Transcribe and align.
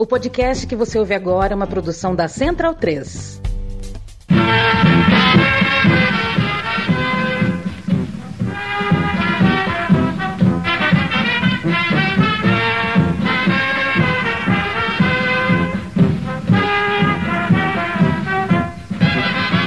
O 0.00 0.06
podcast 0.06 0.66
que 0.66 0.74
você 0.74 0.98
ouve 0.98 1.12
agora 1.12 1.52
é 1.52 1.54
uma 1.54 1.66
produção 1.66 2.16
da 2.16 2.26
Central 2.26 2.74
3. 2.74 3.38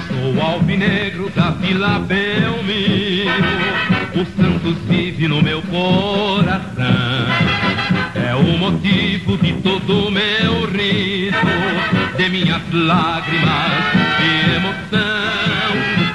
Sou 0.07 0.41
alvinegro 0.41 1.29
da 1.29 1.51
Vila 1.51 1.99
Belmiro, 1.99 3.29
o 4.15 4.25
Santos 4.35 4.77
vive 4.87 5.27
no 5.27 5.43
meu 5.43 5.61
coração. 5.61 7.12
O 8.63 8.71
motivo 8.71 9.37
de 9.39 9.51
todo 9.61 10.07
o 10.07 10.09
meu 10.09 10.65
riso, 10.71 11.35
de 12.15 12.29
minhas 12.29 12.61
lágrimas 12.71 13.71
de 14.19 14.55
emoção. 14.55 15.11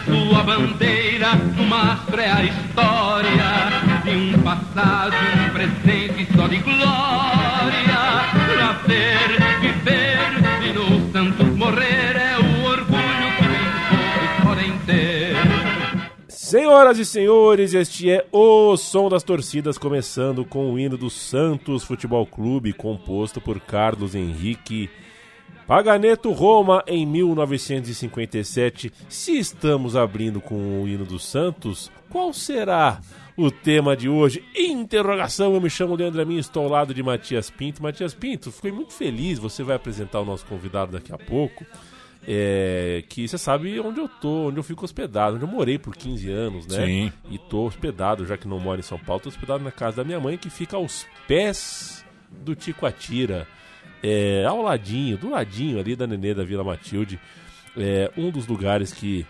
Sua 0.07 0.43
bandeira 0.45 1.35
no 1.35 1.65
mastro 1.65 2.19
é 2.19 2.31
a 2.31 2.45
história 2.45 4.01
de 4.03 4.17
um 4.17 4.39
passado, 4.41 5.15
um 5.15 5.51
presente 5.51 6.27
só 6.35 6.49
de 6.49 6.57
glória. 6.57 7.38
Senhoras 16.69 16.99
e 16.99 17.05
senhores, 17.07 17.73
este 17.73 18.11
é 18.11 18.27
o 18.31 18.77
Som 18.77 19.09
das 19.09 19.23
Torcidas, 19.23 19.79
começando 19.79 20.45
com 20.45 20.71
o 20.71 20.79
hino 20.79 20.99
do 20.99 21.09
Santos 21.09 21.83
Futebol 21.83 22.27
Clube, 22.27 22.75
composto 22.75 23.41
por 23.41 23.59
Carlos 23.59 24.15
Henrique 24.15 24.91
Paganeto 25.67 26.31
Roma 26.31 26.85
em 26.87 27.07
1957. 27.07 28.93
Se 29.09 29.39
estamos 29.39 29.97
abrindo 29.97 30.43
com 30.43 30.83
o 30.83 30.87
hino 30.87 31.07
do 31.07 31.19
Santos, 31.19 31.91
qual 32.11 32.35
será 32.35 33.01
o 33.35 33.51
tema 33.51 33.97
de 33.97 34.11
hoje? 34.11 34.45
Interrogação, 34.55 35.55
eu 35.55 35.63
me 35.63 35.71
chamo 35.71 35.97
Leandro 35.97 36.21
Amin, 36.21 36.37
estou 36.37 36.65
ao 36.65 36.71
lado 36.71 36.93
de 36.93 37.03
Matias 37.03 37.49
Pinto. 37.49 37.83
Matias 37.83 38.13
Pinto, 38.13 38.53
fiquei 38.53 38.73
muito 38.73 38.93
feliz, 38.93 39.39
você 39.39 39.63
vai 39.63 39.77
apresentar 39.77 40.21
o 40.21 40.25
nosso 40.27 40.45
convidado 40.45 40.93
daqui 40.93 41.15
a 41.15 41.19
pouco. 41.19 41.65
É, 42.27 43.05
que 43.09 43.27
você 43.27 43.39
sabe 43.39 43.81
onde 43.81 44.01
eu 44.01 44.09
tô, 44.09 44.49
onde 44.49 44.59
eu 44.59 44.63
fico 44.63 44.85
hospedado, 44.85 45.37
onde 45.37 45.45
eu 45.45 45.49
morei 45.49 45.79
por 45.79 45.97
15 45.97 46.31
anos, 46.31 46.67
né? 46.67 46.85
Sim. 46.85 47.13
E 47.31 47.39
tô 47.39 47.65
hospedado, 47.65 48.27
já 48.27 48.37
que 48.37 48.47
não 48.47 48.59
moro 48.59 48.81
em 48.81 48.83
São 48.83 48.99
Paulo, 48.99 49.23
tô 49.23 49.29
hospedado 49.29 49.65
na 49.65 49.71
casa 49.71 49.99
da 49.99 50.05
minha 50.05 50.21
mãe, 50.21 50.37
que 50.37 50.51
fica 50.51 50.77
aos 50.77 51.07
pés 51.27 52.05
do 52.31 52.55
Ticoatira, 52.55 53.47
é, 54.03 54.45
ao 54.45 54.63
ladinho, 54.63 55.17
do 55.17 55.31
ladinho 55.31 55.79
ali 55.79 55.97
da 55.97 56.07
Nenê 56.07 56.35
da 56.35 56.45
Vila 56.45 56.65
Matilde. 56.65 57.19
É, 57.77 58.11
um 58.17 58.31
dos 58.31 58.47
lugares 58.47 58.93
que 58.93 59.25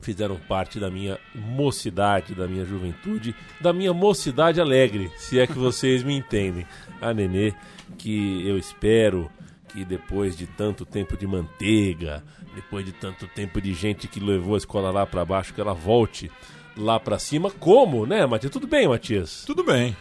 fizeram 0.00 0.36
parte 0.36 0.78
da 0.78 0.90
minha 0.90 1.18
mocidade, 1.34 2.34
da 2.34 2.46
minha 2.46 2.64
juventude, 2.64 3.34
da 3.60 3.72
minha 3.72 3.92
mocidade 3.92 4.60
alegre, 4.60 5.10
se 5.16 5.38
é 5.38 5.46
que 5.46 5.54
vocês 5.54 6.02
me 6.02 6.14
entendem. 6.14 6.66
A 7.00 7.12
Nenê, 7.12 7.52
que 7.98 8.46
eu 8.46 8.58
espero 8.58 9.30
que 9.76 9.84
depois 9.84 10.34
de 10.34 10.46
tanto 10.46 10.86
tempo 10.86 11.18
de 11.18 11.26
manteiga, 11.26 12.24
depois 12.54 12.82
de 12.82 12.92
tanto 12.92 13.26
tempo 13.26 13.60
de 13.60 13.74
gente 13.74 14.08
que 14.08 14.18
levou 14.18 14.54
a 14.54 14.58
escola 14.58 14.90
lá 14.90 15.04
pra 15.04 15.22
baixo, 15.22 15.52
que 15.52 15.60
ela 15.60 15.74
volte 15.74 16.30
lá 16.74 16.98
pra 16.98 17.18
cima. 17.18 17.50
Como, 17.50 18.06
né, 18.06 18.24
Matias? 18.24 18.50
Tudo 18.50 18.66
bem, 18.66 18.88
Matias? 18.88 19.44
Tudo 19.44 19.62
bem. 19.62 19.94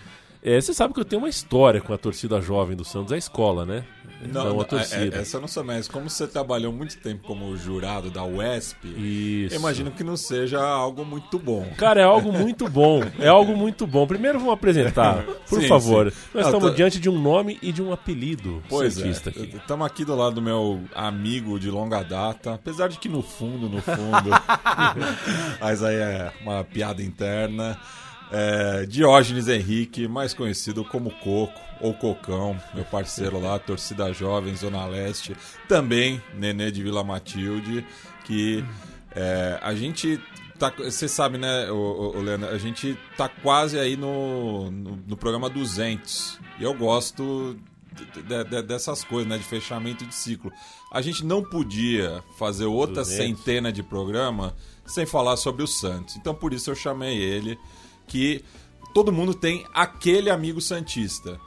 É, 0.48 0.62
você 0.62 0.76
sabe 0.76 0.94
que 0.94 1.00
eu 1.00 1.06
tenho 1.06 1.24
uma 1.24 1.28
história 1.30 1.82
com 1.82 1.92
a 1.92 1.98
torcida 1.98 2.40
jovem 2.40 2.76
do 2.78 2.86
Santos, 2.86 3.12
a 3.12 3.18
escola, 3.18 3.66
né? 3.66 3.84
Não, 4.32 4.60
a 4.60 4.62
é- 4.62 4.66
torcida. 4.66 5.18
é- 5.18 5.22
essa 5.22 5.38
eu 5.38 5.42
não 5.42 5.48
sou 5.48 5.64
mais. 5.64 5.88
Como 5.88 6.08
você 6.08 6.28
trabalhou 6.28 6.72
muito 6.72 6.98
tempo 6.98 7.24
como 7.28 7.56
jurado 7.58 8.12
da 8.12 8.24
UESP, 8.24 8.88
Isso. 8.88 9.56
eu 9.56 9.60
imagino 9.60 9.90
que 9.92 10.04
não 10.04 10.16
seja 10.16 10.64
algo 10.64 11.04
muito 11.04 11.40
bom. 11.40 11.68
Cara, 11.78 12.02
é 12.02 12.04
algo 12.04 12.32
muito 12.32 12.70
bom. 12.70 13.02
É 13.20 13.28
algo 13.28 13.58
muito 13.58 13.88
bom. 13.88 14.06
Primeiro 14.06 14.38
vamos 14.40 14.54
apresentar, 14.54 15.24
por 15.50 15.62
Sim, 15.62 15.68
favor. 15.68 16.12
sim. 16.12 16.18
Nós 16.34 16.44
Não, 16.44 16.52
estamos 16.52 16.70
tô- 16.70 16.76
diante 16.76 17.00
de 17.00 17.10
um 17.10 17.20
nome 17.20 17.58
e 17.62 17.72
de 17.72 17.82
um 17.82 17.92
apelido 17.92 18.62
Pois 18.70 19.00
é. 19.00 19.10
aqui. 19.10 19.56
Estamos 19.58 19.86
aqui 19.88 20.06
do 20.06 20.16
lado 20.16 20.36
do 20.36 20.42
meu 20.44 20.80
amigo 20.94 21.60
de 21.60 21.72
longa 21.72 22.04
data, 22.04 22.54
apesar 22.54 22.88
de 22.88 23.00
que 23.00 23.10
no 23.10 23.22
fundo, 23.24 23.68
no 23.68 23.82
fundo, 23.82 24.30
mas 25.60 25.84
aí 25.84 25.96
é 25.96 26.32
uma 26.42 26.64
piada 26.64 27.02
interna. 27.02 27.78
É, 28.32 28.86
Diógenes 28.86 29.48
Henrique, 29.48 30.08
mais 30.08 30.34
conhecido 30.34 30.84
como 30.84 31.12
Coco 31.12 31.62
ou 31.80 31.94
Cocão, 31.94 32.58
meu 32.74 32.84
parceiro 32.86 33.40
lá, 33.40 33.60
torcida 33.60 34.12
jovem, 34.14 34.56
Zona 34.56 34.86
Leste, 34.86 35.36
também 35.68 36.22
Nenê 36.34 36.72
de 36.72 36.82
Vila 36.82 37.04
Matilde, 37.04 37.86
que 38.24 38.64
é, 39.16 39.60
a 39.62 39.76
gente 39.76 40.20
tá, 40.58 40.72
você 40.78 41.08
sabe, 41.08 41.38
né, 41.38 41.70
o, 41.70 42.20
Leandro, 42.22 42.50
a 42.50 42.58
gente 42.58 42.98
tá 43.18 43.28
quase 43.30 43.78
aí 43.78 43.96
no, 43.96 44.72
no, 44.72 44.96
no 45.08 45.18
programa 45.18 45.50
200 45.50 46.40
e 46.60 46.64
eu 46.64 46.74
gosto 46.74 47.58
de- 47.94 48.44
de- 48.44 48.62
dessas 48.64 49.04
coisas, 49.04 49.28
né, 49.30 49.38
de 49.38 49.44
fechamento 49.44 50.06
de 50.06 50.16
ciclo. 50.16 50.52
A 50.92 51.02
gente 51.02 51.24
não 51.26 51.44
podia 51.44 52.24
fazer 52.40 52.66
outra 52.66 53.04
200. 53.04 53.38
centena 53.38 53.72
de 53.72 53.84
programa 53.84 54.56
sem 54.86 55.06
falar 55.06 55.36
sobre 55.38 55.62
o 55.64 55.68
Santos. 55.68 56.16
Então 56.16 56.34
por 56.34 56.54
isso 56.54 56.72
eu 56.72 56.76
chamei 56.76 57.18
ele, 57.18 57.58
que 58.08 58.44
todo 58.94 59.12
mundo 59.12 59.34
tem 59.34 59.66
aquele 59.74 60.30
amigo 60.30 60.62
santista. 60.62 61.40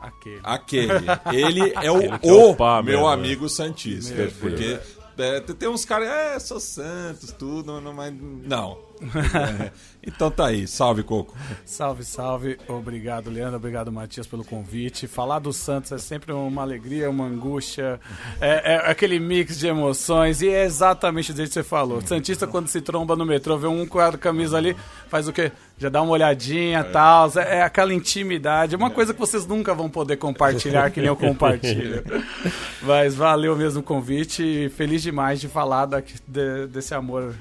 Aquele. 0.00 0.40
Aquele. 0.42 1.06
Ele 1.32 1.72
é 1.82 1.90
o, 1.90 2.12
Aquele 2.12 2.38
é 2.38 2.44
o 2.50 2.54
pá 2.54 2.82
meu 2.82 2.98
mesmo, 3.00 3.08
amigo 3.08 3.48
santista. 3.48 4.14
Meu 4.14 4.30
porque 4.32 4.78
é, 5.18 5.40
tem 5.40 5.56
tem 5.56 5.68
uns 5.68 5.84
caras, 5.84 6.08
é, 6.08 6.38
sou 6.38 6.60
Santos, 6.60 7.32
tudo, 7.32 7.80
não, 7.80 7.92
mas 7.92 8.12
não. 8.12 8.78
É, 9.00 9.70
então 10.06 10.30
tá 10.30 10.46
aí, 10.46 10.66
salve 10.66 11.02
Coco. 11.02 11.34
Salve, 11.64 12.04
salve. 12.04 12.58
Obrigado, 12.68 13.30
Leandro. 13.30 13.56
Obrigado, 13.56 13.92
Matias, 13.92 14.26
pelo 14.26 14.44
convite. 14.44 15.06
Falar 15.06 15.38
do 15.38 15.52
Santos 15.52 15.92
é 15.92 15.98
sempre 15.98 16.32
uma 16.32 16.62
alegria, 16.62 17.10
uma 17.10 17.24
angústia. 17.26 18.00
É, 18.40 18.74
é 18.74 18.90
aquele 18.90 19.18
mix 19.18 19.58
de 19.58 19.66
emoções. 19.66 20.40
E 20.42 20.48
é 20.48 20.64
exatamente 20.64 21.32
do 21.32 21.36
jeito 21.36 21.48
que 21.48 21.54
você 21.54 21.62
falou. 21.62 22.00
Santista, 22.00 22.46
quando 22.46 22.68
se 22.68 22.80
tromba 22.80 23.14
no 23.16 23.26
metrô, 23.26 23.58
vê 23.58 23.66
um 23.66 23.86
com 23.86 23.98
a 23.98 24.16
camisa 24.16 24.56
ali, 24.56 24.76
faz 25.08 25.28
o 25.28 25.32
quê? 25.32 25.52
Já 25.78 25.88
dá 25.90 26.00
uma 26.00 26.12
olhadinha 26.12 26.80
e 26.80 26.84
tal. 26.92 27.30
É, 27.36 27.58
é 27.58 27.62
aquela 27.62 27.92
intimidade. 27.92 28.74
É 28.74 28.78
uma 28.78 28.90
coisa 28.90 29.12
que 29.12 29.20
vocês 29.20 29.46
nunca 29.46 29.74
vão 29.74 29.90
poder 29.90 30.16
compartilhar, 30.16 30.90
que 30.90 31.00
nem 31.00 31.08
eu 31.08 31.16
compartilho. 31.16 32.02
Mas 32.82 33.14
valeu 33.14 33.54
mesmo 33.56 33.80
o 33.80 33.82
convite. 33.82 34.42
e 34.42 34.68
Feliz 34.70 35.02
demais 35.02 35.40
de 35.40 35.48
falar 35.48 35.86
daqui- 35.86 36.14
de- 36.26 36.66
desse 36.68 36.94
amor 36.94 37.34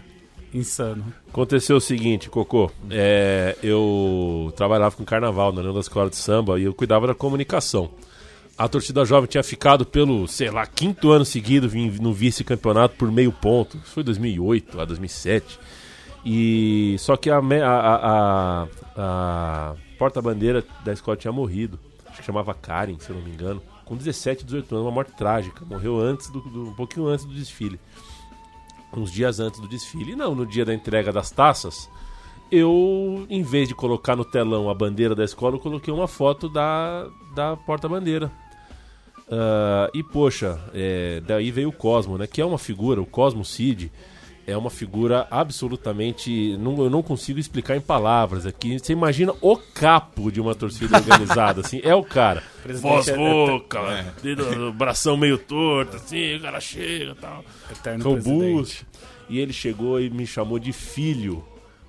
insano. 0.60 1.06
Aconteceu 1.30 1.78
o 1.78 1.82
seguinte, 1.82 2.30
Cocô. 2.30 2.72
É, 2.90 3.56
eu 3.62 4.54
trabalhava 4.56 4.96
com 4.96 5.04
carnaval 5.04 5.52
na 5.52 5.62
da 5.72 5.80
Escola 5.80 6.10
de 6.10 6.16
Samba 6.16 6.60
e 6.60 6.64
eu 6.64 6.74
cuidava 6.74 7.08
da 7.08 7.14
comunicação. 7.16 7.90
A 8.58 8.68
torcida 8.70 9.04
jovem 9.04 9.28
tinha 9.30 9.44
ficado 9.44 9.86
pelo, 9.86 10.28
sei 10.30 10.50
lá, 10.50 10.66
quinto 10.66 11.12
ano 11.12 11.26
seguido 11.26 11.70
no 12.02 12.14
vice-campeonato 12.14 12.96
por 12.96 13.12
meio 13.12 13.32
ponto. 13.32 13.76
Isso 13.78 13.92
foi 13.94 14.04
2008, 14.04 14.78
lá 14.78 14.86
2007. 14.86 15.60
E 16.26 16.96
só 17.00 17.18
que 17.18 17.30
a, 17.30 17.38
a- 17.40 17.42
a- 17.42 18.64
a- 18.64 18.68
a 18.98 19.76
porta-bandeira 20.00 20.64
da 20.84 20.94
escola 20.94 21.18
tinha 21.18 21.32
morrido. 21.34 21.78
Acho 22.08 22.20
que 22.20 22.26
chamava 22.26 22.54
Karen, 22.54 22.96
se 22.98 23.10
eu 23.10 23.16
não 23.18 23.24
me 23.24 23.32
engano. 23.32 23.62
Com 23.84 23.96
17, 23.96 24.46
18 24.46 24.74
anos, 24.74 24.86
uma 24.88 24.92
morte 24.94 25.12
trágica. 25.18 25.64
Morreu 25.66 26.00
antes 26.00 26.30
do, 26.30 26.40
do- 26.40 26.70
um 26.70 26.74
pouquinho 26.74 27.08
antes 27.08 27.26
do 27.26 27.34
desfile 27.34 27.80
uns 29.00 29.12
dias 29.12 29.40
antes 29.40 29.60
do 29.60 29.68
desfile. 29.68 30.16
Não, 30.16 30.34
no 30.36 30.46
dia 30.46 30.66
da 30.66 30.74
entrega 30.74 31.12
das 31.12 31.32
taças, 31.32 31.90
eu, 32.52 33.26
em 33.30 33.44
vez 33.44 33.68
de 33.68 33.76
colocar 33.76 34.16
no 34.16 34.26
telão 34.26 34.70
a 34.70 34.74
bandeira 34.74 35.16
da 35.16 35.24
escola, 35.24 35.56
eu 35.56 35.60
coloquei 35.60 35.94
uma 35.94 36.08
foto 36.08 36.48
da, 36.48 37.08
da 37.36 37.58
porta-bandeira. 37.58 38.32
Ah, 39.30 39.90
e 39.94 40.04
poxa, 40.04 40.60
é, 40.74 41.22
daí 41.26 41.52
veio 41.52 41.70
o 41.70 41.74
Cosmo, 41.74 42.18
né? 42.18 42.28
Que 42.28 42.42
é 42.42 42.46
uma 42.46 42.58
figura, 42.58 43.02
o 43.02 43.06
Cosmo 43.06 43.44
Cid 43.44 43.92
é 44.48 44.56
uma 44.56 44.70
figura 44.70 45.28
absolutamente. 45.32 46.56
Não, 46.58 46.78
eu 46.84 46.90
não 46.90 47.02
consigo 47.02 47.40
explicar 47.40 47.76
em 47.76 47.82
palavras 47.82 48.46
aqui. 48.46 48.78
Você 48.80 48.94
imagina 48.94 49.34
o 49.42 49.58
capo 49.58 50.32
de 50.32 50.40
uma 50.40 50.54
torcida 50.56 50.98
organizada, 50.98 51.62
assim, 51.62 51.80
é 51.84 51.94
o 51.96 52.04
cara. 52.04 52.44
Voz 52.82 53.08
é- 53.08 53.14
é- 53.14 53.16
rouca, 53.16 54.06
dedo- 54.22 54.72
bração 54.74 55.18
meio 55.18 55.38
torto, 55.38 55.98
assim, 55.98 56.36
o 56.36 56.42
cara 56.42 56.60
chega 56.60 57.12
e 57.12 57.16
tal 57.16 57.44
Eterno 57.72 58.04
robusto. 58.16 58.86
E 59.30 59.40
ele 59.40 59.54
chegou 59.54 60.00
e 60.00 60.10
me 60.10 60.28
chamou 60.28 60.60
de 60.60 60.72
filho. 60.72 61.44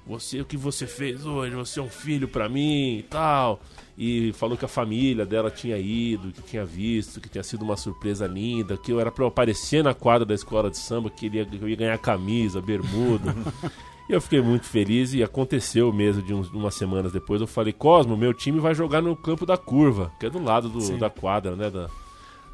Você, 0.06 0.40
o 0.40 0.44
que 0.44 0.56
você 0.56 0.86
fez 0.86 1.26
hoje? 1.26 1.54
Você 1.56 1.80
é 1.80 1.82
um 1.82 1.90
filho 1.90 2.28
pra 2.28 2.48
mim 2.48 2.98
e 2.98 3.02
tal. 3.02 3.60
E 3.98 4.32
falou 4.34 4.56
que 4.58 4.64
a 4.64 4.68
família 4.68 5.24
dela 5.24 5.50
tinha 5.50 5.78
ido, 5.78 6.30
que 6.30 6.42
tinha 6.42 6.64
visto, 6.66 7.18
que 7.20 7.28
tinha 7.30 7.42
sido 7.42 7.62
uma 7.64 7.76
surpresa 7.78 8.26
linda, 8.26 8.76
que 8.76 8.92
eu 8.92 9.00
era 9.00 9.10
pra 9.10 9.24
eu 9.24 9.28
aparecer 9.28 9.82
na 9.82 9.94
quadra 9.94 10.26
da 10.26 10.34
escola 10.34 10.70
de 10.70 10.76
samba, 10.76 11.08
que, 11.08 11.26
ele 11.26 11.38
ia, 11.38 11.46
que 11.46 11.56
eu 11.62 11.68
ia 11.68 11.76
ganhar 11.76 11.96
camisa, 11.98 12.60
bermuda. 12.60 13.34
e 14.08 14.12
eu 14.12 14.20
fiquei 14.20 14.42
muito 14.42 14.66
feliz 14.66 15.14
e 15.14 15.22
aconteceu 15.22 15.90
mesmo 15.94 16.20
de 16.22 16.34
uns, 16.34 16.50
umas 16.50 16.74
semanas 16.74 17.10
depois. 17.10 17.40
Eu 17.40 17.46
falei, 17.46 17.72
Cosmo, 17.72 18.16
meu 18.18 18.34
time 18.34 18.60
vai 18.60 18.74
jogar 18.74 19.00
no 19.00 19.16
campo 19.16 19.46
da 19.46 19.56
curva, 19.56 20.12
que 20.20 20.26
é 20.26 20.30
do 20.30 20.42
lado 20.42 20.68
do- 20.68 20.80
da 20.98 21.08
quadra, 21.08 21.56
né? 21.56 21.70
Da, 21.70 21.88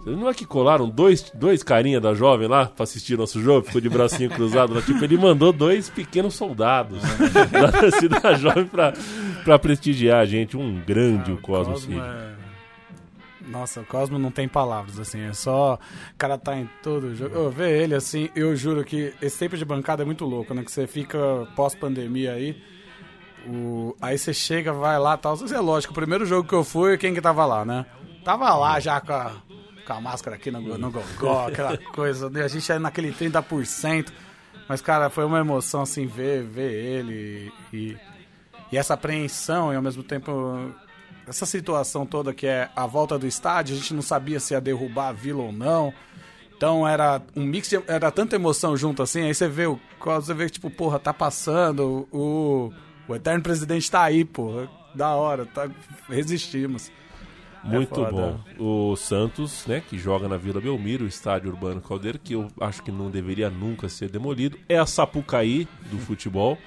Não 0.05 0.29
é 0.29 0.35
que 0.35 0.45
colaram 0.45 0.89
dois, 0.89 1.31
dois 1.33 1.63
carinha 1.63 2.01
da 2.01 2.13
jovem 2.13 2.49
lá 2.49 2.67
pra 2.67 2.83
assistir 2.83 3.17
nosso 3.17 3.41
jogo? 3.41 3.67
Ficou 3.67 3.81
de 3.81 3.89
bracinho 3.89 4.29
cruzado 4.35 4.75
lá. 4.75 4.83
Tipo, 4.83 5.05
ele 5.05 5.17
mandou 5.17 5.53
dois 5.53 5.89
pequenos 5.89 6.35
soldados 6.35 7.01
da 7.53 7.71
torcida 7.71 8.19
da 8.19 8.35
jovem 8.35 8.67
pra, 8.67 8.93
pra 9.45 9.59
prestigiar 9.61 10.21
a 10.21 10.27
gente. 10.27 10.57
Um 10.57 10.81
grande 10.85 11.31
Ah, 11.31 11.35
o 11.35 11.39
Cosmo, 11.39 11.75
Cosmo 11.75 11.79
Cid. 11.95 12.01
é- 12.01 12.33
Nossa, 13.49 13.81
o 13.81 13.85
Cosmo 13.85 14.19
não 14.19 14.33
tem 14.33 14.49
palavras, 14.49 14.99
assim, 14.99 15.21
é 15.21 15.33
só. 15.33 15.75
O 16.13 16.17
cara 16.19 16.37
tá 16.37 16.57
em 16.59 16.69
todo 16.83 17.15
jogo. 17.15 17.33
Eu 17.37 17.49
ver 17.51 17.83
ele 17.83 17.95
assim, 17.95 18.29
eu 18.35 18.57
juro 18.57 18.83
que 18.85 19.13
esse 19.23 19.39
tempo 19.39 19.57
de 19.57 19.65
bancada 19.65 20.03
é 20.03 20.07
muito 20.07 20.25
louco, 20.25 20.53
né? 20.53 20.65
Que 20.65 20.73
você 20.73 20.85
fica 20.87 21.19
pós-pandemia 21.55 22.33
aí. 22.33 22.61
O... 23.47 23.95
Aí 24.01 24.19
você 24.19 24.35
chega, 24.35 24.73
vai 24.73 24.99
lá 24.99 25.17
tal. 25.17 25.35
Isso 25.35 25.55
é 25.55 25.61
lógico, 25.61 25.93
o 25.93 25.95
primeiro 25.95 26.25
jogo 26.27 26.49
que 26.49 26.55
eu 26.55 26.65
fui, 26.65 26.99
quem 26.99 27.15
que 27.15 27.21
tava 27.21 27.45
lá, 27.47 27.65
né? 27.65 27.87
Tava 28.25 28.53
lá 28.55 28.79
já 28.81 29.01
com 29.01 29.13
a, 29.13 29.33
com 29.87 29.93
a 29.93 30.01
máscara 30.01 30.37
aqui 30.37 30.51
no, 30.51 30.61
no 30.61 30.91
gogó, 30.91 31.49
aquela 31.49 31.77
coisa. 31.77 32.31
né? 32.31 32.43
A 32.43 32.49
gente 32.49 32.71
é 32.71 32.79
naquele 32.79 33.13
30%. 33.13 34.13
Mas, 34.69 34.81
cara, 34.81 35.11
foi 35.11 35.25
uma 35.25 35.41
emoção, 35.41 35.83
assim, 35.83 36.07
ver, 36.07 36.45
ver 36.45 36.73
ele 36.73 37.53
e, 37.73 37.97
e 38.71 38.79
essa 38.79 38.95
apreensão 38.95 39.73
e 39.73 39.77
ao 39.77 39.83
mesmo 39.83 40.03
tempo 40.03 40.73
essa 41.27 41.47
situação 41.47 42.05
toda 42.05 42.35
que 42.35 42.47
é 42.47 42.69
a 42.75 42.87
volta 42.87 43.19
do 43.19 43.27
estádio, 43.27 43.75
a 43.75 43.79
gente 43.79 43.95
não 43.95 44.03
sabia 44.03 44.41
se 44.41 44.55
ia 44.55 44.61
derrubar 44.61 45.09
a 45.09 45.13
vila 45.13 45.43
ou 45.43 45.53
não. 45.53 45.93
Então 46.57 46.87
era 46.87 47.21
um 47.35 47.45
mix, 47.45 47.69
de, 47.69 47.83
era 47.87 48.11
tanta 48.11 48.37
emoção 48.37 48.77
junto 48.77 49.03
assim, 49.03 49.23
aí 49.23 49.35
você 49.35 49.49
vê 49.49 49.67
o 49.67 49.81
você 50.05 50.35
vê 50.35 50.47
que 50.47 50.53
tipo, 50.53 50.71
porra, 50.71 50.99
tá 50.99 51.13
passando, 51.13 52.07
o, 52.13 52.73
o 53.09 53.15
eterno 53.15 53.43
presidente 53.43 53.91
tá 53.91 54.03
aí, 54.03 54.25
porra. 54.25 54.69
Da 54.95 55.15
hora, 55.15 55.47
tá, 55.47 55.71
resistimos. 56.09 56.91
Muito 57.65 57.95
foda. 57.95 58.11
bom. 58.11 58.41
O 58.59 58.97
Santos, 58.97 59.67
né, 59.67 59.81
que 59.81 59.99
joga 59.99 60.29
na 60.29 60.37
Vila 60.37 60.61
Belmiro, 60.61 61.05
o 61.05 61.09
estádio 61.09 61.51
Urbano 61.51 61.81
Caldeiro, 61.81 62.19
que 62.19 62.35
eu 62.35 62.49
acho 62.61 62.83
que 62.83 62.91
não 62.91 63.11
deveria 63.11 63.49
nunca 63.49 63.89
ser 63.89 64.11
demolido. 64.11 64.59
É 64.69 64.79
a 64.79 64.87
Sapucaí 64.87 65.69
do 65.91 65.99
futebol, 66.01 66.59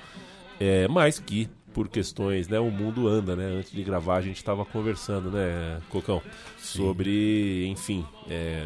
é, 0.60 0.88
mas 0.88 1.20
que, 1.20 1.50
por 1.74 1.90
questões, 1.90 2.48
né, 2.48 2.60
o 2.60 2.72
mundo 2.72 3.08
anda, 3.08 3.36
né? 3.36 3.46
Antes 3.46 3.72
de 3.72 3.84
gravar 3.84 4.18
a 4.18 4.22
gente 4.22 4.38
estava 4.38 4.64
conversando, 4.64 5.30
né, 5.30 5.82
Cocão, 5.90 6.22
sobre, 6.58 7.68
enfim, 7.68 8.06
é, 8.30 8.66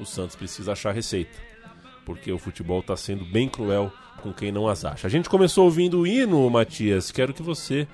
o 0.00 0.04
Santos 0.04 0.34
precisa 0.34 0.72
achar 0.72 0.92
receita, 0.92 1.38
porque 2.04 2.32
o 2.32 2.38
futebol 2.38 2.80
está 2.80 2.96
sendo 2.96 3.24
bem 3.24 3.48
cruel 3.48 3.92
com 4.22 4.32
quem 4.32 4.50
não 4.50 4.68
as 4.68 4.84
acha. 4.84 5.06
A 5.06 5.10
gente 5.10 5.28
começou 5.28 5.64
ouvindo 5.64 6.00
o 6.00 6.06
hino, 6.06 6.48
Matias, 6.50 7.12
quero 7.12 7.32
que 7.32 7.42
você 7.42 7.86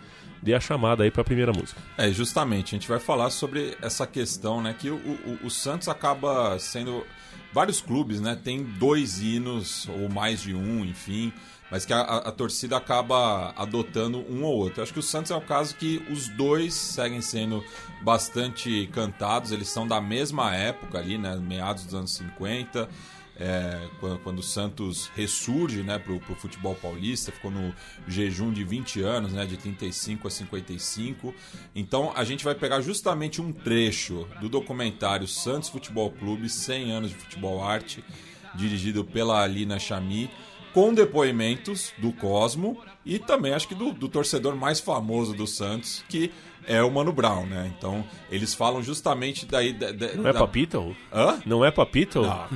dê 0.44 0.54
a 0.54 0.60
chamada 0.60 1.02
aí 1.04 1.10
para 1.10 1.22
a 1.22 1.24
primeira 1.24 1.52
música. 1.52 1.80
É, 1.96 2.10
justamente, 2.12 2.74
a 2.74 2.78
gente 2.78 2.88
vai 2.88 3.00
falar 3.00 3.30
sobre 3.30 3.76
essa 3.80 4.06
questão, 4.06 4.60
né? 4.62 4.74
Que 4.78 4.90
o, 4.90 4.96
o, 4.96 5.38
o 5.46 5.50
Santos 5.50 5.88
acaba 5.88 6.58
sendo. 6.58 7.04
Vários 7.52 7.80
clubes, 7.80 8.20
né? 8.20 8.36
Tem 8.42 8.62
dois 8.64 9.20
hinos, 9.20 9.88
ou 9.88 10.08
mais 10.08 10.42
de 10.42 10.54
um, 10.54 10.84
enfim. 10.84 11.32
Mas 11.70 11.84
que 11.86 11.92
a, 11.92 12.00
a- 12.00 12.32
torcida 12.32 12.76
acaba 12.76 13.52
adotando 13.56 14.18
um 14.28 14.42
ou 14.42 14.56
outro. 14.56 14.80
Eu 14.80 14.82
acho 14.82 14.92
que 14.92 14.98
o 14.98 15.02
Santos 15.02 15.30
é 15.30 15.36
o 15.36 15.40
caso 15.40 15.74
que 15.76 16.04
os 16.10 16.28
dois 16.28 16.74
seguem 16.74 17.20
sendo 17.20 17.64
bastante 18.02 18.88
cantados. 18.92 19.50
Eles 19.52 19.68
são 19.68 19.86
da 19.86 20.00
mesma 20.00 20.54
época 20.54 20.98
ali, 20.98 21.16
né? 21.16 21.36
Meados 21.36 21.84
dos 21.84 21.94
anos 21.94 22.12
50. 22.14 22.88
É, 23.38 23.88
quando, 23.98 24.18
quando 24.20 24.38
o 24.38 24.42
Santos 24.42 25.10
ressurge 25.14 25.82
né, 25.82 25.98
para 25.98 26.12
o 26.12 26.20
futebol 26.36 26.74
paulista, 26.74 27.32
ficou 27.32 27.50
no 27.50 27.74
jejum 28.06 28.52
de 28.52 28.62
20 28.62 29.02
anos, 29.02 29.32
né, 29.32 29.44
de 29.44 29.56
35 29.56 30.28
a 30.28 30.30
55. 30.30 31.34
Então 31.74 32.12
a 32.14 32.24
gente 32.24 32.44
vai 32.44 32.54
pegar 32.54 32.80
justamente 32.80 33.40
um 33.40 33.52
trecho 33.52 34.26
do 34.40 34.48
documentário 34.48 35.26
Santos 35.26 35.68
Futebol 35.68 36.10
Clube, 36.10 36.48
100 36.48 36.92
anos 36.92 37.10
de 37.10 37.16
futebol 37.16 37.62
arte, 37.62 38.04
dirigido 38.54 39.04
pela 39.04 39.42
Alina 39.42 39.78
Chami, 39.78 40.30
com 40.72 40.92
depoimentos 40.92 41.92
do 41.98 42.12
Cosmo 42.12 42.80
e 43.04 43.18
também 43.18 43.52
acho 43.52 43.68
que 43.68 43.74
do, 43.74 43.92
do 43.92 44.08
torcedor 44.08 44.56
mais 44.56 44.80
famoso 44.80 45.34
do 45.34 45.46
Santos, 45.46 46.04
que 46.08 46.32
é 46.66 46.82
o 46.82 46.90
Mano 46.90 47.12
Brown, 47.12 47.46
né? 47.46 47.70
Então 47.76 48.04
eles 48.30 48.54
falam 48.54 48.82
justamente 48.82 49.46
daí. 49.46 49.72
da- 49.72 49.92
da- 49.92 50.14
Não 50.14 50.28
é 50.28 50.32
da- 50.32 50.38
Papito? 50.40 50.96
Hã? 51.12 51.38
Não 51.46 51.64
é 51.64 51.70
Papito? 51.70 52.22
Não. 52.22 52.46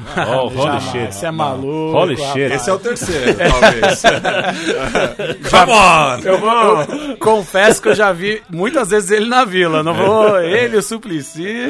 Oh, 0.44 0.46
holy 0.48 0.56
Jamais, 0.62 0.82
shit. 0.84 1.14
Você 1.14 1.26
é 1.26 1.30
maluco. 1.30 1.96
Holy 1.96 2.14
rapaz. 2.14 2.32
shit. 2.32 2.52
Esse 2.54 2.70
é 2.70 2.72
o 2.72 2.78
terceiro, 2.78 3.38
talvez. 3.38 4.02
Come 5.50 5.72
on! 5.72 6.18
Eu, 6.24 6.38
vou, 6.38 7.16
confesso 7.18 7.82
que 7.82 7.88
eu 7.88 7.94
já 7.94 8.12
vi 8.12 8.42
muitas 8.48 8.90
vezes 8.90 9.10
ele 9.10 9.26
na 9.26 9.44
vila. 9.44 9.82
Não 9.82 9.94
vou. 9.94 10.40
Ele, 10.40 10.76
o 10.76 10.82
Suplicy. 10.82 11.68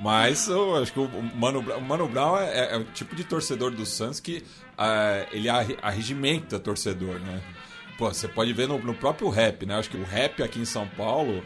Mas 0.00 0.46
eu 0.48 0.76
acho 0.76 0.92
que 0.92 1.00
o 1.00 1.08
Mano, 1.34 1.58
o 1.76 1.80
Mano 1.82 2.06
Brown 2.08 2.38
é, 2.38 2.74
é 2.74 2.76
o 2.76 2.84
tipo 2.84 3.16
de 3.16 3.24
torcedor 3.24 3.72
do 3.72 3.84
Santos 3.84 4.20
que 4.20 4.44
ele 5.32 5.48
arre- 5.48 5.76
arregimenta 5.82 6.58
torcedor, 6.58 7.18
né? 7.18 7.40
Pô, 7.98 8.06
você 8.08 8.28
pode 8.28 8.52
ver 8.52 8.68
no, 8.68 8.78
no 8.78 8.94
próprio 8.94 9.28
rap, 9.28 9.66
né? 9.66 9.76
Acho 9.76 9.90
que 9.90 9.96
o 9.96 10.04
rap 10.04 10.40
aqui 10.40 10.60
em 10.60 10.64
São 10.64 10.86
Paulo, 10.96 11.42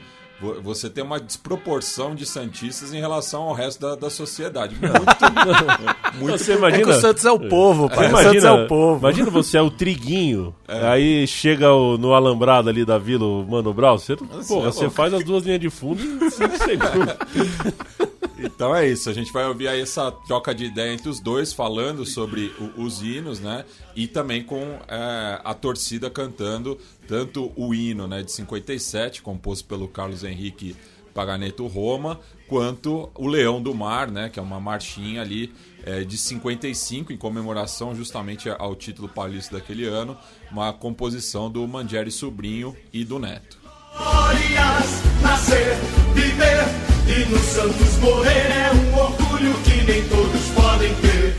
você 0.63 0.91
tem 0.91 1.03
uma 1.05 1.21
desproporção 1.21 2.15
de 2.15 2.27
santistas 2.27 2.93
em 2.93 3.01
relação 3.01 3.43
ao 3.43 3.55
resto 3.55 3.81
da, 3.81 3.95
da 3.95 4.11
sociedade. 4.11 4.75
Muito, 4.83 6.19
muito 6.19 6.39
Você 6.39 6.53
É 6.53 6.55
que 6.55 6.59
imagina... 6.59 6.89
o 6.89 7.01
Santos 7.01 7.25
é 7.25 7.31
o 7.31 7.39
povo, 7.49 7.89
pai. 7.89 8.09
Imagina, 8.09 8.31
o 8.31 8.33
Santos 8.41 8.45
é 8.45 8.53
o 8.65 8.69
povo. 8.69 8.99
imagina 8.99 9.31
você 9.31 9.57
é 9.57 9.63
o 9.63 9.71
Triguinho, 9.71 10.55
É. 10.69 10.87
aí 10.89 11.27
chega 11.27 11.73
o- 11.73 11.97
no 11.97 12.13
alambrado 12.15 12.69
ali 12.69 12.85
da 12.85 12.99
vila 12.99 13.25
o 13.25 13.45
Mano 13.49 13.73
Brown, 13.73 13.97
você, 13.99 14.17
porra, 14.17 14.69
é 14.69 14.73
você 14.73 14.91
faz 14.91 15.15
as 15.15 15.25
duas 15.25 15.45
linhas 15.45 15.61
de 15.61 15.71
fundo 15.71 16.03
em 16.03 16.31
5 16.31 16.59
segundos. 16.59 18.12
Então 18.43 18.75
é 18.75 18.89
isso, 18.89 19.09
a 19.09 19.13
gente 19.13 19.33
vai 19.33 19.47
ouvir 19.47 19.69
aí 19.69 19.81
essa 19.81 20.11
troca 20.11 20.55
de 20.55 20.65
ideia 20.65 20.93
entre 20.93 21.09
os 21.09 21.21
dois, 21.21 21.53
falando 21.53 22.05
sobre 22.05 22.53
o- 22.59 22.83
os 22.83 23.03
hinos, 23.03 23.39
né? 23.41 23.65
E 23.95 24.07
também 24.07 24.43
com 24.43 24.79
é, 24.89 25.41
a 25.45 25.55
torcida 25.55 26.11
cantando 26.11 26.79
tanto 27.07 27.53
o 27.57 27.75
hino 27.75 28.07
né, 28.09 28.23
de 28.23 28.33
57, 28.33 29.23
composto 29.23 29.67
pelo 29.69 29.87
Carlos 29.87 30.25
Henrique 30.25 30.75
Paganeto 31.15 31.67
Roma, 31.67 32.19
quanto 32.49 33.11
o 33.15 33.27
Leão 33.27 33.63
do 33.63 33.75
Mar, 33.75 34.11
né? 34.11 34.29
Que 34.31 34.39
é 34.41 34.43
uma 34.43 34.59
marchinha 34.59 35.21
ali 35.21 35.53
é, 35.85 36.03
de 36.05 36.17
55, 36.17 37.13
em 37.13 37.17
comemoração 37.19 37.95
justamente 37.95 38.49
ao 38.49 38.75
título 38.75 39.09
paulista 39.09 39.57
daquele 39.57 39.85
ano, 39.87 40.17
uma 40.51 40.73
composição 40.73 41.51
do 41.51 41.67
Mangieri 41.69 42.11
Sobrinho 42.11 42.75
e 42.93 43.05
do 43.05 43.19
Neto. 43.19 43.62
Glórias, 43.97 45.03
nascer, 45.21 45.77
viver 46.15 46.65
e 47.07 47.25
no 47.31 47.39
Santos 47.39 47.99
morrer 47.99 48.31
é 48.31 48.73
um 48.73 48.99
orgulho 48.99 49.55
que 49.65 49.83
nem 49.85 50.03
todos 50.09 50.43
podem 50.55 50.95
ter. 50.97 51.37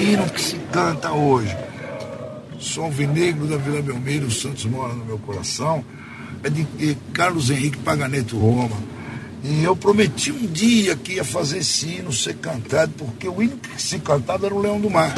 Hino 0.00 0.30
que 0.30 0.40
se 0.40 0.56
canta 0.72 1.10
hoje, 1.10 1.56
sou 2.60 2.84
alvinegro 2.84 3.48
da 3.48 3.56
Vila 3.56 3.82
Belmiro, 3.82 4.26
o 4.26 4.30
Santos 4.30 4.64
mora 4.64 4.94
no 4.94 5.04
meu 5.04 5.18
coração, 5.18 5.84
é 6.44 6.48
de 6.48 6.64
Carlos 7.12 7.50
Henrique 7.50 7.78
Paganeto 7.78 8.38
Roma. 8.38 8.76
E 9.42 9.64
eu 9.64 9.74
prometi 9.74 10.30
um 10.30 10.46
dia 10.46 10.94
que 10.94 11.14
ia 11.14 11.24
fazer 11.24 11.58
esse 11.58 11.86
hino 11.86 12.12
ser 12.12 12.34
cantado, 12.34 12.92
porque 12.96 13.28
o 13.28 13.42
hino 13.42 13.56
que 13.56 13.82
se 13.82 13.98
cantava 13.98 14.46
era 14.46 14.54
o 14.54 14.60
Leão 14.60 14.80
do 14.80 14.88
Mar. 14.88 15.12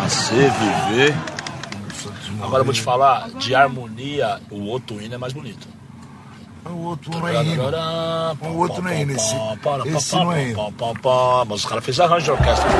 Nascer, 0.00 0.52
viver. 0.52 1.14
Agora 2.40 2.60
eu 2.60 2.64
vou 2.64 2.74
te 2.74 2.82
falar, 2.82 3.30
de 3.30 3.52
harmonia, 3.52 4.40
o 4.48 4.60
outro 4.66 5.02
hino 5.02 5.14
é 5.14 5.18
mais 5.18 5.32
bonito. 5.32 5.73
O 6.66 6.86
outro 6.88 7.10
não 7.10 7.28
é 7.28 7.42
hino. 7.44 7.62
O 8.50 8.58
outro 8.58 8.82
não 8.82 8.90
é 8.90 9.02
esse- 9.02 9.36
esse 9.96 10.16
não 10.16 10.32
é 10.32 10.42
hino. 10.48 10.74
Mas 11.48 11.60
os 11.60 11.64
caras 11.66 11.84
fez 11.84 12.00
arranjo 12.00 12.24
de 12.24 12.30
orquestra. 12.32 12.70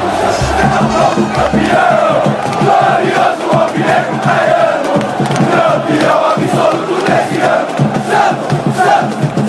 Campeão 4.95 6.25
absoluto 6.31 7.03
desse 7.05 7.41
ano, 7.41 7.67
Santos, 8.07 8.77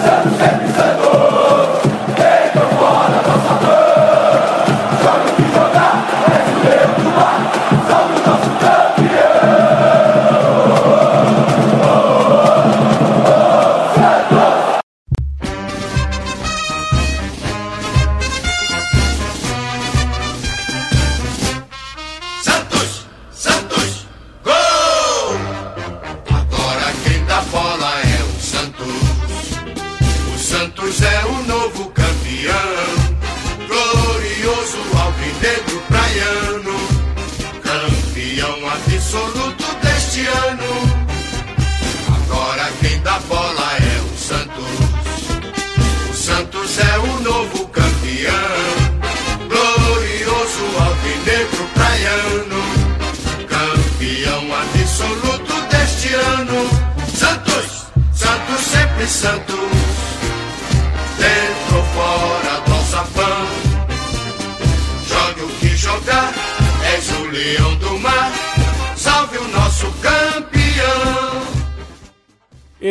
Santos, 0.01 0.39
e 0.41 1.04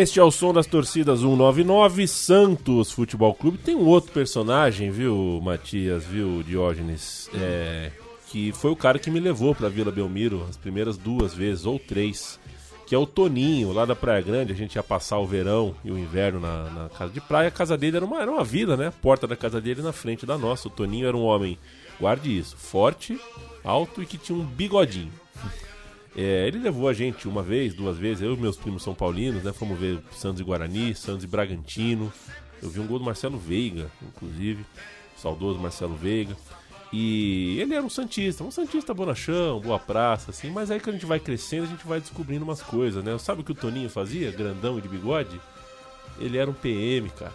Este 0.04 0.20
é 0.20 0.22
o 0.22 0.30
som 0.30 0.52
das 0.52 0.66
torcidas 0.66 1.20
199, 1.20 2.06
Santos 2.06 2.92
Futebol 2.92 3.32
Clube. 3.32 3.56
Tem 3.56 3.74
um 3.74 3.86
outro 3.86 4.12
personagem, 4.12 4.90
viu, 4.90 5.40
Matias, 5.42 6.04
viu, 6.04 6.42
Diógenes, 6.42 7.30
é, 7.32 7.90
que 8.26 8.52
foi 8.52 8.70
o 8.70 8.76
cara 8.76 8.98
que 8.98 9.10
me 9.10 9.18
levou 9.18 9.54
pra 9.54 9.70
Vila 9.70 9.90
Belmiro 9.90 10.44
as 10.46 10.58
primeiras 10.58 10.98
duas 10.98 11.32
vezes, 11.32 11.64
ou 11.64 11.78
três, 11.78 12.38
que 12.86 12.94
é 12.94 12.98
o 12.98 13.06
Toninho, 13.06 13.72
lá 13.72 13.86
da 13.86 13.96
Praia 13.96 14.20
Grande. 14.20 14.52
A 14.52 14.54
gente 14.54 14.74
ia 14.74 14.82
passar 14.82 15.18
o 15.20 15.26
verão 15.26 15.74
e 15.82 15.90
o 15.90 15.98
inverno 15.98 16.38
na, 16.38 16.64
na 16.68 16.88
casa 16.90 17.10
de 17.10 17.22
praia. 17.22 17.48
A 17.48 17.50
casa 17.50 17.74
dele 17.74 17.96
era 17.96 18.04
uma, 18.04 18.20
era 18.20 18.30
uma 18.30 18.44
vila, 18.44 18.76
né? 18.76 18.88
A 18.88 18.92
porta 18.92 19.26
da 19.26 19.34
casa 19.34 19.58
dele 19.58 19.80
na 19.80 19.94
frente 19.94 20.26
da 20.26 20.36
nossa. 20.36 20.68
O 20.68 20.70
Toninho 20.70 21.08
era 21.08 21.16
um 21.16 21.24
homem, 21.24 21.56
guarde 21.98 22.38
isso, 22.38 22.58
forte, 22.58 23.18
alto 23.64 24.02
e 24.02 24.06
que 24.06 24.18
tinha 24.18 24.38
um 24.38 24.44
bigodinho. 24.44 25.23
É, 26.16 26.46
ele 26.46 26.58
levou 26.58 26.88
a 26.88 26.92
gente 26.92 27.26
uma 27.26 27.42
vez, 27.42 27.74
duas 27.74 27.98
vezes, 27.98 28.22
eu 28.22 28.34
e 28.34 28.36
meus 28.36 28.56
primos 28.56 28.82
são 28.82 28.94
paulinos, 28.94 29.42
né? 29.42 29.52
Fomos 29.52 29.78
ver 29.78 30.00
Santos 30.12 30.40
e 30.40 30.44
Guarani, 30.44 30.94
Santos 30.94 31.24
e 31.24 31.26
Bragantino. 31.26 32.12
Eu 32.62 32.70
vi 32.70 32.80
um 32.80 32.86
gol 32.86 32.98
do 32.98 33.04
Marcelo 33.04 33.36
Veiga, 33.36 33.90
inclusive, 34.00 34.64
saudoso 35.16 35.58
Marcelo 35.58 35.94
Veiga. 35.94 36.36
E 36.92 37.58
ele 37.60 37.74
era 37.74 37.84
um 37.84 37.90
Santista, 37.90 38.44
um 38.44 38.52
Santista 38.52 38.94
bonachão, 38.94 39.60
boa 39.60 39.80
praça, 39.80 40.30
assim, 40.30 40.48
mas 40.50 40.70
aí 40.70 40.78
que 40.78 40.88
a 40.88 40.92
gente 40.92 41.04
vai 41.04 41.18
crescendo, 41.18 41.64
a 41.64 41.66
gente 41.66 41.84
vai 41.84 41.98
descobrindo 41.98 42.44
umas 42.44 42.62
coisas, 42.62 43.02
né? 43.02 43.18
Sabe 43.18 43.40
o 43.40 43.44
que 43.44 43.50
o 43.50 43.54
Toninho 43.54 43.90
fazia, 43.90 44.30
grandão 44.30 44.78
e 44.78 44.80
de 44.80 44.88
bigode? 44.88 45.40
Ele 46.20 46.38
era 46.38 46.48
um 46.48 46.54
PM, 46.54 47.10
cara. 47.10 47.34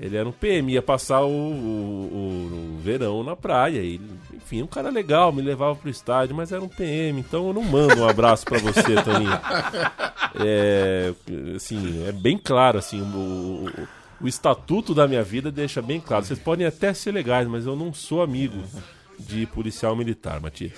Ele 0.00 0.16
era 0.16 0.26
um 0.28 0.32
PM, 0.32 0.72
ia 0.72 0.80
passar 0.80 1.20
o, 1.22 1.28
o- 1.28 2.76
o 2.76 2.80
verão 2.82 3.22
na 3.22 3.36
praia. 3.36 3.80
E, 3.82 4.00
enfim, 4.34 4.62
um 4.62 4.66
cara 4.66 4.88
legal, 4.88 5.30
me 5.30 5.42
levava 5.42 5.76
pro 5.76 5.90
estádio, 5.90 6.34
mas 6.34 6.50
era 6.52 6.62
um 6.62 6.68
PM, 6.68 7.20
então 7.20 7.48
eu 7.48 7.52
não 7.52 7.62
mando 7.62 8.00
um 8.00 8.08
abraço 8.08 8.44
pra 8.46 8.58
você, 8.58 8.94
Toninho. 9.02 9.30
É, 10.42 11.12
assim, 11.56 12.06
é 12.06 12.12
bem 12.12 12.38
claro, 12.38 12.78
assim, 12.78 13.00
o, 13.00 13.66
o- 13.66 13.88
o 14.22 14.28
estatuto 14.28 14.94
da 14.94 15.08
minha 15.08 15.22
vida 15.24 15.50
deixa 15.50 15.82
bem 15.82 15.98
claro. 16.00 16.24
Vocês 16.24 16.38
podem 16.38 16.66
até 16.66 16.94
ser 16.94 17.10
legais, 17.10 17.48
mas 17.48 17.66
eu 17.66 17.74
não 17.74 17.92
sou 17.92 18.22
amigo 18.22 18.62
de 19.18 19.44
policial 19.46 19.96
militar, 19.96 20.40
Matias. 20.40 20.72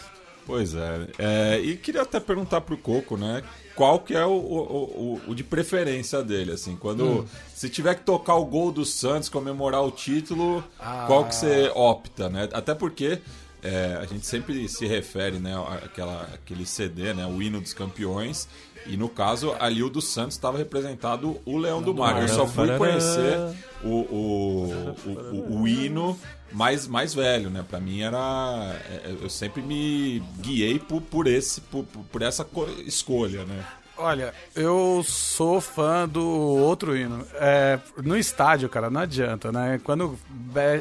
Pois 0.47 0.75
é. 0.75 1.07
É, 1.19 1.61
E 1.61 1.77
queria 1.77 2.03
até 2.03 2.19
perguntar 2.19 2.61
pro 2.63 2.77
Coco, 2.79 3.17
né? 3.17 3.43
Qual 3.75 4.01
que 4.01 4.15
é 4.15 4.25
o, 4.25 4.31
o, 4.31 5.21
o- 5.27 5.31
o 5.31 5.35
de 5.35 5.43
preferência 5.43 6.23
dele, 6.23 6.53
assim? 6.53 6.77
Quando 6.77 7.27
se 7.55 7.69
tiver 7.69 7.95
que 7.95 8.03
tocar 8.03 8.35
o 8.37 8.45
gol 8.45 8.71
do 8.73 8.85
Santos, 8.85 9.29
comemorar 9.29 9.83
o 9.83 9.91
título, 9.91 10.63
qual 11.07 11.25
que 11.27 11.35
você 11.35 11.71
opta, 11.75 12.29
né? 12.29 12.49
Até 12.53 12.75
porque 12.75 13.21
é, 13.63 13.97
a 14.01 14.05
gente 14.07 14.27
sempre 14.27 14.69
se 14.69 14.87
refere, 14.87 15.39
né, 15.39 15.55
àquela, 15.85 16.29
aquele 16.35 16.67
CD, 16.67 17.15
né, 17.15 17.25
o 17.27 17.41
hino 17.41 17.61
dos 17.61 17.73
campeões. 17.73 18.49
E 18.87 18.97
no 18.97 19.09
caso, 19.09 19.55
ali 19.61 19.83
o 19.83 19.89
do 19.89 20.01
Santos 20.01 20.35
estava 20.35 20.59
representado 20.59 21.39
o 21.45 21.57
Leão 21.57 21.81
do 21.83 21.95
Mar. 21.95 22.21
Eu 22.23 22.29
só 22.29 22.47
fui 22.47 22.77
conhecer 22.77 23.39
o, 23.83 23.89
o, 23.89 24.95
o, 25.07 25.11
o- 25.11 25.61
o 25.63 25.69
hino 25.69 26.19
mais, 26.53 26.87
mais 26.87 27.15
velho, 27.15 27.49
né? 27.51 27.65
Pra 27.69 27.79
mim 27.81 28.03
era. 28.03 28.19
é, 28.91 29.17
Eu 29.23 29.31
sempre 29.31 29.63
me 29.63 30.21
guiei 30.41 30.79
por, 30.79 31.01
por, 31.01 31.27
esse, 31.27 31.61
por, 31.61 31.85
por- 31.85 32.23
essa 32.23 32.45
co- 32.45 32.69
escolha, 32.87 33.45
né? 33.45 33.65
Olha, 33.97 34.35
eu 34.57 35.05
sou 35.07 35.61
fã 35.61 36.09
do 36.09 36.27
outro 36.27 36.97
hino. 36.97 37.25
É, 37.35 37.79
no 38.03 38.17
estádio, 38.17 38.69
cara, 38.69 38.91
não 38.91 39.01
adianta, 39.03 39.53
né? 39.53 39.81
Quando 39.85 40.19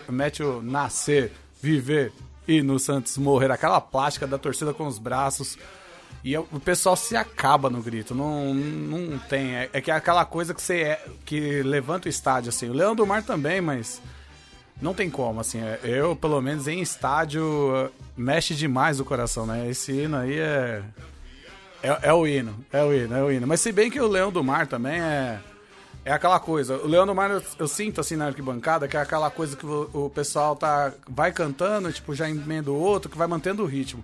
mete 0.10 0.42
o 0.42 0.62
nascer, 0.62 1.32
viver 1.62 2.12
e 2.48 2.62
no 2.64 2.80
Santos 2.80 3.18
morrer, 3.18 3.52
aquela 3.52 3.80
plástica 3.80 4.26
da 4.26 4.38
torcida 4.38 4.74
com 4.74 4.88
os 4.88 4.98
braços. 4.98 5.58
E 6.24 6.38
o 6.38 6.44
pessoal 6.64 6.96
se 6.96 7.16
acaba 7.16 7.70
no 7.70 7.82
grito, 7.82 8.14
não, 8.14 8.54
não 8.54 9.18
tem. 9.18 9.56
É, 9.56 9.70
é 9.74 9.82
que 9.82 9.90
é 9.90 9.94
aquela 9.96 10.24
coisa 10.24 10.54
que 10.54 10.62
você 10.62 10.82
é, 10.82 11.06
que 11.26 11.64
levanta 11.64 12.08
o 12.08 12.10
estádio, 12.10 12.50
assim. 12.50 12.70
O 12.70 12.74
Leão 12.74 12.96
do 12.96 13.08
Mar 13.08 13.24
também, 13.24 13.60
mas 13.60 14.00
não 14.80 14.94
tem 14.94 15.10
como, 15.10 15.40
assim. 15.40 15.60
é- 15.62 15.80
Eu, 15.84 16.16
pelo 16.16 16.40
menos 16.42 16.68
em 16.68 16.80
estádio, 16.80 17.90
mexe 18.16 18.54
demais 18.54 19.00
o 19.00 19.06
coração, 19.06 19.48
né? 19.48 19.68
Esse 19.68 19.92
hino 19.92 20.18
aí 20.18 20.38
é. 20.38 20.84
É, 21.84 22.10
é 22.10 22.14
o 22.14 22.28
hino, 22.28 22.56
é 22.72 22.84
o 22.84 22.94
hino, 22.94 23.16
é 23.16 23.24
o 23.24 23.32
hino. 23.32 23.48
Mas 23.48 23.60
se 23.62 23.72
bem 23.72 23.90
que 23.90 24.00
o 24.00 24.08
Leão 24.08 24.32
do 24.32 24.44
Mar 24.44 24.68
também 24.68 25.02
é. 25.02 25.40
É 26.04 26.12
aquela 26.12 26.40
coisa. 26.40 26.78
O 26.78 26.88
Leão 26.88 27.06
do 27.06 27.14
Mar 27.14 27.30
eu, 27.30 27.44
eu 27.60 27.68
sinto 27.68 28.02
assim 28.02 28.16
na 28.16 28.26
arquibancada 28.26 28.88
que 28.88 28.98
é 28.98 29.00
aquela 29.00 29.30
coisa 29.30 29.56
que 29.56 29.66
o, 29.66 29.88
o 29.94 30.10
pessoal 30.10 30.56
tá 30.56 30.92
vai 31.08 31.32
cantando, 31.32 31.92
tipo, 31.94 32.16
já 32.16 32.28
emenda 32.28 32.72
o 32.72 32.76
outro, 32.76 33.10
que 33.10 33.18
vai 33.18 33.28
mantendo 33.28 33.62
o 33.62 33.68
ritmo. 33.68 34.04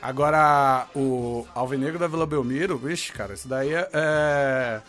Agora, 0.00 0.86
o 0.94 1.46
Alvinegro 1.54 1.98
da 1.98 2.06
Vila 2.06 2.26
Belmiro, 2.26 2.78
vixe, 2.78 3.12
cara, 3.12 3.34
isso 3.34 3.48
daí 3.48 3.74
é. 3.74 3.88
é... 3.92 4.80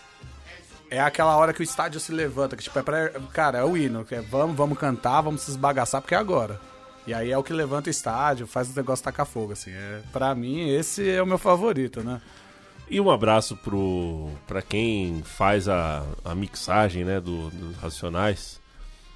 É 0.92 1.00
aquela 1.00 1.38
hora 1.38 1.54
que 1.54 1.62
o 1.62 1.64
estádio 1.64 2.00
se 2.00 2.12
levanta, 2.12 2.58
que 2.58 2.64
tipo, 2.64 2.80
é 2.80 2.82
pra, 2.82 3.12
cara, 3.32 3.60
é 3.60 3.64
o 3.64 3.78
hino, 3.78 4.04
que 4.04 4.16
é 4.16 4.22
vamos, 4.22 4.58
vamos 4.58 4.76
cantar, 4.76 5.22
vamos 5.22 5.42
se 5.42 5.52
esbagaçar, 5.52 6.02
porque 6.02 6.16
é 6.16 6.18
agora. 6.18 6.60
E 7.06 7.14
aí 7.14 7.32
é 7.32 7.38
o 7.38 7.44
que 7.44 7.54
levanta 7.54 7.90
o 7.90 7.92
estádio, 7.92 8.48
faz 8.48 8.72
o 8.72 8.76
negócio 8.76 9.06
tacar 9.06 9.28
fogo, 9.28 9.54
assim. 9.54 9.70
É, 9.72 10.02
pra 10.12 10.34
mim, 10.34 10.68
esse 10.68 11.08
é 11.08 11.22
o 11.22 11.28
meu 11.28 11.38
favorito, 11.38 12.04
né? 12.04 12.20
E 12.90 13.00
um 13.00 13.12
abraço 13.12 13.56
pro 13.56 14.30
para 14.48 14.64
quem 14.64 15.22
faz 15.24 15.70
a, 15.70 16.04
a 16.26 16.34
mixagem, 16.34 17.06
né, 17.06 17.20
do, 17.20 17.52
dos 17.52 17.78
Racionais. 17.78 18.59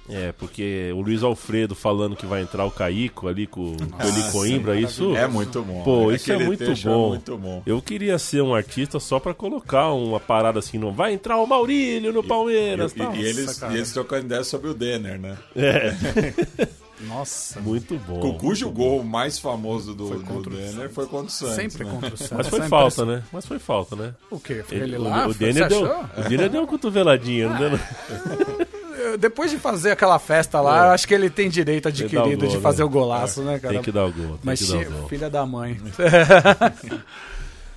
É, 0.08 0.32
porque 0.32 0.92
o 0.94 1.00
Luiz 1.00 1.22
Alfredo 1.22 1.74
falando 1.74 2.14
que 2.14 2.26
vai 2.26 2.42
entrar 2.42 2.66
o 2.66 2.70
Caico 2.70 3.26
ali 3.26 3.46
com, 3.46 3.74
com 3.74 4.04
o 4.04 4.08
Eli 4.08 4.32
Coimbra, 4.32 4.78
isso 4.78 5.16
É 5.16 5.26
muito 5.26 5.62
bom. 5.62 5.82
Pô, 5.82 6.12
isso 6.12 6.30
é 6.30 6.36
muito 6.38 6.62
trecho 6.62 6.88
bom. 6.88 7.06
É 7.06 7.08
muito 7.08 7.38
bom. 7.38 7.62
Eu 7.64 7.80
queria 7.80 8.18
ser 8.18 8.42
um 8.42 8.54
artista 8.54 9.00
só 9.00 9.18
pra 9.18 9.32
colocar 9.32 9.92
uma 9.92 10.20
parada 10.20 10.58
assim, 10.58 10.76
não 10.76 10.92
vai 10.92 11.14
entrar 11.14 11.38
o 11.38 11.46
Maurílio 11.46 12.12
no 12.12 12.22
Palmeiras, 12.22 12.92
E, 12.92 12.96
tal. 12.96 13.16
e 13.16 13.20
eles, 13.24 13.46
Nossa, 13.46 13.60
cara. 13.60 13.72
e 13.72 13.76
eles 13.76 13.92
trocando 13.92 14.26
ideia 14.26 14.44
sobre 14.44 14.68
o 14.68 14.74
Denner, 14.74 15.18
né? 15.18 15.38
Nossa. 17.08 17.60
Muito 17.60 17.98
bom. 18.06 18.20
Com- 18.20 18.38
Cujo 18.38 18.70
gol 18.70 19.02
mais 19.02 19.38
famoso 19.38 19.94
do, 19.94 20.08
do 20.10 20.20
contra 20.24 20.52
o 20.52 20.56
Denner 20.56 20.90
foi 20.90 21.06
contra 21.06 21.26
o 21.26 21.30
Santos. 21.30 21.54
Sempre 21.56 21.84
né? 21.84 21.90
contra 21.90 22.14
o 22.14 22.16
Santos. 22.18 22.36
Mas 22.36 22.48
foi 22.48 22.58
Sempre 22.60 22.68
falta, 22.70 23.02
assim. 23.02 23.10
né? 23.10 23.22
Mas 23.32 23.46
foi 23.46 23.58
falta, 23.58 23.96
né? 23.96 24.14
O 24.30 24.38
quê? 24.38 24.62
Foi 24.66 24.76
Ele- 24.76 24.84
ele, 24.84 24.96
o, 24.98 25.02
lá? 25.02 25.26
o 25.26 25.34
Foi- 25.34 25.46
Denner 25.46 25.68
deu, 25.68 25.82
o 25.82 26.28
Denner 26.28 26.48
deu 26.50 26.60
uma 26.60 26.66
cotoveladinha, 26.66 27.48
não 27.48 27.58
deu? 27.58 27.70
Eu- 29.04 29.18
Depois 29.18 29.50
de 29.50 29.58
fazer 29.58 29.90
aquela 29.92 30.18
festa 30.18 30.60
lá, 30.60 30.84
É. 30.84 30.88
eu 30.88 30.92
acho 30.92 31.06
que 31.08 31.14
ele 31.14 31.28
tem 31.30 31.48
direito 31.48 31.88
adquirido 31.88 32.38
gol, 32.46 32.48
de 32.48 32.60
fazer 32.60 32.78
né? 32.82 32.84
o 32.84 32.88
golaço, 32.88 33.42
né, 33.42 33.58
cara? 33.58 33.74
Tem 33.74 33.82
que 33.82 33.92
dar 33.92 34.04
o 34.06 34.12
gol. 34.12 34.26
Tem 34.28 34.38
Mas 34.42 34.60
que 34.60 34.66
dar 34.66 34.78
tinha- 34.78 34.88
o 34.88 34.92
gol. 35.00 35.08
filha 35.08 35.30
da 35.30 35.44
mãe. 35.46 35.80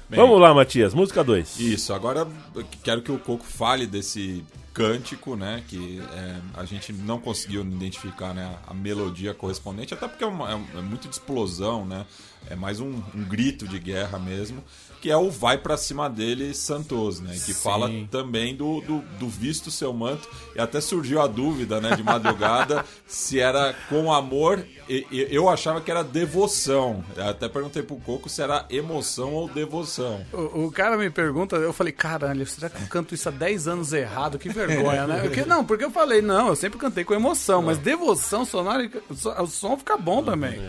Bem, 0.10 0.18
Vamos 0.22 0.40
lá, 0.40 0.54
Matias. 0.54 0.94
Música 0.94 1.22
2. 1.24 1.60
Isso, 1.60 1.94
agora 1.94 2.26
eu 2.56 2.64
quero 2.82 3.02
que 3.02 3.12
o 3.12 3.20
Coco 3.20 3.44
fale 3.44 3.86
desse 3.86 4.42
cântico, 4.74 5.36
né? 5.36 5.62
Que 5.68 6.02
é, 6.14 6.36
a 6.56 6.64
gente 6.64 6.94
não 6.94 7.20
conseguiu 7.20 7.62
identificar 7.62 8.34
né, 8.34 8.56
a 8.66 8.74
melodia 8.74 9.34
correspondente, 9.34 9.94
até 9.94 10.08
porque 10.08 10.24
é, 10.24 10.28
uma- 10.28 10.50
é 10.50 10.54
é 10.78 10.82
muito 10.82 11.10
de 11.10 11.16
explosão, 11.16 11.86
né? 11.86 12.06
É 12.50 12.56
mais 12.56 12.80
um, 12.80 13.02
um 13.14 13.24
grito 13.26 13.68
de 13.68 13.78
guerra 13.80 14.18
mesmo, 14.18 14.64
que 15.08 15.12
é 15.12 15.16
o 15.16 15.32
Vai 15.32 15.58
Pra 15.58 15.78
Cima 15.78 16.10
dele 16.10 16.54
Santos, 16.54 17.22
né? 17.22 17.32
Que 17.46 17.54
fala 17.54 17.90
também 18.12 18.54
do, 18.54 18.82
do, 18.82 19.00
do 19.18 19.30
visto 19.30 19.72
seu 19.72 19.94
manto, 19.94 20.28
e 20.54 20.60
até 20.60 20.82
surgiu 20.82 21.22
a 21.22 21.28
dúvida, 21.28 21.80
né, 21.80 21.96
de 21.96 22.04
madrugada, 22.04 22.84
se 23.08 23.40
era 23.40 23.74
com 23.88 24.12
amor, 24.12 24.66
e, 24.90 25.08
e- 25.10 25.28
eu 25.32 25.48
achava 25.48 25.80
que 25.80 25.90
era 25.90 26.04
devoção. 26.04 27.06
Eu 27.16 27.30
até 27.30 27.48
perguntei 27.48 27.82
pro 27.84 27.96
Coco 27.96 28.28
se 28.28 28.42
era 28.42 28.66
emoção 28.70 29.32
ou 29.34 29.48
devoção. 29.48 30.26
O, 30.34 30.66
o 30.66 30.72
cara 30.74 30.98
me 30.98 31.10
pergunta, 31.10 31.56
eu 31.56 31.72
falei, 31.72 31.94
caralho, 31.94 32.46
será 32.46 32.70
que 32.70 32.82
eu 32.84 32.88
canto 32.90 33.16
isso 33.16 33.30
há 33.30 33.32
10 33.32 33.66
anos 33.70 33.94
errado? 33.94 34.38
Que 34.38 34.50
vergonha, 34.50 35.08
né? 35.08 35.22
Porque, 35.22 35.46
não, 35.46 35.64
porque 35.64 35.86
eu 35.86 35.92
falei, 35.92 36.22
não, 36.22 36.50
eu 36.50 36.56
sempre 36.58 36.78
cantei 36.78 37.06
com 37.06 37.14
emoção, 37.14 37.62
mas 37.62 37.78
devoção 37.78 38.44
sonora, 38.44 38.92
o 39.40 39.48
som 39.48 39.78
fica 39.78 39.96
bom 39.96 40.22
também. 40.22 40.60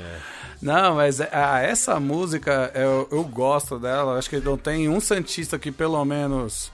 Não, 0.61 0.97
mas 0.97 1.21
ah, 1.21 1.61
essa 1.61 2.01
música, 2.01 2.71
eu, 2.75 3.09
eu 3.13 3.25
gosto 3.25 3.79
dela, 3.79 4.19
acho 4.19 4.29
que 4.29 4.41
não 4.41 4.57
tem 4.57 4.89
um 4.89 5.01
Santista 5.01 5.59
que 5.59 5.71
pelo 5.71 6.05
menos 6.05 6.73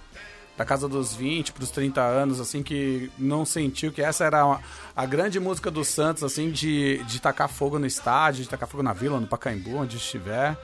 da 0.56 0.64
casa 0.64 0.88
dos 0.88 1.12
20 1.14 1.52
para 1.52 1.64
os 1.64 1.70
30 1.70 2.00
anos, 2.00 2.40
assim, 2.40 2.62
que 2.62 3.10
não 3.18 3.44
sentiu 3.44 3.90
que 3.92 4.00
essa 4.00 4.24
era 4.24 4.46
uma- 4.46 4.60
a 4.94 5.04
grande 5.04 5.38
música 5.40 5.68
do 5.70 5.84
Santos, 5.84 6.22
assim, 6.22 6.50
de, 6.50 7.02
de 7.04 7.20
tacar 7.20 7.48
fogo 7.48 7.78
no 7.78 7.86
estádio, 7.86 8.44
de 8.44 8.48
tacar 8.48 8.68
fogo 8.68 8.82
na 8.82 8.92
vila, 8.92 9.18
no 9.20 9.26
Pacaembu, 9.26 9.76
onde 9.78 9.96
estiver. 9.96 10.56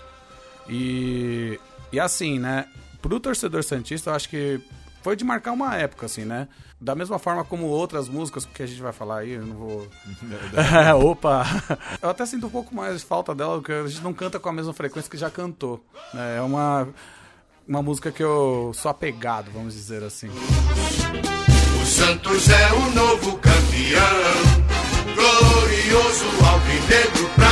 E, 0.69 1.59
e 1.93 1.99
assim, 1.99 2.39
né? 2.39 2.67
Pro 3.03 3.19
torcedor 3.19 3.65
Santista, 3.65 4.11
eu 4.11 4.15
acho 4.15 4.29
que 4.29 4.61
foi 5.03 5.17
de 5.17 5.25
marcar 5.25 5.53
uma 5.53 5.75
época, 5.77 6.07
assim, 6.07 6.25
né? 6.25 6.49
Da 6.81 6.95
mesma 6.95 7.19
forma 7.19 7.45
como 7.45 7.67
outras 7.67 8.09
músicas 8.09 8.45
que 8.47 8.63
a 8.63 8.67
gente 8.67 8.81
vai 8.81 8.93
falar 8.93 9.19
aí, 9.19 9.33
eu 9.33 9.47
não 9.47 9.57
vou. 9.57 9.89
Opa! 11.05 11.45
Eu 12.01 12.11
até 12.11 12.25
sinto 12.27 12.47
um 12.47 12.51
pouco 12.51 12.75
mais 12.75 13.03
falta 13.03 13.35
dela, 13.35 13.59
porque 13.59 13.73
a 13.73 13.87
gente 13.87 14.03
não 14.03 14.13
canta 14.13 14.39
com 14.39 14.49
a 14.49 14.53
mesma 14.53 14.73
frequência 14.73 15.11
que 15.11 15.17
já 15.17 15.31
cantou. 15.31 15.85
né? 16.15 16.37
É 16.39 16.41
uma. 16.41 16.89
uma 17.67 17.83
música 17.83 18.11
que 18.11 18.23
eu 18.23 18.73
sou 18.75 18.91
apegado, 18.91 19.51
vamos 19.51 19.75
dizer 19.75 20.03
assim. 20.03 20.29
O 20.29 21.87
Santos 21.87 22.49
é 22.49 22.73
o 22.73 22.91
novo 22.95 23.39
campeão, 23.39 24.65
glorioso 25.15 26.25
alvinegro 26.47 27.29
praiano, 27.35 27.50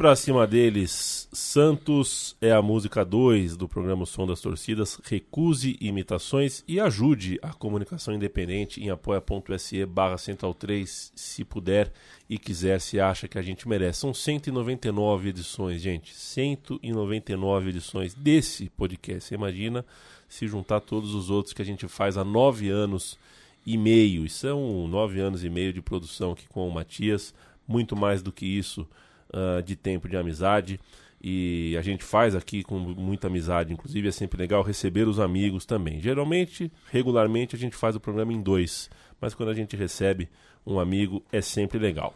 pra 0.00 0.16
cima 0.16 0.46
deles. 0.46 1.28
Santos 1.30 2.34
é 2.40 2.50
a 2.50 2.62
música 2.62 3.04
2 3.04 3.54
do 3.54 3.68
programa 3.68 4.06
Som 4.06 4.26
das 4.26 4.40
Torcidas. 4.40 4.98
Recuse 5.04 5.76
imitações 5.78 6.64
e 6.66 6.80
ajude 6.80 7.38
a 7.42 7.52
comunicação 7.52 8.14
independente 8.14 8.82
em 8.82 8.88
apoia.se 8.88 9.84
barra 9.84 10.16
central 10.16 10.54
3, 10.54 11.12
se 11.14 11.44
puder 11.44 11.92
e 12.30 12.38
quiser, 12.38 12.80
se 12.80 12.98
acha 12.98 13.28
que 13.28 13.36
a 13.36 13.42
gente 13.42 13.68
merece. 13.68 14.00
São 14.00 14.14
199 14.14 15.28
edições, 15.28 15.82
gente. 15.82 16.14
199 16.14 17.68
edições 17.68 18.14
desse 18.14 18.70
podcast. 18.70 19.24
Você 19.24 19.34
imagina 19.34 19.84
se 20.26 20.48
juntar 20.48 20.80
todos 20.80 21.14
os 21.14 21.28
outros 21.28 21.52
que 21.52 21.60
a 21.60 21.66
gente 21.66 21.86
faz 21.88 22.16
há 22.16 22.24
nove 22.24 22.70
anos 22.70 23.18
e 23.66 23.76
meio. 23.76 24.24
E 24.24 24.30
são 24.30 24.88
nove 24.88 25.20
anos 25.20 25.44
e 25.44 25.50
meio 25.50 25.74
de 25.74 25.82
produção 25.82 26.32
aqui 26.32 26.48
com 26.48 26.66
o 26.66 26.72
Matias. 26.72 27.34
Muito 27.68 27.94
mais 27.94 28.22
do 28.22 28.32
que 28.32 28.46
isso 28.46 28.88
uh, 29.30 29.62
de 29.62 29.76
tempo 29.76 30.08
de 30.08 30.16
amizade 30.16 30.78
e 31.22 31.76
a 31.78 31.82
gente 31.82 32.02
faz 32.02 32.34
aqui 32.34 32.62
com 32.62 32.78
muita 32.78 33.26
amizade, 33.26 33.72
inclusive 33.72 34.08
é 34.08 34.12
sempre 34.12 34.38
legal 34.38 34.62
receber 34.62 35.06
os 35.06 35.20
amigos 35.20 35.66
também. 35.66 36.00
Geralmente, 36.00 36.72
regularmente, 36.90 37.54
a 37.54 37.58
gente 37.58 37.76
faz 37.76 37.94
o 37.94 38.00
programa 38.00 38.32
em 38.32 38.40
dois, 38.40 38.88
mas 39.20 39.34
quando 39.34 39.50
a 39.50 39.54
gente 39.54 39.76
recebe 39.76 40.30
um 40.66 40.80
amigo 40.80 41.22
é 41.30 41.42
sempre 41.42 41.78
legal. 41.78 42.14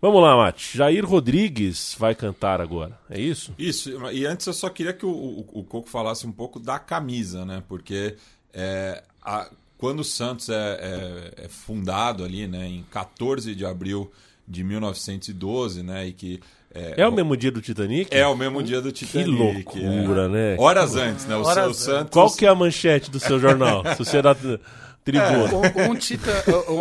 Vamos 0.00 0.20
lá, 0.20 0.36
Mate. 0.36 0.76
Jair 0.76 1.06
Rodrigues 1.06 1.96
vai 1.98 2.14
cantar 2.14 2.60
agora, 2.60 2.98
é 3.08 3.20
isso? 3.20 3.54
Isso, 3.56 3.90
e 4.10 4.26
antes 4.26 4.46
eu 4.46 4.52
só 4.52 4.68
queria 4.68 4.92
que 4.92 5.06
o, 5.06 5.10
o, 5.10 5.60
o 5.60 5.64
Coco 5.64 5.88
falasse 5.88 6.26
um 6.26 6.32
pouco 6.32 6.58
da 6.58 6.78
camisa, 6.78 7.44
né? 7.46 7.62
Porque 7.68 8.16
é, 8.52 9.04
a, 9.22 9.48
quando 9.78 10.00
o 10.00 10.04
Santos 10.04 10.48
é, 10.48 10.54
é, 10.54 11.44
é 11.44 11.48
fundado 11.48 12.24
ali, 12.24 12.46
né, 12.46 12.66
em 12.66 12.82
14 12.90 13.54
de 13.54 13.64
abril 13.64 14.10
de 14.46 14.64
1912, 14.64 15.82
né? 15.82 16.06
E 16.06 16.12
que 16.12 16.40
é, 16.74 17.02
é, 17.02 17.06
o 17.06 17.12
mesmo 17.12 17.36
dia 17.36 17.52
do 17.52 17.60
Titanic? 17.60 18.08
É 18.14 18.26
o 18.26 18.34
mesmo 18.34 18.62
dia 18.62 18.80
do 18.80 18.90
Titanic. 18.90 19.30
Que 19.30 19.80
loucura, 19.80 20.24
é. 20.24 20.28
né? 20.28 20.56
Horas 20.58 20.96
antes, 20.96 21.26
né? 21.26 21.36
O, 21.36 21.42
Horas 21.42 21.70
o 21.70 21.74
Santos. 21.74 22.10
Qual 22.12 22.30
que 22.32 22.46
é 22.46 22.48
a 22.48 22.54
manchete 22.54 23.10
do 23.10 23.20
seu 23.20 23.38
jornal? 23.38 23.82
Sociedade 23.96 24.58
Tribuna. 25.04 25.52
Um, 25.54 25.90
um, 25.90 25.94
tita, 25.96 26.30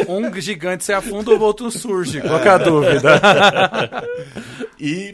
um, 0.08 0.40
gigante 0.40 0.86
se 0.86 0.94
afunda, 0.94 1.32
o 1.32 1.42
outro 1.42 1.70
surge, 1.72 2.22
qual 2.22 2.40
que 2.40 2.48
é 2.48 2.52
a 2.52 2.58
dúvida? 2.58 3.22
e 4.80 5.14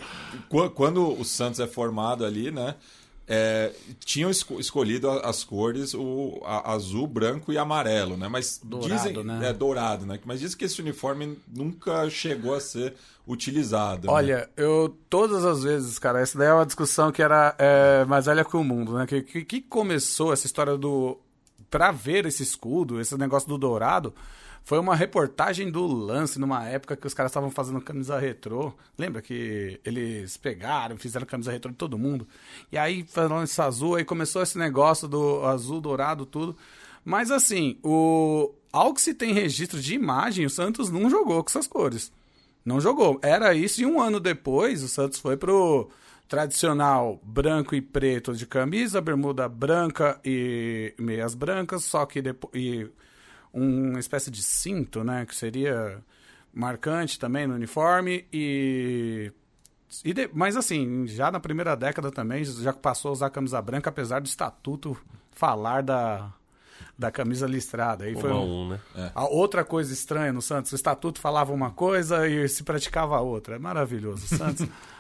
qu- 0.49 0.69
quando 0.69 1.19
o 1.19 1.23
Santos 1.23 1.59
é 1.59 1.67
formado 1.67 2.25
ali, 2.25 2.51
né? 2.51 2.75
É, 3.27 3.73
tinham 4.05 4.29
esco- 4.31 4.59
escolhido 4.59 5.09
as 5.09 5.43
cores 5.43 5.93
o 5.93 6.39
a- 6.45 6.71
azul, 6.73 7.05
branco 7.05 7.51
e 7.51 7.57
amarelo, 7.57 8.15
né? 8.15 8.27
Mas 8.29 8.59
Dourado, 8.63 8.93
dizem 8.95 9.23
né? 9.23 9.49
é 9.49 9.53
dourado, 9.53 10.05
né? 10.05 10.17
Mas 10.25 10.39
dizem 10.39 10.57
que 10.57 10.63
esse 10.65 10.81
uniforme 10.81 11.37
nunca 11.47 12.09
chegou 12.09 12.55
a 12.55 12.61
ser 12.61 12.93
utilizado. 13.27 14.07
né? 14.07 14.13
Olha, 14.13 14.49
eu 14.55 14.95
todas 15.09 15.43
as 15.43 15.63
vezes, 15.63 15.99
cara, 15.99 16.21
essa 16.21 16.37
daí 16.37 16.47
é 16.47 16.53
uma 16.53 16.65
discussão 16.65 17.11
que 17.11 17.21
era 17.21 17.53
é, 17.59 18.05
mais 18.05 18.25
velha 18.25 18.45
que 18.45 18.55
o 18.55 18.63
mundo, 18.63 18.93
né? 18.97 19.05
Que, 19.05 19.21
que, 19.21 19.43
que 19.43 19.61
começou 19.61 20.31
essa 20.33 20.45
história 20.45 20.77
do. 20.77 21.17
Pra 21.69 21.91
ver 21.91 22.25
esse 22.25 22.41
escudo, 22.43 23.01
esse 23.01 23.17
negócio 23.17 23.49
do 23.49 23.57
dourado, 23.57 24.13
foi 24.67 24.79
uma 24.79 24.97
reportagem 24.97 25.71
do 25.71 25.87
Lance 25.87 26.37
numa 26.37 26.67
época 26.67 26.97
que 26.97 27.07
os 27.07 27.13
caras 27.13 27.29
estavam 27.29 27.49
fazendo 27.49 27.79
camisa 27.79 28.19
retrô. 28.19 28.73
Lembra 28.97 29.21
que 29.21 29.79
eles 29.85 30.35
pegaram, 30.35 30.97
fizeram 30.97 31.25
camisa 31.25 31.53
retrô 31.53 31.71
de 31.71 31.77
todo 31.77 31.97
mundo? 31.97 32.27
E 32.69 32.77
aí, 32.77 33.05
falando 33.07 33.45
esse 33.45 33.61
azul, 33.61 33.95
aí 33.95 34.03
começou 34.03 34.43
esse 34.43 34.57
negócio 34.57 35.07
do 35.07 35.45
azul, 35.45 35.79
dourado, 35.79 36.25
tudo. 36.25 36.53
Mas 37.05 37.31
assim, 37.31 37.79
o. 37.81 38.53
Ao 38.69 38.93
que 38.93 38.99
se 38.99 39.13
tem 39.13 39.31
registro 39.31 39.79
de 39.79 39.95
imagem, 39.95 40.45
o 40.45 40.49
Santos 40.49 40.89
não 40.89 41.09
jogou 41.09 41.41
com 41.41 41.49
essas 41.49 41.65
cores. 41.65 42.11
Não 42.65 42.81
jogou. 42.81 43.21
Era 43.23 43.53
isso 43.53 43.81
e 43.81 43.85
um 43.85 44.01
ano 44.01 44.19
depois 44.19 44.83
o 44.83 44.89
Santos 44.89 45.17
foi 45.17 45.37
pro 45.37 45.89
tradicional 46.27 47.21
branco 47.23 47.73
e 47.73 47.81
preto 47.81 48.33
de 48.33 48.45
camisa, 48.45 48.99
bermuda 48.99 49.47
branca 49.47 50.19
e 50.25 50.93
meias 50.99 51.33
brancas, 51.35 51.85
só 51.85 52.05
que 52.05 52.21
depois 52.21 52.89
uma 53.53 53.99
espécie 53.99 54.29
de 54.31 54.43
cinto, 54.43 55.03
né, 55.03 55.25
que 55.25 55.35
seria 55.35 55.99
marcante 56.53 57.19
também 57.19 57.45
no 57.47 57.53
uniforme 57.55 58.25
e 58.33 59.31
e 60.03 60.13
de- 60.13 60.29
mas 60.33 60.57
assim, 60.57 61.07
já 61.07 61.31
na 61.31 61.39
primeira 61.39 61.75
década 61.75 62.11
também 62.11 62.43
já 62.43 62.73
passou 62.73 63.09
a 63.09 63.11
usar 63.13 63.29
camisa 63.29 63.61
branca, 63.61 63.89
apesar 63.89 64.19
do 64.19 64.25
estatuto 64.25 64.97
falar 65.31 65.81
da, 65.81 66.33
da 66.97 67.09
camisa 67.09 67.47
listrada. 67.47 68.03
Aí 68.03 68.13
foi 68.19 68.31
um- 68.33 68.63
um, 68.65 68.69
né? 68.69 68.79
a 69.15 69.25
outra 69.25 69.63
coisa 69.63 69.93
estranha 69.93 70.33
no 70.33 70.41
Santos, 70.41 70.71
o 70.73 70.75
estatuto 70.75 71.21
falava 71.21 71.53
uma 71.53 71.71
coisa 71.71 72.27
e 72.27 72.49
se 72.49 72.63
praticava 72.63 73.17
outra. 73.21 73.55
É 73.55 73.59
maravilhoso. 73.59 74.25
O 74.25 74.37
Santos 74.37 74.67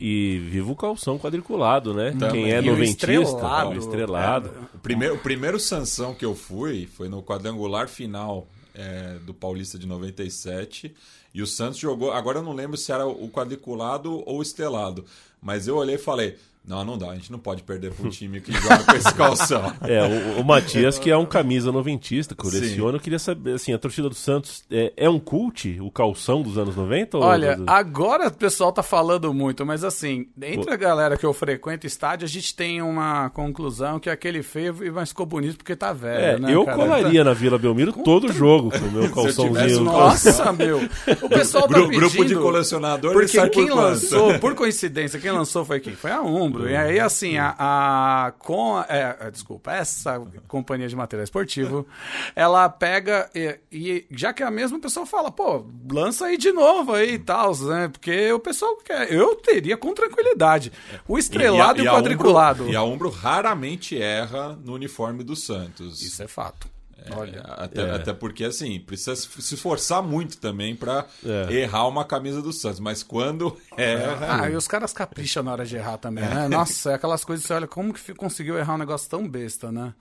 E 0.00 0.38
viva 0.50 0.70
o 0.70 0.76
calção 0.76 1.18
quadriculado, 1.18 1.92
né? 1.92 2.14
Quem 2.30 2.52
é 2.52 2.62
E 2.62 2.68
o 2.68 2.72
noventista, 2.72 3.12
estrelado. 3.12 3.70
o 3.70 3.78
estrelado. 3.78 4.50
O 4.74 4.78
primeiro, 4.78 5.14
o 5.14 5.18
primeiro 5.18 5.58
Sansão 5.58 6.14
que 6.14 6.24
eu 6.24 6.34
fui 6.34 6.86
foi 6.86 7.08
no 7.08 7.22
quadrangular 7.22 7.88
final 7.88 8.46
é, 8.74 9.16
do 9.24 9.34
Paulista 9.34 9.78
de 9.78 9.86
97. 9.86 10.94
E 11.34 11.42
o 11.42 11.46
Santos 11.46 11.78
jogou. 11.78 12.12
Agora 12.12 12.38
eu 12.38 12.42
não 12.42 12.52
lembro 12.52 12.76
se 12.76 12.92
era 12.92 13.06
o 13.06 13.28
quadriculado 13.28 14.22
ou 14.24 14.38
o 14.38 14.42
estelado. 14.42 15.04
Mas 15.42 15.66
eu 15.66 15.76
olhei 15.76 15.96
e 15.96 15.98
falei: 15.98 16.36
não, 16.68 16.84
não 16.84 16.98
dá, 16.98 17.10
a 17.10 17.14
gente 17.14 17.32
não 17.32 17.38
pode 17.38 17.62
perder 17.62 17.92
para 17.92 18.06
um 18.06 18.10
time 18.10 18.40
que 18.40 18.52
joga 18.52 18.84
com 18.84 18.92
esse 18.92 19.14
calção. 19.14 19.72
É, 19.88 20.02
o, 20.36 20.40
o 20.40 20.44
Matias, 20.44 20.98
que 20.98 21.10
é 21.10 21.16
um 21.16 21.24
camisa 21.24 21.72
noventista, 21.72 22.34
coleciona, 22.34 22.96
eu 22.98 23.00
queria 23.00 23.18
saber, 23.18 23.54
assim, 23.54 23.72
a 23.72 23.78
torcida 23.78 24.08
do 24.08 24.14
Santos 24.14 24.62
é, 24.70 24.92
é 24.96 25.08
um 25.08 25.18
cult, 25.18 25.78
o 25.80 25.90
calção 25.90 26.42
dos 26.42 26.58
anos 26.58 26.76
90? 26.76 27.16
ou- 27.16 27.22
Olha, 27.24 27.58
agora 27.66 28.28
o 28.28 28.32
pessoal 28.32 28.70
tá 28.72 28.82
falando 28.82 29.32
muito, 29.32 29.64
mas 29.64 29.82
assim, 29.84 30.26
entre 30.42 30.70
a 30.72 30.76
galera 30.76 31.16
que 31.16 31.24
eu 31.24 31.32
frequento 31.32 31.86
estádio, 31.86 32.24
a 32.26 32.28
gente 32.28 32.54
tem 32.54 32.82
uma 32.82 33.30
conclusão 33.30 33.98
que 33.98 34.10
aquele 34.10 34.42
feio 34.42 34.74
mas 34.92 35.08
ficou 35.10 35.24
bonito 35.26 35.56
porque 35.56 35.74
tá 35.74 35.88
É, 35.90 35.94
velho, 35.94 36.42
né, 36.42 36.54
eu 36.54 36.64
cara? 36.64 36.76
colaria 36.76 37.24
na 37.24 37.32
Vila 37.32 37.58
Belmiro 37.58 37.92
todo 37.92 38.30
jogo 38.32 38.70
com 38.70 38.84
o 38.84 38.92
meu 38.92 39.10
calçãozinho. 39.14 39.84
Nossa, 39.84 40.52
meu. 40.52 40.78
O 41.22 41.28
pessoal 41.28 41.66
tá 41.66 41.74
Gru- 41.74 41.84
pedindo... 41.88 42.00
grupo 42.00 42.24
de 42.24 42.34
colecionador, 42.34 43.12
Porque 43.12 43.38
por 43.40 43.50
quem 43.50 43.68
quanto? 43.68 43.76
lançou, 43.80 44.38
por 44.38 44.54
coincidência, 44.54 45.18
quem 45.18 45.30
lançou 45.30 45.64
foi 45.64 45.80
quem? 45.80 45.94
Foi 45.94 46.10
a 46.10 46.20
Umbro. 46.20 46.57
E 46.66 46.74
aí, 46.74 46.98
assim, 46.98 47.36
a, 47.36 47.54
a 47.58 48.32
com 48.38 48.80
é, 48.88 49.16
é, 49.20 49.30
desculpa, 49.30 49.72
essa 49.72 50.18
companhia 50.48 50.88
de 50.88 50.96
material 50.96 51.24
esportivo, 51.24 51.86
ela 52.34 52.68
pega 52.68 53.28
e, 53.34 53.58
e 53.70 54.06
já 54.10 54.32
que 54.32 54.42
a 54.42 54.50
mesma 54.50 54.80
pessoa 54.80 55.04
fala, 55.04 55.30
pô, 55.30 55.66
lança 55.90 56.26
aí 56.26 56.38
de 56.38 56.50
novo 56.52 56.94
aí 56.94 57.14
e 57.14 57.18
tal, 57.18 57.54
né? 57.58 57.88
Porque 57.88 58.32
o 58.32 58.40
pessoal 58.40 58.76
quer. 58.76 59.12
Eu 59.12 59.36
teria 59.36 59.76
com 59.76 59.92
tranquilidade. 59.92 60.72
O 61.06 61.18
estrelado 61.18 61.82
e, 61.82 61.86
o 61.86 61.90
a 61.90 61.94
quadriculado. 61.94 62.62
Umbro, 62.62 62.72
e 62.72 62.76
a 62.76 62.82
Umbro 62.82 63.10
raramente 63.10 64.00
erra 64.00 64.58
no 64.64 64.74
uniforme 64.74 65.22
do 65.22 65.36
Santos. 65.36 66.02
Isso 66.02 66.22
é 66.22 66.28
fato. 66.28 66.77
Olha. 67.10 67.40
Até, 67.42 67.80
É. 67.82 67.90
até 67.94 68.12
porque, 68.12 68.44
assim, 68.44 68.78
precisa 68.80 69.14
se 69.16 69.54
esforçar 69.54 70.02
muito 70.02 70.38
também 70.38 70.74
pra 70.76 71.06
É. 71.24 71.52
errar 71.54 71.86
uma 71.88 72.04
camisa 72.04 72.42
do 72.42 72.52
Santos. 72.52 72.80
Mas 72.80 73.02
quando 73.02 73.56
erra. 73.76 74.42
Ah, 74.44 74.50
e 74.50 74.56
os 74.56 74.66
caras 74.68 74.92
capricham 74.92 75.42
na 75.42 75.52
hora 75.52 75.64
de 75.64 75.76
errar 75.76 75.96
também, 75.98 76.24
né? 76.24 76.48
Nossa, 76.48 76.90
é 76.90 76.94
aquelas 76.94 77.24
coisas 77.24 77.42
que 77.44 77.48
você 77.48 77.54
olha, 77.54 77.66
como 77.66 77.92
que 77.94 78.14
conseguiu 78.14 78.58
errar 78.58 78.74
um 78.74 78.78
negócio 78.78 79.08
tão 79.08 79.26
besta, 79.28 79.70
né? 79.72 79.94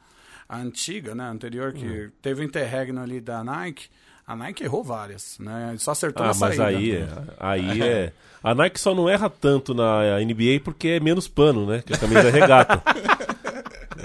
A 0.49 0.57
antiga, 0.57 1.13
né? 1.13 1.23
A 1.25 1.29
anterior, 1.29 1.73
que 1.73 1.85
Hum. 1.85 2.09
teve 2.21 2.41
o 2.41 2.43
interregno 2.43 3.01
ali 3.01 3.19
da 3.21 3.43
Nike, 3.43 3.87
a 4.25 4.35
Nike 4.35 4.63
errou 4.63 4.83
várias, 4.83 5.37
né? 5.39 5.75
Só 5.77 5.91
acertou 5.91 6.23
Ah, 6.25 6.29
na 6.29 6.33
mas 6.35 6.55
saída. 6.55 6.65
aí 6.67 6.91
é, 6.95 7.07
aí 7.39 7.81
é. 7.81 8.13
A 8.43 8.53
Nike 8.55 8.79
só 8.79 8.93
não 8.95 9.09
erra 9.09 9.29
tanto 9.29 9.73
na 9.73 10.19
NBA 10.21 10.59
porque 10.63 10.87
é 10.89 10.99
menos 10.99 11.27
pano, 11.27 11.65
né? 11.65 11.81
Que 11.85 11.93
a 11.93 11.97
camisa 11.97 12.27
é 12.27 12.31
regata. 12.31 12.81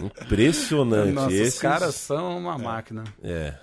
Impressionante. 0.06 1.12
Nossa, 1.12 1.32
Esses- 1.34 1.54
os 1.54 1.60
caras 1.60 1.94
são 1.94 2.38
uma 2.38 2.56
máquina. 2.58 3.04
É. 3.22 3.54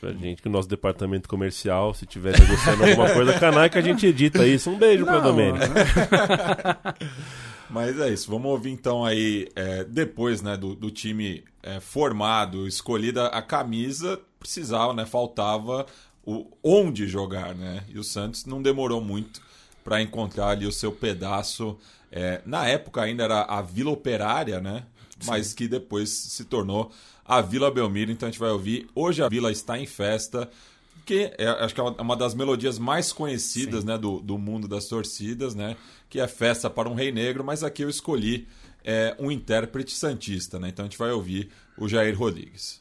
Pra 0.00 0.12
gente 0.12 0.42
que 0.42 0.48
o 0.48 0.50
nosso 0.50 0.68
departamento 0.68 1.28
comercial, 1.28 1.94
se 1.94 2.04
tiver 2.06 2.38
negociando 2.38 2.84
alguma 2.84 3.10
coisa 3.10 3.46
a 3.48 3.50
Nike, 3.50 3.78
a 3.78 3.80
gente 3.80 4.06
edita 4.06 4.46
isso. 4.46 4.68
Um 4.70 4.76
beijo 4.78 5.04
Não, 5.06 5.22
Domênico. 5.22 5.64
Mas 7.68 7.98
é 7.98 8.10
isso, 8.10 8.30
vamos 8.30 8.46
ouvir 8.50 8.70
então 8.70 9.04
aí, 9.04 9.48
é, 9.56 9.82
depois 9.84 10.40
né, 10.40 10.56
do, 10.56 10.74
do 10.74 10.90
time 10.90 11.42
é, 11.62 11.80
formado, 11.80 12.66
escolhida 12.66 13.26
a 13.26 13.42
camisa, 13.42 14.20
precisava, 14.38 14.94
né, 14.94 15.04
faltava 15.04 15.84
o 16.24 16.46
onde 16.62 17.08
jogar, 17.08 17.54
né? 17.54 17.82
E 17.88 17.98
o 17.98 18.04
Santos 18.04 18.44
não 18.46 18.62
demorou 18.62 19.00
muito 19.00 19.40
para 19.84 20.00
encontrar 20.00 20.48
ali 20.50 20.66
o 20.66 20.72
seu 20.72 20.90
pedaço. 20.92 21.76
é, 22.10 22.40
na 22.46 22.66
época 22.68 23.02
ainda 23.02 23.24
era 23.24 23.42
a 23.42 23.60
Vila 23.62 23.90
Operária, 23.90 24.60
né? 24.60 24.84
Mas 25.24 25.52
que 25.54 25.66
depois 25.68 26.10
se 26.10 26.44
tornou 26.44 26.90
a 27.24 27.40
Vila 27.40 27.70
Belmiro. 27.70 28.10
Então 28.10 28.28
a 28.28 28.30
gente 28.30 28.40
vai 28.40 28.50
ouvir 28.50 28.86
Hoje 28.94 29.22
a 29.22 29.28
Vila 29.28 29.50
está 29.50 29.78
em 29.78 29.86
festa, 29.86 30.50
que 31.04 31.32
é, 31.38 31.46
acho 31.48 31.74
que 31.74 31.80
é 31.80 31.84
uma- 31.84 32.02
uma 32.02 32.16
das 32.16 32.34
melodias 32.34 32.78
mais 32.78 33.12
conhecidas 33.12 33.84
né, 33.84 33.96
do, 33.96 34.20
do 34.20 34.36
mundo 34.36 34.66
das 34.68 34.86
torcidas, 34.86 35.54
né? 35.54 35.76
Que 36.10 36.20
é 36.20 36.26
Festa 36.28 36.68
para 36.68 36.88
um 36.88 36.94
Rei 36.94 37.10
Negro, 37.12 37.42
mas 37.44 37.62
aqui 37.64 37.82
eu 37.82 37.88
escolhi 37.88 38.46
é, 38.84 39.16
um 39.18 39.30
intérprete 39.30 39.92
santista, 39.92 40.58
né? 40.60 40.68
Então 40.68 40.84
a 40.84 40.88
gente 40.88 40.98
vai 40.98 41.10
ouvir 41.12 41.48
o 41.78 41.88
Jair 41.88 42.16
Rodrigues. 42.18 42.80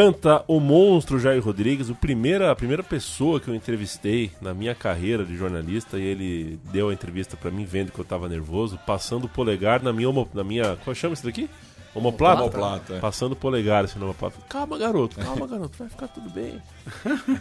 Canta 0.00 0.42
o 0.48 0.58
monstro 0.58 1.20
Jair 1.20 1.44
Rodrigues, 1.44 1.90
o 1.90 1.94
primeira, 1.94 2.50
a 2.50 2.56
primeira 2.56 2.82
pessoa 2.82 3.38
que 3.38 3.48
eu 3.48 3.54
entrevistei 3.54 4.30
na 4.40 4.54
minha 4.54 4.74
carreira 4.74 5.26
de 5.26 5.36
jornalista, 5.36 5.98
e 5.98 6.02
ele 6.02 6.58
deu 6.72 6.88
a 6.88 6.94
entrevista 6.94 7.36
pra 7.36 7.50
mim 7.50 7.66
vendo 7.66 7.92
que 7.92 7.98
eu 7.98 8.04
tava 8.06 8.26
nervoso, 8.26 8.78
passando 8.86 9.24
o 9.24 9.28
polegar 9.28 9.82
na 9.82 9.92
minha, 9.92 10.08
na 10.32 10.42
minha 10.42 10.78
qual 10.82 10.94
chama 10.94 11.12
isso 11.12 11.22
daqui? 11.22 11.50
Homoplata? 11.94 12.40
Homoplata, 12.40 12.94
é. 12.94 12.98
Passando 12.98 13.32
o 13.32 13.36
polegar 13.36 13.84
assim, 13.84 13.98
na 13.98 14.06
homoplata. 14.06 14.38
Calma, 14.48 14.78
garoto, 14.78 15.16
calma, 15.16 15.46
garoto, 15.46 15.76
vai 15.78 15.90
ficar 15.90 16.08
tudo 16.08 16.30
bem. 16.30 16.62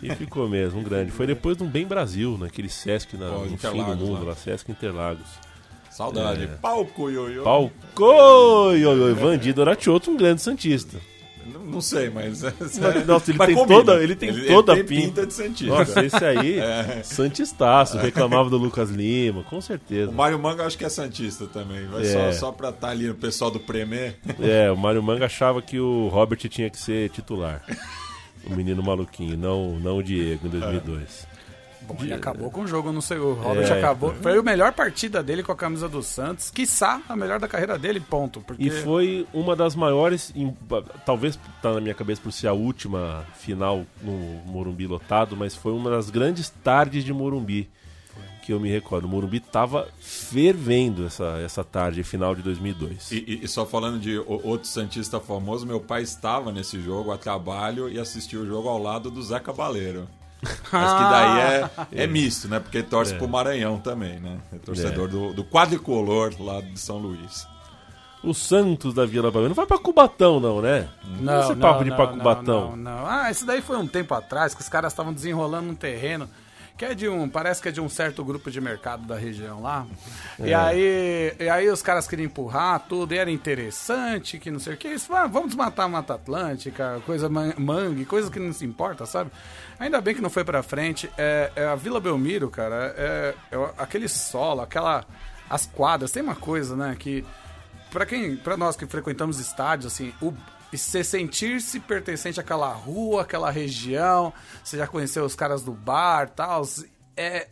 e 0.04 0.14
ficou 0.16 0.50
mesmo, 0.50 0.82
um 0.82 0.84
grande. 0.84 1.12
Foi 1.12 1.26
depois 1.26 1.56
de 1.56 1.64
um 1.64 1.68
Bem 1.68 1.88
Brasil, 1.88 2.38
naquele 2.38 2.68
Sesc 2.68 3.16
na, 3.16 3.30
Pô, 3.30 3.46
no 3.46 3.58
fim 3.58 3.84
do 3.86 3.96
mundo, 3.96 4.24
lá. 4.24 4.32
lá, 4.32 4.36
Sesc 4.36 4.70
Interlagos. 4.70 5.30
Saudade. 5.90 6.44
É. 6.44 6.48
Palco, 6.48 7.10
ioiô. 7.10 7.42
Palco, 7.42 8.04
oi, 8.04 8.86
oi, 8.86 9.00
oi, 9.00 9.14
Vandido 9.14 9.62
Oratioto, 9.62 10.12
um 10.12 10.18
grande 10.18 10.42
santista. 10.42 11.00
Não, 11.70 11.82
sei, 11.82 12.10
mas. 12.10 12.42
Nossa, 13.08 13.32
ele 13.32 13.38
mas 13.38 13.48
tem 13.48 13.56
combina. 13.56 13.80
toda, 13.84 14.04
ele 14.04 14.16
tem 14.16 14.46
toda 14.48 14.74
tem 14.74 14.82
a 14.82 14.86
pinta. 14.86 15.26
de 15.26 15.34
santista. 15.34 15.74
Nossa, 15.76 16.06
esse 16.06 16.26
aí, 16.26 16.60
É. 16.60 17.02
santistaço, 17.04 17.98
reclamava 17.98 18.50
do 18.50 18.58
Lucas 18.58 18.90
Lima, 18.90 19.44
com 19.44 19.60
certeza. 19.62 20.12
O 20.12 20.14
Mário 20.16 20.40
Manga 20.40 20.66
acho 20.66 20.78
que 20.78 20.86
é 20.86 20.90
Santista 20.90 21.48
também. 21.48 21.86
Vai 21.88 22.02
É. 22.06 22.06
só, 22.06 22.32
só 22.48 22.52
pra 22.52 22.70
estar 22.70 22.90
ali 22.90 23.08
no 23.08 23.16
pessoal 23.16 23.50
do 23.52 23.60
Premier. 23.60 24.16
É, 24.40 24.72
o 24.72 24.78
Mário 24.78 25.02
Manga 25.04 25.26
achava 25.26 25.62
que 25.62 25.80
o 25.80 26.08
Robert 26.08 26.40
tinha 26.50 26.70
que 26.70 26.78
ser 26.78 27.10
titular. 27.10 27.64
O 28.46 28.56
menino 28.56 28.82
maluquinho, 28.82 29.38
não, 29.38 29.78
não 29.80 29.98
o 29.98 30.04
Diego, 30.04 30.48
em 30.48 30.50
2002. 30.50 31.28
Bom, 31.94 32.04
ele 32.04 32.14
acabou 32.14 32.50
com 32.52 32.62
o 32.62 32.68
jogo, 32.68 32.92
não 32.92 33.02
sei, 33.02 33.18
o 33.18 33.34
Robert 33.34 33.72
É. 33.72 33.78
acabou. 33.80 34.14
Foi 34.22 34.38
a 34.38 34.42
melhor 34.44 34.72
partida 34.74 35.22
dele 35.24 35.44
com 35.44 35.52
a 35.52 35.56
camisa 35.56 35.88
do 35.90 36.02
Santos, 36.04 36.50
quiçá 36.50 37.02
a 37.10 37.16
melhor 37.16 37.40
da 37.40 37.48
carreira 37.48 37.78
dele, 37.78 38.00
ponto. 38.00 38.42
Porque 38.42 38.64
E 38.64 38.70
foi 38.70 39.26
uma 39.34 39.56
das 39.56 39.76
maiores, 39.76 40.32
em- 40.36 40.56
talvez 41.06 41.38
tá 41.62 41.74
na 41.74 41.82
minha 41.82 41.94
cabeça 41.96 42.22
por 42.22 42.32
ser 42.32 42.48
a 42.48 42.54
última 42.54 43.26
final 43.38 43.86
no 44.02 44.12
Morumbi 44.46 44.88
lotado, 44.88 45.36
mas 45.36 45.56
foi 45.56 45.72
uma 45.74 45.90
das 45.90 46.10
grandes 46.10 46.50
tardes 46.64 47.04
de 47.04 47.14
Morumbi 47.14 47.70
que 48.44 48.54
eu 48.54 48.60
me 48.60 48.70
recordo. 48.70 49.06
O 49.06 49.08
Morumbi 49.08 49.40
tava 49.40 49.88
fervendo 50.00 51.06
essa, 51.06 51.40
essa 51.44 51.64
tarde, 51.64 52.04
final 52.04 52.34
de 52.36 52.42
2002. 52.42 53.12
E, 53.12 53.42
e- 53.44 53.48
só 53.48 53.66
falando 53.66 54.00
de 54.00 54.18
outro 54.18 54.68
Santista 54.68 55.20
famoso, 55.20 55.66
meu 55.68 55.80
pai 55.80 56.02
estava 56.02 56.52
nesse 56.52 56.80
jogo 56.82 57.12
a 57.12 57.18
trabalho 57.18 57.88
e 57.90 58.00
assistiu 58.00 58.42
o 58.42 58.46
jogo 58.48 58.68
ao 58.68 58.78
lado 58.82 59.12
do 59.12 59.22
Zé 59.22 59.40
Cabaleiro. 59.40 60.08
Mas 60.42 60.94
que 60.94 61.04
daí 61.10 61.40
é, 61.40 62.04
é 62.04 62.08
misto, 62.08 62.48
né? 62.48 62.60
Porque 62.60 62.82
torce 62.82 63.14
pro 63.16 63.28
Maranhão 63.28 63.78
também, 63.80 64.20
né? 64.20 64.38
É 64.54 64.58
torcedor 64.58 65.08
do, 65.08 65.34
do 65.34 65.44
quadricolor 65.44 66.34
lá 66.40 66.62
de 66.62 66.80
São 66.80 66.98
Luís. 66.98 67.46
O 68.24 68.34
Santos 68.34 68.94
da 68.94 69.06
Vila 69.06 69.32
Belmiro 69.32 69.50
não 69.50 69.56
vai 69.56 69.66
pra 69.66 69.78
Cubatão, 69.78 70.40
não, 70.40 70.62
né? 70.62 70.90
Não, 71.20 71.40
Esse 71.42 71.56
não, 71.56 71.60
papo 71.60 71.84
de 71.84 71.90
ir 71.90 71.96
pra 71.96 72.08
não, 72.08 72.18
Cubatão. 72.18 72.76
Não, 72.76 72.76
não. 72.76 73.06
Ah, 73.08 73.32
isso 73.32 73.46
daí 73.46 73.62
foi 73.62 73.78
um 73.78 73.88
tempo 73.88 74.14
atrás 74.14 74.54
que 74.54 74.62
os 74.62 74.68
caras 74.70 74.92
estavam 74.92 75.14
desenrolando 75.14 75.70
um 75.70 75.76
terreno 75.76 76.30
que 76.78 76.86
é 76.86 76.96
de 76.96 77.10
um, 77.10 77.28
parece 77.28 77.62
que 77.62 77.68
é 77.68 77.72
de 77.74 77.82
um 77.82 77.90
certo 77.90 78.24
grupo 78.24 78.50
de 78.50 78.62
mercado 78.62 79.06
da 79.06 79.18
região 79.18 79.62
lá. 79.62 79.86
E 80.42 80.54
aí, 80.54 81.36
e 81.38 81.50
aí 81.50 81.68
os 81.70 81.82
caras 81.82 82.08
queriam 82.08 82.28
empurrar 82.28 82.86
tudo, 82.88 83.14
e 83.14 83.18
era 83.18 83.30
interessante, 83.30 84.40
que 84.40 84.50
não 84.50 84.60
sei 84.62 84.76
o 84.76 84.78
que. 84.78 84.88
Isso, 84.88 85.14
ah, 85.14 85.28
vamos 85.28 85.50
desmatar 85.50 85.88
a 85.88 85.90
Mata 85.90 86.14
Atlântica, 86.14 87.02
coisa 87.06 87.28
man- 87.28 87.54
mangue, 87.58 88.06
coisa 88.06 88.32
que 88.32 88.40
não 88.40 88.54
se 88.54 88.66
importa, 88.66 89.06
sabe? 89.06 89.30
Ainda 89.80 90.02
bem 90.02 90.14
que 90.14 90.22
não 90.22 90.30
foi 90.30 90.44
pra 90.44 90.62
frente. 90.62 91.10
É, 91.18 91.52
é 91.56 91.66
a 91.66 91.76
Vila 91.76 92.00
Belmiro, 92.00 92.50
cara, 92.50 92.94
é, 92.98 93.36
é 93.52 93.74
aquele 93.78 94.08
solo, 94.08 94.62
aquela 94.62 95.06
as 95.50 95.66
quadras, 95.66 96.12
tem 96.12 96.22
uma 96.22 96.36
coisa, 96.36 96.76
né, 96.76 96.96
que 97.00 97.26
pra 97.90 98.06
quem, 98.06 98.36
para 98.36 98.56
nós 98.56 98.76
que 98.76 98.86
frequentamos 98.86 99.40
estádios, 99.40 99.92
assim, 99.92 100.14
o 100.22 100.32
e 100.72 100.78
você 100.78 101.04
sentir-se 101.04 101.80
pertencente 101.80 102.40
àquela 102.40 102.72
rua, 102.72 103.24
àquela 103.24 103.50
região, 103.50 104.32
você 104.64 104.78
já 104.78 104.86
conheceu 104.86 105.26
os 105.26 105.34
caras 105.34 105.64
do 105.64 105.72
bar, 105.72 106.30
tal, 106.30 106.62
é 107.18 107.48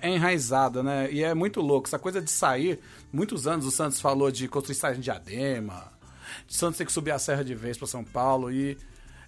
é 0.00 0.10
enraizada, 0.10 0.82
né? 0.82 1.10
E 1.10 1.22
é 1.22 1.32
muito 1.32 1.62
louco 1.62 1.88
essa 1.88 1.98
coisa 1.98 2.20
de 2.20 2.30
sair. 2.30 2.78
Muitos 3.10 3.46
anos 3.46 3.64
o 3.64 3.70
Santos 3.70 4.02
falou 4.02 4.30
de 4.30 4.46
construir 4.48 4.74
estádio 4.74 4.98
em 4.98 5.02
Diadema, 5.02 5.92
de 6.46 6.54
Santos 6.54 6.76
ter 6.76 6.84
que 6.84 6.92
subir 6.92 7.10
a 7.10 7.18
serra 7.18 7.42
de 7.42 7.54
vez 7.54 7.78
para 7.78 7.86
São 7.86 8.04
Paulo 8.04 8.52
e 8.52 8.76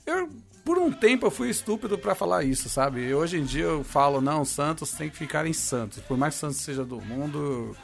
eu 0.05 0.29
por 0.67 0.79
um 0.79 0.91
tempo 0.91 1.25
eu 1.25 1.31
fui 1.31 1.49
estúpido 1.49 1.97
pra 1.97 2.13
falar 2.13 2.43
isso, 2.43 2.69
sabe? 2.69 3.01
E 3.03 3.15
hoje 3.15 3.39
em 3.39 3.45
dia 3.45 3.63
eu 3.63 3.85
falo, 3.85 4.21
não, 4.21 4.45
Santos 4.45 4.91
tem 4.91 5.09
que 5.09 5.17
ficar 5.17 5.47
em 5.47 5.53
Santos. 5.53 6.01
Por 6.01 6.19
mais 6.19 6.35
que 6.35 6.41
Santos 6.41 6.57
seja 6.57 6.85
do 6.85 7.01
mundo, 7.01 7.77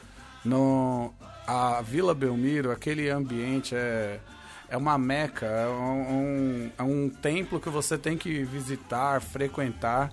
no, 0.43 1.13
a 1.47 1.81
Vila 1.81 2.13
Belmiro, 2.13 2.71
aquele 2.71 3.09
ambiente 3.09 3.73
é, 3.73 4.19
é 4.67 4.75
uma 4.75 4.97
meca, 4.97 5.45
é 5.45 5.65
um, 5.69 6.71
é 6.77 6.83
um 6.83 7.09
templo 7.09 7.57
que 7.57 7.69
você 7.69 7.97
tem 7.97 8.17
que 8.17 8.43
visitar, 8.43 9.21
frequentar. 9.21 10.11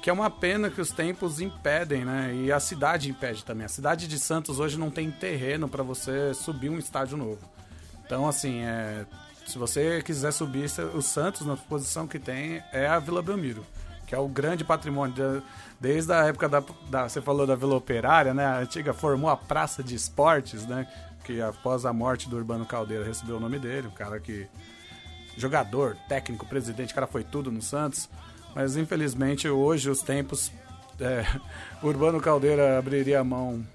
Que 0.00 0.08
é 0.08 0.12
uma 0.12 0.30
pena 0.30 0.70
que 0.70 0.80
os 0.80 0.90
tempos 0.90 1.40
impedem, 1.40 2.04
né? 2.04 2.32
E 2.32 2.52
a 2.52 2.60
cidade 2.60 3.10
impede 3.10 3.44
também. 3.44 3.64
A 3.64 3.70
cidade 3.70 4.06
de 4.06 4.20
Santos 4.20 4.60
hoje 4.60 4.78
não 4.78 4.90
tem 4.90 5.10
terreno 5.10 5.68
para 5.68 5.82
você 5.82 6.32
subir 6.32 6.68
um 6.70 6.78
estádio 6.78 7.16
novo. 7.16 7.40
Então, 8.04 8.28
assim, 8.28 8.60
é, 8.60 9.04
se 9.46 9.58
você 9.58 10.02
quiser 10.02 10.32
subir 10.32 10.70
o 10.94 11.02
Santos 11.02 11.46
na 11.46 11.56
posição 11.56 12.06
que 12.06 12.18
tem, 12.18 12.62
é 12.72 12.86
a 12.86 12.98
Vila 12.98 13.22
Belmiro, 13.22 13.64
que 14.06 14.14
é 14.14 14.18
o 14.18 14.28
grande 14.28 14.64
patrimônio. 14.64 15.14
de- 15.14 15.42
desde 15.80 16.12
a 16.12 16.24
época 16.26 16.48
da, 16.48 16.62
da- 16.88 17.08
Você 17.08 17.20
falou 17.20 17.46
da 17.46 17.54
Vila 17.54 17.76
Operária, 17.76 18.32
né? 18.32 18.44
A 18.46 18.58
antiga 18.60 18.94
formou 18.94 19.28
a 19.28 19.36
Praça 19.36 19.82
de 19.82 19.94
Esportes, 19.94 20.64
né? 20.66 20.86
Que 21.24 21.40
após 21.42 21.84
a 21.84 21.92
morte 21.92 22.28
do 22.28 22.36
Urbano 22.36 22.64
Caldeira 22.64 23.04
recebeu 23.04 23.36
o 23.36 23.40
nome 23.40 23.58
dele, 23.58 23.88
o 23.88 23.92
cara 23.92 24.18
que. 24.20 24.46
Jogador, 25.36 25.96
técnico, 26.08 26.46
presidente, 26.46 26.92
o 26.92 26.94
cara 26.94 27.06
foi 27.06 27.24
tudo 27.24 27.50
no 27.50 27.60
Santos. 27.60 28.08
Mas 28.54 28.76
infelizmente 28.76 29.48
hoje 29.48 29.90
os 29.90 30.00
tempos. 30.00 30.50
É, 31.00 31.24
Urbano 31.82 32.20
Caldeira 32.20 32.78
abriria 32.78 33.18
a 33.20 33.24
mão, 33.24 33.66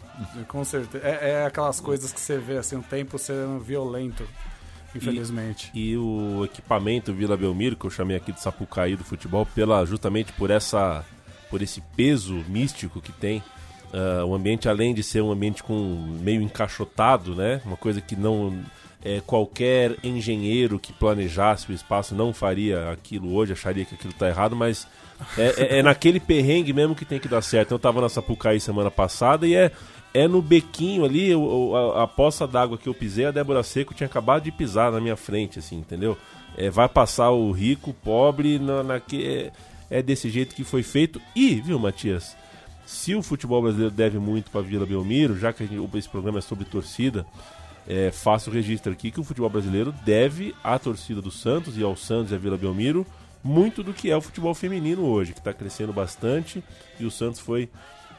com 0.47 0.63
certeza. 0.63 1.05
É, 1.05 1.31
é 1.31 1.45
aquelas 1.45 1.79
coisas 1.81 2.13
que 2.13 2.19
você 2.19 2.37
vê, 2.37 2.57
assim, 2.57 2.77
o 2.77 2.81
tempo 2.81 3.19
sendo 3.19 3.59
violento, 3.59 4.25
infelizmente. 4.95 5.71
E 5.73 5.95
o 5.97 6.43
equipamento 6.45 7.13
Vila 7.13 7.37
Belmiro, 7.37 7.75
que 7.75 7.85
eu 7.85 7.89
chamei 7.91 8.15
aqui 8.17 8.31
de 8.31 8.41
Sapucaí 8.41 8.95
do 8.95 9.03
futebol, 9.03 9.45
pela, 9.45 9.85
justamente 9.85 10.31
por 10.33 10.49
essa 10.51 11.03
por 11.49 11.61
esse 11.63 11.81
peso 11.95 12.35
místico 12.47 13.01
que 13.01 13.11
tem. 13.11 13.41
ah, 13.93 14.23
o 14.25 14.35
ambiente, 14.35 14.69
além 14.69 14.93
de 14.93 15.01
ser 15.01 15.21
um 15.21 15.31
ambiente 15.31 15.63
com 15.63 15.73
meio 16.21 16.41
encaixotado, 16.41 17.35
né? 17.35 17.59
Uma 17.65 17.75
coisa 17.77 17.99
que 18.01 18.15
não 18.15 18.53
é, 19.03 19.19
qualquer 19.25 19.95
engenheiro 20.03 20.77
que 20.77 20.91
planejasse 20.93 21.71
o 21.71 21.73
espaço 21.73 22.13
não 22.13 22.33
faria 22.33 22.91
aquilo 22.91 23.33
hoje, 23.33 23.53
acharia 23.53 23.85
que 23.85 23.95
aquilo 23.95 24.11
está 24.11 24.27
errado, 24.27 24.55
mas 24.55 24.87
é, 25.37 25.77
é- 25.77 25.79
é 25.79 25.83
naquele 25.83 26.19
perrengue 26.19 26.71
mesmo 26.73 26.93
que 26.95 27.05
tem 27.05 27.19
que 27.19 27.27
dar 27.27 27.41
certo. 27.41 27.71
Eu 27.71 27.79
tava 27.79 27.99
na 28.01 28.09
Sapucaí 28.09 28.59
semana 28.59 28.91
passada 28.91 29.47
e 29.47 29.55
é, 29.55 29.71
é 30.13 30.27
no 30.27 30.41
bequinho 30.41 31.05
ali, 31.05 31.31
a, 31.33 32.03
a 32.03 32.07
poça 32.07 32.47
d'água 32.47 32.77
que 32.77 32.87
eu 32.87 32.93
pisei, 32.93 33.25
a 33.25 33.31
Débora 33.31 33.63
Seco 33.63 33.93
tinha 33.93 34.07
acabado 34.07 34.43
de 34.43 34.51
pisar 34.51 34.91
na 34.91 34.99
minha 34.99 35.15
frente, 35.15 35.59
assim, 35.59 35.77
entendeu? 35.77 36.17
É, 36.57 36.69
vai 36.69 36.89
passar 36.89 37.29
o 37.31 37.51
rico, 37.51 37.91
o 37.91 37.93
pobre, 37.93 38.57
na, 38.59 38.81
naque- 38.83 39.23
é, 39.23 39.51
é 39.89 40.01
desse 40.01 40.29
jeito 40.29 40.55
que 40.55 40.63
foi 40.63 40.81
feito. 40.83 41.21
E, 41.35 41.55
viu, 41.55 41.77
Matias? 41.79 42.35
Se 42.85 43.13
o 43.13 43.21
futebol 43.21 43.61
brasileiro 43.61 43.93
deve 43.93 44.17
muito 44.17 44.49
para 44.49 44.61
Vila 44.61 44.85
Belmiro, 44.85 45.37
já 45.37 45.53
que 45.53 45.65
gente- 45.65 45.97
esse 45.97 46.09
programa 46.09 46.39
é 46.39 46.41
sobre 46.41 46.65
torcida, 46.65 47.23
é, 47.87 48.11
faço 48.11 48.49
o 48.49 48.53
registro 48.53 48.91
aqui 48.91 49.11
que 49.11 49.19
o 49.19 49.23
futebol 49.23 49.49
brasileiro 49.49 49.91
deve 50.03 50.55
à 50.63 50.77
torcida 50.79 51.21
do 51.21 51.29
Santos 51.31 51.77
e 51.77 51.83
ao 51.83 51.95
Santos 51.95 52.31
e 52.31 52.35
à 52.35 52.37
Vila 52.37 52.57
Belmiro 52.57 53.05
muito 53.43 53.81
do 53.83 53.93
que 53.93 54.11
é 54.11 54.17
o 54.17 54.21
futebol 54.21 54.53
feminino 54.53 55.05
hoje, 55.05 55.31
que 55.33 55.39
está 55.39 55.53
crescendo 55.53 55.93
bastante 55.93 56.61
e 56.99 57.05
o 57.05 57.11
Santos 57.11 57.39
foi. 57.39 57.69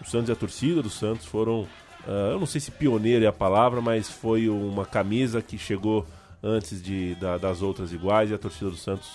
O 0.01 0.05
Santos 0.09 0.29
e 0.29 0.33
a 0.33 0.37
torcida 0.37 0.83
do 0.83 0.91
Santos 0.91 1.27
foram. 1.27 1.67
ah, 2.07 2.31
eu 2.33 2.39
não 2.41 2.47
sei 2.47 2.61
se 2.61 2.71
pioneiro 2.71 3.25
é 3.25 3.29
a 3.29 3.33
palavra, 3.33 3.81
mas 3.81 4.09
foi 4.09 4.49
uma 4.49 4.87
camisa 4.87 5.43
que 5.43 5.59
chegou 5.59 6.07
antes 6.43 6.83
de, 6.83 7.15
da- 7.17 7.37
das 7.39 7.61
outras 7.63 7.93
iguais 7.93 8.31
e 8.31 8.35
a 8.35 8.39
torcida 8.39 8.71
do 8.71 8.77
Santos 8.77 9.09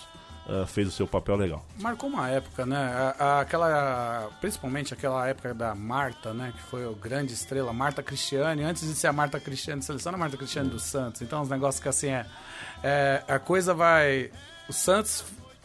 ah, 0.47 0.65
fez 0.67 0.87
o 0.87 0.91
seu 0.91 1.07
papel 1.07 1.35
legal. 1.37 1.65
Marcou 1.79 2.07
uma 2.07 2.29
época, 2.29 2.67
né? 2.67 2.77
A- 2.77 3.15
a- 3.17 3.39
aquela, 3.41 4.29
principalmente 4.39 4.93
aquela 4.93 5.27
época 5.27 5.53
da 5.55 5.73
Marta, 5.73 6.33
né? 6.35 6.53
Que 6.55 6.61
foi 6.61 6.85
a 6.87 6.91
grande 6.91 7.33
estrela, 7.33 7.73
Marta 7.73 8.03
Cristiane. 8.03 8.61
Antes 8.63 8.87
de 8.87 8.93
ser 8.93 9.07
a 9.07 9.13
Marta 9.13 9.39
Cristiane 9.39 9.81
era 9.89 10.15
a 10.15 10.17
Marta 10.17 10.37
Cristiane 10.37 10.69
do 10.69 10.79
Santos. 10.79 11.21
Então, 11.23 11.41
os 11.41 11.49
negócios 11.49 11.81
que 11.81 11.89
assim 11.89 12.09
é, 12.09 12.25
é, 12.83 13.23
A 13.27 13.39
coisa 13.39 13.73
vai. 13.73 14.29
O 14.69 14.73
Santos 14.73 15.23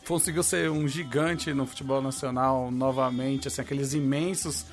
conseguiu 0.08 0.42
ser 0.42 0.70
um 0.70 0.88
gigante 0.88 1.52
no 1.52 1.66
futebol 1.66 2.00
nacional 2.02 2.70
novamente, 2.70 3.48
assim, 3.48 3.60
aqueles 3.60 3.92
imensos 3.92 4.64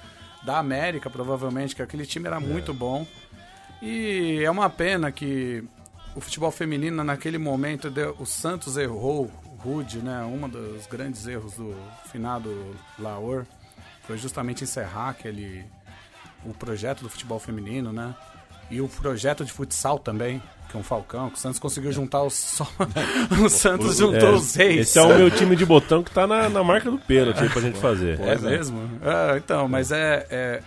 da 0.48 0.58
América, 0.60 1.10
provavelmente, 1.10 1.76
que 1.76 1.82
aquele 1.82 2.06
time 2.06 2.26
era 2.26 2.40
muito 2.40 2.74
bom. 2.74 3.06
E 3.82 4.42
é 4.44 4.50
uma 4.50 4.70
pena 4.70 5.12
que 5.12 5.62
o 6.16 6.22
futebol 6.22 6.50
feminino 6.52 7.04
naquele 7.04 7.38
momento 7.38 7.90
deu- 7.92 8.16
o 8.18 8.26
Santos 8.26 8.78
errou 8.78 9.30
rude, 9.60 10.00
né? 10.00 10.24
Um 10.24 10.48
dos 10.48 10.88
grandes 10.88 11.28
erros 11.28 11.54
do 11.56 11.76
finado 12.12 12.74
Laor 12.98 13.46
foi 14.04 14.18
justamente 14.18 14.64
encerrar 14.64 15.10
aquele 15.10 15.66
o 16.46 16.54
projeto 16.54 17.02
do 17.04 17.10
futebol 17.10 17.40
feminino, 17.40 17.92
né? 17.92 18.16
E 18.70 18.82
o 18.82 18.88
projeto 18.88 19.46
de 19.46 19.52
futsal 19.52 19.98
também, 19.98 20.42
que 20.70 20.76
é 20.76 20.80
um 20.80 20.84
Falcão, 20.84 21.30
que 21.30 21.38
o 21.38 21.40
Santos 21.40 21.58
conseguiu 21.60 21.92
juntar 21.92 22.24
os 22.24 22.34
só 22.34 22.68
o 23.44 23.50
Santos 23.50 23.98
juntou 23.98 24.30
É, 24.30 24.32
os 24.34 24.44
seis. 24.44 24.90
Esse 24.90 25.00
é 25.00 25.02
o 25.02 25.18
meu 25.18 25.32
time 25.32 25.56
de 25.56 25.66
botão 25.66 26.04
que 26.04 26.12
tá 26.12 26.28
na, 26.28 26.50
na 26.50 26.64
marca 26.64 26.92
do 26.92 26.98
pênalti 27.00 27.40
aí 27.42 27.50
pra 27.50 27.62
gente 27.62 27.80
fazer. 27.80 28.20
É 28.20 28.38
mesmo? 28.38 28.80
Ah, 29.02 29.36
então, 29.38 29.68
mas 29.70 29.92
é, 29.92 30.28
é- 30.30 30.64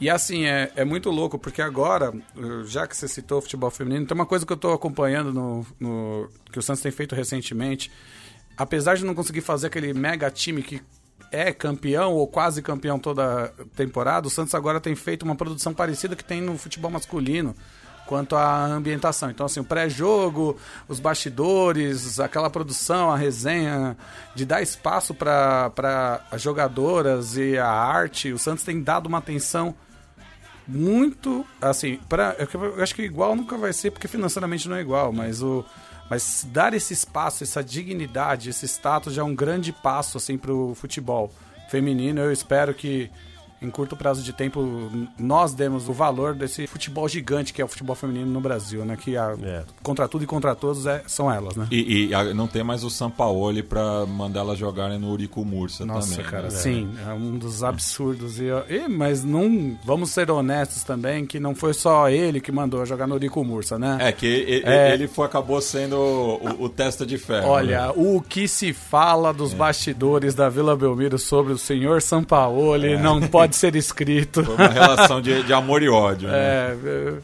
E 0.00 0.08
assim, 0.08 0.44
é, 0.46 0.70
é 0.76 0.84
muito 0.84 1.10
louco, 1.10 1.38
porque 1.38 1.60
agora, 1.62 2.12
uh, 2.36 2.64
já 2.64 2.86
que 2.86 2.96
você 2.96 3.08
citou 3.08 3.38
o 3.38 3.42
futebol 3.42 3.70
feminino, 3.70 4.06
tem 4.06 4.14
uma 4.14 4.26
coisa 4.26 4.46
que 4.46 4.52
eu 4.52 4.56
tô 4.56 4.72
acompanhando 4.72 5.32
no, 5.32 5.66
no- 5.80 6.28
que 6.52 6.58
o 6.58 6.62
Santos 6.62 6.82
tem 6.82 6.92
feito 6.92 7.14
recentemente. 7.14 7.90
Apesar 8.56 8.96
de 8.96 9.04
não 9.04 9.14
conseguir 9.14 9.40
fazer 9.40 9.66
aquele 9.68 9.92
mega 9.94 10.30
time 10.30 10.62
que 10.62 10.80
é 11.32 11.52
campeão 11.52 12.12
ou 12.12 12.26
quase 12.26 12.62
campeão 12.62 12.98
toda 12.98 13.52
temporada, 13.74 14.28
o 14.28 14.30
Santos 14.30 14.54
agora 14.54 14.80
tem 14.80 14.94
feito 14.94 15.22
uma 15.22 15.34
produção 15.34 15.72
parecida 15.72 16.14
que 16.14 16.22
tem 16.22 16.40
no 16.40 16.56
futebol 16.58 16.90
masculino 16.90 17.56
quanto 18.06 18.36
à 18.36 18.66
ambientação. 18.66 19.30
Então, 19.30 19.46
assim, 19.46 19.60
o 19.60 19.64
pré-jogo, 19.64 20.56
os 20.86 21.00
bastidores, 21.00 22.20
aquela 22.20 22.50
produção, 22.50 23.10
a 23.10 23.16
resenha, 23.16 23.96
de 24.34 24.44
dar 24.44 24.60
espaço 24.60 25.14
para 25.14 26.20
as 26.30 26.42
jogadoras 26.42 27.36
e 27.36 27.56
a 27.56 27.70
arte, 27.70 28.32
o 28.32 28.38
Santos 28.38 28.64
tem 28.64 28.82
dado 28.82 29.06
uma 29.06 29.18
atenção 29.18 29.74
muito, 30.68 31.44
assim, 31.60 31.98
para 32.08 32.36
eu 32.54 32.82
acho 32.82 32.94
que 32.94 33.02
igual 33.02 33.34
nunca 33.34 33.56
vai 33.56 33.72
ser, 33.72 33.90
porque 33.90 34.06
financeiramente 34.06 34.68
não 34.68 34.76
é 34.76 34.80
igual, 34.80 35.12
mas 35.12 35.42
o 35.42 35.64
mas 36.12 36.46
dar 36.52 36.74
esse 36.74 36.92
espaço, 36.92 37.42
essa 37.42 37.64
dignidade, 37.64 38.50
esse 38.50 38.66
status 38.68 39.14
já 39.14 39.22
é 39.22 39.24
um 39.24 39.34
grande 39.34 39.72
passo 39.72 40.18
assim 40.18 40.36
para 40.36 40.52
o 40.52 40.74
futebol 40.74 41.32
feminino. 41.70 42.20
Eu 42.20 42.30
espero 42.30 42.74
que 42.74 43.10
em 43.62 43.70
curto 43.70 43.96
prazo 43.96 44.22
de 44.22 44.32
tempo 44.32 44.90
nós 45.18 45.54
demos 45.54 45.88
o 45.88 45.92
valor 45.92 46.34
desse 46.34 46.66
futebol 46.66 47.08
gigante 47.08 47.52
que 47.52 47.60
é 47.62 47.64
o 47.64 47.68
futebol 47.68 47.94
feminino 47.96 48.26
no 48.30 48.40
Brasil, 48.40 48.84
né? 48.84 48.96
Que 48.96 49.16
a, 49.16 49.34
É. 49.42 49.62
contra 49.82 50.08
tudo 50.08 50.24
e 50.24 50.26
contra 50.26 50.54
todos 50.54 50.86
é- 50.86 51.02
são 51.06 51.32
elas, 51.32 51.56
né? 51.56 51.66
E, 51.70 52.06
e 52.08 52.14
a- 52.14 52.32
não 52.34 52.46
tem 52.46 52.62
mais 52.62 52.84
o 52.84 52.90
Sampaoli 52.90 53.62
pra 53.62 54.04
mandar 54.06 54.40
elas 54.40 54.58
jogarem 54.58 54.98
no 54.98 55.10
Urico 55.10 55.44
Mursa 55.44 55.84
Nossa, 55.86 56.10
também. 56.16 56.26
cara, 56.30 56.42
né? 56.44 56.50
sim, 56.50 56.88
é 57.08 57.12
um 57.12 57.38
dos 57.38 57.62
absurdos. 57.62 58.38
E, 58.40 58.44
e- 58.68 58.88
mas 58.88 59.24
não 59.24 59.76
vamos 59.84 60.10
ser 60.10 60.30
honestos 60.30 60.84
também 60.84 61.24
que 61.26 61.38
não 61.40 61.54
foi 61.54 61.72
só 61.74 62.08
ele 62.08 62.40
que 62.40 62.50
mandou 62.52 62.84
jogar 62.86 63.06
no 63.06 63.14
Urico 63.14 63.44
Mursa, 63.44 63.78
né? 63.78 63.98
É 64.00 64.12
que 64.12 64.26
ele, 64.26 64.66
É. 64.66 64.92
ele 64.94 65.06
foi, 65.08 65.26
acabou 65.26 65.60
sendo 65.60 65.96
o, 65.96 66.64
o 66.64 66.68
testa 66.68 67.04
de 67.06 67.18
ferro. 67.18 67.48
Olha, 67.48 67.86
né? 67.88 67.92
o 67.96 68.20
que 68.20 68.46
se 68.48 68.72
fala 68.72 69.30
É. 69.30 69.32
dos 69.32 69.52
bastidores 69.54 70.34
da 70.34 70.48
Vila 70.48 70.76
Belmiro 70.76 71.18
sobre 71.18 71.52
o 71.52 71.58
senhor 71.58 72.00
Sampaoli 72.02 72.96
não 72.96 73.20
pode 73.20 73.51
ser 73.56 73.76
escrito. 73.76 74.44
Foi 74.44 74.54
uma 74.54 74.68
relação 74.68 75.20
de, 75.20 75.42
de 75.42 75.52
amor 75.52 75.82
e 75.82 75.88
ódio. 75.88 76.28
né? 76.28 76.34
É, 76.36 76.76
é, 76.84 77.18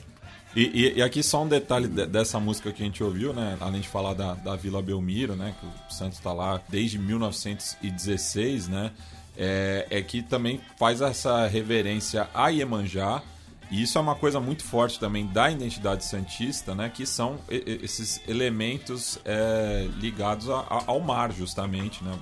E, 0.57 0.63
e- 0.63 0.99
e 0.99 1.03
aqui 1.03 1.23
só 1.23 1.43
um 1.45 1.49
detalhe 1.49 1.87
de- 1.87 2.07
dessa 2.07 2.41
música 2.41 2.73
que 2.73 2.83
a 2.83 2.87
gente 2.87 3.03
ouviu, 3.05 3.33
né? 3.33 3.57
Além 3.61 3.81
de 3.81 3.89
falar 3.89 4.15
da, 4.15 4.35
da 4.35 4.57
Vila 4.57 4.81
Belmiro, 4.83 5.37
né? 5.37 5.55
Que 5.61 5.67
o 5.67 5.95
Santos 5.95 6.19
está 6.19 6.33
lá 6.33 6.61
desde 6.69 6.99
1916, 6.99 8.69
né? 8.69 8.91
É, 9.37 9.87
é 9.91 10.03
que 10.03 10.23
também 10.23 10.61
faz 10.79 11.01
essa 11.01 11.47
reverência 11.47 12.29
a 12.35 12.49
Iemanjá. 12.49 13.23
E 13.71 13.83
isso 13.83 13.99
é 13.99 14.01
uma 14.01 14.15
coisa 14.15 14.41
muito 14.41 14.65
forte 14.65 14.99
também 14.99 15.27
da 15.27 15.51
identidade 15.51 16.03
santista, 16.05 16.75
né? 16.75 16.91
Que 16.93 17.05
são 17.05 17.39
esses 17.51 18.21
elementos 18.27 19.19
é, 19.27 19.87
ligados 19.99 20.49
a- 20.49 20.61
a- 20.71 20.85
ao 20.87 20.99
mar, 21.01 21.31
justamente, 21.33 22.03
né? 22.03 22.13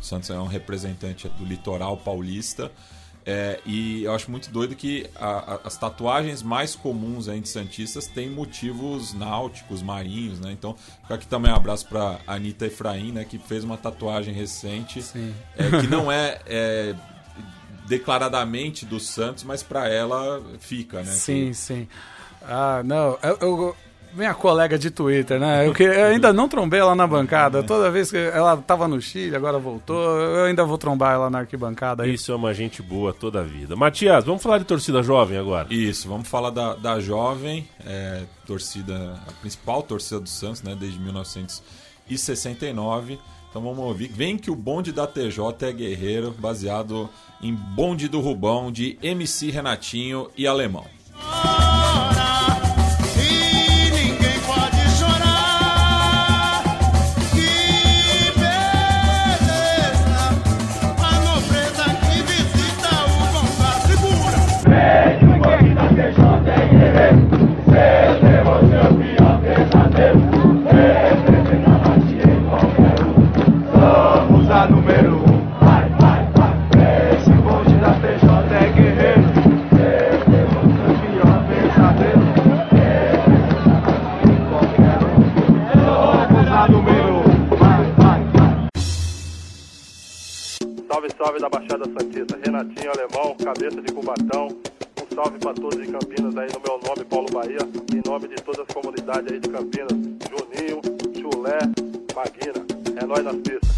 O 0.00 0.04
Santos 0.04 0.30
é 0.30 0.34
um 0.38 0.46
representante 0.46 1.28
do 1.28 1.44
litoral 1.44 1.96
paulista. 1.96 2.70
É, 3.24 3.60
e 3.64 4.02
eu 4.04 4.12
acho 4.14 4.30
muito 4.30 4.50
doido 4.50 4.74
que 4.74 5.08
a- 5.14 5.54
a- 5.54 5.60
as 5.64 5.76
tatuagens 5.76 6.42
mais 6.42 6.74
comuns 6.74 7.28
entre 7.28 7.48
santistas 7.48 8.06
têm 8.08 8.28
motivos 8.28 9.14
náuticos, 9.14 9.80
marinhos, 9.80 10.40
né? 10.40 10.50
Então, 10.52 10.74
fica 11.02 11.14
aqui 11.14 11.26
também 11.26 11.52
um 11.52 11.54
abraço 11.54 11.86
pra 11.86 12.18
Anitta 12.26 12.66
Efraim, 12.66 13.12
né? 13.12 13.24
Que 13.24 13.38
fez 13.38 13.62
uma 13.62 13.76
tatuagem 13.76 14.34
recente, 14.34 15.00
é, 15.56 15.70
que 15.80 15.86
não 15.86 16.10
é, 16.12 16.40
é, 16.46 16.94
declaradamente 17.86 18.84
do 18.86 18.98
Santos, 19.00 19.44
mas 19.44 19.62
pra 19.62 19.88
ela 19.88 20.42
fica, 20.60 20.98
né? 20.98 21.04
Sim, 21.12 21.52
sim. 21.52 21.88
Ah, 22.42 22.82
não. 22.84 23.18
Eu, 23.22 23.38
eu- 23.40 23.76
minha 24.14 24.32
colega 24.34 24.78
de 24.78 24.90
Twitter, 24.90 25.38
né? 25.40 25.66
Eu, 25.66 25.72
que- 25.74 25.82
eu 25.82 26.06
ainda 26.06 26.32
não 26.32 26.48
trombei 26.48 26.80
ela 26.80 26.94
na 26.94 27.06
bancada. 27.06 27.62
Toda 27.62 27.90
vez 27.90 28.10
que 28.10 28.16
ela 28.16 28.56
tava 28.58 28.86
no 28.88 28.98
Chile, 29.00 29.34
agora 29.36 29.58
voltou, 29.58 30.00
eu 30.20 30.44
ainda 30.44 30.64
vou 30.64 30.76
trombar 30.78 31.14
ela 31.14 31.28
na 31.30 31.38
arquibancada. 31.40 32.02
aí. 32.04 32.14
Isso 32.14 32.30
é 32.32 32.36
uma 32.36 32.52
gente 32.54 32.80
boa 32.82 33.12
toda 33.12 33.40
a 33.40 33.42
vida. 33.42 33.74
Matias, 33.76 34.24
vamos 34.24 34.42
falar 34.42 34.58
de 34.58 34.64
torcida 34.64 35.02
jovem 35.02 35.36
agora. 35.38 35.66
Isso, 35.70 36.08
vamos 36.08 36.28
falar 36.28 36.50
da, 36.50 36.74
da 36.74 36.98
jovem 37.00 37.66
é, 37.86 38.22
torcida, 38.46 39.18
a 39.28 39.32
principal 39.40 39.82
torcida 39.82 40.20
do 40.20 40.28
Santos, 40.28 40.62
né, 40.62 40.76
desde 40.78 40.98
1969. 41.00 43.18
Então 43.50 43.60
vamos 43.62 43.78
ouvir. 43.80 44.08
Vem 44.08 44.36
que 44.38 44.50
o 44.50 44.54
bonde 44.56 44.92
da 44.92 45.06
TJ 45.06 45.66
é 45.68 45.72
guerreiro, 45.72 46.34
baseado 46.38 47.08
em 47.42 47.52
Bonde 47.54 48.08
do 48.08 48.20
Rubão 48.20 48.70
de 48.72 48.96
MC 49.02 49.50
Renatinho 49.50 50.30
e 50.36 50.46
Alemão. 50.46 50.84
E 51.58 51.61
Salve, 91.22 91.38
da 91.38 91.48
Baixada 91.48 91.84
Santista. 91.84 92.36
Renatinho 92.44 92.90
Alemão, 92.90 93.36
cabeça 93.36 93.80
de 93.80 93.92
Cubatão. 93.92 94.48
Um 95.00 95.14
salve 95.14 95.38
pra 95.38 95.54
todos 95.54 95.80
de 95.80 95.86
Campinas 95.92 96.36
aí 96.36 96.48
no 96.52 96.60
meu 96.60 96.80
nome, 96.84 97.04
Paulo 97.04 97.28
Bahia. 97.30 97.58
Em 97.94 98.02
nome 98.04 98.26
de 98.26 98.34
todas 98.42 98.66
as 98.68 98.74
comunidades 98.74 99.32
aí 99.32 99.38
de 99.38 99.48
Campinas. 99.48 99.92
Juninho, 99.92 100.80
Chulé, 101.14 101.58
Maguina. 102.16 102.66
É 103.00 103.06
nóis 103.06 103.22
nas 103.22 103.36
pistas. 103.36 103.70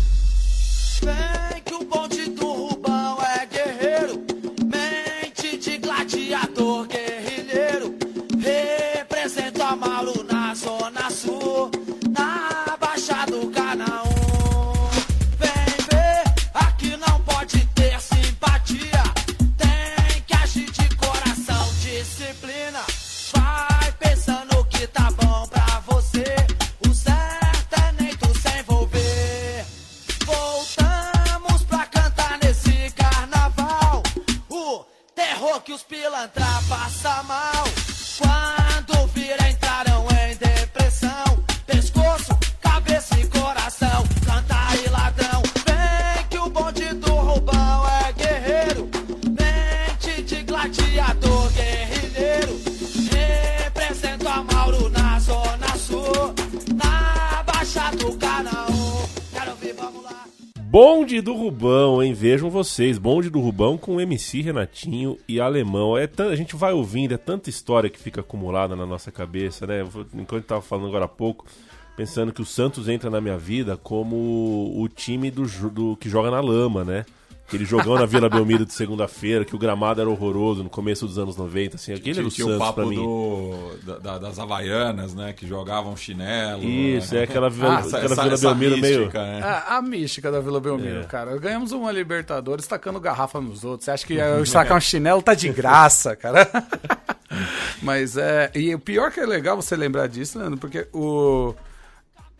Vem 1.02 1.62
que 1.62 1.74
o 1.74 1.84
bonde 1.84 2.30
do 2.30 2.43
vocês. 62.54 62.98
Bonde 62.98 63.28
do 63.30 63.40
Rubão 63.40 63.76
com 63.76 64.00
MC 64.00 64.40
Renatinho 64.40 65.18
e 65.26 65.40
Alemão. 65.40 65.98
É 65.98 66.08
A 66.18 66.36
gente 66.36 66.54
vai 66.54 66.72
ouvindo, 66.72 67.12
é 67.12 67.16
tanta 67.16 67.50
história 67.50 67.90
que 67.90 67.98
fica 67.98 68.20
acumulada 68.20 68.76
na 68.76 68.86
nossa 68.86 69.10
cabeça, 69.10 69.66
né? 69.66 69.82
Enquanto 70.14 70.42
eu 70.44 70.48
tava 70.48 70.62
falando 70.62 70.86
agora 70.86 71.06
há 71.06 71.08
pouco, 71.08 71.44
pensando 71.96 72.32
que 72.32 72.40
o 72.40 72.44
Santos 72.44 72.88
entra 72.88 73.10
na 73.10 73.20
minha 73.20 73.36
vida 73.36 73.76
como 73.76 74.72
o 74.80 74.88
time 74.88 75.32
do, 75.32 75.42
do 75.68 75.96
que 75.96 76.08
joga 76.08 76.30
na 76.30 76.40
lama, 76.40 76.84
né? 76.84 77.04
Aquele 77.54 77.64
jogão 77.64 77.94
na 77.94 78.04
Vila 78.06 78.28
Belmiro 78.28 78.66
de 78.66 78.72
segunda-feira, 78.74 79.44
que 79.44 79.54
o 79.54 79.58
gramado 79.58 80.00
era 80.00 80.10
horroroso 80.10 80.62
no 80.64 80.68
começo 80.70 81.06
dos 81.06 81.18
anos 81.18 81.36
90, 81.36 81.76
assim, 81.76 81.92
aquele 81.92 82.18
era 82.18 82.26
o 82.26 82.30
Tinha 82.30 82.46
o 82.46 82.50
Santos 82.50 82.64
pra 82.66 82.74
papo 82.74 82.88
mim. 82.88 82.96
do, 82.96 83.70
da- 83.84 83.98
da- 83.98 84.18
das 84.18 84.38
Havaianas, 84.38 85.14
né? 85.14 85.32
Que 85.32 85.46
jogavam 85.46 85.96
chinelo. 85.96 86.62
Isso, 86.64 87.14
né? 87.14 87.20
é 87.20 87.24
aquela 87.24 87.48
Vila, 87.48 87.78
essa- 87.78 87.96
aquela 87.98 88.12
essa- 88.12 88.22
Vila 88.22 88.34
essa 88.34 88.48
Belmiro 88.48 88.78
meio... 88.78 88.98
mística, 89.00 89.22
né? 89.24 89.40
A, 89.42 89.76
a 89.76 89.82
mística 89.82 90.30
da 90.32 90.40
Vila 90.40 90.60
Belmiro, 90.60 91.00
É. 91.00 91.04
cara. 91.04 91.36
Ganhamos 91.38 91.70
uma 91.72 91.92
Libertadores 91.92 92.66
tacando 92.66 92.98
garrafa 92.98 93.40
nos 93.40 93.64
outros. 93.64 93.84
Você 93.84 93.90
acha 93.92 94.06
que 94.06 94.14
eu 94.14 94.42
estracar 94.42 94.76
um 94.76 94.80
chinelo 94.80 95.22
tá 95.22 95.32
de 95.34 95.48
graça, 95.50 96.16
cara? 96.16 96.50
Mas 97.82 98.16
é. 98.16 98.50
E 98.54 98.74
o 98.74 98.78
pior 98.78 99.10
que 99.10 99.20
é 99.20 99.26
legal 99.26 99.56
você 99.56 99.76
lembrar 99.76 100.06
disso, 100.06 100.38
Leandro, 100.38 100.58
porque 100.58 100.86
o. 100.92 101.54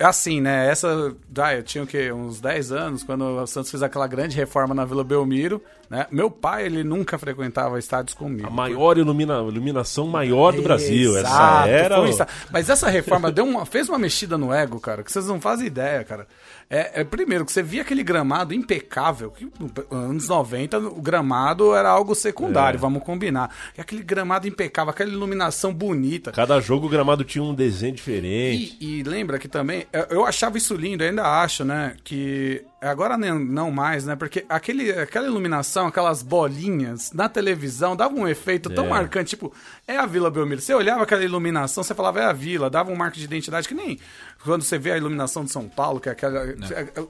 É 0.04 0.06
assim, 0.06 0.38
né? 0.38 0.68
Essa. 0.68 1.16
Ah, 1.38 1.54
eu 1.54 1.62
tinha 1.62 1.82
o 1.82 1.86
quê? 1.86 2.12
Uns 2.12 2.38
10 2.38 2.72
anos, 2.72 3.02
quando 3.02 3.22
o 3.22 3.46
Santos 3.46 3.70
fez 3.70 3.82
aquela 3.82 4.06
grande 4.06 4.36
reforma 4.36 4.74
na 4.74 4.84
Vila 4.84 5.02
Belmiro, 5.02 5.62
né? 5.90 6.06
Meu 6.10 6.30
pai, 6.30 6.66
ele 6.66 6.82
nunca 6.84 7.18
frequentava 7.18 7.78
estádios 7.78 8.14
comigo. 8.14 8.46
A 8.46 8.50
maior 8.50 8.96
ilumina- 8.98 9.38
iluminação 9.38 10.06
maior 10.06 10.52
do 10.52 10.62
Brasil. 10.62 11.16
Essa 11.16 11.28
Exato, 11.28 11.68
era. 11.68 12.00
o- 12.00 12.06
insta- 12.06 12.28
Mas 12.50 12.68
essa 12.70 12.88
reforma 12.88 13.30
deu 13.30 13.44
uma, 13.44 13.64
fez 13.66 13.88
uma 13.88 13.98
mexida 13.98 14.36
no 14.38 14.52
ego, 14.52 14.80
cara, 14.80 15.02
que 15.02 15.12
vocês 15.12 15.26
não 15.26 15.40
fazem 15.40 15.66
ideia, 15.66 16.04
cara. 16.04 16.26
É, 16.70 17.02
é, 17.02 17.04
primeiro, 17.04 17.44
que 17.44 17.52
você 17.52 17.62
via 17.62 17.82
aquele 17.82 18.02
gramado 18.02 18.54
impecável, 18.54 19.30
que 19.30 19.44
nos 19.60 19.72
anos 19.90 20.28
90 20.28 20.78
o 20.78 21.00
gramado 21.00 21.74
era 21.74 21.90
algo 21.90 22.14
secundário, 22.14 22.78
É. 22.78 22.80
vamos 22.80 23.02
combinar. 23.02 23.54
E 23.76 23.80
aquele 23.80 24.02
gramado 24.02 24.48
impecável, 24.48 24.90
aquela 24.90 25.10
iluminação 25.10 25.72
bonita. 25.74 26.32
Cada 26.32 26.58
jogo 26.60 26.86
o 26.86 26.88
gramado 26.88 27.22
tinha 27.22 27.44
um 27.44 27.54
desenho 27.54 27.94
diferente. 27.94 28.78
E, 28.80 29.00
e 29.00 29.02
lembra 29.02 29.38
que 29.38 29.46
também, 29.46 29.86
eu- 30.10 30.24
achava 30.24 30.56
isso 30.56 30.74
lindo, 30.74 31.04
eu 31.04 31.10
ainda 31.10 31.24
acho, 31.42 31.64
né? 31.64 31.94
Que 32.02 32.64
agora 32.80 33.16
nem- 33.16 33.38
não 33.38 33.70
mais, 33.70 34.04
né? 34.04 34.14
Porque 34.16 34.44
aquele, 34.48 34.90
aquela 34.92 35.26
iluminação, 35.26 35.86
aquelas 35.86 36.22
bolinhas 36.22 37.12
na 37.12 37.28
televisão 37.28 37.96
dava 37.96 38.14
um 38.14 38.28
efeito 38.28 38.68
tão 38.70 38.86
É. 38.86 38.88
marcante. 38.88 39.30
Tipo, 39.30 39.52
é 39.86 39.96
a 39.96 40.06
Vila 40.06 40.30
Belmiro. 40.30 40.60
Você 40.60 40.74
olhava 40.74 41.02
aquela 41.02 41.24
iluminação, 41.24 41.82
você 41.82 41.94
falava, 41.94 42.20
é 42.20 42.24
a 42.24 42.32
Vila, 42.32 42.68
dava 42.68 42.90
um 42.90 42.96
marco 42.96 43.16
de 43.16 43.24
identidade 43.24 43.66
que 43.68 43.74
nem 43.74 43.98
quando 44.44 44.62
você 44.62 44.78
vê 44.78 44.92
a 44.92 44.96
iluminação 44.96 45.44
de 45.44 45.50
São 45.50 45.68
Paulo, 45.68 45.98
que 46.00 46.08
é 46.08 46.12
aquela. 46.12 46.44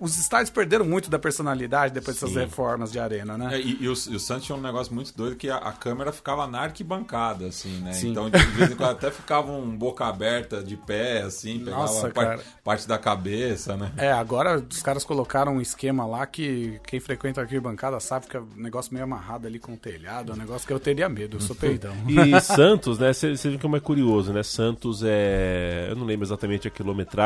Os 0.00 0.18
estádios 0.18 0.50
perderam 0.50 0.84
muito 0.84 1.10
da 1.10 1.18
personalidade 1.18 1.92
depois 1.92 2.16
dessas 2.16 2.30
Sim. 2.30 2.40
reformas 2.40 2.92
de 2.92 2.98
arena, 2.98 3.36
né? 3.36 3.56
É, 3.56 3.60
e, 3.60 3.78
e 3.82 3.88
o, 3.88 3.92
e 3.92 4.16
o 4.16 4.20
Santos 4.20 4.44
tinha 4.44 4.56
um 4.56 4.60
negócio 4.60 4.94
muito 4.94 5.12
doido 5.16 5.36
que 5.36 5.50
a, 5.50 5.56
a 5.56 5.72
câmera 5.72 6.12
ficava 6.12 6.46
na 6.46 6.60
arquibancada, 6.60 7.46
assim, 7.46 7.78
né? 7.80 7.92
Sim. 7.92 8.10
Então, 8.12 8.30
de 8.30 8.38
vez 8.38 8.70
em 8.70 8.76
quando 8.76 8.90
até 8.90 9.10
ficava 9.10 9.50
um 9.50 9.76
boca 9.76 10.04
aberta 10.06 10.62
de 10.62 10.76
pé, 10.76 11.22
assim, 11.22 11.58
pegava 11.58 11.82
Nossa, 11.82 12.08
a 12.08 12.10
par- 12.10 12.26
cara. 12.26 12.40
parte 12.62 12.86
da 12.86 12.98
cabeça, 12.98 13.76
né? 13.76 13.92
É, 13.96 14.12
agora 14.12 14.64
os 14.70 14.82
caras 14.82 15.04
colocaram 15.04 15.56
um 15.56 15.60
esquema 15.60 16.06
lá 16.06 16.26
que 16.26 16.80
quem 16.86 17.00
frequenta 17.00 17.40
a 17.40 17.44
arquibancada 17.44 17.98
sabe 17.98 18.26
que 18.26 18.36
é 18.36 18.40
um 18.40 18.46
negócio 18.56 18.92
meio 18.92 19.04
amarrado 19.04 19.46
ali 19.46 19.58
com 19.58 19.74
o 19.74 19.76
telhado, 19.76 20.32
é 20.32 20.34
um 20.34 20.38
negócio 20.38 20.66
que 20.66 20.72
eu 20.72 20.78
teria 20.80 21.08
medo, 21.08 21.36
eu 21.36 21.40
sou 21.40 21.56
peidão. 21.56 21.94
E 22.08 22.40
Santos, 22.40 22.98
né? 22.98 23.12
Você 23.12 23.34
vê 23.34 23.58
como 23.58 23.76
é 23.76 23.80
curioso, 23.80 24.32
né? 24.32 24.42
Santos 24.42 25.02
é. 25.04 25.88
Eu 25.90 25.96
não 25.96 26.04
lembro 26.04 26.24
exatamente 26.24 26.68
a 26.68 26.70
quilometragem 26.70 27.23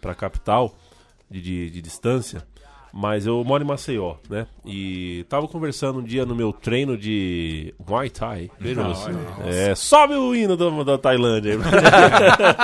pra 0.00 0.14
capital 0.14 0.74
de, 1.30 1.40
de, 1.40 1.70
de 1.70 1.82
distância, 1.82 2.44
mas 2.92 3.26
eu 3.26 3.42
moro 3.44 3.62
em 3.62 3.66
Maceió, 3.66 4.16
né? 4.28 4.46
E 4.64 5.24
tava 5.28 5.46
conversando 5.46 6.00
um 6.00 6.02
dia 6.02 6.26
no 6.26 6.34
meu 6.34 6.52
treino 6.52 6.96
de 6.96 7.72
Muay 7.86 8.10
Thai. 8.10 8.50
Veja 8.58 8.82
você. 8.82 9.10
É, 9.44 9.74
sobe 9.74 10.14
o 10.14 10.34
hino 10.34 10.56
da, 10.56 10.82
da 10.82 10.98
Tailândia. 10.98 11.56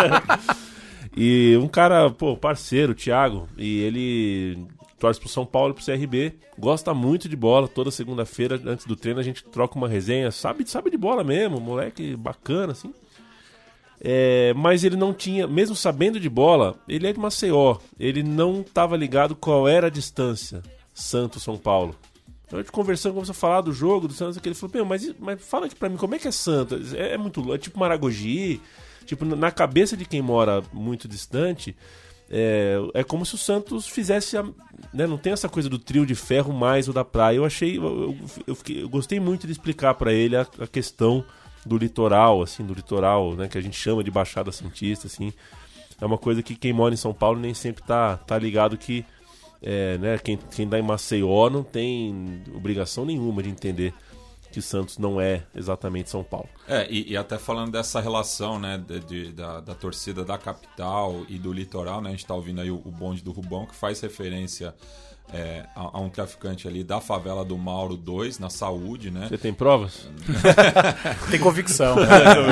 e 1.16 1.56
um 1.60 1.68
cara, 1.68 2.10
pô, 2.10 2.36
parceiro, 2.36 2.92
o 2.92 2.94
Thiago, 2.94 3.48
e 3.56 3.80
ele 3.80 4.66
torce 4.98 5.20
pro 5.20 5.28
São 5.28 5.46
Paulo 5.46 5.72
e 5.72 5.74
pro 5.74 5.84
CRB, 5.84 6.34
gosta 6.58 6.92
muito 6.92 7.28
de 7.28 7.36
bola. 7.36 7.68
Toda 7.68 7.90
segunda-feira, 7.90 8.60
antes 8.66 8.86
do 8.86 8.96
treino, 8.96 9.20
a 9.20 9.22
gente 9.22 9.44
troca 9.44 9.76
uma 9.76 9.88
resenha. 9.88 10.30
Sabe, 10.30 10.68
sabe 10.68 10.90
de 10.90 10.96
bola 10.96 11.22
mesmo, 11.22 11.60
moleque 11.60 12.16
bacana, 12.16 12.72
assim. 12.72 12.92
É, 14.08 14.54
mas 14.54 14.84
ele 14.84 14.94
não 14.94 15.12
tinha, 15.12 15.48
mesmo 15.48 15.74
sabendo 15.74 16.20
de 16.20 16.28
bola, 16.28 16.76
ele 16.88 17.08
é 17.08 17.12
de 17.12 17.18
Maceió. 17.18 17.78
Ele 17.98 18.22
não 18.22 18.60
estava 18.60 18.96
ligado 18.96 19.34
qual 19.34 19.66
era 19.66 19.88
a 19.88 19.90
distância 19.90 20.62
Santos-São 20.94 21.58
Paulo. 21.58 21.92
Então, 22.46 22.60
a 22.60 22.62
gente 22.62 22.70
conversando, 22.70 23.14
começou 23.14 23.32
a 23.32 23.34
falar 23.34 23.62
do 23.62 23.72
jogo 23.72 24.06
do 24.06 24.14
Santos, 24.14 24.38
que 24.38 24.48
ele 24.48 24.54
falou: 24.54 24.86
mas, 24.86 25.12
mas 25.18 25.44
fala 25.44 25.66
aqui 25.66 25.74
pra 25.74 25.88
mim, 25.88 25.96
como 25.96 26.14
é 26.14 26.20
que 26.20 26.28
é 26.28 26.30
Santos? 26.30 26.94
É, 26.94 27.14
é 27.14 27.18
muito 27.18 27.52
é 27.52 27.58
tipo 27.58 27.80
Maragogi. 27.80 28.60
Tipo, 29.04 29.24
na 29.24 29.50
cabeça 29.50 29.96
de 29.96 30.04
quem 30.04 30.22
mora 30.22 30.62
muito 30.72 31.08
distante, 31.08 31.76
é, 32.30 32.76
é 32.94 33.02
como 33.02 33.26
se 33.26 33.34
o 33.34 33.38
Santos 33.38 33.88
fizesse. 33.88 34.36
A, 34.36 34.44
né, 34.94 35.08
não 35.08 35.18
tem 35.18 35.32
essa 35.32 35.48
coisa 35.48 35.68
do 35.68 35.80
trio 35.80 36.06
de 36.06 36.14
ferro 36.14 36.52
mais 36.52 36.88
o 36.88 36.92
da 36.92 37.04
praia. 37.04 37.38
Eu 37.38 37.44
achei. 37.44 37.76
Eu, 37.76 38.16
eu, 38.46 38.54
fiquei, 38.54 38.84
eu 38.84 38.88
gostei 38.88 39.18
muito 39.18 39.46
de 39.46 39.52
explicar 39.52 39.94
para 39.94 40.12
ele 40.12 40.36
a, 40.36 40.46
a, 40.60 40.66
questão 40.68 41.24
do 41.66 41.76
litoral, 41.76 42.42
assim, 42.42 42.64
do 42.64 42.72
litoral, 42.72 43.34
né, 43.34 43.48
que 43.48 43.58
a 43.58 43.60
gente 43.60 43.76
chama 43.76 44.04
de 44.04 44.10
Baixada 44.10 44.52
Santista, 44.52 45.06
assim. 45.06 45.32
É 46.00 46.06
uma 46.06 46.18
coisa 46.18 46.42
que 46.42 46.54
quem 46.54 46.72
mora 46.72 46.94
em 46.94 46.96
São 46.96 47.12
Paulo 47.12 47.38
nem 47.40 47.54
sempre 47.54 47.82
tá, 47.82 48.16
tá 48.16 48.38
ligado 48.38 48.76
que. 48.78 49.04
É, 49.62 49.96
né, 49.98 50.18
quem, 50.18 50.36
quem 50.36 50.68
dá 50.68 50.78
em 50.78 50.82
Maceió 50.82 51.48
não 51.48 51.62
tem 51.62 52.42
obrigação 52.54 53.06
nenhuma 53.06 53.42
de 53.42 53.48
entender 53.48 53.94
que 54.52 54.62
Santos 54.62 54.98
não 54.98 55.20
é 55.20 55.42
exatamente 55.54 56.10
São 56.10 56.22
Paulo. 56.22 56.48
É, 56.68 56.86
e, 56.90 57.12
e 57.12 57.16
até 57.16 57.38
falando 57.38 57.72
dessa 57.72 58.00
relação, 58.00 58.58
né, 58.58 58.78
de, 58.78 59.00
de, 59.00 59.32
da, 59.32 59.60
da, 59.60 59.74
torcida 59.74 60.24
da 60.24 60.38
capital 60.38 61.24
e 61.28 61.38
do 61.38 61.52
litoral, 61.52 62.00
né, 62.00 62.08
a 62.08 62.12
gente 62.12 62.22
está 62.22 62.34
ouvindo 62.34 62.60
aí 62.60 62.70
o, 62.70 62.76
o 62.76 62.90
bonde 62.90 63.22
do 63.22 63.32
Rubão, 63.32 63.66
que 63.66 63.74
faz 63.74 64.00
referência 64.00 64.74
é, 65.32 65.66
a, 65.74 65.98
a, 65.98 66.00
um 66.00 66.08
traficante 66.08 66.68
ali 66.68 66.84
da 66.84 67.00
favela 67.00 67.44
do 67.44 67.56
Mauro 67.58 67.96
2, 67.96 68.38
na 68.38 68.48
saúde, 68.50 69.10
né? 69.10 69.26
Você 69.28 69.38
tem 69.38 69.52
provas? 69.52 70.08
tem 71.30 71.40
convicção. 71.40 71.96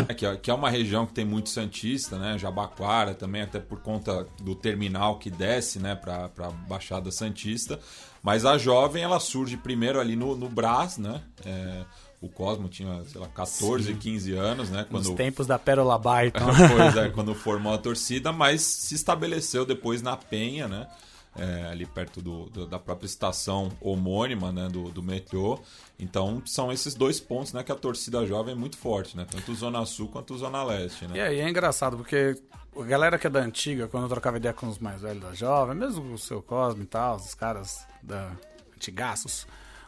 É, 0.09 0.14
que, 0.14 0.27
é, 0.27 0.37
que, 0.37 0.51
é 0.51 0.55
uma 0.55 0.70
região 0.70 1.07
que 1.07 1.12
tem 1.12 1.25
muito 1.25 1.49
Santista, 1.49 2.18
né? 2.18 2.37
Jabaquara 2.39 3.14
também, 3.14 3.43
até 3.43 3.61
por 3.61 3.81
conta 3.81 4.27
do 4.41 4.55
terminal 4.55 5.18
que 5.18 5.31
desce, 5.31 5.79
né, 5.79 5.95
para 5.95 6.31
a 6.39 6.51
Baixada 6.51 7.11
Santista. 7.11 7.79
Mas 8.22 8.47
a 8.47 8.57
jovem, 8.57 9.03
ela 9.03 9.20
surge 9.20 9.57
primeiro 9.57 10.01
ali 10.01 10.16
no, 10.16 10.35
no 10.35 10.49
Brás, 10.49 10.97
né? 10.97 11.20
É, 11.45 11.85
o 12.25 12.29
Cosmo 12.29 12.68
tinha, 12.68 13.05
sei 13.05 13.20
lá, 13.20 13.29
14, 13.29 13.85
Sim. 13.85 13.97
15 13.97 14.33
anos, 14.33 14.70
né? 14.70 14.87
Quando... 14.91 15.05
Nos 15.05 15.14
tempos 15.14 15.47
da 15.47 15.59
Pérola 15.59 15.99
Baita. 15.99 16.41
pois 16.43 16.97
é, 16.97 17.11
quando 17.12 17.35
formou 17.35 17.75
a 17.75 17.79
torcida, 17.79 18.33
mas 18.33 18.62
se 18.62 18.95
estabeleceu 18.95 19.66
depois 19.66 20.01
na 20.01 20.16
Penha, 20.16 20.66
né? 20.66 20.89
É, 21.37 21.64
ali 21.64 21.85
perto 21.85 22.22
do, 22.22 22.45
do, 22.45 22.64
da 22.64 22.78
própria 22.78 23.07
estação 23.07 23.72
homônima 23.80 24.53
né, 24.53 24.68
do, 24.68 24.85
do 24.91 25.03
metrô. 25.03 25.59
Então 25.99 26.41
são 26.47 26.70
esses 26.70 26.95
dois 26.95 27.18
pontos 27.18 27.53
né, 27.53 27.64
que 27.64 27.72
a 27.72 27.74
torcida 27.74 28.24
jovem 28.24 28.53
é 28.53 28.57
muito 28.57 28.76
forte, 28.76 29.16
né? 29.16 29.26
Tanto 29.28 29.53
Zona 29.53 29.85
Sul 29.85 30.09
quanto 30.09 30.39
Zona 30.39 30.62
Leste. 30.62 31.09
Né? 31.09 31.16
E 31.16 31.20
aí 31.20 31.41
é 31.41 31.49
engraçado, 31.49 31.97
porque 31.97 32.37
a 32.76 32.85
galera 32.85 33.18
que 33.18 33.26
é 33.26 33.30
da 33.30 33.41
antiga, 33.41 33.89
quando 33.89 34.05
eu 34.05 34.09
trocava 34.09 34.37
ideia 34.37 34.55
com 34.55 34.68
os 34.68 34.78
mais 34.78 35.03
velhos 35.03 35.22
da 35.22 35.32
jovem, 35.35 35.76
mesmo 35.76 36.12
o 36.12 36.18
seu 36.18 36.43
Cosme 36.43 36.82
e 36.85 36.87
tal, 36.87 37.16
os 37.16 37.35
caras 37.35 37.85
da 38.03 38.32
antigaços, 38.76 39.47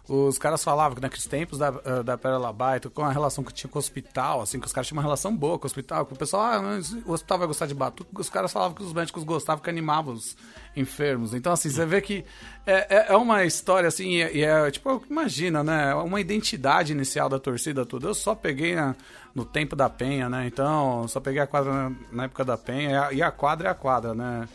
os 0.08 0.38
caras 0.38 0.62
falavam 0.62 0.94
que 0.94 1.02
naqueles 1.02 1.26
tempos 1.26 1.58
da, 1.58 1.74
eh, 1.84 2.02
da 2.04 2.16
Pérola 2.16 2.52
Baita, 2.52 2.88
com 2.88 3.02
a 3.02 3.10
relação 3.10 3.42
que 3.42 3.52
tinha 3.52 3.68
com 3.68 3.76
o 3.76 3.80
hospital, 3.80 4.40
assim, 4.40 4.60
que 4.60 4.66
os 4.66 4.72
caras 4.72 4.86
tinham 4.86 4.98
uma 4.98 5.02
relação 5.02 5.36
boa 5.36 5.58
com 5.58 5.64
o 5.64 5.66
hospital, 5.66 6.06
que 6.06 6.12
o 6.12 6.16
pessoal, 6.16 6.42
ah, 6.44 6.80
o 7.04 7.12
hospital 7.12 7.38
vai 7.38 7.46
gostar 7.48 7.66
de 7.66 7.74
batuque, 7.74 8.10
os 8.14 8.30
caras 8.30 8.52
falavam 8.52 8.76
que 8.76 8.84
os 8.84 8.92
médicos 8.92 9.24
gostavam, 9.24 9.62
que 9.62 9.68
animavam 9.68 10.14
os 10.14 10.36
enfermos. 10.76 11.34
Então, 11.34 11.52
assim, 11.52 11.68
você 11.68 11.84
vê 11.84 12.00
que 12.00 12.24
é, 12.64 12.98
é, 12.98 13.06
é 13.08 13.16
uma 13.16 13.44
história, 13.44 13.88
assim, 13.88 14.10
e 14.10 14.44
é, 14.44 14.68
é, 14.68 14.70
tipo, 14.70 15.02
imagina, 15.10 15.64
né, 15.64 15.92
uma 15.96 16.20
identidade 16.20 16.92
inicial 16.92 17.28
da 17.28 17.40
torcida 17.40 17.84
toda. 17.84 18.06
Eu 18.06 18.14
só 18.14 18.32
peguei 18.32 18.76
na, 18.76 18.94
no 19.34 19.44
tempo 19.44 19.74
da 19.74 19.90
Penha, 19.90 20.28
né, 20.28 20.46
então, 20.46 21.08
só 21.08 21.18
peguei 21.18 21.40
a 21.40 21.48
quadra 21.48 21.72
na, 21.72 21.92
na 22.12 22.24
época 22.24 22.44
da 22.44 22.56
Penha, 22.56 23.08
e 23.10 23.20
a 23.20 23.32
quadra 23.32 23.68
é 23.68 23.70
a 23.72 23.74
quadra, 23.74 24.14
né. 24.14 24.48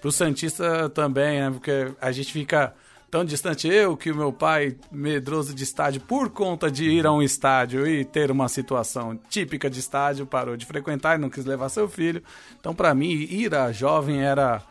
Pro 0.00 0.12
Santista 0.12 0.88
também, 0.90 1.40
né, 1.40 1.50
porque 1.50 1.92
a 2.00 2.12
gente 2.12 2.32
fica 2.32 2.72
tão 3.12 3.26
distante 3.26 3.68
eu 3.68 3.94
que 3.94 4.10
o 4.10 4.16
meu 4.16 4.32
pai, 4.32 4.74
medroso 4.90 5.54
de 5.54 5.62
estádio, 5.62 6.00
por 6.00 6.30
conta 6.30 6.70
de 6.70 6.88
ir 6.88 7.06
a 7.06 7.12
um 7.12 7.22
estádio 7.22 7.86
e 7.86 8.06
ter 8.06 8.30
uma 8.30 8.48
situação 8.48 9.20
típica 9.28 9.68
de 9.68 9.80
estádio, 9.80 10.24
parou 10.24 10.56
de 10.56 10.64
frequentar 10.64 11.18
e 11.18 11.20
não 11.20 11.28
quis 11.28 11.44
levar 11.44 11.68
seu 11.68 11.86
filho. 11.86 12.22
Então, 12.58 12.74
para 12.74 12.94
mim, 12.94 13.10
ir 13.10 13.54
a 13.54 13.70
jovem 13.70 14.22
era 14.22 14.62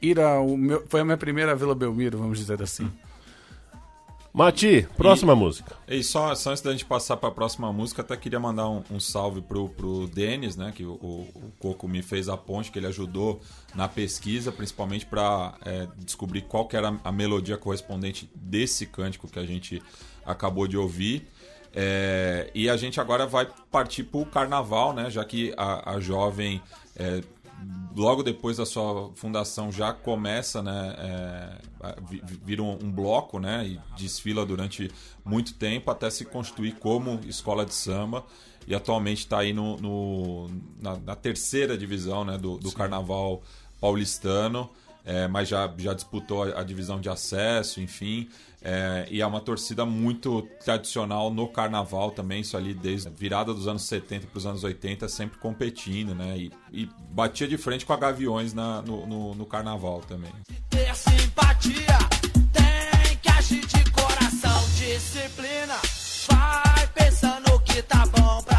ir 0.00 0.18
a 0.18 0.40
o 0.40 0.56
meu, 0.56 0.82
foi 0.88 1.00
a 1.00 1.04
minha 1.04 1.18
primeira 1.18 1.54
Vila 1.54 1.74
Belmiro, 1.74 2.16
vamos 2.16 2.38
dizer 2.38 2.62
assim. 2.62 2.90
Mati, 4.34 4.84
próxima 4.96 5.32
e, 5.32 5.36
música. 5.36 5.76
E 5.86 6.02
só, 6.02 6.34
só 6.34 6.50
antes 6.50 6.60
da 6.60 6.72
gente 6.72 6.84
passar 6.84 7.16
para 7.16 7.28
a 7.28 7.32
próxima 7.32 7.72
música, 7.72 8.02
até 8.02 8.16
queria 8.16 8.40
mandar 8.40 8.68
um, 8.68 8.82
um, 8.90 8.98
salve 8.98 9.40
pro, 9.40 9.68
pro 9.68 10.08
Denis, 10.08 10.56
né? 10.56 10.72
Que 10.74 10.84
o, 10.84 10.94
o, 10.94 11.52
Coco 11.60 11.86
me 11.86 12.02
fez 12.02 12.28
a 12.28 12.36
ponte, 12.36 12.72
que 12.72 12.78
ele 12.80 12.88
ajudou 12.88 13.40
na 13.76 13.86
pesquisa, 13.86 14.50
principalmente 14.50 15.06
para 15.06 15.54
é, 15.64 15.86
descobrir 15.98 16.42
qual 16.42 16.66
que 16.66 16.76
era 16.76 16.98
a 17.04 17.12
melodia 17.12 17.56
correspondente 17.56 18.28
desse 18.34 18.86
cântico 18.86 19.28
que 19.28 19.38
a 19.38 19.46
gente 19.46 19.80
acabou 20.26 20.66
de 20.66 20.76
ouvir. 20.76 21.28
É, 21.72 22.50
e 22.52 22.68
a 22.68 22.76
gente 22.76 23.00
agora 23.00 23.26
vai 23.28 23.48
partir 23.70 24.02
para 24.02 24.18
o 24.18 24.26
carnaval, 24.26 24.92
né? 24.92 25.10
Já 25.10 25.24
que 25.24 25.54
a, 25.56 25.92
a 25.94 26.00
jovem 26.00 26.60
é, 26.96 27.20
logo 27.96 28.22
depois 28.22 28.56
da 28.56 28.66
sua 28.66 29.12
fundação 29.14 29.70
já 29.70 29.92
começa, 29.92 30.62
né, 30.62 30.94
é, 30.98 31.96
vira 32.44 32.62
um, 32.62 32.90
bloco, 32.90 33.38
né, 33.38 33.66
e 33.66 33.80
desfila 33.96 34.44
durante 34.44 34.90
muito 35.24 35.54
tempo 35.54 35.90
até 35.90 36.10
se 36.10 36.24
constituir 36.24 36.74
como 36.74 37.20
escola 37.26 37.64
de 37.64 37.74
samba. 37.74 38.24
E 38.66 38.74
atualmente 38.74 39.18
está 39.18 39.40
aí 39.40 39.52
no, 39.52 39.76
no 39.76 40.48
na, 40.80 40.96
na, 40.96 41.14
terceira 41.14 41.76
divisão, 41.76 42.24
né, 42.24 42.38
do, 42.38 42.56
do 42.56 42.72
Carnaval 42.72 43.42
paulistano, 43.78 44.70
é, 45.04 45.28
mas 45.28 45.48
já, 45.48 45.72
já 45.76 45.92
disputou 45.92 46.42
a, 46.42 46.60
a 46.60 46.64
divisão 46.64 46.98
de 46.98 47.10
acesso, 47.10 47.80
enfim. 47.80 48.28
É, 48.66 49.06
e 49.10 49.20
é 49.20 49.26
uma 49.26 49.40
torcida 49.40 49.84
muito 49.84 50.40
tradicional 50.64 51.30
no 51.30 51.46
carnaval 51.46 52.10
também, 52.10 52.40
isso 52.40 52.56
ali 52.56 52.72
desde 52.72 53.08
a 53.08 53.10
virada 53.10 53.52
dos 53.52 53.68
anos 53.68 53.82
70 53.82 54.26
para 54.28 54.38
os 54.38 54.46
anos 54.46 54.64
80, 54.64 55.06
sempre 55.06 55.38
competindo, 55.38 56.14
né? 56.14 56.38
E, 56.38 56.52
e, 56.72 56.88
batia 57.10 57.46
de 57.46 57.58
frente 57.58 57.84
com 57.84 57.92
a 57.92 57.96
Gaviões 57.96 58.54
na, 58.54 58.80
no, 58.80 59.06
no, 59.06 59.34
no 59.34 59.44
carnaval 59.44 60.00
também. 60.00 60.32
Ter 60.70 60.94
simpatia, 60.96 61.98
tem 62.52 63.16
que 63.20 63.28
agir 63.28 63.66
de 63.66 63.90
coração, 63.90 64.64
disciplina. 64.76 65.74
Vai 66.26 66.86
pensando 66.94 67.60
que 67.60 67.82
tá 67.82 68.06
bom 68.06 68.42
pra 68.44 68.53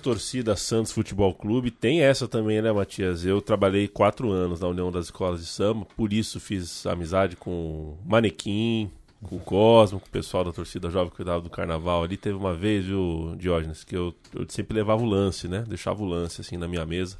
torcida 0.00 0.56
Santos 0.56 0.92
Futebol 0.92 1.34
Clube 1.34 1.70
tem 1.70 2.02
essa 2.02 2.28
também, 2.28 2.62
né, 2.62 2.72
Matias? 2.72 3.24
Eu 3.24 3.40
trabalhei 3.40 3.88
quatro 3.88 4.30
anos 4.30 4.60
na 4.60 4.68
União 4.68 4.90
das 4.90 5.06
Escolas 5.06 5.40
de 5.40 5.46
Samba, 5.46 5.86
por 5.96 6.12
isso 6.12 6.40
fiz 6.40 6.86
amizade 6.86 7.36
com 7.36 7.96
Manequim, 8.04 8.90
com 9.22 9.36
o 9.36 9.40
Cosmo, 9.40 10.00
com 10.00 10.06
o 10.06 10.10
pessoal 10.10 10.44
da 10.44 10.52
torcida 10.52 10.90
jovem 10.90 11.10
que 11.10 11.16
cuidava 11.16 11.40
do 11.40 11.50
carnaval 11.50 12.02
ali. 12.02 12.16
Teve 12.16 12.36
uma 12.36 12.54
vez, 12.54 12.84
viu, 12.84 13.34
Diógenes, 13.36 13.84
que 13.84 13.96
eu, 13.96 14.14
eu 14.34 14.44
sempre 14.48 14.74
levava 14.74 15.02
o 15.02 15.06
lance, 15.06 15.48
né? 15.48 15.64
Deixava 15.66 16.02
o 16.02 16.06
lance 16.06 16.40
assim 16.40 16.56
na 16.56 16.66
minha 16.66 16.84
mesa. 16.84 17.16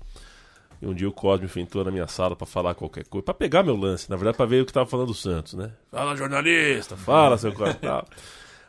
E 0.81 0.87
um 0.87 0.93
dia 0.93 1.09
o 1.09 1.13
Cosme 1.13 1.49
entrou 1.57 1.85
na 1.85 1.93
minha 1.93 2.09
sala 2.09 2.35
pra 2.35 2.47
falar 2.47 2.75
qualquer 2.75 3.07
coisa, 3.07 3.25
pra 3.25 3.35
pegar 3.35 3.63
meu 3.63 3.77
lance, 3.77 4.11
na 4.11 4.17
verdade, 4.17 4.37
pra 4.37 4.47
ver 4.47 4.63
o 4.63 4.67
que 4.67 4.73
tava 4.73 4.87
falando 4.87 5.09
do 5.09 5.15
Santos, 5.15 5.55
né? 5.55 5.71
Fala, 5.91 6.17
jornalista, 6.17 6.97
fala, 6.97 7.39
seu 7.39 7.53
Cosme. 7.53 7.79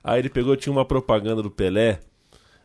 Aí 0.04 0.20
ele 0.20 0.30
pegou, 0.30 0.56
tinha 0.56 0.72
uma 0.72 0.86
propaganda 0.86 1.42
do 1.42 1.50
Pelé 1.50 2.00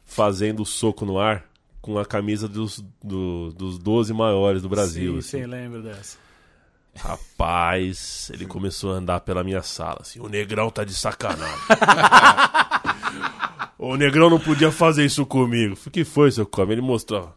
fazendo 0.08 0.64
soco 0.64 1.04
no 1.04 1.20
ar 1.20 1.44
com 1.80 1.98
a 1.98 2.04
camisa 2.04 2.48
dos, 2.48 2.84
do- 3.00 3.52
dos 3.52 3.78
12 3.78 4.12
maiores 4.12 4.62
do 4.62 4.68
Brasil. 4.68 5.12
Sim, 5.12 5.18
assim. 5.18 5.42
sim, 5.42 5.46
lembro 5.46 5.82
dessa. 5.82 6.18
Rapaz, 6.96 8.28
ele 8.34 8.44
começou 8.44 8.92
a 8.92 8.96
andar 8.96 9.20
pela 9.20 9.44
minha 9.44 9.62
sala, 9.62 9.98
assim, 10.00 10.18
o 10.18 10.28
negrão 10.28 10.68
tá 10.70 10.82
de 10.82 10.94
sacanagem. 10.94 11.54
o 13.78 13.94
negrão 13.96 14.28
não 14.28 14.40
podia 14.40 14.72
fazer 14.72 15.04
isso 15.04 15.24
comigo. 15.24 15.76
O 15.86 15.90
que 15.90 16.04
foi, 16.04 16.32
seu 16.32 16.44
come? 16.44 16.72
Ele 16.72 16.80
mostrou. 16.80 17.32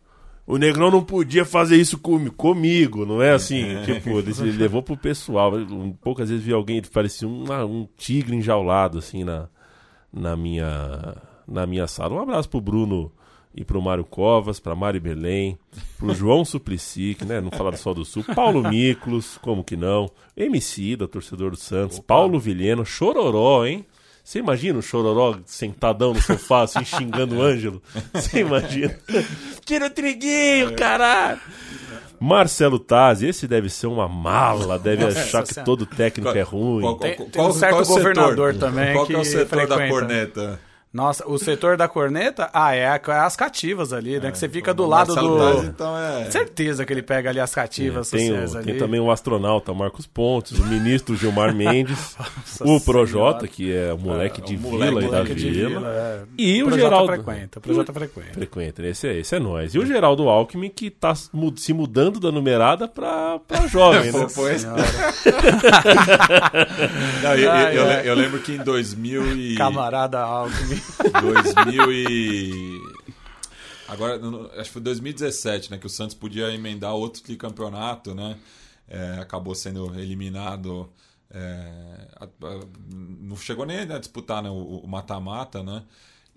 O 0.48 0.58
negrão 0.58 0.90
não 0.90 1.04
podia 1.04 1.46
fazer 1.46 1.78
isso 1.78 2.00
comigo, 2.00 2.34
comigo 2.36 3.06
não 3.06 3.22
é 3.22 3.32
assim? 3.32 3.64
Tipo, 3.86 4.20
ele, 4.20 4.52
levou 4.58 4.82
pro 4.82 4.98
pessoal. 4.98 5.54
Poucas 6.02 6.30
vezes 6.30 6.44
vi 6.44 6.52
alguém, 6.52 6.78
ele 6.78 6.88
parecia 6.88 7.28
um, 7.28 7.46
um 7.64 7.88
tigre 7.96 8.36
enjaulado, 8.36 8.98
assim, 8.98 9.24
na, 9.24 9.48
na, 10.12 10.36
minha, 10.36 11.16
na 11.52 11.66
minha 11.66 11.88
sala. 11.88 12.16
Um 12.16 12.22
abraço 12.22 12.50
pro 12.50 12.62
Bruno 12.62 13.12
e 13.54 13.66
pro 13.66 13.82
Mário 13.82 14.06
Covas, 14.06 14.60
pra 14.62 14.74
Mari 14.74 15.00
Belém, 15.00 15.58
pro 15.98 16.14
João 16.16 16.46
Suplicy, 16.46 17.16
que, 17.20 17.26
né, 17.26 17.42
não 17.42 17.52
falaram 17.52 17.78
só 17.78 17.94
do 17.94 18.06
Sul, 18.06 18.24
Paulo 18.34 18.64
Miklos, 18.70 19.38
como 19.42 19.64
que 19.64 19.76
não, 19.76 20.10
MC 20.38 20.96
da 20.96 21.06
torcedor 21.08 21.52
do 21.52 21.58
Santos, 21.58 22.00
Paulo 22.00 22.40
Vilheno, 22.40 22.86
Chororó, 22.86 23.66
hein? 23.66 23.86
Você 24.24 24.40
imagina 24.40 24.80
o 24.80 24.82
Chororó 24.84 25.36
sentadão 25.46 26.14
no 26.14 26.22
sofá, 26.22 26.62
assim, 26.62 26.86
xingando 26.86 27.38
o 27.38 27.42
Ângelo? 27.44 27.82
Você 28.14 28.40
imagina? 28.40 28.96
Tira 29.66 29.88
o 29.88 29.90
triguinho, 29.90 30.74
caralho! 30.76 31.40
Marcelo 32.20 32.78
Taz, 32.78 33.24
esse 33.24 33.48
deve 33.48 33.68
ser 33.68 33.88
uma 33.88 34.08
mala, 34.08 34.78
deve 34.78 35.04
Nossa 35.04 35.20
achar 35.22 35.44
que 35.44 35.56
todo 35.66 35.86
técnico 35.88 36.30
é 36.38 36.42
ruim. 36.44 36.82
Qual, 36.84 36.96
Tem- 37.00 37.16
qual- 37.16 37.30
tem 37.30 37.42
um 37.42 37.46
qual- 37.46 37.54
certo 37.54 37.72
qual 37.72 37.80
é 37.80 37.82
o 37.82 37.86
setor? 37.86 37.98
governador 38.16 38.56
também 38.56 38.94
Qual 38.94 39.08
que 39.08 39.14
é 39.16 39.18
o 39.18 39.26
setor 39.26 39.68
da 39.68 39.76
frequenta. 39.76 39.90
corneta? 39.90 40.60
Nossa, 40.94 41.26
o 41.26 41.38
setor 41.38 41.78
da 41.78 41.88
corneta, 41.88 42.50
ah, 42.54 42.76
é, 42.76 42.82
é 42.82 43.02
as 43.14 43.36
cativas 43.38 43.94
ali, 43.94 44.20
né? 44.20 44.30
Que 44.30 44.38
você 44.38 44.50
fica 44.50 44.74
do 44.74 44.84
O 44.84 44.88
lado 44.88 45.16
do. 45.16 45.64
Então 45.64 45.98
é... 45.98 46.30
Certeza 46.30 46.86
que 46.86 46.92
ele 46.92 47.02
pega 47.02 47.30
ali 47.30 47.40
as 47.40 47.56
cativas 47.56 48.10
Tem, 48.10 48.28
sociais 48.28 48.54
o- 48.54 48.58
ali. 48.58 48.66
tem 48.66 48.78
também 48.78 49.00
o 49.00 49.10
astronauta 49.10 49.74
Marcos 49.74 50.06
Pontes, 50.06 50.60
o 50.60 50.66
ministro 50.66 51.16
Gilmar 51.16 51.56
Mendes, 51.56 52.18
o 52.60 52.78
Projota, 52.82 53.48
que 53.48 53.74
é 53.74 53.94
o 53.94 53.98
moleque 53.98 54.42
de 54.42 54.56
o 54.56 54.58
vila 54.58 54.72
moleque 54.92 54.98
e 54.98 55.02
da 55.12 55.18
Moleque 55.20 55.36
de 55.36 55.50
vila. 55.50 55.70
vila, 55.70 55.90
é. 55.90 56.20
E 56.38 56.62
o 56.62 56.66
Projota 56.68 56.84
Geraldo. 56.90 57.14
frequenta, 57.14 57.60
o 57.60 57.62
Projota 57.62 57.94
frequenta. 57.94 58.34
Frequenta, 58.34 58.86
esse 58.88 59.08
é, 59.08 59.18
esse 59.18 59.34
é 59.36 59.40
nós. 59.40 59.74
E 59.74 59.80
o 59.80 59.86
Geraldo 59.86 60.28
Alckmin, 60.28 60.70
que 60.70 60.90
tá 60.90 61.16
se 61.16 61.74
mudando 61.74 62.20
da 62.20 62.34
numerada 62.34 62.86
pra, 62.90 63.40
pra 63.48 63.66
jovem, 63.72 64.12
né? 64.12 64.28
Foi- 64.28 64.58
Não, 67.24 67.34
eu, 67.36 67.52
eu- 67.52 67.86
eu 68.04 68.16
lembro 68.16 68.40
que 68.40 68.54
em 68.54 68.58
2000 68.58 69.38
e... 69.38 69.56
Camarada 69.56 70.20
Alckmin. 70.20 70.81
2000 71.22 71.92
e... 71.92 72.82
Agora, 73.88 74.20
acho 74.54 74.70
que 74.70 74.74
foi 74.74 74.82
2017, 74.82 75.72
né? 75.72 75.78
Que 75.78 75.86
o 75.86 75.90
Santos 75.90 76.16
podia 76.16 76.52
emendar 76.54 76.94
outro 76.94 77.22
tricampeonato, 77.22 78.16
né? 78.16 78.38
É, 78.88 79.20
acabou 79.20 79.54
sendo 79.54 79.94
eliminado. 80.00 80.90
é, 81.30 82.08
não 83.20 83.36
chegou 83.38 83.66
nem 83.66 83.80
a 83.80 83.98
disputar 83.98 84.42
né, 84.44 84.50
o 84.50 84.86
mata-mata, 84.88 85.64
né? 85.64 85.84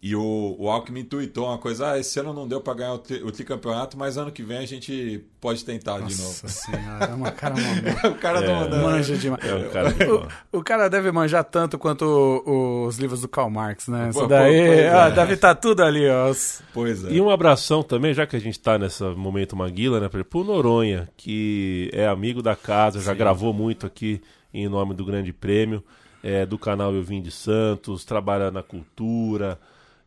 E 0.06 0.14
o, 0.14 0.54
o 0.58 0.68
Alckmin 0.68 1.02
tweetou 1.02 1.46
uma 1.46 1.56
coisa: 1.56 1.92
ah, 1.92 1.98
esse 1.98 2.20
ano 2.20 2.34
não 2.34 2.46
deu 2.46 2.60
pra 2.60 2.74
ganhar 2.74 2.92
o, 2.92 2.98
tri- 2.98 3.22
o 3.22 3.32
tricampeonato, 3.32 3.96
mas 3.96 4.18
ano 4.18 4.30
que 4.30 4.42
vem 4.42 4.58
a 4.58 4.66
gente 4.66 5.24
pode 5.40 5.64
tentar 5.64 5.94
de 6.00 6.14
novo. 6.14 6.28
Nossa 6.28 6.46
senhora, 6.48 7.04
é 7.06 7.14
uma 7.14 7.30
cara 7.30 7.54
uma 8.04 8.10
o 8.10 8.14
cara 8.16 8.40
não, 8.42 8.68
não- 8.68 8.82
manja 8.82 9.16
demais. 9.16 9.42
É 9.42 9.54
um 9.54 9.70
cara. 9.70 9.94
O, 10.52 10.58
o 10.58 10.62
cara 10.62 10.90
deve 10.90 11.10
manjar 11.10 11.42
tanto 11.42 11.78
quanto 11.78 12.02
o- 12.04 12.84
os 12.86 12.98
livros 12.98 13.22
do 13.22 13.28
Karl 13.28 13.48
Marx, 13.48 13.88
né? 13.88 14.10
Isso 14.10 14.20
Pô, 14.20 14.26
daí, 14.26 14.60
pô, 14.60 14.66
pois 14.66 14.78
é. 14.78 14.88
ah, 14.90 15.08
deve 15.08 15.32
estar 15.34 15.54
tudo 15.54 15.82
ali, 15.82 16.06
ó. 16.06 16.28
os- 16.28 16.60
Pois 16.74 17.02
é. 17.02 17.10
E 17.10 17.18
um 17.18 17.30
abração 17.30 17.82
também, 17.82 18.12
já 18.12 18.26
que 18.26 18.36
a 18.36 18.40
gente 18.40 18.60
tá 18.60 18.76
nesse 18.78 19.02
momento 19.02 19.56
Maguila, 19.56 20.00
né? 20.00 20.10
Pro 20.10 20.44
Noronha, 20.44 21.08
que 21.16 21.88
é 21.94 22.06
amigo 22.06 22.42
da 22.42 22.54
casa, 22.54 23.00
já 23.00 23.14
gravou 23.14 23.54
muito 23.54 23.86
aqui 23.86 24.20
em 24.52 24.68
nome 24.68 24.92
do 24.92 25.02
Grande 25.02 25.32
Prêmio, 25.32 25.82
é, 26.22 26.44
do 26.44 26.58
canal 26.58 26.94
Eu 26.94 27.02
Vim 27.02 27.22
de 27.22 27.30
Santos, 27.30 28.04
trabalha 28.04 28.50
na 28.50 28.62
cultura. 28.62 29.58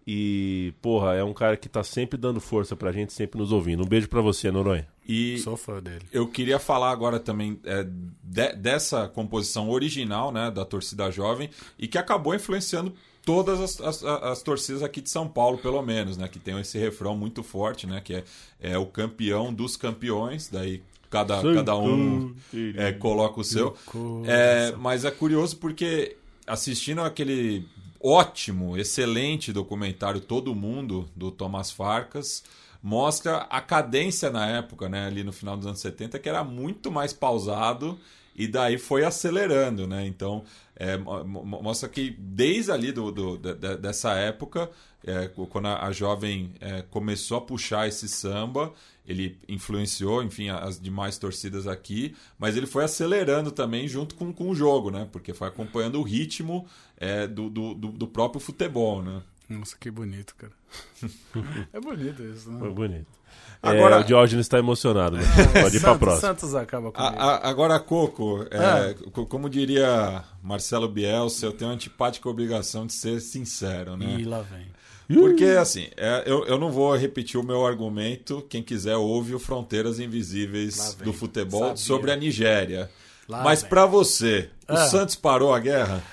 E, 0.10 0.74
porra, 0.82 1.16
é 1.16 1.24
um 1.24 1.34
cara 1.34 1.58
que 1.58 1.68
tá 1.68 1.84
sempre 1.84 2.18
dando 2.18 2.40
força 2.40 2.78
pra 2.78 2.94
gente, 2.94 3.12
sempre 3.12 3.38
nos 3.38 3.52
ouvindo. 3.52 3.84
Um 3.84 3.88
beijo 3.88 4.08
pra 4.08 4.22
você, 4.22 4.50
Noronha. 4.50 4.88
E 5.06 5.38
Sou 5.40 5.58
fã 5.58 5.82
dele. 5.84 6.06
eu 6.14 6.26
queria 6.28 6.60
falar 6.60 6.92
agora 6.92 7.20
também 7.20 7.60
é, 7.66 7.86
de- 8.24 8.54
dessa 8.56 9.08
composição 9.10 9.70
original 9.70 10.32
né, 10.32 10.50
da 10.50 10.64
torcida 10.64 11.12
jovem 11.12 11.50
e 11.78 11.88
que 11.88 11.98
acabou 11.98 12.34
influenciando 12.34 12.94
todas 13.26 13.60
as, 13.60 13.82
as- 13.82 14.04
as 14.04 14.42
torcidas 14.42 14.82
aqui 14.82 15.02
de 15.02 15.10
São 15.10 15.28
Paulo, 15.28 15.58
pelo 15.58 15.82
menos, 15.82 16.16
né? 16.16 16.28
Que 16.30 16.40
tem 16.40 16.58
esse 16.60 16.78
refrão 16.78 17.16
muito 17.18 17.44
forte, 17.44 17.86
né? 17.86 18.00
Que 18.02 18.16
é, 18.16 18.24
é 18.62 18.78
o 18.78 18.86
campeão 18.86 19.54
dos 19.54 19.76
campeões, 19.76 20.48
daí 20.50 20.82
cada, 21.10 21.42
cada 21.54 21.76
um 21.78 22.34
é, 22.78 22.94
coloca 22.94 23.42
o 23.42 23.44
seu. 23.44 23.76
É, 24.26 24.74
mas 24.78 25.04
é 25.04 25.12
curioso 25.12 25.58
porque 25.58 26.16
assistindo 26.46 27.02
aquele 27.02 27.68
ótimo, 28.08 28.78
excelente 28.78 29.52
documentário 29.54 30.20
Todo 30.22 30.54
Mundo, 30.56 31.10
do 31.16 31.32
Thomas 31.32 31.72
Farcas, 31.72 32.44
mostra 32.82 33.38
a 33.50 33.60
cadência 33.62 34.30
na 34.30 34.48
época, 34.48 34.88
né, 34.88 35.08
ali 35.08 35.24
no 35.24 35.34
final 35.34 35.58
dos 35.58 35.66
anos 35.66 35.80
70, 35.80 36.20
que 36.20 36.30
era 36.30 36.44
muito 36.44 36.92
mais 36.92 37.12
pausado 37.14 38.00
e 38.36 38.48
daí 38.48 38.78
foi 38.78 39.04
acelerando, 39.04 39.88
né? 39.88 40.06
Então, 40.06 40.44
é, 40.76 40.96
mo- 40.96 41.24
mo- 41.24 41.64
mostra 41.64 41.90
que 41.90 42.12
desde 42.20 42.72
ali 42.72 42.92
do, 42.92 43.12
do- 43.12 43.38
de- 43.38 43.78
dessa 43.78 44.14
época, 44.14 44.70
é, 45.04 45.28
quando 45.50 45.68
a, 45.68 45.86
a 45.88 45.92
jovem 45.92 46.52
é, 46.60 46.84
começou 46.84 47.38
a 47.38 47.42
puxar 47.42 47.88
esse 47.88 48.08
samba, 48.08 48.72
ele 49.08 49.40
influenciou, 49.48 50.22
enfim, 50.22 50.50
as 50.50 50.80
demais 50.80 51.18
torcidas 51.18 51.66
aqui, 51.66 52.16
mas 52.38 52.58
ele 52.58 52.68
foi 52.68 52.84
acelerando 52.84 53.52
também 53.52 53.88
junto 53.88 54.16
com, 54.16 54.34
com 54.34 54.50
o 54.50 54.56
jogo, 54.56 54.92
né? 54.92 55.08
Porque 55.12 55.34
foi 55.34 55.48
acompanhando 55.48 56.00
o 56.00 56.04
ritmo 56.04 56.68
é, 56.98 57.28
do, 57.28 57.50
do, 57.50 57.74
do- 57.74 57.92
do 57.92 58.08
próprio 58.08 58.40
futebol, 58.40 59.02
né? 59.04 59.22
Nossa, 59.50 59.76
que 59.80 59.90
bonito, 59.90 60.36
cara. 60.36 60.52
é 61.74 61.80
bonito 61.80 62.22
isso, 62.24 62.52
né? 62.52 62.60
Foi 62.60 62.70
bonito. 62.72 63.08
Agora- 63.62 63.96
É, 63.96 64.00
o 64.00 64.04
Diógenes 64.04 64.46
está 64.46 64.60
emocionado, 64.60 65.18
né? 65.18 65.24
Pode 65.62 65.78
ir 65.78 65.80
pra 65.80 65.90
Santos, 65.92 65.98
próxima. 66.00 66.20
Santos 66.30 66.56
acaba 66.56 66.92
a- 66.94 67.50
agora, 67.50 67.80
Coco, 67.80 68.46
é, 68.52 68.58
Ah. 68.58 68.96
co- 69.12 69.26
como 69.26 69.50
diria 69.50 70.24
Marcelo 70.44 70.88
Bielsa, 70.88 71.46
eu 71.46 71.54
tenho 71.54 71.72
a 71.72 71.74
antipática 71.74 72.28
obrigação 72.30 72.86
de 72.86 72.94
ser 72.94 73.20
sincero, 73.22 73.96
né? 73.98 74.18
E 74.20 74.26
lá 74.26 74.42
vem. 74.42 74.68
Porque, 75.10 75.46
assim, 75.46 75.88
é, 75.96 76.24
eu, 76.26 76.46
eu 76.46 76.60
não 76.60 76.70
vou 76.70 76.94
repetir 76.96 77.40
o 77.40 77.44
meu 77.44 77.66
argumento. 77.66 78.46
Quem 78.50 78.62
quiser 78.62 78.98
ouve 78.98 79.34
o 79.34 79.40
Fronteiras 79.40 80.00
Invisíveis 80.02 80.94
do 80.96 81.14
futebol 81.14 81.62
Sabia. 81.62 81.78
sobre 81.78 82.12
a 82.12 82.16
Nigéria. 82.18 82.90
Lá 83.28 83.42
Mas 83.44 83.64
pra 83.64 83.86
você, 83.86 84.50
o 84.70 84.74
Ah. 84.74 84.86
Santos 84.88 85.16
parou 85.16 85.54
a 85.54 85.60
guerra? 85.60 86.04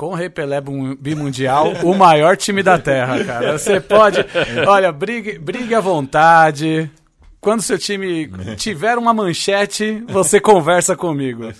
Com 0.00 0.14
o 0.14 0.30
Pelé 0.30 0.62
bimundial, 0.98 1.74
o 1.84 1.94
maior 1.94 2.34
time 2.34 2.62
da 2.62 2.78
Terra, 2.78 3.22
cara. 3.22 3.58
Você 3.58 3.78
pode. 3.78 4.24
Olha, 4.66 4.90
brigue, 4.90 5.38
brigue 5.38 5.74
à 5.74 5.80
vontade. 5.80 6.90
Quando 7.38 7.60
seu 7.60 7.78
time 7.78 8.26
tiver 8.56 8.96
uma 8.96 9.12
manchete, 9.12 10.02
você 10.08 10.40
conversa 10.40 10.96
comigo. 10.96 11.52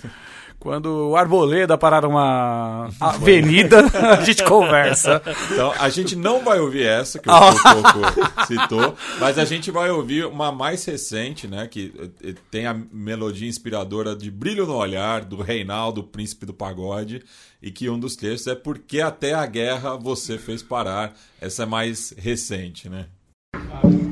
Quando 0.61 1.09
o 1.09 1.17
Arboleda 1.17 1.75
parar 1.75 2.05
uma 2.05 2.87
avenida, 3.01 3.83
a 3.99 4.23
gente 4.23 4.43
conversa. 4.43 5.19
Então, 5.51 5.73
a 5.79 5.89
gente 5.89 6.15
não 6.15 6.43
vai 6.43 6.59
ouvir 6.59 6.85
essa 6.85 7.17
que 7.17 7.27
o 7.27 7.31
Ah. 7.31 7.51
Coco 7.51 8.45
citou, 8.45 8.95
mas 9.19 9.39
a 9.39 9.43
gente 9.43 9.71
vai 9.71 9.89
ouvir 9.89 10.23
uma 10.27 10.51
mais 10.51 10.85
recente, 10.85 11.47
né? 11.47 11.67
Que 11.67 11.91
eh, 12.23 12.35
tem 12.51 12.67
a 12.67 12.79
melodia 12.93 13.49
inspiradora 13.49 14.15
de 14.15 14.29
Brilho 14.29 14.67
no 14.67 14.75
Olhar, 14.75 15.25
do 15.25 15.41
Reinaldo, 15.41 16.03
Príncipe 16.03 16.45
do 16.45 16.53
Pagode, 16.53 17.23
e 17.59 17.71
que 17.71 17.89
um 17.89 17.97
dos 17.97 18.15
textos 18.15 18.45
é 18.45 18.53
Porque 18.53 19.01
até 19.01 19.33
a 19.33 19.47
guerra 19.47 19.97
você 19.97 20.37
fez 20.37 20.61
parar. 20.61 21.15
Essa 21.41 21.63
é 21.63 21.65
mais 21.65 22.13
recente, 22.15 22.87
né? 22.87 23.07
Porque 23.81 24.10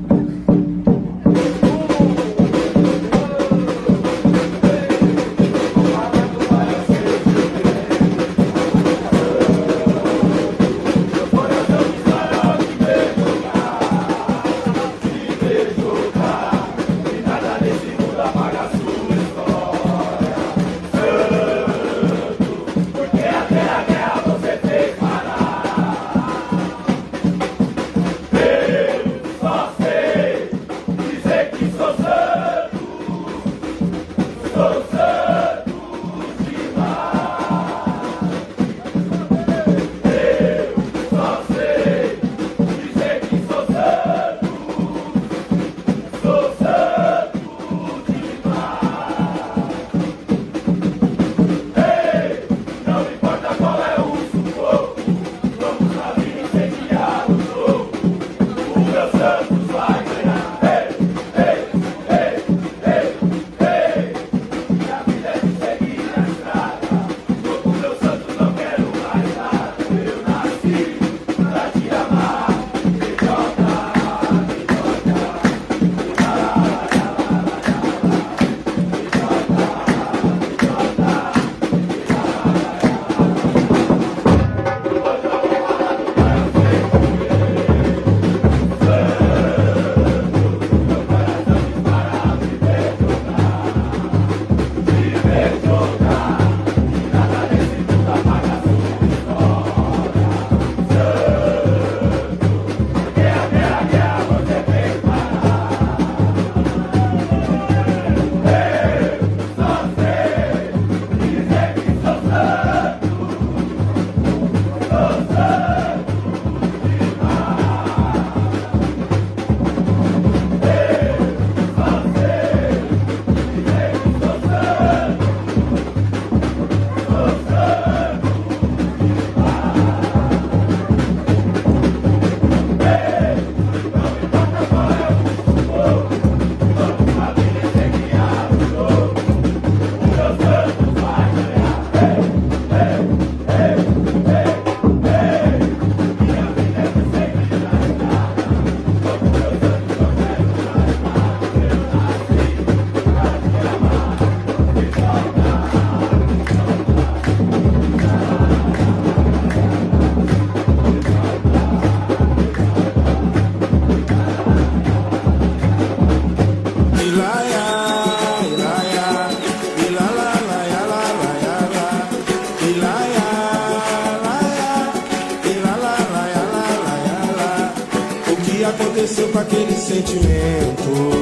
aconteceu 178.90 179.28
com 179.28 179.38
aquele 179.38 179.72
sentimento? 179.76 181.19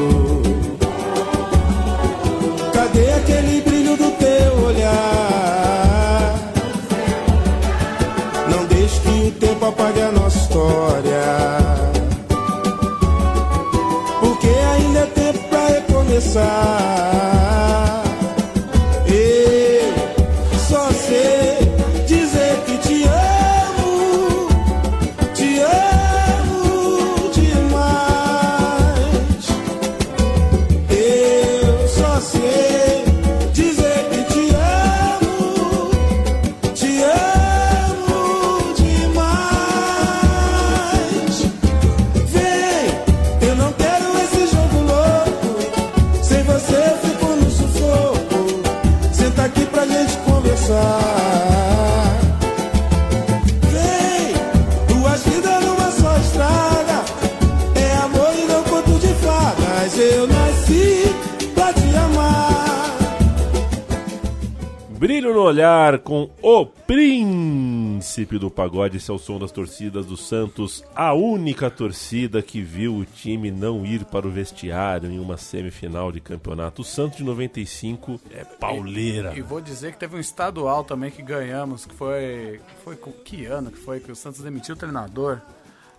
Do 68.36 68.50
pagode. 68.50 68.96
Esse 68.96 69.12
é 69.12 69.14
o 69.14 69.18
som 69.18 69.38
das 69.38 69.52
torcidas 69.52 70.06
do 70.06 70.16
Santos. 70.16 70.82
A 70.92 71.14
única 71.14 71.70
torcida 71.70 72.42
que 72.42 72.60
viu 72.60 72.96
o 72.96 73.04
time 73.04 73.52
não 73.52 73.86
ir 73.86 74.04
para 74.04 74.26
o 74.26 74.30
vestiário 74.30 75.08
em 75.08 75.20
uma 75.20 75.36
semifinal 75.36 76.10
de 76.10 76.20
campeonato. 76.20 76.82
O 76.82 76.84
Santos 76.84 77.18
de 77.18 77.24
95 77.24 78.20
é 78.32 78.42
pauleira. 78.44 79.32
E 79.36 79.40
vou 79.40 79.60
dizer 79.60 79.92
que 79.92 79.98
teve 79.98 80.16
um 80.16 80.20
estadual 80.20 80.82
também 80.82 81.12
que 81.12 81.22
ganhamos, 81.22 81.86
que 81.86 81.94
foi. 81.94 82.60
Foi 82.82 82.96
com 82.96 83.12
que 83.12 83.46
ano 83.46 83.70
que 83.70 83.78
foi? 83.78 84.00
Que 84.00 84.10
o 84.10 84.16
Santos 84.16 84.40
demitiu 84.40 84.74
o 84.74 84.78
treinador. 84.78 85.40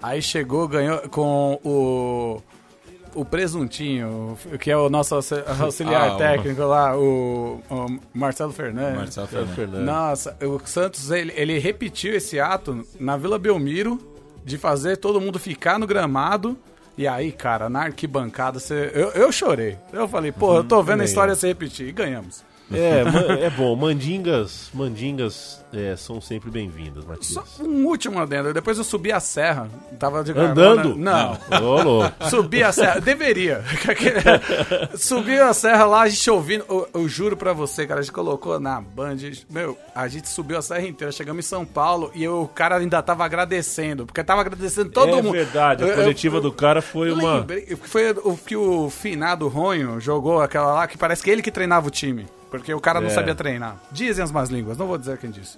Aí 0.02 0.22
chegou, 0.22 0.68
ganhou 0.68 1.00
com 1.10 1.60
o. 1.64 2.42
O 3.16 3.26
presuntinho, 3.26 4.38
que 4.60 4.70
é 4.72 4.78
o 4.78 4.90
nosso 4.90 5.16
auxi- 5.16 5.44
auxiliar 5.60 6.10
Ah, 6.10 6.14
o- 6.14 6.18
técnico 6.18 6.62
lá, 6.64 6.98
o, 6.98 7.62
o 7.70 8.00
Marcelo 8.14 8.52
Fernandes. 8.54 8.96
Marcelo 8.98 9.28
Fernandes. 9.28 9.86
Nossa, 9.86 10.38
o 10.42 10.60
Santos 10.66 11.10
ele, 11.12 11.34
ele 11.36 11.58
repetiu 11.60 12.14
esse 12.14 12.40
ato 12.40 12.86
na 13.00 13.18
Vila 13.18 13.40
Belmiro 13.40 14.00
de 14.46 14.58
fazer 14.58 14.98
todo 14.98 15.20
mundo 15.20 15.38
ficar 15.40 15.78
no 15.80 15.88
gramado. 15.88 16.58
E 16.98 17.08
aí, 17.08 17.32
cara, 17.32 17.70
na 17.70 17.84
arquibancada, 17.84 18.60
você, 18.60 18.92
eu, 18.94 19.10
eu 19.12 19.32
chorei. 19.32 19.78
Eu 19.94 20.08
falei, 20.08 20.32
pô, 20.34 20.58
eu 20.58 20.64
tô 20.66 20.84
vendo 20.84 21.00
a 21.02 21.06
história 21.06 21.34
se 21.36 21.48
repetir. 21.48 21.88
E 21.88 21.92
ganhamos. 21.94 22.44
É, 22.72 23.46
é 23.46 23.50
bom. 23.50 23.76
Mandingas, 23.76 24.70
mandingas 24.74 25.64
é, 25.74 25.96
são 25.96 26.20
sempre 26.22 26.50
bem-vindas, 26.52 27.04
Só 27.04 27.10
Matias. 27.42 27.60
um 27.60 27.86
último 27.86 28.20
adendo. 28.20 28.54
Depois 28.54 28.78
eu 28.78 28.84
subi 28.84 29.12
a 29.12 29.20
serra. 29.20 29.68
Tava 29.98 30.24
de 30.24 30.32
Andando? 30.32 30.96
Não. 30.96 31.38
Louco. 31.62 32.14
Subi 32.30 32.64
a 32.64 32.72
serra. 32.72 33.00
Deveria. 33.00 33.64
Subi 34.96 35.40
a 35.40 35.54
serra 35.54 35.86
lá, 35.86 36.02
a 36.02 36.10
gente 36.10 36.30
ouvindo. 36.30 36.66
Eu, 36.70 36.88
eu 36.94 37.08
juro 37.10 37.36
pra 37.36 37.54
você, 37.54 37.86
cara, 37.88 38.00
a 38.00 38.04
gente 38.04 38.12
colocou 38.12 38.60
na 38.60 38.80
Band. 38.82 39.18
Meu, 39.50 39.78
a 39.94 40.08
gente 40.08 40.28
subiu 40.30 40.58
a 40.58 40.62
serra 40.62 40.88
inteira. 40.88 41.12
Chegamos 41.12 41.46
em 41.46 41.48
São 41.48 41.66
Paulo 41.66 42.12
e 42.14 42.24
eu- 42.24 42.42
o 42.44 42.48
cara 42.48 42.78
ainda 42.78 43.02
tava 43.02 43.26
agradecendo. 43.26 44.06
Porque 44.06 44.24
tava 44.24 44.42
agradecendo 44.42 44.90
todo 44.92 45.10
é 45.18 45.22
mundo. 45.22 45.32
verdade, 45.32 45.84
a 45.84 45.88
Eu- 45.88 45.92
eu- 45.94 46.02
coletiva 46.02 46.40
do 46.42 46.52
cara 46.52 46.82
foi 46.82 47.10
eu 47.10 47.16
uma. 47.16 47.36
lembrei- 47.40 47.66
Foi 47.82 48.12
o 48.12 48.38
que 48.38 48.56
o 48.56 48.90
finado 48.90 49.48
Ronho 49.48 50.00
jogou 50.00 50.42
aquela 50.42 50.74
lá, 50.74 50.88
que 50.88 50.98
parece 50.98 51.24
que 51.24 51.30
ele 51.30 51.42
que 51.42 51.52
treinava 51.52 51.88
o 51.88 51.92
time. 51.92 52.26
Porque 52.50 52.74
o 52.74 52.80
cara 52.80 53.00
não 53.00 53.08
É. 53.08 53.12
sabia 53.12 53.36
treinar. 53.36 53.78
Dizem 53.92 54.24
as 54.24 54.32
más 54.32 54.50
línguas, 54.50 54.78
não 54.78 54.88
vou 54.88 54.98
dizer 54.98 55.18
quem 55.18 55.30
disse. 55.32 55.58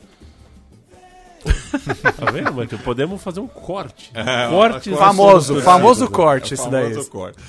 Tá 2.17 2.31
vendo, 2.31 2.53
Matias? 2.53 2.81
Podemos 2.81 3.21
fazer 3.23 3.39
um 3.39 3.47
corte. 3.47 4.11
É, 4.15 4.47
corte 4.49 4.91
Famoso, 4.95 5.53
corte 5.53 5.65
famoso 5.65 6.05
do- 6.05 6.11
corte 6.11 6.51
é 6.51 6.55
esse 6.55 6.63
famoso 6.63 6.95
daí. 6.95 7.05
corte. 7.05 7.39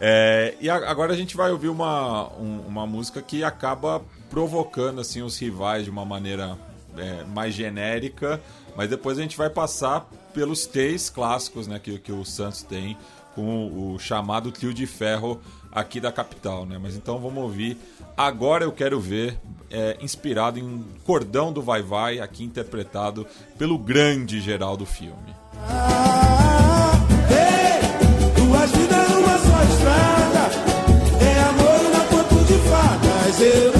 É, 0.00 0.54
e 0.60 0.68
a- 0.68 0.90
agora 0.90 1.12
a 1.12 1.16
gente 1.16 1.36
vai 1.36 1.50
ouvir 1.50 1.68
uma, 1.68 2.28
um- 2.38 2.62
uma 2.66 2.86
música 2.86 3.22
que 3.22 3.44
acaba 3.44 4.02
provocando 4.28 5.00
assim 5.00 5.22
os 5.22 5.38
rivais 5.38 5.84
de 5.84 5.90
uma 5.90 6.04
maneira 6.04 6.56
é, 6.98 7.24
mais 7.24 7.54
genérica, 7.54 8.40
mas 8.74 8.88
depois 8.88 9.18
a 9.18 9.22
gente 9.22 9.36
vai 9.36 9.50
passar 9.50 10.08
pelos 10.34 10.66
três 10.66 11.08
clássicos 11.10 11.66
né, 11.66 11.78
que, 11.78 11.98
que 11.98 12.10
o 12.10 12.24
Santos 12.24 12.62
tem 12.62 12.96
com 13.34 13.92
o 13.94 13.98
chamado 13.98 14.50
trio 14.50 14.72
de 14.72 14.86
ferro 14.86 15.38
aqui 15.70 16.00
da 16.00 16.10
capital. 16.10 16.64
Né? 16.66 16.78
Mas 16.80 16.96
então 16.96 17.18
vamos 17.18 17.42
ouvir 17.42 17.76
Agora 18.16 18.64
Eu 18.64 18.72
Quero 18.72 18.98
Ver, 18.98 19.38
é, 19.70 19.98
inspirado 20.00 20.58
em 20.58 20.84
Cordão 21.04 21.52
do 21.52 21.60
Vai 21.60 21.82
Vai, 21.82 22.18
aqui 22.18 22.44
interpretado 22.44 23.26
pelo 23.58 23.76
grande 23.78 24.40
Geraldo 24.40 24.86
Filme. 24.86 25.34
Duas 28.36 28.70
vidas 28.70 29.08
numa 29.10 29.38
só 29.38 29.62
estrada 29.64 30.50
É 31.20 31.40
amor 31.40 31.90
na 31.92 32.04
conto 32.06 32.44
de 32.44 32.58
fadas 32.68 33.40
Eu 33.40 33.75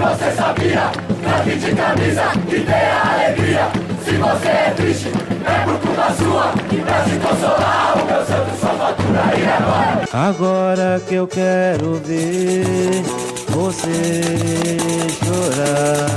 você 0.00 0.30
sabia, 0.32 0.90
traque 1.22 1.56
de 1.56 1.74
camisa 1.74 2.22
que 2.48 2.60
tem 2.60 2.74
a 2.74 3.14
alegria. 3.14 3.68
Se 4.02 4.12
você 4.12 4.48
é 4.48 4.72
triste, 4.74 5.08
é 5.08 5.64
por 5.64 5.78
culpa 5.78 6.12
sua. 6.14 6.54
E 6.72 6.76
pra 6.80 7.04
se 7.04 7.16
consolar, 7.18 7.98
o 8.00 8.06
meu 8.06 8.24
Santos 8.24 8.58
só 8.60 8.68
fatura. 8.68 9.22
E 9.38 9.44
agora? 9.46 10.08
Agora 10.12 11.00
que 11.06 11.14
eu 11.14 11.26
quero 11.26 11.94
ver 12.04 13.02
você 13.48 14.76
chorar, 15.22 16.08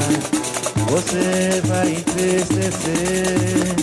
você 0.90 1.62
vai 1.66 1.90
entristecer 1.90 3.76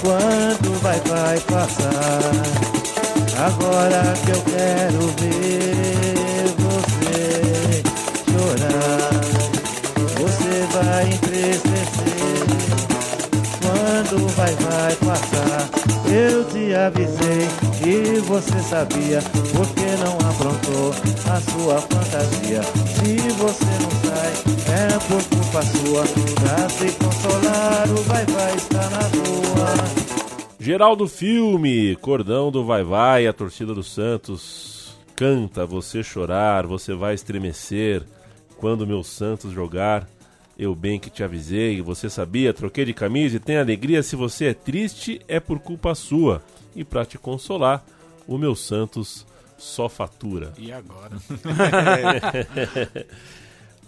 quando 0.00 0.80
vai 0.80 1.00
vai 1.00 1.38
passar. 1.40 2.20
Agora 3.38 4.14
que 4.24 4.30
eu 4.30 4.42
quero 4.42 5.00
ver 5.18 5.85
e 17.86 18.18
você 18.22 18.58
sabia, 18.62 19.20
porque 19.52 19.86
não 20.02 20.18
aprontou 20.28 20.90
a 21.30 21.40
sua 21.40 21.80
fantasia. 21.82 22.60
Se 22.62 23.16
você 23.34 23.64
não 23.80 23.90
sai, 24.02 24.32
é 24.74 24.98
por 25.06 25.22
culpa 25.28 25.62
sua. 25.62 26.02
Pra 26.34 26.68
se 26.68 26.90
consolar, 26.98 27.88
o 27.88 28.02
vai 28.02 28.26
vai 28.26 28.56
está 28.56 28.90
na 28.90 29.02
rua. 29.02 29.74
Geraldo 30.58 31.06
Filme, 31.06 31.94
Cordão 31.96 32.50
do 32.50 32.64
Vai 32.64 32.82
Vai, 32.82 33.28
a 33.28 33.32
torcida 33.32 33.72
do 33.72 33.84
Santos 33.84 34.96
canta, 35.14 35.64
você 35.64 36.02
chorar, 36.02 36.66
você 36.66 36.92
vai 36.92 37.14
estremecer 37.14 38.02
quando 38.58 38.86
meu 38.86 39.04
Santos 39.04 39.52
jogar. 39.52 40.08
Eu 40.58 40.74
bem 40.74 40.98
que 40.98 41.10
te 41.10 41.22
avisei, 41.22 41.80
você 41.82 42.10
sabia, 42.10 42.52
troquei 42.52 42.84
de 42.84 42.92
camisa 42.92 43.36
e 43.36 43.40
tem 43.40 43.58
alegria. 43.58 44.02
Se 44.02 44.16
você 44.16 44.46
é 44.46 44.54
triste, 44.54 45.20
é 45.28 45.38
por 45.38 45.60
culpa 45.60 45.94
sua. 45.94 46.42
E 46.76 46.84
pra 46.84 47.04
te 47.04 47.18
consolar, 47.18 47.84
o 48.28 48.38
meu 48.38 48.54
Santos 48.54 49.26
só 49.58 49.88
fatura. 49.88 50.52
E 50.58 50.70
agora? 50.70 51.16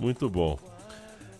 Muito 0.01 0.29
bom. 0.29 0.59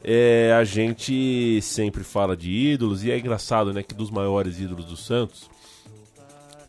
É, 0.05 0.55
a 0.57 0.63
gente 0.63 1.61
sempre 1.63 2.05
fala 2.05 2.37
de 2.37 2.51
ídolos 2.51 3.03
e 3.03 3.11
é 3.11 3.19
engraçado, 3.19 3.73
né, 3.73 3.83
que 3.83 3.95
dos 3.95 4.11
maiores 4.11 4.61
ídolos 4.61 4.85
do 4.85 4.97
Santos, 4.97 5.51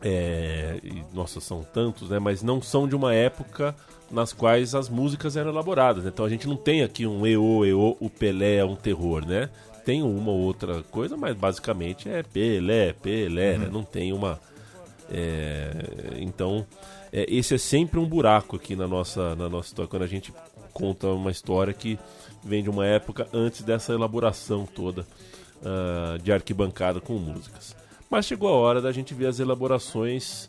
é, 0.02 0.80
e, 0.82 1.04
nossa, 1.14 1.40
são 1.40 1.62
tantos, 1.62 2.10
né, 2.10 2.18
mas 2.18 2.42
não 2.42 2.60
são 2.60 2.88
de 2.88 2.96
uma 2.96 3.14
época 3.14 3.76
nas 4.10 4.32
quais 4.32 4.74
as 4.74 4.88
músicas 4.88 5.36
eram 5.36 5.50
elaboradas. 5.50 6.04
né? 6.04 6.10
Então 6.12 6.24
a 6.24 6.28
gente 6.28 6.48
não 6.48 6.56
tem 6.56 6.82
aqui 6.82 7.06
um 7.06 7.24
EO, 7.26 7.64
EO, 7.64 7.96
o 8.00 8.10
Pelé 8.10 8.56
é 8.56 8.64
um 8.64 8.74
terror, 8.74 9.24
né? 9.24 9.48
Tem 9.84 10.02
uma 10.02 10.30
ou 10.32 10.38
outra 10.40 10.82
coisa, 10.90 11.16
mas 11.16 11.36
basicamente 11.36 12.08
é 12.08 12.22
Pelé, 12.22 12.92
Pelé, 12.92 13.56
né? 13.56 13.68
Não 13.70 13.84
tem 13.84 14.12
uma. 14.12 14.40
É, 15.10 15.72
então, 16.18 16.66
é, 17.12 17.26
esse 17.28 17.54
é 17.54 17.58
sempre 17.58 17.98
um 17.98 18.06
buraco 18.06 18.56
aqui 18.56 18.76
na 18.76 18.86
nossa, 18.86 19.34
na 19.34 19.48
nossa 19.48 19.68
história, 19.68 19.88
quando 19.88 20.02
a 20.02 20.06
gente 20.06 20.32
conta 20.72 21.08
uma 21.08 21.30
história 21.30 21.74
que 21.74 21.98
vem 22.44 22.62
de 22.62 22.70
uma 22.70 22.86
época 22.86 23.26
antes 23.32 23.62
dessa 23.62 23.92
elaboração 23.92 24.66
toda 24.66 25.06
ah, 25.64 26.16
de 26.22 26.32
arquibancada 26.32 27.00
com 27.00 27.14
músicas. 27.14 27.76
Mas 28.08 28.24
chegou 28.24 28.48
a 28.48 28.56
hora 28.56 28.80
da 28.80 28.90
gente 28.90 29.12
ver 29.12 29.26
as 29.26 29.38
elaborações, 29.38 30.48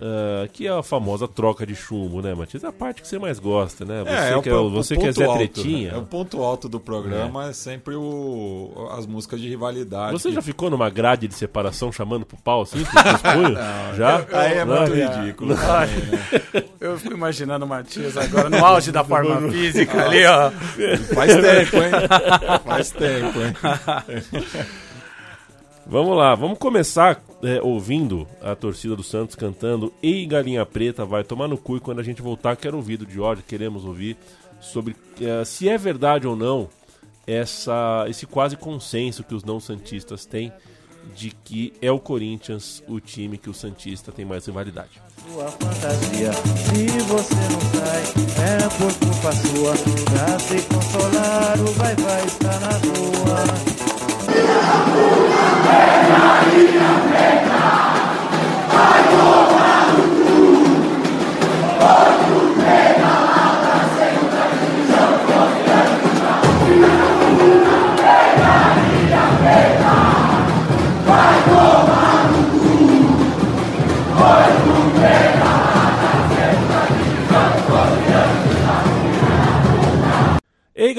ah, 0.00 0.48
que 0.52 0.66
é 0.66 0.70
a 0.70 0.82
famosa 0.82 1.26
troca 1.26 1.66
de 1.66 1.74
chumbo, 1.74 2.20
né, 2.20 2.34
Matias? 2.34 2.62
É 2.64 2.66
a 2.66 2.72
parte 2.72 3.00
que 3.02 3.08
você 3.08 3.18
mais 3.18 3.38
gosta, 3.38 3.84
né? 3.84 4.02
Você 4.04 4.34
o 4.34 4.42
que 4.42 4.48
é, 4.48 4.52
po- 4.52 4.58
o- 4.58 4.66
o 4.66 4.70
você 4.70 4.94
que 4.96 5.02
é 5.02 5.06
ponto 5.06 5.18
Zé 5.18 5.24
alto, 5.24 5.36
Tretinha. 5.38 5.90
né? 5.92 5.96
É 5.96 6.00
o 6.00 6.04
ponto 6.04 6.42
alto 6.42 6.68
do 6.68 6.78
programa 6.78 7.48
é, 7.48 7.52
sempre 7.52 7.94
o, 7.94 8.88
as 8.96 9.06
músicas 9.06 9.40
de 9.40 9.48
rivalidade. 9.48 10.12
Você 10.12 10.28
que- 10.28 10.34
já 10.34 10.42
ficou 10.42 10.68
numa 10.70 10.90
grade 10.90 11.26
de 11.28 11.34
separação 11.34 11.90
chamando 11.90 12.26
pro 12.26 12.36
pau 12.36 12.62
assim? 12.62 12.78
Não, 13.24 13.94
já? 13.96 14.26
Aí 14.32 14.54
é 14.58 14.64
Não? 14.64 14.76
muito 14.78 14.92
ridículo. 14.94 15.54
Ai, 15.58 15.88
Eu 16.80 16.98
fico 16.98 17.14
imaginando 17.14 17.64
o 17.64 17.68
Matias 17.68 18.16
agora 18.16 18.48
no 18.50 18.64
auge 18.64 18.92
da 18.92 19.02
forma 19.02 19.50
física 19.50 20.04
ali, 20.06 20.24
ó. 20.26 20.50
Faz 21.14 21.32
tempo, 21.34 21.76
hein? 21.76 22.60
Faz 22.64 22.90
tempo, 22.90 23.38
hein? 23.40 24.66
Vamos 25.88 26.16
lá, 26.16 26.34
vamos 26.34 26.58
começar 26.58 27.20
é, 27.42 27.60
ouvindo 27.62 28.26
a 28.42 28.54
torcida 28.54 28.96
do 28.96 29.02
Santos 29.02 29.34
cantando 29.34 29.92
Ei 30.02 30.26
Galinha 30.26 30.64
Preta, 30.64 31.04
vai 31.04 31.22
tomar 31.22 31.48
no 31.48 31.58
cu 31.58 31.76
e 31.76 31.80
quando 31.80 32.00
a 32.00 32.02
gente 32.02 32.22
voltar 32.22 32.56
quero 32.56 32.76
ouvir 32.76 32.96
do 32.96 33.10
Jorge, 33.10 33.42
queremos 33.42 33.84
ouvir 33.84 34.16
sobre 34.60 34.96
é, 35.20 35.44
se 35.44 35.68
é 35.68 35.76
verdade 35.76 36.26
ou 36.26 36.34
não 36.34 36.68
essa, 37.26 38.06
esse 38.08 38.26
quase 38.26 38.56
consenso 38.56 39.24
que 39.24 39.34
os 39.34 39.44
não 39.44 39.58
santistas 39.58 40.24
têm 40.24 40.52
de 41.14 41.30
que 41.30 41.72
é 41.80 41.90
o 41.90 41.98
Corinthians 41.98 42.82
o 42.88 43.00
time 43.00 43.38
que 43.38 43.50
o 43.50 43.54
Santista 43.54 44.10
tem 44.10 44.24
mais 44.24 44.46
rivalidade. 44.46 45.00
Sua 45.32 45.48
fantasia, 45.48 46.32
se 46.32 46.86
você 47.04 47.34
não 47.34 47.60
sai, 47.80 48.02
é 48.44 48.68
por 48.76 48.92
culpa 48.98 49.32
sua. 49.32 49.74
Pra 50.04 50.38
se 50.38 50.62
consolar, 50.68 51.60
o 51.60 51.72
vai 51.72 51.94
vai 51.96 52.24
está 52.24 52.60
na 52.60 52.72
rua. 52.72 54.05
Ei 54.28 54.66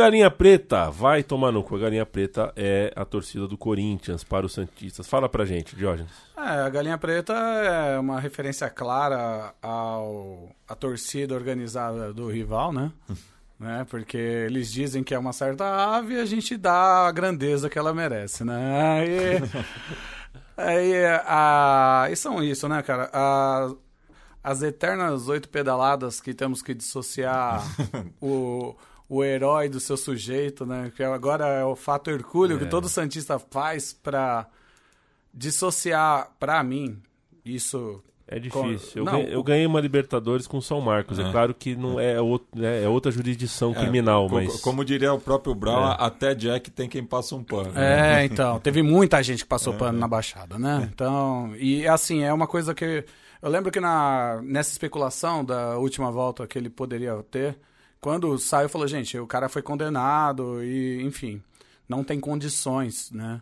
Galinha 0.07 0.31
Preta, 0.31 0.89
vai 0.89 1.21
tomar 1.21 1.51
no 1.51 1.61
cu. 1.61 1.75
A 1.75 1.79
Galinha 1.79 2.05
Preta 2.05 2.53
é 2.55 2.93
a 2.95 3.03
torcida 3.03 3.45
do 3.45 3.57
Corinthians 3.57 4.23
para 4.23 4.45
os 4.45 4.53
Santistas. 4.53 5.05
Fala 5.05 5.27
pra 5.27 5.43
gente, 5.43 5.75
Diógenes. 5.75 6.11
É, 6.37 6.61
a 6.61 6.69
Galinha 6.69 6.97
Preta 6.97 7.33
é 7.33 7.99
uma 7.99 8.17
referência 8.17 8.69
clara 8.69 9.53
ao 9.61 10.49
a 10.65 10.75
torcida 10.75 11.35
organizada 11.35 12.13
do 12.13 12.29
rival, 12.31 12.71
né? 12.71 12.89
né? 13.59 13.85
Porque 13.89 14.15
eles 14.17 14.71
dizem 14.71 15.03
que 15.03 15.13
é 15.13 15.19
uma 15.19 15.33
certa 15.33 15.65
ave 15.97 16.13
e 16.13 16.21
a 16.21 16.25
gente 16.25 16.55
dá 16.55 17.05
a 17.07 17.11
grandeza 17.11 17.69
que 17.69 17.77
ela 17.77 17.93
merece, 17.93 18.45
né? 18.45 19.01
Aí, 19.01 19.41
aí 20.55 21.05
a, 21.25 22.07
e 22.09 22.15
são 22.15 22.41
isso, 22.41 22.69
né, 22.69 22.81
cara? 22.81 23.09
A- 23.11 23.73
as 24.41 24.61
eternas 24.61 25.27
oito 25.27 25.49
pedaladas 25.49 26.21
que 26.21 26.33
temos 26.33 26.61
que 26.61 26.73
dissociar 26.73 27.61
o, 28.21 28.73
o 29.09 29.23
herói 29.23 29.69
do 29.69 29.79
seu 29.79 29.95
sujeito, 29.97 30.65
né? 30.65 30.91
Que 30.95 31.03
agora 31.03 31.45
é 31.47 31.63
o 31.65 31.75
fato 31.75 32.09
hercúleo 32.09 32.59
que 32.59 32.65
todo 32.65 32.89
Santista 32.89 33.39
faz 33.39 33.93
pra 33.93 34.47
dissociar, 35.33 36.31
pra 36.39 36.63
mim, 36.63 36.97
isso 37.45 38.01
É 38.29 38.37
difícil. 38.39 39.03
Eu, 39.03 39.05
Não, 39.05 39.11
ganhei, 39.13 39.35
eu 39.35 39.41
ganhei 39.43 39.65
uma 39.65 39.79
Libertadores 39.79 40.45
com 40.47 40.59
São 40.59 40.81
Marcos. 40.81 41.17
É, 41.17 41.21
É. 41.23 41.31
claro 41.31 41.53
que 41.53 41.77
não 41.77 41.97
é, 41.97 42.19
outro, 42.19 42.47
né, 42.59 42.83
é 42.83 42.89
outra 42.89 43.09
jurisdição 43.09 43.71
É, 43.71 43.75
criminal, 43.75 44.27
co- 44.27 44.35
mas. 44.35 44.59
Como 44.59 44.83
diria 44.83 45.13
o 45.13 45.19
próprio 45.19 45.55
Brown, 45.55 45.91
É. 45.91 45.95
até 45.97 46.35
Jack 46.35 46.69
tem 46.69 46.89
quem 46.89 47.05
passa 47.05 47.35
um 47.35 47.43
pano. 47.43 47.71
É, 47.79 48.25
então, 48.25 48.59
teve 48.59 48.81
muita 48.83 49.23
gente 49.23 49.43
que 49.43 49.49
passou 49.49 49.73
É. 49.73 49.77
pano 49.77 49.97
na 49.97 50.09
Baixada, 50.09 50.59
né? 50.59 50.89
Então, 50.93 51.55
e 51.55 51.87
assim, 51.87 52.21
é 52.23 52.33
uma 52.33 52.47
coisa 52.47 52.75
que 52.75 53.05
eu 53.41 53.49
lembro 53.49 53.71
que 53.71 53.79
na 53.79 54.41
nessa 54.43 54.71
especulação 54.71 55.45
da 55.45 55.77
última 55.77 56.11
volta 56.11 56.45
que 56.45 56.57
ele 56.57 56.69
poderia 56.69 57.15
ter, 57.31 57.57
quando 57.99 58.37
saiu, 58.37 58.69
falou, 58.69 58.87
gente, 58.87 59.17
o 59.17 59.27
cara 59.27 59.49
foi 59.49 59.61
condenado 59.61 60.63
e, 60.63 61.01
enfim, 61.03 61.41
não 61.87 62.03
tem 62.03 62.19
condições, 62.19 63.11
né? 63.11 63.41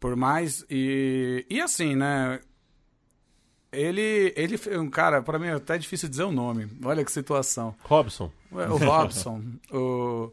Por 0.00 0.16
mais 0.16 0.64
e 0.68 1.46
e 1.48 1.60
assim, 1.60 1.94
né? 1.94 2.40
Ele, 3.72 4.34
ele, 4.36 4.60
um 4.78 4.90
cara, 4.90 5.22
pra 5.22 5.38
mim 5.38 5.46
é 5.46 5.54
até 5.54 5.78
difícil 5.78 6.08
dizer 6.08 6.24
o 6.24 6.32
nome. 6.32 6.68
Olha 6.84 7.02
que 7.04 7.10
situação. 7.10 7.74
Robson. 7.84 8.30
Ué, 8.52 8.68
O 8.68 8.76
Robson. 8.76 9.42
o, 9.72 10.30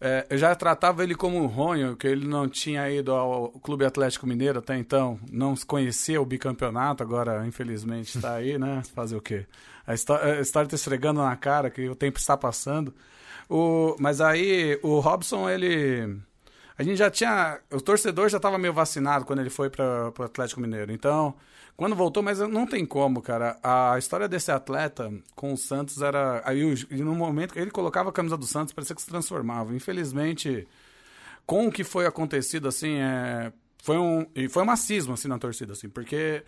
é, 0.00 0.26
eu 0.30 0.38
já 0.38 0.54
tratava 0.54 1.02
ele 1.02 1.14
como 1.14 1.42
um 1.42 1.46
ronho, 1.46 1.96
que 1.96 2.06
ele 2.06 2.26
não 2.26 2.48
tinha 2.48 2.88
ido 2.88 3.12
ao 3.12 3.50
Clube 3.50 3.84
Atlético 3.84 4.28
Mineiro 4.28 4.60
até 4.60 4.78
então, 4.78 5.18
não 5.30 5.56
conhecia 5.56 6.22
o 6.22 6.26
bicampeonato, 6.26 7.02
agora 7.02 7.44
infelizmente 7.46 8.16
está 8.16 8.34
aí, 8.34 8.56
né? 8.56 8.82
Fazer 8.94 9.16
o 9.16 9.20
quê? 9.20 9.44
A 9.88 9.94
histó- 9.94 10.18
a 10.18 10.40
história 10.40 10.66
está 10.66 10.76
esfregando 10.76 11.22
na 11.22 11.34
cara 11.34 11.70
que 11.70 11.88
o 11.88 11.94
tempo 11.94 12.18
está 12.18 12.36
passando. 12.36 12.94
O, 13.48 13.96
mas 13.98 14.20
aí 14.20 14.78
o 14.82 15.00
Robson, 15.00 15.48
ele. 15.48 16.20
A 16.76 16.82
gente 16.82 16.98
já 16.98 17.10
tinha. 17.10 17.58
O 17.72 17.80
torcedor 17.80 18.28
já 18.28 18.36
estava 18.36 18.58
meio 18.58 18.74
vacinado 18.74 19.24
quando 19.24 19.40
ele 19.40 19.48
foi 19.48 19.70
para 19.70 20.12
o 20.16 20.22
Atlético 20.22 20.60
Mineiro. 20.60 20.92
Então, 20.92 21.34
quando 21.74 21.96
voltou, 21.96 22.22
mas 22.22 22.38
não 22.38 22.66
tem 22.66 22.84
como, 22.84 23.22
cara. 23.22 23.58
A 23.62 23.96
história 23.98 24.28
desse 24.28 24.52
atleta 24.52 25.10
com 25.34 25.54
o 25.54 25.56
Santos 25.56 26.02
era. 26.02 26.42
Aí, 26.44 26.62
no 26.90 27.14
momento 27.14 27.54
que 27.54 27.58
ele 27.58 27.70
colocava 27.70 28.10
a 28.10 28.12
camisa 28.12 28.36
do 28.36 28.46
Santos, 28.46 28.74
parecia 28.74 28.94
que 28.94 29.00
se 29.00 29.08
transformava. 29.08 29.74
Infelizmente, 29.74 30.68
com 31.46 31.66
o 31.66 31.72
que 31.72 31.82
foi 31.82 32.04
acontecido, 32.04 32.68
assim, 32.68 32.96
é, 32.98 33.50
foi 33.82 33.96
um. 33.96 34.26
E 34.34 34.50
foi 34.50 34.62
um 34.62 34.66
macismo, 34.66 35.14
assim, 35.14 35.28
na 35.28 35.38
torcida, 35.38 35.72
assim, 35.72 35.88
porque 35.88 36.44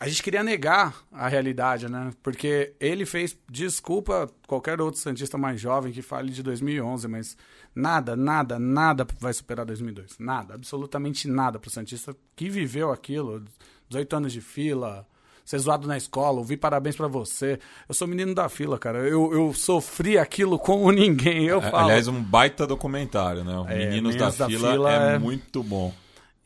a 0.00 0.08
gente 0.08 0.22
queria 0.22 0.42
negar 0.42 0.94
a 1.12 1.28
realidade, 1.28 1.86
né? 1.90 2.10
Porque 2.22 2.72
ele 2.80 3.04
fez, 3.04 3.36
desculpa 3.50 4.30
qualquer 4.46 4.80
outro 4.80 4.98
Santista 4.98 5.36
mais 5.36 5.60
jovem 5.60 5.92
que 5.92 6.00
fale 6.00 6.32
de 6.32 6.42
2011, 6.42 7.06
mas 7.06 7.36
nada, 7.74 8.16
nada, 8.16 8.58
nada 8.58 9.06
vai 9.20 9.32
superar 9.34 9.66
2002. 9.66 10.16
Nada, 10.18 10.54
absolutamente 10.54 11.28
nada 11.28 11.58
pro 11.58 11.68
Santista 11.70 12.16
que 12.34 12.48
viveu 12.48 12.90
aquilo, 12.90 13.44
18 13.90 14.16
anos 14.16 14.32
de 14.32 14.40
fila, 14.40 15.06
ser 15.44 15.58
zoado 15.58 15.86
na 15.86 15.98
escola, 15.98 16.38
ouvir 16.38 16.56
parabéns 16.56 16.96
pra 16.96 17.06
você. 17.08 17.58
Eu 17.86 17.94
sou 17.94 18.08
menino 18.08 18.34
da 18.34 18.48
fila, 18.48 18.78
cara. 18.78 19.00
Eu, 19.00 19.32
eu 19.34 19.52
sofri 19.52 20.16
aquilo 20.16 20.58
como 20.58 20.90
ninguém. 20.90 21.44
Eu 21.44 21.58
É, 21.58 21.70
falo. 21.70 21.84
Aliás, 21.88 22.08
um 22.08 22.22
baita 22.22 22.66
documentário, 22.66 23.44
né? 23.44 23.54
O 23.58 23.64
É, 23.68 23.76
Meninos, 23.86 24.14
Meninos 24.14 24.16
da, 24.38 24.44
da 24.44 24.50
Fila, 24.50 24.70
Fila 24.72 24.92
é, 25.10 25.14
é- 25.16 25.18
muito 25.18 25.62
bom. 25.62 25.92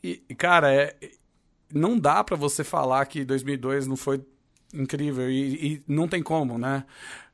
E, 0.03 0.17
cara, 0.37 0.73
é, 0.73 0.95
não 1.73 1.97
dá 1.97 2.23
pra 2.23 2.35
você 2.35 2.63
falar 2.63 3.05
que 3.05 3.23
2002 3.25 3.87
não 3.87 3.95
foi 3.95 4.21
incrível 4.73 5.29
e, 5.29 5.73
e 5.75 5.83
não 5.87 6.07
tem 6.07 6.21
como, 6.21 6.57
né? 6.57 6.85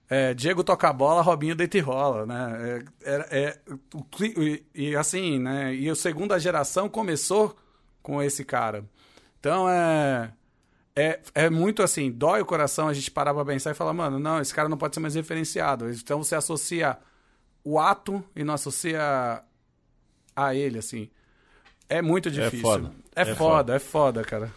É, 0.10 0.34
Diego 0.34 0.64
toca 0.64 0.90
a 0.90 0.94
bola, 0.94 1.22
Robinho 1.22 1.56
deita 1.56 1.78
e 1.78 1.82
rola, 1.82 2.26
né? 2.26 2.84
É, 3.04 3.14
é- 3.16 3.28
é- 3.40 3.60
o 3.96 4.04
e, 4.44 4.64
e 4.76 4.96
assim, 4.96 5.40
né? 5.40 5.74
E 5.74 5.90
a 5.90 5.96
segunda 5.96 6.38
geração 6.38 6.90
começou 6.90 7.56
com 8.02 8.22
esse 8.22 8.44
cara. 8.44 8.84
Então 9.40 9.70
é, 9.70 10.34
é, 10.96 11.20
é 11.34 11.50
muito 11.50 11.82
assim, 11.82 12.12
dói 12.12 12.42
o 12.42 12.46
coração 12.46 12.90
a 12.90 12.94
gente 12.94 13.10
parar 13.10 13.34
pra 13.34 13.46
pensar 13.46 13.72
e 13.72 13.74
falar, 13.74 13.94
mano, 13.94 14.20
não, 14.20 14.42
esse 14.42 14.54
cara 14.54 14.68
não 14.68 14.78
pode 14.78 14.94
ser 14.96 15.00
mais 15.00 15.16
referenciado. 15.16 15.90
Então 15.90 16.22
você 16.22 16.36
associa 16.36 16.98
o 17.64 17.80
ato 17.80 18.22
e 18.36 18.44
não 18.44 18.54
associa 18.54 19.42
a 20.36 20.56
ele, 20.56 20.78
assim. 20.80 21.10
É 21.88 22.02
muito 22.02 22.30
difícil. 22.30 22.60
foda. 22.62 22.92
É, 23.16 23.22
É 23.22 23.26
foda, 23.26 23.36
foda. 23.36 23.76
é 23.76 23.80
foda, 23.80 24.24
cara. 24.24 24.54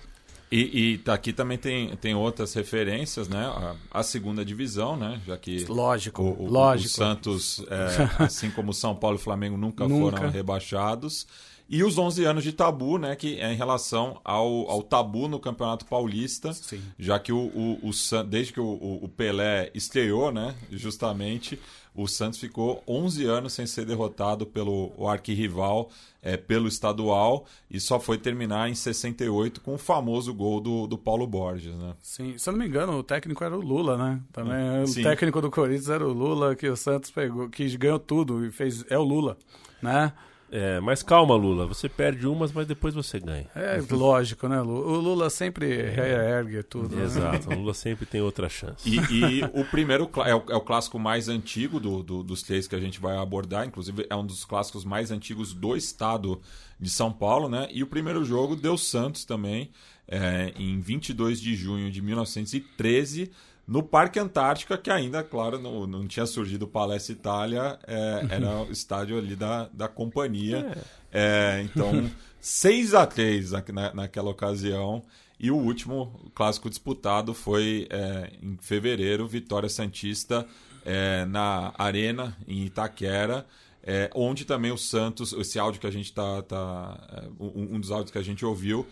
E, 0.53 0.93
e 0.93 0.99
tá 0.99 1.15
aqui 1.15 1.33
também 1.33 1.59
tem, 1.59 1.97
tem 1.97 2.15
outras 2.15 2.55
referências, 2.55 3.27
né? 3.29 3.45
A, 3.45 3.75
a 4.01 4.03
segunda 4.05 4.45
divisão, 4.45 4.97
né? 4.97 5.21
Já 5.27 5.37
que 5.37 5.65
Lógico, 5.65 6.23
o, 6.23 6.45
o- 6.45 6.51
lógico. 6.51 6.91
o 6.91 6.93
Santos, 6.97 7.65
é, 7.69 8.23
assim 8.23 8.51
como 8.51 8.73
São 8.73 8.95
Paulo 8.95 9.17
e 9.17 9.21
Flamengo, 9.21 9.57
nunca, 9.57 9.89
Nunca. 9.89 10.17
foram 10.19 10.31
rebaixados. 10.31 11.27
E 11.69 11.83
os 11.83 11.97
11 11.97 12.25
anos 12.25 12.45
de 12.45 12.53
tabu, 12.53 12.99
né? 12.99 13.17
Que 13.17 13.41
é 13.41 13.51
em 13.53 13.57
relação 13.57 14.21
ao, 14.23 14.71
ao 14.71 14.83
tabu 14.83 15.27
no 15.29 15.41
Campeonato 15.41 15.87
Paulista. 15.87 16.53
Sim. 16.53 16.81
Já 16.99 17.19
que 17.19 17.33
o, 17.33 17.39
o, 17.39 17.89
o 17.89 18.23
desde 18.25 18.53
que 18.53 18.61
o, 18.61 18.65
o- 18.65 19.05
o 19.05 19.09
Pelé 19.09 19.71
estreou, 19.75 20.31
né? 20.31 20.55
Justamente, 20.71 21.59
o 21.95 22.09
Santos 22.09 22.41
ficou 22.41 22.83
11 22.89 23.25
anos 23.25 23.53
sem 23.53 23.67
ser 23.67 23.87
derrotado 23.87 24.45
pelo 24.45 24.93
o 24.97 25.09
arquirrival, 25.09 25.91
é, 26.21 26.37
pelo 26.37 26.67
estadual, 26.67 27.47
e 27.71 27.79
só 27.79 28.01
foi 28.01 28.19
terminar 28.19 28.69
em 28.69 28.75
68 28.75 29.61
com 29.61 29.75
o 29.75 29.79
famoso 29.79 30.35
gol 30.35 30.61
do, 30.61 30.87
do 30.87 30.99
Paulo 30.99 31.27
Borges, 31.27 31.75
né? 31.77 31.95
Sim, 32.03 32.37
se 32.37 32.49
eu 32.49 32.53
não 32.53 32.59
me 32.59 32.67
engano, 32.67 32.99
o 32.99 33.03
técnico 33.03 33.45
era 33.45 33.57
o 33.57 33.61
Lula, 33.61 33.97
né? 33.97 34.21
Também 34.33 34.83
o 34.83 34.87
Sim. 34.87 35.03
técnico 35.03 35.41
do 35.41 35.51
Corinthians 35.51 35.89
era 35.89 36.07
o 36.07 36.13
Lula, 36.13 36.57
que 36.57 36.69
o 36.69 36.77
Santos 36.77 37.11
pegou, 37.11 37.49
que 37.49 37.77
ganhou 37.77 37.99
tudo 37.99 38.45
e 38.45 38.51
fez. 38.51 38.85
É 38.91 38.99
o 38.99 39.03
Lula, 39.03 39.37
né? 39.81 40.13
É, 40.57 40.79
mas 40.79 41.03
calma, 41.03 41.35
Lula. 41.35 41.67
Você 41.67 41.89
perde 41.89 42.29
umas, 42.29 42.53
mas 42.53 42.65
depois 42.65 42.95
você 42.95 43.19
ganha. 43.19 43.47
É 43.57 43.83
lógico, 43.91 44.47
né, 44.47 44.61
Lula? 44.61 44.87
O 44.87 45.01
Lula 45.01 45.29
sempre 45.29 45.67
reergue 45.91 46.63
tudo. 46.63 46.95
né? 46.95 47.03
Exato. 47.03 47.51
O 47.51 47.55
Lula 47.57 47.75
sempre 47.75 48.07
tem 48.07 48.21
outra 48.21 48.49
chance. 48.49 48.89
E, 48.89 48.95
e 49.13 49.43
o 49.53 49.65
primeiro 49.65 50.09
é 50.25 50.33
o, 50.35 50.45
é 50.51 50.55
o 50.55 50.61
clássico 50.61 50.97
mais 50.97 51.29
antigo 51.29 51.81
do- 51.81 52.05
do- 52.05 52.23
dos 52.23 52.43
três 52.45 52.69
que 52.69 52.77
a 52.77 52.81
gente 52.81 53.01
vai 53.01 53.17
abordar, 53.17 53.67
inclusive 53.67 54.07
é 54.09 54.15
um 54.15 54.25
dos 54.25 54.45
clássicos 54.45 54.85
mais 54.85 55.11
antigos 55.11 55.53
do 55.53 55.75
estado 55.77 56.41
de 56.79 56.89
São 56.89 57.11
Paulo, 57.13 57.49
né? 57.49 57.67
E 57.73 57.83
o 57.83 57.87
primeiro 57.89 58.25
jogo 58.25 58.55
deu 58.55 58.79
Santos 58.79 59.25
também, 59.25 59.71
é, 60.07 60.53
em 60.57 60.79
22 60.79 61.41
de 61.41 61.57
junho 61.57 61.91
de 61.91 62.01
1913, 62.01 63.31
no 63.67 63.83
Parque 63.83 64.19
Antártica, 64.19 64.77
que 64.77 64.91
ainda, 64.91 65.23
claro, 65.23 65.59
não, 65.59 65.87
não 65.87 66.07
tinha 66.07 66.27
surgido 66.27 66.67
o 66.67 66.69
Palestra 66.69 67.13
Itália, 67.15 67.79
é, 67.87 68.27
era 68.31 68.63
o 68.63 68.71
estádio 68.71 69.17
ali 69.17 69.35
da, 69.35 69.69
da 69.73 69.89
companhia. 69.89 70.77
É, 71.11 71.63
então, 71.65 72.11
6 72.41 72.95
a 72.95 73.07
3 73.07 73.53
na, 73.53 73.65
na- 73.73 73.95
naquela 73.95 74.31
ocasião. 74.31 75.03
E 75.41 75.51
o 75.51 75.57
último 75.57 76.31
clássico 76.35 76.69
disputado 76.69 77.35
foi 77.35 77.87
é, 77.91 78.31
em 78.43 78.57
fevereiro, 78.61 79.27
Vitória 79.27 79.69
Santista 79.69 80.47
é, 80.85 81.25
na 81.25 81.73
Arena, 81.77 82.37
em 82.47 82.65
Itaquera, 82.65 83.47
é, 83.83 84.11
onde 84.15 84.45
também 84.45 84.71
o 84.71 84.79
Santos, 84.79 85.33
esse 85.33 85.59
áudio 85.59 85.81
que 85.81 85.87
a 85.87 85.91
gente 85.91 86.13
tá. 86.13 86.43
tá 86.43 86.99
é, 87.13 87.29
um, 87.43 87.77
um 87.77 87.81
dos 87.81 87.91
áudios 87.91 88.11
que 88.11 88.19
a 88.19 88.23
gente 88.23 88.45
ouviu, 88.45 88.87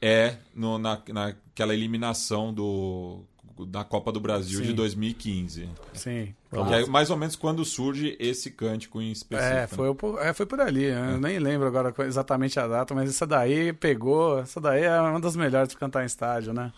é 0.00 0.36
no, 0.54 0.78
na, 0.78 1.00
naquela 1.08 1.74
eliminação 1.74 2.52
do, 2.52 3.24
da 3.64 3.84
Copa 3.84 4.10
do 4.12 4.20
Brasil 4.20 4.60
de 4.60 4.68
Sim. 4.68 4.74
2015. 4.74 5.68
Sim. 5.94 6.34
Que 6.50 6.74
é 6.74 6.86
mais 6.86 7.08
ou 7.10 7.16
menos 7.16 7.36
quando 7.36 7.64
surge 7.64 8.16
esse 8.20 8.50
cântico 8.50 9.00
em 9.00 9.10
específico. 9.12 9.54
É, 9.54 9.66
foi, 9.66 9.94
por- 9.94 10.18
é, 10.20 10.32
foi 10.34 10.44
por 10.46 10.60
ali. 10.60 10.90
né? 10.90 11.12
Eu 11.14 11.20
nem 11.20 11.38
lembro 11.38 11.66
agora 11.66 11.94
exatamente 12.04 12.58
a 12.60 12.66
data, 12.66 12.94
mas 12.94 13.08
essa 13.08 13.26
daí 13.26 13.72
pegou. 13.72 14.40
Essa 14.40 14.60
daí 14.60 14.82
é 14.84 15.00
uma 15.00 15.20
das 15.20 15.36
melhores 15.36 15.70
pra 15.72 15.80
cantar 15.80 16.02
em 16.02 16.06
estádio, 16.06 16.52
né? 16.52 16.72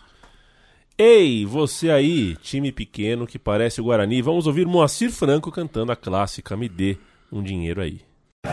Ei, 0.97 1.45
você 1.45 1.89
aí, 1.89 2.35
time 2.37 2.71
pequeno 2.71 3.25
que 3.25 3.39
parece 3.39 3.79
o 3.79 3.85
Guarani, 3.85 4.21
vamos 4.21 4.47
ouvir 4.47 4.65
Moacir 4.67 5.09
Franco 5.11 5.49
cantando 5.51 5.91
a 5.91 5.95
clássica 5.95 6.57
Me 6.57 6.67
Dê 6.67 6.97
um 7.31 7.41
Dinheiro 7.41 7.81
Aí. 7.81 8.01
Ei, 8.45 8.51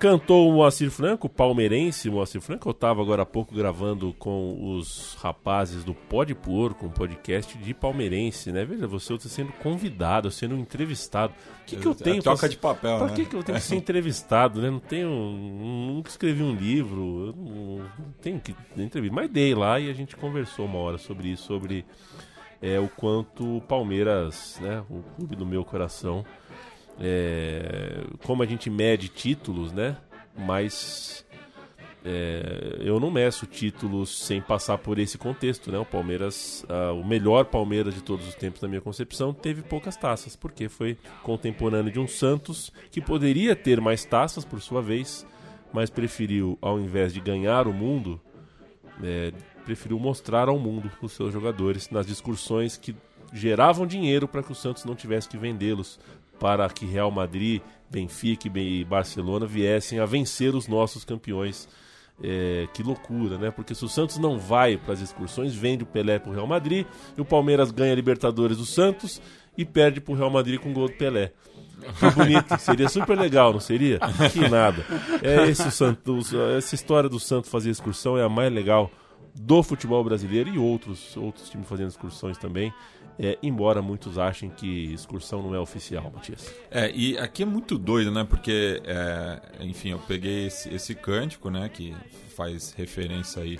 Cantou 0.00 0.48
o 0.48 0.52
Moacir 0.54 0.90
Franco, 0.90 1.28
palmeirense 1.28 2.08
Moacir 2.08 2.40
Franco. 2.40 2.66
Eu 2.66 2.72
estava 2.72 3.02
agora 3.02 3.20
há 3.20 3.26
pouco 3.26 3.54
gravando 3.54 4.14
com 4.18 4.74
os 4.74 5.14
rapazes 5.20 5.84
do 5.84 5.92
Pode 5.92 6.34
Porco, 6.34 6.86
um 6.86 6.90
podcast 6.90 7.58
de 7.58 7.74
palmeirense, 7.74 8.50
né? 8.50 8.64
Veja, 8.64 8.86
você 8.86 9.12
está 9.12 9.28
sendo 9.28 9.52
convidado, 9.52 10.30
sendo 10.30 10.56
entrevistado. 10.56 11.34
O 11.34 11.64
que, 11.66 11.76
que 11.76 11.86
eu 11.86 11.92
É 11.92 11.94
tenho 11.96 12.22
troca 12.22 12.38
pra- 12.40 12.48
de 12.48 12.56
papel, 12.56 12.96
Pra 12.96 13.06
né? 13.08 13.12
que, 13.14 13.26
que 13.26 13.36
eu 13.36 13.42
tenho 13.42 13.58
que 13.58 13.64
ser 13.64 13.76
entrevistado, 13.76 14.62
né? 14.62 14.70
Não 14.70 14.80
tenho. 14.80 15.10
Nunca 15.10 16.08
escrevi 16.08 16.42
um 16.42 16.54
livro, 16.54 17.34
não 17.36 17.84
tenho 18.22 18.40
que 18.40 18.54
entrevistar. 18.78 19.14
Mas 19.14 19.30
dei 19.30 19.54
lá 19.54 19.78
e 19.78 19.90
a 19.90 19.92
gente 19.92 20.16
conversou 20.16 20.64
uma 20.64 20.78
hora 20.78 20.96
sobre 20.96 21.28
isso, 21.28 21.42
sobre 21.44 21.84
é, 22.62 22.80
o 22.80 22.88
quanto 22.88 23.58
o 23.58 23.60
Palmeiras, 23.60 24.58
né? 24.62 24.82
O 24.88 25.02
clube 25.14 25.36
do 25.36 25.44
meu 25.44 25.62
coração. 25.62 26.24
É, 27.00 28.04
como 28.24 28.42
a 28.42 28.46
gente 28.46 28.68
mede 28.68 29.08
títulos, 29.08 29.72
né? 29.72 29.96
Mas 30.36 31.24
é, 32.04 32.78
eu 32.80 33.00
não 33.00 33.10
meço 33.10 33.46
títulos 33.46 34.24
sem 34.24 34.40
passar 34.40 34.78
por 34.78 34.98
esse 34.98 35.18
contexto, 35.18 35.72
né? 35.72 35.78
O 35.78 35.84
Palmeiras, 35.84 36.64
ah, 36.68 36.92
o 36.92 37.04
melhor 37.04 37.46
Palmeiras 37.46 37.94
de 37.94 38.02
todos 38.02 38.28
os 38.28 38.34
tempos, 38.34 38.60
na 38.60 38.68
minha 38.68 38.80
concepção, 38.80 39.32
teve 39.32 39.62
poucas 39.62 39.96
taças, 39.96 40.36
porque 40.36 40.68
foi 40.68 40.96
contemporâneo 41.22 41.92
de 41.92 41.98
um 41.98 42.06
Santos 42.06 42.72
que 42.90 43.00
poderia 43.00 43.56
ter 43.56 43.80
mais 43.80 44.04
taças, 44.04 44.44
por 44.44 44.60
sua 44.60 44.82
vez, 44.82 45.26
mas 45.72 45.90
preferiu, 45.90 46.58
ao 46.60 46.78
invés 46.78 47.12
de 47.12 47.20
ganhar 47.20 47.66
o 47.66 47.72
mundo, 47.72 48.20
é, 49.02 49.32
preferiu 49.64 49.98
mostrar 49.98 50.48
ao 50.48 50.58
mundo 50.58 50.90
os 51.02 51.12
seus 51.12 51.32
jogadores 51.32 51.90
nas 51.90 52.06
discussões 52.06 52.76
que 52.76 52.94
geravam 53.32 53.86
dinheiro 53.86 54.26
para 54.26 54.42
que 54.42 54.52
o 54.52 54.54
Santos 54.54 54.84
não 54.84 54.94
tivesse 54.94 55.28
que 55.28 55.36
vendê-los 55.36 56.00
para 56.40 56.68
que 56.70 56.86
Real 56.86 57.10
Madrid, 57.10 57.60
Benfica 57.90 58.48
e 58.58 58.84
Barcelona 58.84 59.46
viessem 59.46 60.00
a 60.00 60.06
vencer 60.06 60.54
os 60.54 60.66
nossos 60.66 61.04
campeões. 61.04 61.68
É, 62.22 62.68
que 62.74 62.82
loucura, 62.82 63.38
né? 63.38 63.50
Porque 63.50 63.74
se 63.74 63.84
o 63.84 63.88
Santos 63.88 64.18
não 64.18 64.38
vai 64.38 64.76
para 64.76 64.92
as 64.92 65.00
excursões, 65.00 65.54
vende 65.54 65.84
o 65.84 65.86
Pelé 65.86 66.18
para 66.18 66.30
o 66.30 66.34
Real 66.34 66.46
Madrid, 66.46 66.86
e 67.16 67.20
o 67.20 67.24
Palmeiras 67.24 67.70
ganha 67.70 67.92
a 67.92 67.96
Libertadores 67.96 68.58
do 68.58 68.66
Santos 68.66 69.22
e 69.56 69.64
perde 69.64 70.00
para 70.00 70.12
o 70.12 70.16
Real 70.16 70.30
Madrid 70.30 70.60
com 70.60 70.70
o 70.70 70.74
gol 70.74 70.88
do 70.88 70.94
Pelé. 70.94 71.32
Que 71.98 72.10
bonito, 72.10 72.58
seria 72.58 72.88
super 72.90 73.18
legal, 73.18 73.52
não 73.52 73.60
seria? 73.60 73.98
Que 74.32 74.48
nada. 74.48 74.84
É 75.22 75.48
esse 75.48 75.70
Santos, 75.70 76.32
essa 76.56 76.74
história 76.74 77.08
do 77.08 77.18
Santos 77.18 77.50
fazer 77.50 77.70
excursão 77.70 78.18
é 78.18 78.22
a 78.22 78.28
mais 78.28 78.52
legal 78.52 78.90
do 79.34 79.62
futebol 79.62 80.02
brasileiro 80.04 80.50
e 80.50 80.58
outros, 80.58 81.16
outros 81.16 81.48
times 81.48 81.66
fazendo 81.66 81.88
excursões 81.88 82.36
também. 82.36 82.72
É, 83.22 83.36
embora 83.42 83.82
muitos 83.82 84.16
achem 84.18 84.48
que 84.48 84.94
excursão 84.94 85.42
não 85.42 85.54
é 85.54 85.58
oficial, 85.60 86.10
Matias. 86.14 86.54
É, 86.70 86.90
e 86.90 87.18
aqui 87.18 87.42
é 87.42 87.46
muito 87.46 87.76
doido, 87.76 88.10
né? 88.10 88.24
Porque, 88.28 88.80
é, 88.84 89.40
enfim, 89.60 89.90
eu 89.90 89.98
peguei 89.98 90.46
esse, 90.46 90.72
esse 90.74 90.94
cântico, 90.94 91.50
né? 91.50 91.68
Que 91.68 91.94
faz 92.34 92.72
referência 92.72 93.42
aí. 93.42 93.58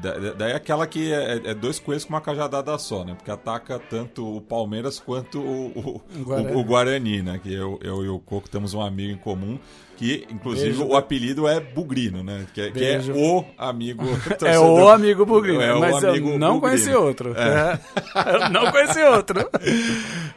Da- 0.00 0.18
da- 0.18 0.32
Daí 0.32 0.52
é 0.52 0.56
aquela 0.56 0.86
que 0.86 1.12
é, 1.12 1.50
é 1.50 1.54
dois 1.54 1.78
coelhos 1.78 2.04
com 2.04 2.14
uma 2.14 2.20
cajadada 2.20 2.76
só, 2.78 3.04
né? 3.04 3.14
Porque 3.14 3.30
ataca 3.30 3.78
tanto 3.78 4.26
o 4.36 4.40
Palmeiras 4.40 4.98
quanto 4.98 5.38
o, 5.38 5.66
o, 5.68 5.96
o- 5.96 6.24
Guarani. 6.24 6.56
o 6.56 6.64
Guarani, 6.64 7.22
né? 7.22 7.38
Que 7.42 7.52
eu, 7.52 7.78
eu 7.82 8.04
e 8.04 8.08
o 8.08 8.18
Coco 8.18 8.48
temos 8.48 8.72
um 8.72 8.80
amigo 8.80 9.12
em 9.12 9.18
comum 9.18 9.58
que, 9.96 10.26
inclusive, 10.30 10.70
Beijo. 10.76 10.84
o 10.86 10.96
apelido 10.96 11.46
é 11.48 11.60
Bugrino, 11.60 12.22
né? 12.22 12.46
Que, 12.52 12.60
é- 12.62 12.70
que 12.70 12.84
é 12.84 13.00
o 13.12 13.44
amigo 13.56 14.04
É 14.30 14.34
torcedor. 14.34 14.80
o 14.82 14.88
amigo 14.88 15.24
Bugrino, 15.26 15.60
É 15.60 15.74
mas 15.78 16.02
eu 16.02 16.38
não 16.38 16.60
conheci 16.60 16.92
outro. 16.94 17.34
É. 17.36 17.78
É. 18.14 18.34
Eu 18.34 18.50
não 18.50 18.70
conheci 18.70 19.02
outro. 19.02 19.48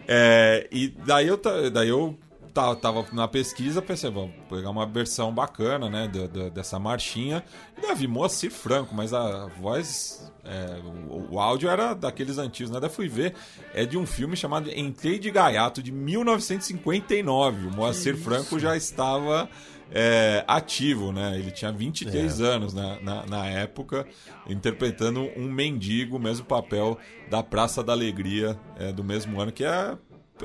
É, 0.07 0.67
e 0.71 0.87
daí 1.05 1.27
eu, 1.27 1.39
daí 1.71 1.89
eu 1.89 2.17
ta- 2.57 2.75
tava 2.75 3.05
na 3.13 3.27
pesquisa, 3.27 3.83
pensei, 3.83 4.09
vamos 4.09 4.31
pegar 4.49 4.71
uma 4.71 4.83
versão 4.87 5.31
bacana, 5.31 5.87
né, 5.87 6.07
da- 6.07 6.25
da- 6.25 6.49
dessa 6.49 6.79
marchinha. 6.79 7.43
E 7.77 7.81
daí 7.81 7.93
vi 7.93 8.07
Moacir 8.07 8.49
Franco, 8.49 8.95
mas 8.95 9.13
a 9.13 9.45
voz, 9.59 10.31
é, 10.43 10.79
o, 11.07 11.35
o 11.35 11.39
áudio 11.39 11.69
era 11.69 11.93
daqueles 11.93 12.39
antigos, 12.39 12.71
né? 12.71 12.79
Daí 12.79 12.89
fui 12.89 13.07
ver, 13.07 13.35
é 13.75 13.85
de 13.85 13.95
um 13.95 14.07
filme 14.07 14.35
chamado 14.35 14.71
Entrei 14.71 15.19
de 15.19 15.29
Gaiato, 15.29 15.83
de 15.83 15.91
1959. 15.91 17.67
O 17.67 17.71
Moacir 17.71 18.17
Franco 18.17 18.57
já 18.59 18.75
estava 18.75 19.47
é, 19.91 20.43
ativo, 20.47 21.11
né? 21.11 21.37
Ele 21.37 21.51
tinha 21.51 21.71
23 21.71 22.41
anos 22.41 22.73
na, 22.73 22.99
na, 23.01 23.25
na 23.27 23.45
época, 23.45 24.05
interpretando 24.49 25.29
um 25.37 25.47
mendigo, 25.51 26.17
o 26.17 26.19
mesmo 26.19 26.45
papel 26.45 26.97
da 27.29 27.43
Praça 27.43 27.83
da 27.83 27.93
Alegria 27.93 28.59
é, 28.79 28.91
do 28.91 29.03
mesmo 29.03 29.39
ano, 29.39 29.51
que 29.51 29.63
é 29.63 29.95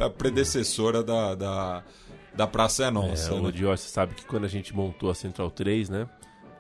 a 0.01 0.09
predecessora 0.09 1.03
da, 1.03 1.35
da, 1.35 1.83
da 2.35 2.47
Praça 2.47 2.85
é 2.85 2.91
Nossa. 2.91 3.33
É, 3.33 3.41
né? 3.41 3.49
o 3.49 3.53
Dior, 3.53 3.77
você 3.77 3.89
sabe 3.89 4.15
que 4.15 4.25
quando 4.25 4.45
a 4.45 4.49
gente 4.49 4.75
montou 4.75 5.11
a 5.11 5.15
Central 5.15 5.51
3, 5.51 5.89
né? 5.89 6.09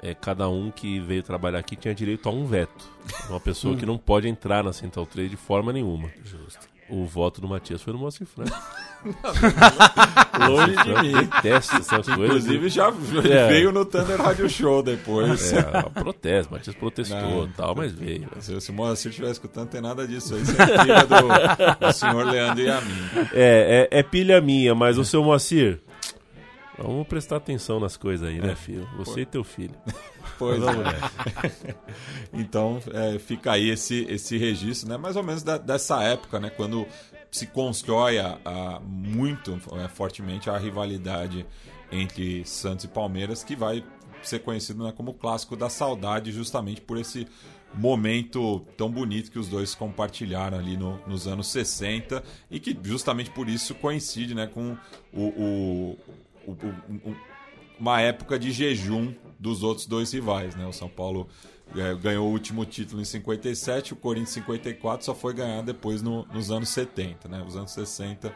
É, 0.02 0.14
cada 0.14 0.48
um 0.48 0.70
que 0.70 0.98
veio 0.98 1.22
trabalhar 1.22 1.60
aqui 1.60 1.76
tinha 1.76 1.94
direito 1.94 2.28
a 2.28 2.32
um 2.32 2.44
veto. 2.44 2.90
Uma 3.28 3.38
pessoa 3.38 3.76
que 3.78 3.86
não 3.86 3.96
pode 3.96 4.28
entrar 4.28 4.64
na 4.64 4.72
Central 4.72 5.06
3 5.06 5.30
de 5.30 5.36
forma 5.36 5.72
nenhuma. 5.72 6.10
Justo. 6.24 6.71
O 6.94 7.06
voto 7.06 7.40
do 7.40 7.48
Matias 7.48 7.80
foi 7.80 7.92
no 7.94 7.98
Moacir 7.98 8.26
Franco. 8.26 8.52
Longe 10.48 10.76
de 10.76 11.02
mim. 11.02 11.28
Essas 11.42 11.88
coisas. 11.88 12.08
Inclusive 12.44 12.68
já 12.68 12.88
É. 12.88 13.48
veio 13.48 13.72
no 13.72 13.84
Thunder 13.86 14.20
Radio 14.20 14.48
Show 14.48 14.82
depois. 14.82 15.52
É, 15.54 15.62
protesto, 15.98 16.52
Matias 16.52 16.76
protestou 16.76 17.46
e 17.46 17.48
tal, 17.56 17.74
mas 17.74 17.92
veio. 17.92 18.28
Se, 18.40 18.60
se 18.60 18.70
o 18.70 18.74
Moacir 18.74 19.08
estiver 19.10 19.30
escutando, 19.30 19.68
tem 19.70 19.80
nada 19.80 20.06
disso 20.06 20.34
aí. 20.34 20.42
Isso 20.42 20.52
é 20.60 21.06
do, 21.06 21.86
do 21.86 21.92
senhor 21.92 22.26
Leandro 22.26 22.62
e 22.62 22.70
a 22.70 22.80
mim. 22.82 23.08
É, 23.32 23.88
é, 23.90 23.98
é 24.00 24.02
pilha 24.02 24.40
minha, 24.40 24.74
mas 24.74 24.98
o 24.98 25.04
seu 25.04 25.24
Moacir, 25.24 25.80
vamos 26.78 27.06
prestar 27.08 27.36
atenção 27.36 27.80
nas 27.80 27.96
coisas 27.96 28.28
aí, 28.28 28.38
né, 28.38 28.52
É. 28.52 28.54
filho? 28.54 28.86
Você 28.98 29.22
e 29.22 29.26
teu 29.26 29.42
filho. 29.42 29.74
Pois 30.38 30.62
é. 30.62 31.74
Então 32.32 32.80
é, 32.92 33.18
fica 33.18 33.52
aí 33.52 33.68
esse, 33.70 34.04
esse 34.08 34.36
registro, 34.38 34.88
né? 34.88 34.96
Mais 34.96 35.16
ou 35.16 35.22
menos 35.22 35.42
da- 35.42 35.58
dessa 35.58 36.02
época, 36.02 36.40
né? 36.40 36.50
Quando 36.50 36.86
se 37.30 37.46
constrói 37.46 38.18
a, 38.18 38.38
a- 38.44 38.80
muito 38.80 39.58
é, 39.84 39.88
fortemente 39.88 40.48
a 40.50 40.56
rivalidade 40.56 41.46
entre 41.90 42.44
Santos 42.44 42.84
e 42.84 42.88
Palmeiras, 42.88 43.44
que 43.44 43.54
vai 43.54 43.84
ser 44.22 44.38
conhecido 44.40 44.84
né, 44.84 44.92
como 44.96 45.10
o 45.10 45.14
clássico 45.14 45.56
da 45.56 45.68
saudade, 45.68 46.30
justamente 46.32 46.80
por 46.80 46.96
esse 46.96 47.26
momento 47.74 48.60
tão 48.76 48.90
bonito 48.90 49.30
que 49.30 49.38
os 49.38 49.48
dois 49.48 49.74
compartilharam 49.74 50.58
ali 50.58 50.76
no- 50.76 51.00
nos 51.06 51.26
anos 51.26 51.48
60 51.48 52.22
e 52.50 52.60
que 52.60 52.76
justamente 52.82 53.30
por 53.30 53.48
isso 53.48 53.74
coincide 53.74 54.34
né, 54.34 54.46
com 54.46 54.76
o- 55.12 55.22
o- 55.22 55.98
o- 56.46 56.52
o- 56.52 57.16
uma 57.80 58.00
época 58.00 58.38
de 58.38 58.52
jejum 58.52 59.12
dos 59.42 59.62
outros 59.62 59.86
dois 59.86 60.12
rivais. 60.12 60.54
Né? 60.54 60.66
O 60.66 60.72
São 60.72 60.88
Paulo 60.88 61.28
é, 61.76 61.94
ganhou 61.94 62.28
o 62.28 62.30
último 62.30 62.64
título 62.64 63.00
em 63.02 63.04
57, 63.04 63.92
o 63.92 63.96
Corinthians 63.96 64.30
em 64.36 64.40
54 64.40 65.04
só 65.04 65.14
foi 65.14 65.34
ganhar 65.34 65.62
depois 65.62 66.00
no- 66.02 66.24
nos 66.32 66.50
anos 66.50 66.68
70. 66.68 67.28
Né? 67.28 67.42
Os 67.46 67.56
anos 67.56 67.72
60 67.72 68.32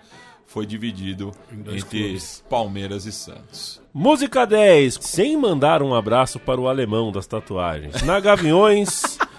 foi 0.47 0.65
dividido 0.67 1.33
entre 1.53 1.83
clubes. 1.83 2.45
Palmeiras 2.49 3.05
e 3.07 3.13
Santos. 3.13 3.81
Música 3.93 4.45
10, 4.45 4.99
sem 5.01 5.37
mandar 5.37 5.83
um 5.83 5.95
abraço 5.95 6.39
para 6.39 6.61
o 6.61 6.69
alemão 6.69 7.11
das 7.11 7.27
tatuagens. 7.27 8.03
Na 8.03 8.21
Gaviões, 8.21 9.19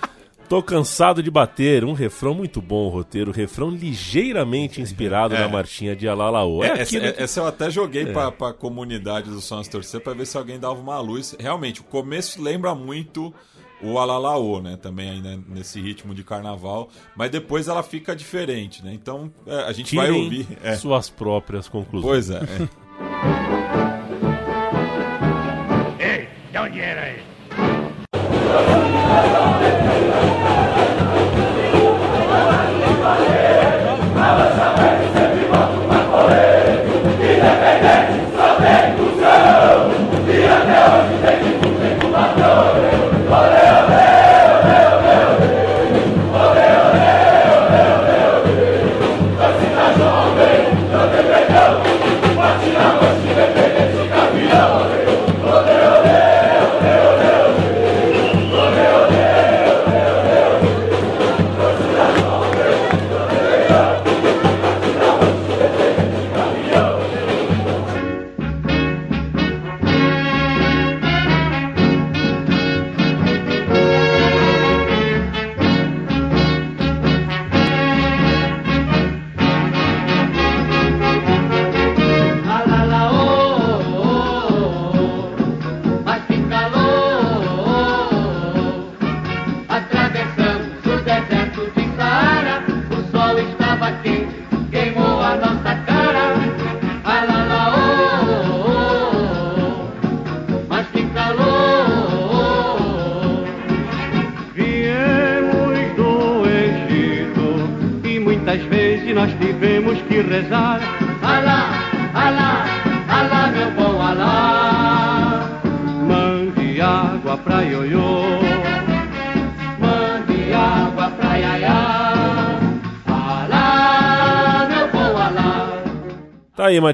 tô 0.50 0.62
cansado 0.64 1.22
de 1.22 1.30
bater. 1.30 1.84
Um 1.84 1.94
refrão 1.94 2.34
muito 2.34 2.62
bom, 2.62 2.86
o 2.86 2.90
roteiro. 2.90 3.32
Refrão 3.32 3.70
ligeiramente 3.70 4.82
inspirado 4.82 5.36
É. 5.36 5.40
na 5.40 5.48
marchinha 5.50 5.96
de 5.96 6.08
Alalaô. 6.08 6.64
É, 6.64 6.68
É, 6.70 6.82
essa, 6.82 7.00
que- 7.00 7.22
essa 7.24 7.40
eu 7.42 7.48
até 7.48 7.70
joguei 7.70 8.04
É. 8.04 8.12
pra, 8.14 8.32
pra 8.32 8.54
comunidade 8.54 9.30
do 9.30 9.42
Sons 9.42 9.68
Torcer 9.68 10.00
pra 10.02 10.14
ver 10.14 10.26
se 10.26 10.38
alguém 10.38 10.60
dava 10.60 10.80
uma 10.80 11.00
luz. 11.00 11.36
Realmente, 11.40 11.82
o 11.82 11.84
começo 11.84 12.42
lembra 12.42 12.74
muito 12.74 13.34
o 13.82 14.00
Alalaô, 14.00 14.60
né? 14.60 14.76
Também 14.82 15.10
aí 15.10 15.40
nesse 15.48 15.80
ritmo 15.80 16.16
de 16.16 16.24
carnaval. 16.24 16.90
Mas 17.16 17.30
depois 17.30 17.68
ela 17.68 17.84
fica 17.84 18.16
diferente, 18.16 18.84
né? 18.84 18.92
Então 18.94 19.32
é, 19.46 19.64
a 19.64 19.72
gente 19.72 19.96
vai 19.96 20.08
Tirem 20.08 20.24
ouvir. 20.24 20.48
é. 20.64 20.76
suas 20.76 21.10
próprias 21.10 21.68
conclusões. 21.68 22.28
Pois 22.28 22.30
é. 22.30 22.40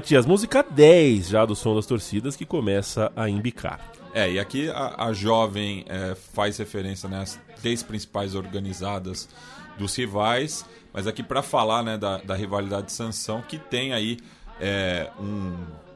Matias, 0.04 0.26
música 0.26 0.62
10 0.62 1.28
já 1.30 1.46
do 1.46 1.56
som 1.56 1.74
das 1.74 1.86
torcidas 1.86 2.36
que 2.36 2.44
começa 2.44 3.10
a 3.16 3.26
embicar. 3.26 3.80
É, 4.12 4.30
e 4.32 4.38
aqui 4.38 4.68
a, 4.68 5.06
a 5.06 5.12
jovem 5.14 5.82
é, 5.88 6.14
faz 6.14 6.58
referência 6.58 7.08
né, 7.08 7.22
às 7.22 7.40
três 7.62 7.82
principais 7.82 8.34
organizadas 8.34 9.26
dos 9.78 9.96
rivais, 9.96 10.66
mas 10.92 11.06
aqui 11.06 11.22
para 11.22 11.40
falar 11.40 11.82
né, 11.82 11.96
da, 11.96 12.18
da 12.18 12.34
rivalidade 12.34 12.88
de 12.88 12.92
sanção, 12.92 13.40
que 13.40 13.56
tem 13.56 13.94
aí 13.94 14.18
é, 14.60 15.08
um, 15.18 15.54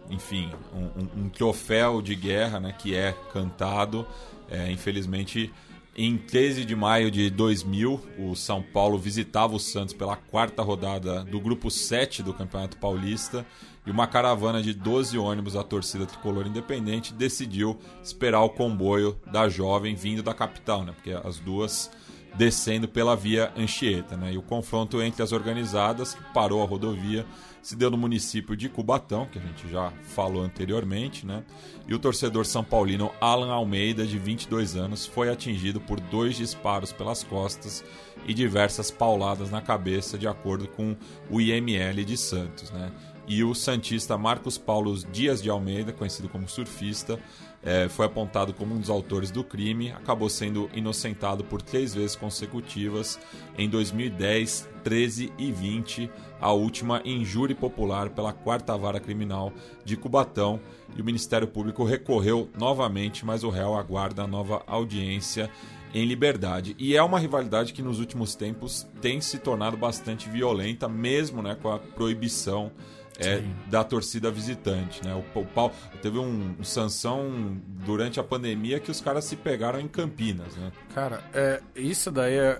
enfim, 0.09 0.51
um- 0.75 1.25
um 1.25 1.29
troféu 1.29 2.01
de 2.01 2.15
guerra 2.15 2.59
né, 2.59 2.75
que 2.79 2.95
é 2.97 3.15
cantado. 3.31 4.07
É, 4.51 4.73
infelizmente, 4.73 5.53
em 5.95 6.17
13 6.17 6.65
de 6.65 6.75
maio 6.75 7.11
de 7.11 7.29
2000, 7.29 8.01
o 8.19 8.35
São 8.35 8.63
Paulo 8.63 8.97
visitava 8.97 9.55
o 9.55 9.61
Santos 9.61 9.93
pela 9.93 10.17
quarta 10.17 10.63
rodada 10.63 11.23
do 11.25 11.39
grupo 11.39 11.71
7 11.71 12.23
do 12.23 12.33
Campeonato 12.33 12.79
Paulista 12.79 13.45
e 13.89 13.91
uma 13.91 14.07
caravana 14.07 14.61
de 14.61 14.75
12 14.75 15.17
ônibus 15.17 15.55
da 15.55 15.65
torcida 15.65 16.05
tricolor 16.05 16.47
independente 16.47 17.15
decidiu 17.15 17.79
esperar 18.03 18.43
o 18.43 18.51
comboio 18.51 19.19
da 19.33 19.49
jovem 19.49 19.95
vindo 19.95 20.23
da 20.23 20.35
capital, 20.35 20.85
né? 20.85 20.93
Porque 20.93 21.11
as 21.11 21.39
duas 21.39 21.91
descendo 22.35 22.87
pela 22.87 23.17
via 23.17 23.51
Anchieta, 23.57 24.15
né? 24.15 24.35
E 24.35 24.37
o 24.37 24.43
confronto 24.43 25.01
entre 25.01 25.23
as 25.23 25.33
organizadas, 25.33 26.13
que 26.13 26.23
parou 26.35 26.63
a 26.63 26.67
rodovia, 26.67 27.25
se 27.63 27.75
deu 27.75 27.91
no 27.91 27.97
município 27.97 28.55
de 28.55 28.69
Cubatão, 28.69 29.27
que 29.27 29.39
a 29.39 29.43
gente 29.43 29.69
já 29.71 29.91
falou 30.15 30.43
anteriormente, 30.43 31.27
né? 31.27 31.43
E 31.87 31.95
o 31.95 31.99
torcedor 31.99 32.45
são 32.45 32.63
paulino 32.63 33.11
Alan 33.21 33.51
Almeida, 33.53 34.07
de 34.07 34.19
22 34.19 34.77
anos, 34.77 35.07
foi 35.07 35.31
atingido 35.31 35.81
por 35.81 35.99
dois 35.99 36.37
disparos 36.37 36.93
pelas 36.93 37.25
costas 37.25 37.83
e 38.27 38.35
diversas 38.35 38.91
pauladas 38.91 39.51
na 39.51 39.61
cabeça, 39.61 40.19
de 40.19 40.29
acordo 40.29 40.69
com 40.69 40.95
o 41.31 41.41
IML 41.41 42.05
de 42.05 42.17
Santos, 42.17 42.71
né? 42.71 42.93
E 43.29 43.45
o 43.45 43.55
santista 43.55 44.17
Marcos 44.17 44.57
Paulo 44.57 44.97
Dias 45.13 45.43
de 45.43 45.51
Almeida, 45.51 45.93
conhecido 45.93 46.31
como 46.31 46.49
surfista, 46.49 47.21
eh, 47.63 47.87
foi 47.91 48.07
apontado 48.07 48.55
como 48.55 48.75
um 48.75 48.81
dos 48.81 48.89
autores 48.89 49.31
do 49.31 49.45
crime, 49.45 49.93
acabou 49.93 50.31
sendo 50.31 50.71
inocentado 50.73 51.45
por 51.45 51.61
três 51.61 51.93
vezes 51.93 52.17
consecutivas 52.17 53.21
em 53.59 53.69
2010, 53.69 54.67
13 54.83 55.31
e 55.37 55.53
20, 55.53 56.11
a 56.41 56.53
última 56.53 57.03
em 57.05 57.23
júri 57.23 57.55
popular 57.55 58.09
pela 58.09 58.33
quarta 58.33 58.77
vara 58.79 58.99
criminal 58.99 59.53
de 59.85 59.95
Cubatão, 59.95 60.59
e 60.97 61.03
o 61.03 61.05
Ministério 61.05 61.47
Público 61.47 61.85
recorreu 61.85 62.49
novamente, 62.59 63.27
mas 63.27 63.45
o 63.45 63.51
réu 63.51 63.75
aguarda 63.75 64.27
nova 64.27 64.63
audiência 64.67 65.51
em 65.93 66.07
liberdade. 66.07 66.75
E 66.79 66.97
é 66.97 67.03
uma 67.03 67.19
rivalidade 67.19 67.73
que 67.73 67.83
nos 67.83 67.99
últimos 67.99 68.35
tempos 68.35 68.87
tem 69.01 69.21
se 69.21 69.39
tornado 69.39 69.77
bastante 69.77 70.29
violenta, 70.29 70.89
mesmo 70.89 71.43
né, 71.43 71.57
com 71.61 71.71
a 71.71 71.79
proibição 71.79 72.73
é, 73.19 73.43
da 73.69 73.83
torcida 73.83 74.31
visitante, 74.31 75.05
né? 75.05 75.13
O, 75.35 75.41
o 75.41 75.71
teve 76.01 76.19
um, 76.19 76.55
um 76.59 76.65
sanção 76.65 77.57
durante 77.85 78.21
a 78.21 78.23
pandemia 78.23 78.79
que 78.79 78.91
os 78.91 79.01
caras 79.01 79.25
se 79.25 79.35
pegaram 79.37 79.81
em 79.81 79.89
Campinas, 79.89 80.55
né? 80.57 80.71
Cara, 80.95 81.23
é, 81.35 81.61
isso 81.75 82.11
daí 82.11 82.35
é, 82.35 82.59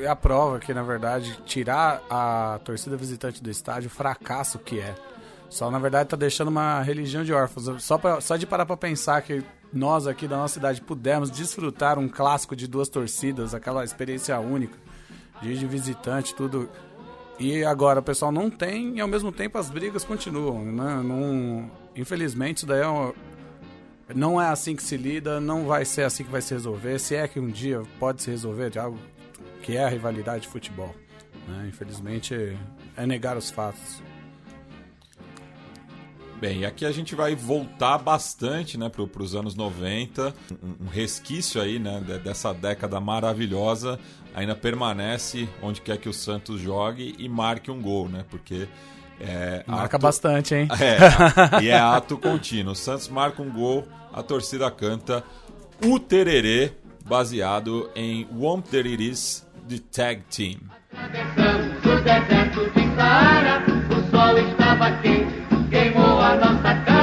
é- 0.00 0.04
é 0.04 0.08
a 0.08 0.16
prova 0.16 0.58
que, 0.58 0.74
na 0.74 0.82
verdade, 0.82 1.38
tirar 1.44 2.02
a 2.10 2.58
torcida 2.64 2.96
visitante 2.96 3.42
do 3.42 3.48
estádio, 3.50 3.86
o 3.88 3.90
fracasso 3.90 4.58
que 4.58 4.80
é. 4.80 4.94
Só, 5.48 5.70
na 5.70 5.78
verdade, 5.78 6.08
tá 6.08 6.16
deixando 6.16 6.48
uma 6.48 6.82
religião 6.82 7.22
de 7.22 7.32
órfãos. 7.32 7.82
Só, 7.84 7.96
pra- 7.96 8.20
só 8.20 8.36
de 8.36 8.46
parar 8.46 8.66
pra 8.66 8.76
pensar 8.76 9.22
que 9.22 9.44
nós 9.72 10.06
aqui 10.08 10.26
da 10.26 10.36
nossa 10.36 10.54
cidade 10.54 10.80
pudemos 10.80 11.30
desfrutar 11.30 11.98
um 11.98 12.08
clássico 12.08 12.56
de 12.56 12.66
duas 12.66 12.88
torcidas, 12.88 13.54
aquela 13.54 13.84
experiência 13.84 14.36
única, 14.40 14.76
de 15.40 15.52
ir 15.52 15.58
de 15.58 15.66
visitante, 15.66 16.34
tudo. 16.34 16.68
E 17.38 17.64
agora 17.64 18.00
o 18.00 18.02
pessoal 18.02 18.32
não 18.32 18.48
tem 18.50 18.96
e 18.96 19.00
ao 19.00 19.08
mesmo 19.08 19.30
tempo 19.30 19.58
as 19.58 19.68
brigas 19.68 20.04
continuam, 20.04 20.64
né? 20.64 21.02
Não, 21.04 21.70
infelizmente 21.94 22.58
isso 22.58 22.66
daí 22.66 22.80
é 22.80 23.12
não 24.14 24.40
é 24.40 24.46
assim 24.48 24.76
que 24.76 24.82
se 24.82 24.96
lida, 24.96 25.40
não 25.40 25.66
vai 25.66 25.84
ser 25.84 26.02
assim 26.02 26.24
que 26.24 26.30
vai 26.30 26.40
se 26.40 26.54
resolver. 26.54 26.98
Se 26.98 27.14
é 27.16 27.26
que 27.26 27.40
um 27.40 27.48
dia 27.48 27.82
pode 27.98 28.22
se 28.22 28.30
resolver 28.30 28.70
de 28.70 28.78
algo 28.78 28.98
que 29.62 29.76
é 29.76 29.84
a 29.84 29.88
rivalidade 29.88 30.42
de 30.42 30.48
futebol. 30.48 30.94
né? 31.48 31.66
Infelizmente 31.68 32.56
é 32.96 33.06
negar 33.06 33.36
os 33.36 33.50
fatos. 33.50 34.00
Bem, 36.40 36.60
e 36.60 36.66
aqui 36.66 36.84
a 36.84 36.92
gente 36.92 37.14
vai 37.14 37.34
voltar 37.34 37.96
bastante 37.98 38.76
né, 38.76 38.90
para 38.90 39.22
os 39.22 39.34
anos 39.34 39.54
90. 39.54 40.34
Um, 40.62 40.84
um 40.84 40.88
resquício 40.88 41.60
aí 41.60 41.78
né, 41.78 42.02
de- 42.06 42.18
dessa 42.18 42.52
década 42.52 43.00
maravilhosa 43.00 43.98
ainda 44.34 44.54
permanece 44.54 45.48
onde 45.62 45.80
quer 45.80 45.96
que 45.96 46.08
o 46.08 46.12
Santos 46.12 46.60
jogue 46.60 47.14
e 47.18 47.26
marque 47.28 47.70
um 47.70 47.80
gol, 47.80 48.08
né? 48.08 48.24
Porque. 48.28 48.68
É, 49.18 49.64
Marca 49.66 49.96
bastante, 49.96 50.54
hein? 50.54 50.68
É, 50.78 51.62
e 51.64 51.68
é 51.68 51.78
ato 51.78 52.18
contínuo. 52.18 52.72
O 52.72 52.76
Santos 52.76 53.08
marca 53.08 53.40
um 53.40 53.50
gol, 53.50 53.88
a 54.12 54.22
torcida 54.22 54.70
canta 54.70 55.24
o 55.82 55.98
tererê, 55.98 56.72
baseado 57.02 57.88
em 57.96 58.28
Womp 58.30 58.68
There 58.68 58.86
It 58.90 59.08
Is, 59.10 59.46
de 59.66 59.80
Tag 59.80 60.22
Team. 60.30 60.58
Do 61.82 62.02
deserto 62.02 62.70
de 62.78 62.94
Saara, 62.94 63.64
o 63.88 64.10
sol 64.10 64.38
estava 64.38 64.92
quente, 65.00 65.34
Almanzacar. 66.26 66.95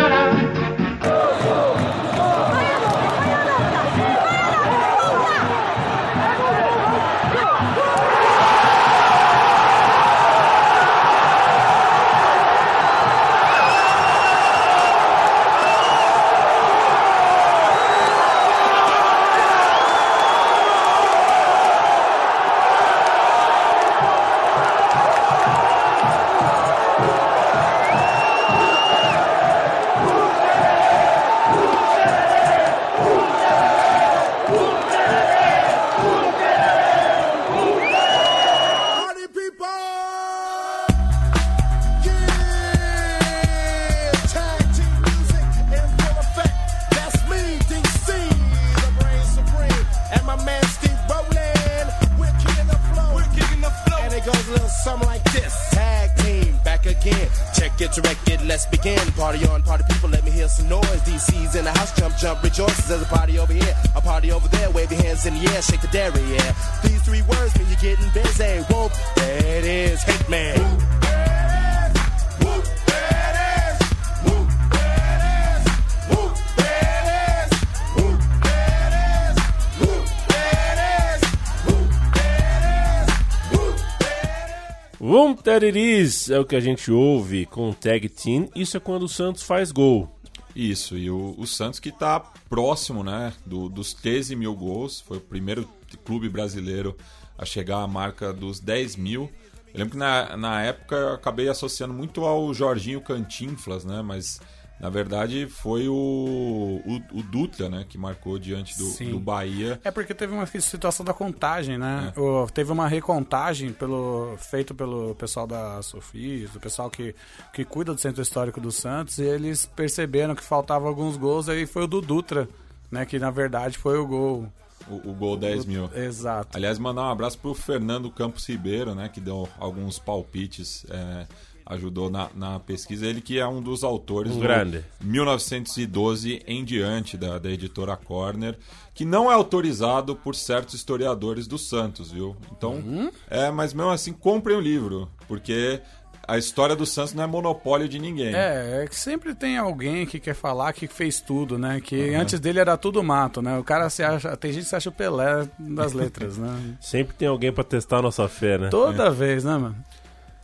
É 86.34 86.39
o 86.39 86.45
que 86.45 86.55
a 86.55 86.60
gente 86.60 86.91
ouve 86.91 87.45
com 87.45 87.69
o 87.69 87.73
tag 87.73 88.07
team. 88.10 88.49
Isso 88.55 88.76
é 88.77 88.80
quando 88.80 89.03
o 89.03 89.10
Santos 89.10 89.43
faz 89.43 89.72
gol. 89.72 90.10
Isso, 90.55 90.97
e 90.97 91.10
o, 91.10 91.34
o 91.38 91.47
Santos 91.47 91.80
que 91.80 91.89
está 91.89 92.19
próximo 92.49 93.03
né, 93.03 93.34
do- 93.45 93.69
dos 93.69 93.93
13 93.93 94.35
mil 94.35 94.53
gols, 94.55 95.01
foi 95.01 95.18
o 95.18 95.22
primeiro 95.22 95.68
clube 96.05 96.30
brasileiro 96.30 96.95
a 97.38 97.45
chegar 97.45 97.77
à 97.81 97.88
marca 97.88 98.31
dos 98.31 98.60
10 98.60 98.95
mil. 98.95 99.31
Eu 99.73 99.80
lembro 99.80 99.91
que 99.93 99.97
na, 99.97 100.38
na 100.38 100.61
época 100.61 100.95
eu 100.95 101.14
acabei 101.14 101.47
associando 101.49 101.93
muito 101.93 102.23
ao 102.26 102.53
Jorginho 102.53 103.01
Cantinflas, 103.01 103.84
né, 103.84 104.01
mas 104.03 104.39
Na 104.79 104.89
verdade, 104.89 105.47
foi 105.47 105.87
o, 105.87 105.93
o, 105.93 107.19
o 107.19 107.23
Dutra, 107.23 107.69
né, 107.69 107.85
que 107.87 107.97
marcou 107.97 108.37
diante 108.37 108.77
do, 108.77 109.11
do 109.11 109.19
Bahia. 109.19 109.79
É 109.83 109.91
porque 109.91 110.13
teve 110.13 110.33
uma 110.33 110.45
situação 110.45 111.05
da 111.05 111.13
contagem, 111.13 111.77
né? 111.77 112.11
É. 112.15 112.19
O- 112.19 112.47
teve 112.53 112.71
uma 112.71 112.87
recontagem 112.87 113.71
pelo, 113.71 114.35
feito 114.37 114.75
pelo 114.75 115.15
pessoal 115.15 115.47
da 115.47 115.81
Sofia, 115.81 116.47
do 116.49 116.59
pessoal 116.59 116.89
que, 116.89 117.15
que 117.53 117.63
cuida 117.63 117.93
do 117.93 117.99
centro 118.01 118.21
histórico 118.21 118.59
do 118.59 118.71
Santos, 118.71 119.19
e 119.19 119.23
eles 119.23 119.65
perceberam 119.65 120.35
que 120.35 120.43
faltavam 120.43 120.87
alguns 120.89 121.15
gols, 121.15 121.47
aí 121.47 121.65
foi 121.65 121.83
o 121.83 121.87
do 121.87 122.01
Dutra, 122.01 122.49
né? 122.91 123.05
Que 123.05 123.17
na 123.19 123.31
verdade 123.31 123.77
foi 123.77 123.97
o 123.97 124.05
gol. 124.05 124.47
O, 124.89 125.11
o 125.11 125.13
gol 125.13 125.37
10 125.37 125.65
mil. 125.65 125.89
Exato. 125.95 126.57
Aliás, 126.57 126.77
mandar 126.77 127.03
um 127.03 127.09
abraço 127.09 127.37
pro 127.37 127.53
Fernando 127.53 128.11
Campos 128.11 128.45
Ribeiro, 128.49 128.93
né, 128.93 129.07
que 129.07 129.21
deu 129.21 129.47
alguns 129.57 129.97
palpites, 129.97 130.85
é, 130.89 131.25
ajudou 131.65 132.10
na, 132.10 132.30
na 132.35 132.60
pesquisa. 132.60 133.06
Ele 133.06 133.22
que 133.22 133.40
é 133.40 133.48
um 133.48 133.61
dos 133.61 133.84
autores 133.84 134.31
Um 134.34 134.35
do 134.35 134.41
grande. 134.41 134.84
1912 135.02 136.41
em 136.48 136.64
diante 136.64 137.18
da, 137.18 137.38
da 137.38 137.49
editora 137.49 137.95
Corner, 137.95 138.57
que 138.94 139.06
não 139.06 139.31
é 139.31 139.34
autorizado 139.34 140.15
por 140.15 140.35
certos 140.35 140.73
historiadores 140.76 141.48
do 141.48 141.57
Santos, 141.57 142.11
viu? 142.11 142.35
Então, 142.56 142.73
Uhum. 142.73 143.11
é, 143.30 143.49
mas 143.52 143.73
mesmo 143.73 143.91
assim, 143.91 144.14
comprem 144.14 144.56
o 144.57 144.60
livro, 144.60 145.10
porque 145.27 145.80
a 146.27 146.38
história 146.38 146.76
do 146.76 146.85
Santos 146.85 147.14
não 147.14 147.23
é 147.23 147.27
monopólio 147.27 147.88
de 147.88 147.99
ninguém. 147.99 148.34
É, 148.34 148.84
é 148.84 148.88
que 148.88 148.95
sempre 148.95 149.35
tem 149.35 149.57
alguém 149.57 150.06
que 150.06 150.19
quer 150.19 150.34
falar 150.34 150.72
que 150.73 150.88
fez 150.88 151.19
tudo, 151.19 151.57
né? 151.57 151.81
Que 151.81 152.14
antes 152.15 152.40
dele 152.40 152.60
era 152.60 152.77
tudo 152.77 153.03
mato, 153.03 153.41
né? 153.41 153.57
O 153.57 153.64
cara 153.64 153.90
se 153.90 154.02
acha. 154.03 154.35
Tem 154.38 154.52
gente 154.53 154.64
que 154.64 154.69
se 154.69 154.76
acha 154.76 154.90
o 154.90 154.94
Pelé 154.94 155.48
das 155.60 155.91
letras, 155.94 156.38
né? 156.38 156.57
Sempre 156.80 157.14
tem 157.15 157.27
alguém 157.27 157.52
pra 157.52 157.64
testar 157.64 157.98
a 157.98 158.02
nossa 158.02 158.27
fé, 158.30 158.57
né? 158.57 158.69
Toda 158.69 159.11
vez, 159.11 159.44
né, 159.44 159.57
mano? 159.57 159.76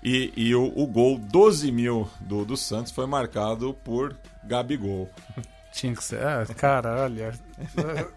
E, 0.03 0.31
e 0.35 0.55
o, 0.55 0.65
o 0.75 0.87
gol 0.87 1.17
12 1.17 1.71
mil 1.71 2.09
do, 2.21 2.45
do 2.45 2.55
Santos 2.55 2.91
foi 2.91 3.05
marcado 3.05 3.73
por 3.83 4.15
Gabigol. 4.45 5.09
Tinha 5.73 5.93
que 5.95 6.03
ser. 6.03 6.21
Ah, 6.25 6.45
cara, 6.55 7.03
olha. 7.03 7.33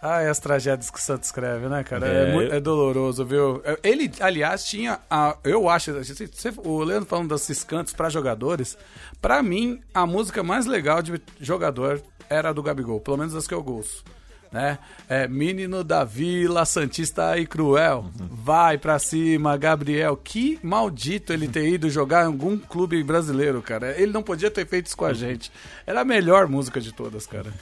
Ah, 0.00 0.18
as 0.30 0.38
tragédias 0.38 0.90
que 0.90 0.98
o 0.98 1.00
Santos 1.02 1.28
escreve, 1.30 1.68
né, 1.68 1.82
cara? 1.82 2.06
É, 2.06 2.28
É, 2.28 2.32
mui- 2.32 2.46
eu- 2.46 2.52
é 2.52 2.60
doloroso, 2.60 3.24
viu? 3.24 3.62
Ele, 3.82 4.12
aliás, 4.20 4.62
tinha. 4.64 5.00
A, 5.10 5.36
eu 5.42 5.68
acho. 5.70 5.90
O 6.62 6.84
Leandro 6.84 7.08
falando 7.08 7.34
desses 7.34 7.64
cantos 7.64 7.94
pra 7.94 8.10
jogadores. 8.10 8.76
Pra 9.22 9.42
mim, 9.42 9.80
a 9.94 10.06
música 10.06 10.42
mais 10.44 10.66
legal 10.66 11.00
de 11.02 11.20
jogador 11.40 12.00
era 12.28 12.50
a 12.50 12.52
do 12.52 12.62
Gabigol. 12.62 13.00
Pelo 13.00 13.16
menos 13.16 13.34
as 13.34 13.48
que 13.48 13.54
eu 13.54 13.62
gosto. 13.62 14.04
Né? 14.56 14.78
É, 15.06 15.28
Menino 15.28 15.84
da 15.84 16.02
Vila, 16.02 16.64
Santista 16.64 17.36
e 17.36 17.46
Cruel. 17.46 18.06
Vai 18.16 18.78
pra 18.78 18.98
cima, 18.98 19.54
Gabriel. 19.54 20.16
Que 20.16 20.58
maldito 20.62 21.30
ele 21.30 21.46
ter 21.46 21.68
ido 21.68 21.90
jogar 21.90 22.22
em 22.22 22.28
algum 22.28 22.56
clube 22.56 23.04
brasileiro, 23.04 23.60
cara. 23.60 24.00
Ele 24.00 24.12
não 24.12 24.22
podia 24.22 24.50
ter 24.50 24.66
feito 24.66 24.86
isso 24.86 24.96
com 24.96 25.04
a 25.04 25.12
gente. 25.12 25.52
Era 25.86 26.00
a 26.00 26.04
melhor 26.06 26.48
música 26.48 26.80
de 26.80 26.90
todas, 26.90 27.26
cara. 27.26 27.52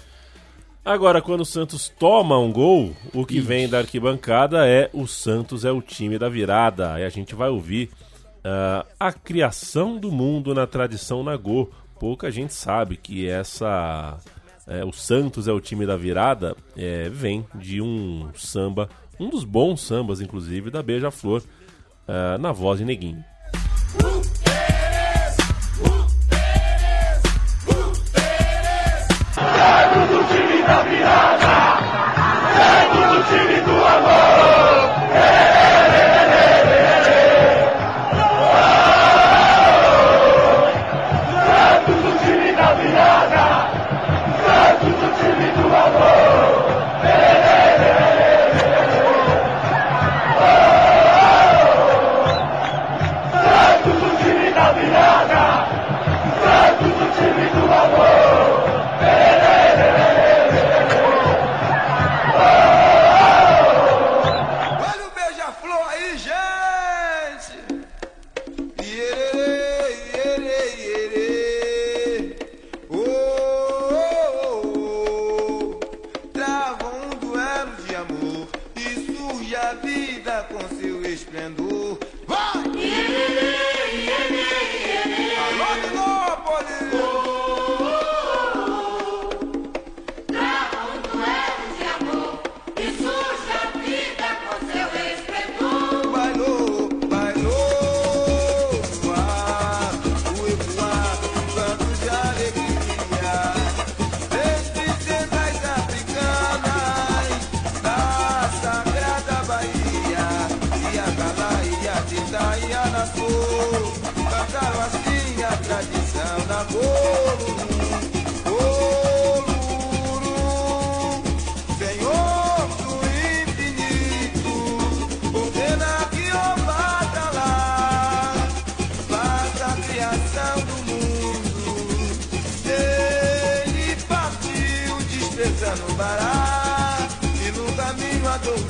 Agora, 0.85 1.21
quando 1.21 1.41
o 1.41 1.45
Santos 1.45 1.89
toma 1.99 2.39
um 2.39 2.53
gol, 2.53 2.95
o 3.13 3.27
que 3.27 3.41
vem 3.41 3.69
da 3.69 3.79
arquibancada 3.79 4.65
é 4.65 4.89
o 4.93 5.05
Santos 5.05 5.65
é 5.65 5.73
o 5.73 5.83
time 5.83 6.17
da 6.17 6.29
virada. 6.29 7.01
E 7.01 7.03
a 7.03 7.09
gente 7.09 7.35
vai 7.35 7.49
ouvir 7.49 7.91
ah, 8.45 8.87
a 9.01 9.13
criação 9.13 9.99
do 9.99 10.13
mundo 10.13 10.55
na 10.55 10.65
tradição 10.65 11.25
Nagô. 11.25 11.69
Pouca 11.99 12.31
gente 12.31 12.55
sabe 12.55 12.97
que 12.97 13.27
essa 13.29 14.17
é, 14.67 14.85
o 14.85 14.93
Santos 14.93 15.49
é 15.49 15.53
o 15.53 15.61
time 15.61 15.87
da 15.87 15.97
virada 15.97 16.57
é, 16.77 17.09
vem 17.09 17.47
de 17.55 17.81
um 17.81 18.31
samba, 18.35 18.89
um 19.19 19.29
dos 19.29 19.45
bons 19.45 19.81
sambas, 19.81 20.21
inclusive, 20.21 20.71
da 20.71 20.83
Beija-Flor, 20.83 21.43
ah, 22.09 22.37
na 22.39 22.53
voz 22.53 22.79
de 22.79 22.85
Neguinho. 22.85 23.25
do 23.99 24.64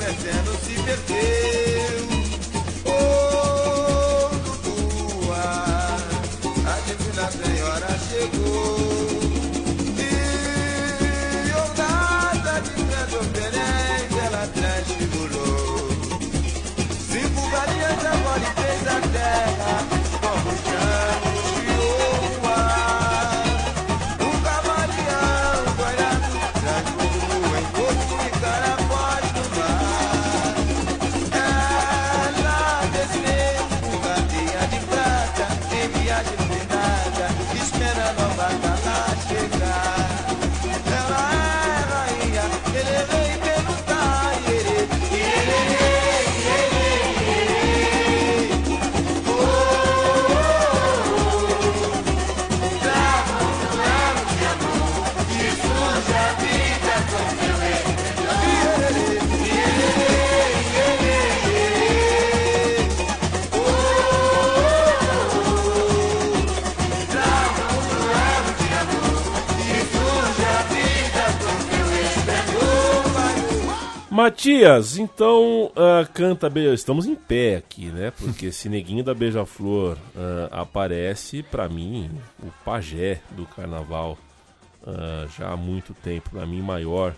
adormecendo 0.05 0.51
se 0.59 0.73
perdeu 0.83 1.64
Matias, 74.45 74.97
então 74.99 75.71
ah, 75.75 76.07
canta 76.13 76.47
Beija... 76.47 76.71
Estamos 76.71 77.07
em 77.07 77.15
pé 77.15 77.55
aqui, 77.55 77.87
né? 77.87 78.11
Porque 78.11 78.45
esse 78.47 78.69
neguinho 78.69 79.03
da 79.03 79.11
Beija-Flor 79.11 79.97
ah, 80.15 80.61
aparece, 80.61 81.41
pra 81.41 81.67
mim, 81.67 82.11
o 82.43 82.51
pajé 82.63 83.21
do 83.31 83.43
carnaval 83.47 84.15
ah, 84.85 85.25
já 85.35 85.49
há 85.49 85.57
muito 85.57 85.95
tempo. 85.95 86.29
Pra 86.29 86.45
mim, 86.45 86.61
maior. 86.61 87.15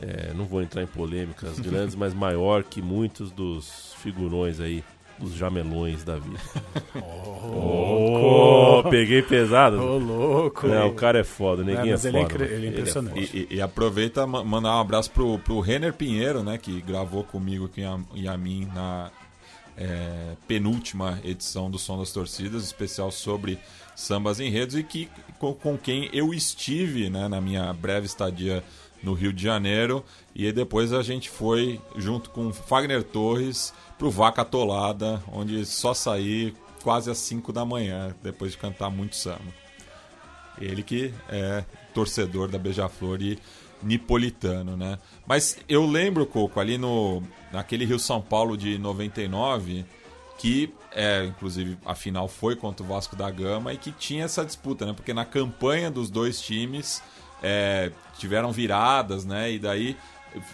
é, 0.00 0.32
não 0.32 0.44
vou 0.44 0.62
entrar 0.62 0.80
em 0.80 0.86
polêmicas 0.86 1.58
grandes, 1.58 1.96
mas 1.96 2.14
maior 2.14 2.62
que 2.62 2.80
muitos 2.80 3.32
dos 3.32 3.92
figurões 4.00 4.60
aí, 4.60 4.84
dos 5.20 5.34
jamelões 5.34 6.02
da 6.04 6.16
vida. 6.16 6.40
Oh, 7.42 8.82
peguei 8.90 9.22
pesado. 9.22 9.76
Ô, 9.80 9.98
louco. 9.98 10.66
É, 10.68 10.84
o 10.84 10.94
cara 10.94 11.18
é 11.20 11.24
foda, 11.24 11.62
o 11.62 11.64
neguinho 11.64 11.88
é, 11.88 11.92
mas 11.92 12.04
ele 12.04 12.16
é 12.18 12.20
foda. 12.22 12.34
incri- 12.34 12.44
mano. 12.44 12.56
ele 12.56 12.66
é 12.66 12.70
impressionante. 12.70 13.36
E, 13.36 13.48
e- 13.50 13.56
e 13.56 13.60
aproveita 13.60 14.26
ma- 14.26 14.44
mandar 14.44 14.76
um 14.76 14.80
abraço 14.80 15.10
pro, 15.10 15.38
pro 15.38 15.60
Renner 15.60 15.92
Pinheiro, 15.92 16.42
né? 16.42 16.58
Que 16.58 16.80
gravou 16.80 17.24
comigo 17.24 17.66
aqui 17.66 17.82
e 18.14 18.28
a 18.28 18.36
mim 18.36 18.68
na 18.74 19.10
é, 19.76 20.34
penúltima 20.46 21.18
edição 21.24 21.70
do 21.70 21.78
Som 21.78 21.98
das 21.98 22.12
Torcidas, 22.12 22.64
especial 22.64 23.10
sobre 23.10 23.58
sambas 23.96 24.40
enredos, 24.40 24.76
e 24.76 24.82
que 24.82 25.08
com, 25.38 25.52
com 25.52 25.76
quem 25.76 26.08
eu 26.12 26.32
estive 26.32 27.10
né, 27.10 27.28
na 27.28 27.40
minha 27.40 27.72
breve 27.72 28.06
estadia 28.06 28.62
no 29.02 29.12
Rio 29.14 29.32
de 29.32 29.42
Janeiro. 29.42 30.04
E 30.34 30.46
aí 30.46 30.52
depois 30.52 30.92
a 30.92 31.02
gente 31.02 31.28
foi 31.30 31.80
junto 31.96 32.30
com 32.30 32.52
Fagner 32.52 33.02
Torres 33.02 33.72
pro 34.00 34.10
Vaca 34.10 34.40
Atolada, 34.40 35.22
onde 35.30 35.66
só 35.66 35.92
saí 35.92 36.54
quase 36.82 37.10
às 37.10 37.18
5 37.18 37.52
da 37.52 37.66
manhã, 37.66 38.16
depois 38.22 38.52
de 38.52 38.56
cantar 38.56 38.88
muito 38.88 39.14
samba. 39.14 39.52
Ele 40.58 40.82
que 40.82 41.12
é 41.28 41.62
torcedor 41.92 42.48
da 42.48 42.58
Beija-Flor 42.58 43.20
e 43.20 43.38
nipolitano, 43.82 44.74
né? 44.74 44.98
Mas 45.26 45.58
eu 45.68 45.84
lembro, 45.84 46.24
Coco, 46.24 46.58
ali 46.58 46.78
no 46.78 47.22
naquele 47.52 47.84
Rio 47.84 47.98
São 47.98 48.22
Paulo 48.22 48.56
de 48.56 48.78
99, 48.78 49.84
que 50.38 50.72
é, 50.92 51.26
inclusive 51.26 51.76
a 51.84 51.94
final 51.94 52.26
foi 52.26 52.56
contra 52.56 52.82
o 52.82 52.88
Vasco 52.88 53.14
da 53.14 53.30
Gama 53.30 53.74
e 53.74 53.76
que 53.76 53.92
tinha 53.92 54.24
essa 54.24 54.46
disputa, 54.46 54.86
né? 54.86 54.94
Porque 54.94 55.12
na 55.12 55.26
campanha 55.26 55.90
dos 55.90 56.08
dois 56.08 56.40
times 56.40 57.02
é, 57.42 57.92
tiveram 58.18 58.50
viradas, 58.50 59.26
né? 59.26 59.52
E 59.52 59.58
daí 59.58 59.94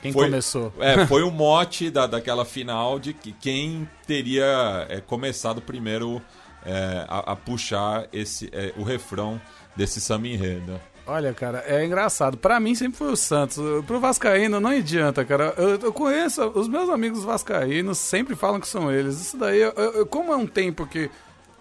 Quem 0.02 0.12
foi, 0.12 0.24
começou? 0.26 0.72
É, 0.78 1.04
foi 1.06 1.22
o 1.22 1.30
mote 1.30 1.90
da, 1.90 2.06
daquela 2.06 2.44
final 2.44 2.98
de 2.98 3.12
que 3.12 3.32
quem 3.32 3.88
teria 4.06 4.86
é, 4.88 5.00
começado 5.00 5.60
primeiro 5.60 6.20
é, 6.64 7.04
a, 7.08 7.32
a 7.32 7.36
puxar 7.36 8.06
esse 8.12 8.48
é, 8.52 8.72
o 8.76 8.82
refrão 8.82 9.40
desse 9.76 10.00
samba 10.00 10.28
enredo. 10.28 10.80
Olha, 11.08 11.32
cara, 11.32 11.62
é 11.66 11.84
engraçado. 11.84 12.36
Pra 12.36 12.58
mim 12.58 12.74
sempre 12.74 12.98
foi 12.98 13.12
o 13.12 13.16
Santos. 13.16 13.58
Pro 13.86 14.00
Vascaíno 14.00 14.58
não 14.58 14.70
adianta, 14.70 15.24
cara. 15.24 15.54
Eu, 15.56 15.78
eu 15.78 15.92
conheço, 15.92 16.42
os 16.48 16.66
meus 16.66 16.88
amigos 16.90 17.22
vascaínos 17.22 17.98
sempre 17.98 18.34
falam 18.34 18.58
que 18.58 18.66
são 18.66 18.90
eles. 18.90 19.20
Isso 19.20 19.36
daí, 19.36 19.60
eu- 19.60 19.70
eu- 19.72 20.06
como 20.06 20.32
é 20.32 20.36
um 20.36 20.48
tempo 20.48 20.84
que 20.84 21.08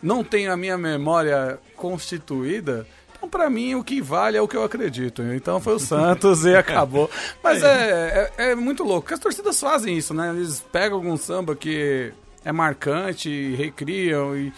não 0.01 0.23
tenho 0.23 0.51
a 0.51 0.57
minha 0.57 0.77
memória 0.79 1.59
constituída, 1.75 2.87
então 3.25 3.29
pra 3.29 3.49
mim 3.49 3.75
o 3.75 3.83
que 3.83 4.01
vale 4.01 4.37
é 4.37 4.41
o 4.41 4.47
que 4.47 4.55
eu 4.55 4.63
acredito. 4.63 5.21
Então 5.23 5.59
foi 5.59 5.75
o 5.75 5.79
Santos 5.79 6.45
e 6.45 6.55
acabou. 6.55 7.09
Mas 7.43 7.63
é, 7.63 8.31
é, 8.37 8.51
é 8.51 8.55
muito 8.55 8.83
louco, 8.83 9.01
porque 9.01 9.15
as 9.15 9.19
torcidas 9.19 9.59
fazem 9.59 9.97
isso, 9.97 10.13
né? 10.13 10.29
Eles 10.29 10.63
pegam 10.71 10.97
algum 10.97 11.17
samba 11.17 11.55
que 11.55 12.13
é 12.43 12.51
marcante, 12.51 13.29
e 13.29 13.55
recriam 13.55 14.37
e 14.37 14.53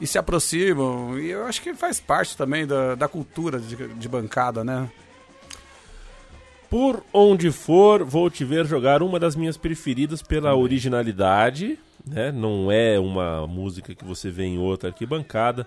e 0.00 0.06
se 0.06 0.16
aproximam. 0.18 1.18
E 1.18 1.30
eu 1.30 1.44
acho 1.44 1.60
que 1.60 1.74
faz 1.74 2.00
parte 2.00 2.36
também 2.36 2.66
da, 2.66 2.94
da 2.94 3.06
cultura 3.06 3.60
de, 3.60 3.76
de 3.76 4.08
bancada, 4.08 4.64
né? 4.64 4.90
Por 6.70 7.04
onde 7.12 7.50
for, 7.50 8.02
vou 8.02 8.30
te 8.30 8.44
ver 8.44 8.64
jogar 8.64 9.02
uma 9.02 9.20
das 9.20 9.36
minhas 9.36 9.58
preferidas 9.58 10.22
pela 10.22 10.56
originalidade, 10.56 11.78
né? 12.06 12.32
Não 12.32 12.72
é 12.72 12.98
uma 12.98 13.46
música 13.46 13.94
que 13.94 14.04
você 14.04 14.30
vê 14.30 14.44
em 14.44 14.58
outra 14.58 14.88
arquibancada. 14.88 15.66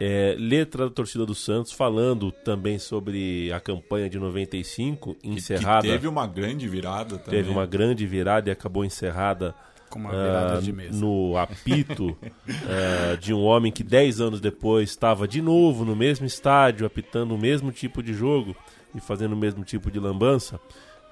É, 0.00 0.36
letra 0.38 0.88
da 0.88 0.94
torcida 0.94 1.26
do 1.26 1.34
Santos 1.34 1.72
falando 1.72 2.30
também 2.30 2.78
sobre 2.78 3.52
a 3.52 3.58
campanha 3.58 4.08
de 4.08 4.18
95, 4.18 5.16
encerrada. 5.24 5.82
Que 5.82 5.92
teve 5.92 6.06
uma 6.06 6.26
grande 6.26 6.68
virada 6.68 7.18
também. 7.18 7.40
Teve 7.40 7.50
uma 7.50 7.66
grande 7.66 8.06
virada 8.06 8.48
e 8.48 8.52
acabou 8.52 8.84
encerrada 8.84 9.54
Com 9.90 9.98
uma 9.98 10.10
virada 10.10 10.58
ah, 10.58 10.60
de 10.60 10.72
mesa. 10.72 11.00
no 11.00 11.36
apito 11.36 12.16
ah, 12.46 13.16
de 13.20 13.34
um 13.34 13.42
homem 13.42 13.72
que 13.72 13.82
10 13.82 14.20
anos 14.20 14.40
depois 14.40 14.90
estava 14.90 15.26
de 15.26 15.42
novo 15.42 15.84
no 15.84 15.96
mesmo 15.96 16.24
estádio, 16.26 16.86
apitando 16.86 17.34
o 17.34 17.38
mesmo 17.38 17.72
tipo 17.72 18.00
de 18.00 18.14
jogo 18.14 18.54
e 18.94 19.00
fazendo 19.00 19.32
o 19.32 19.36
mesmo 19.36 19.64
tipo 19.64 19.90
de 19.90 19.98
lambança. 19.98 20.60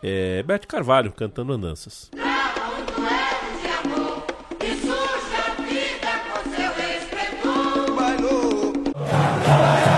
É 0.00 0.44
Bete 0.44 0.68
Carvalho 0.68 1.10
cantando 1.10 1.52
andanças. 1.52 2.08
Vim 9.46 9.95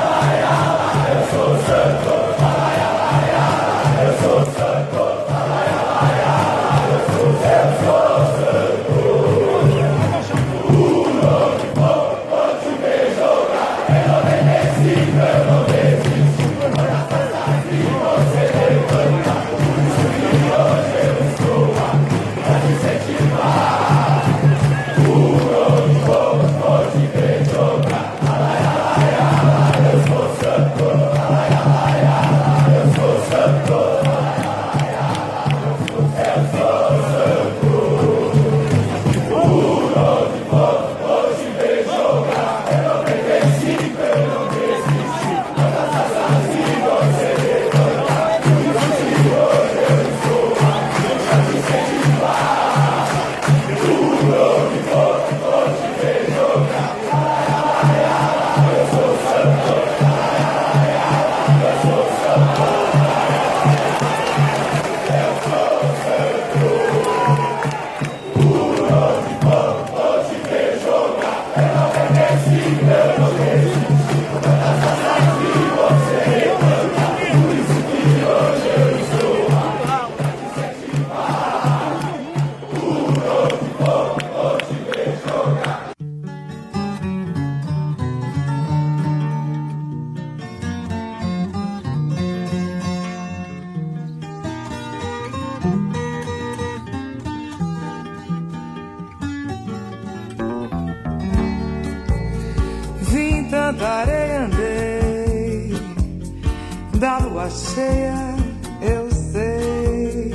da 106.99 107.19
lua 107.19 107.49
cheia, 107.49 108.35
eu 108.81 109.09
sei, 109.11 110.33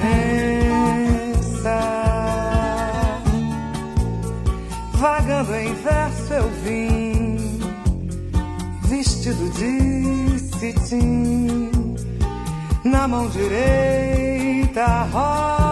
Vagando 4.93 5.53
em 5.55 5.73
verso 5.73 6.33
eu 6.33 6.49
vim, 6.63 7.37
vestido 8.83 9.49
de 9.51 10.39
cetim, 10.57 11.69
na 12.85 13.07
mão 13.07 13.27
direita 13.27 15.03
rosas 15.11 15.64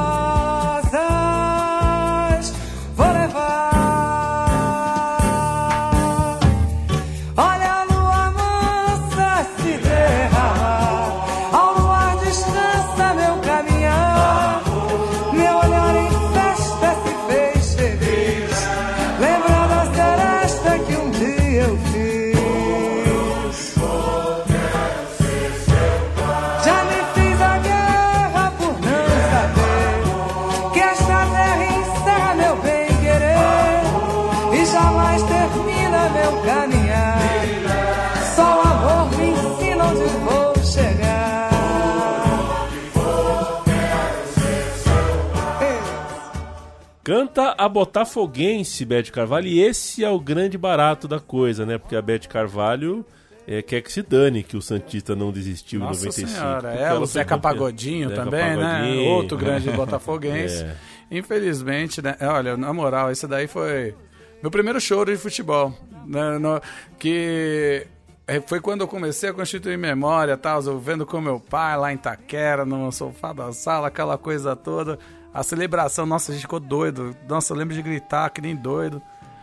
A 47.41 47.67
Botafoguense, 47.69 48.85
Bete 48.85 49.11
Carvalho, 49.11 49.47
e 49.47 49.59
esse 49.61 50.03
é 50.03 50.09
o 50.09 50.19
grande 50.19 50.57
barato 50.57 51.07
da 51.07 51.19
coisa, 51.19 51.65
né? 51.65 51.77
Porque 51.77 51.95
a 51.95 52.01
Bete 52.01 52.27
Carvalho 52.27 53.05
é, 53.47 53.61
quer 53.61 53.81
que 53.81 53.91
se 53.91 54.01
dane 54.01 54.43
que 54.43 54.55
o 54.55 54.61
Santista 54.61 55.15
não 55.15 55.31
desistiu 55.31 55.79
Nossa 55.79 56.01
em 56.03 56.05
95. 56.05 56.29
senhora, 56.29 56.73
é 56.73 56.93
o 56.93 57.05
Zeca. 57.05 57.37
Pagodinho 57.37 58.09
Zeca 58.09 58.23
também, 58.23 58.55
né? 58.57 58.79
Pagodinho. 58.79 59.09
Outro 59.09 59.37
grande 59.37 59.69
botafoguense. 59.71 60.63
É. 60.63 60.75
Infelizmente, 61.11 62.01
né? 62.01 62.15
Olha, 62.21 62.55
na 62.55 62.71
moral, 62.73 63.11
esse 63.11 63.27
daí 63.27 63.47
foi 63.47 63.95
meu 64.41 64.49
primeiro 64.51 64.79
choro 64.79 65.11
de 65.11 65.17
futebol. 65.17 65.73
Né? 66.05 66.37
No- 66.37 66.61
que 66.99 67.85
é, 68.27 68.39
foi 68.41 68.59
quando 68.59 68.81
eu 68.81 68.87
comecei 68.87 69.29
a 69.29 69.33
constituir 69.33 69.77
memória, 69.77 70.37
tal, 70.37 70.61
eu 70.63 70.79
vendo 70.79 71.05
com 71.05 71.19
meu 71.19 71.39
pai 71.39 71.77
lá 71.77 71.91
em 71.91 71.97
Taquera, 71.97 72.65
no 72.65 72.91
sofá 72.91 73.33
da 73.33 73.51
sala, 73.51 73.87
aquela 73.87 74.17
coisa 74.17 74.55
toda. 74.55 74.97
A 75.33 75.41
celebração, 75.43 76.05
nossa, 76.05 76.31
a 76.31 76.35
gente 76.35 76.43
ficou 76.43 76.59
doido. 76.59 77.15
Nossa, 77.27 77.53
eu 77.53 77.57
lembro 77.57 77.73
de 77.73 77.81
gritar 77.81 78.29
que 78.29 78.39
nem 78.41 78.55
doido. 78.55 79.01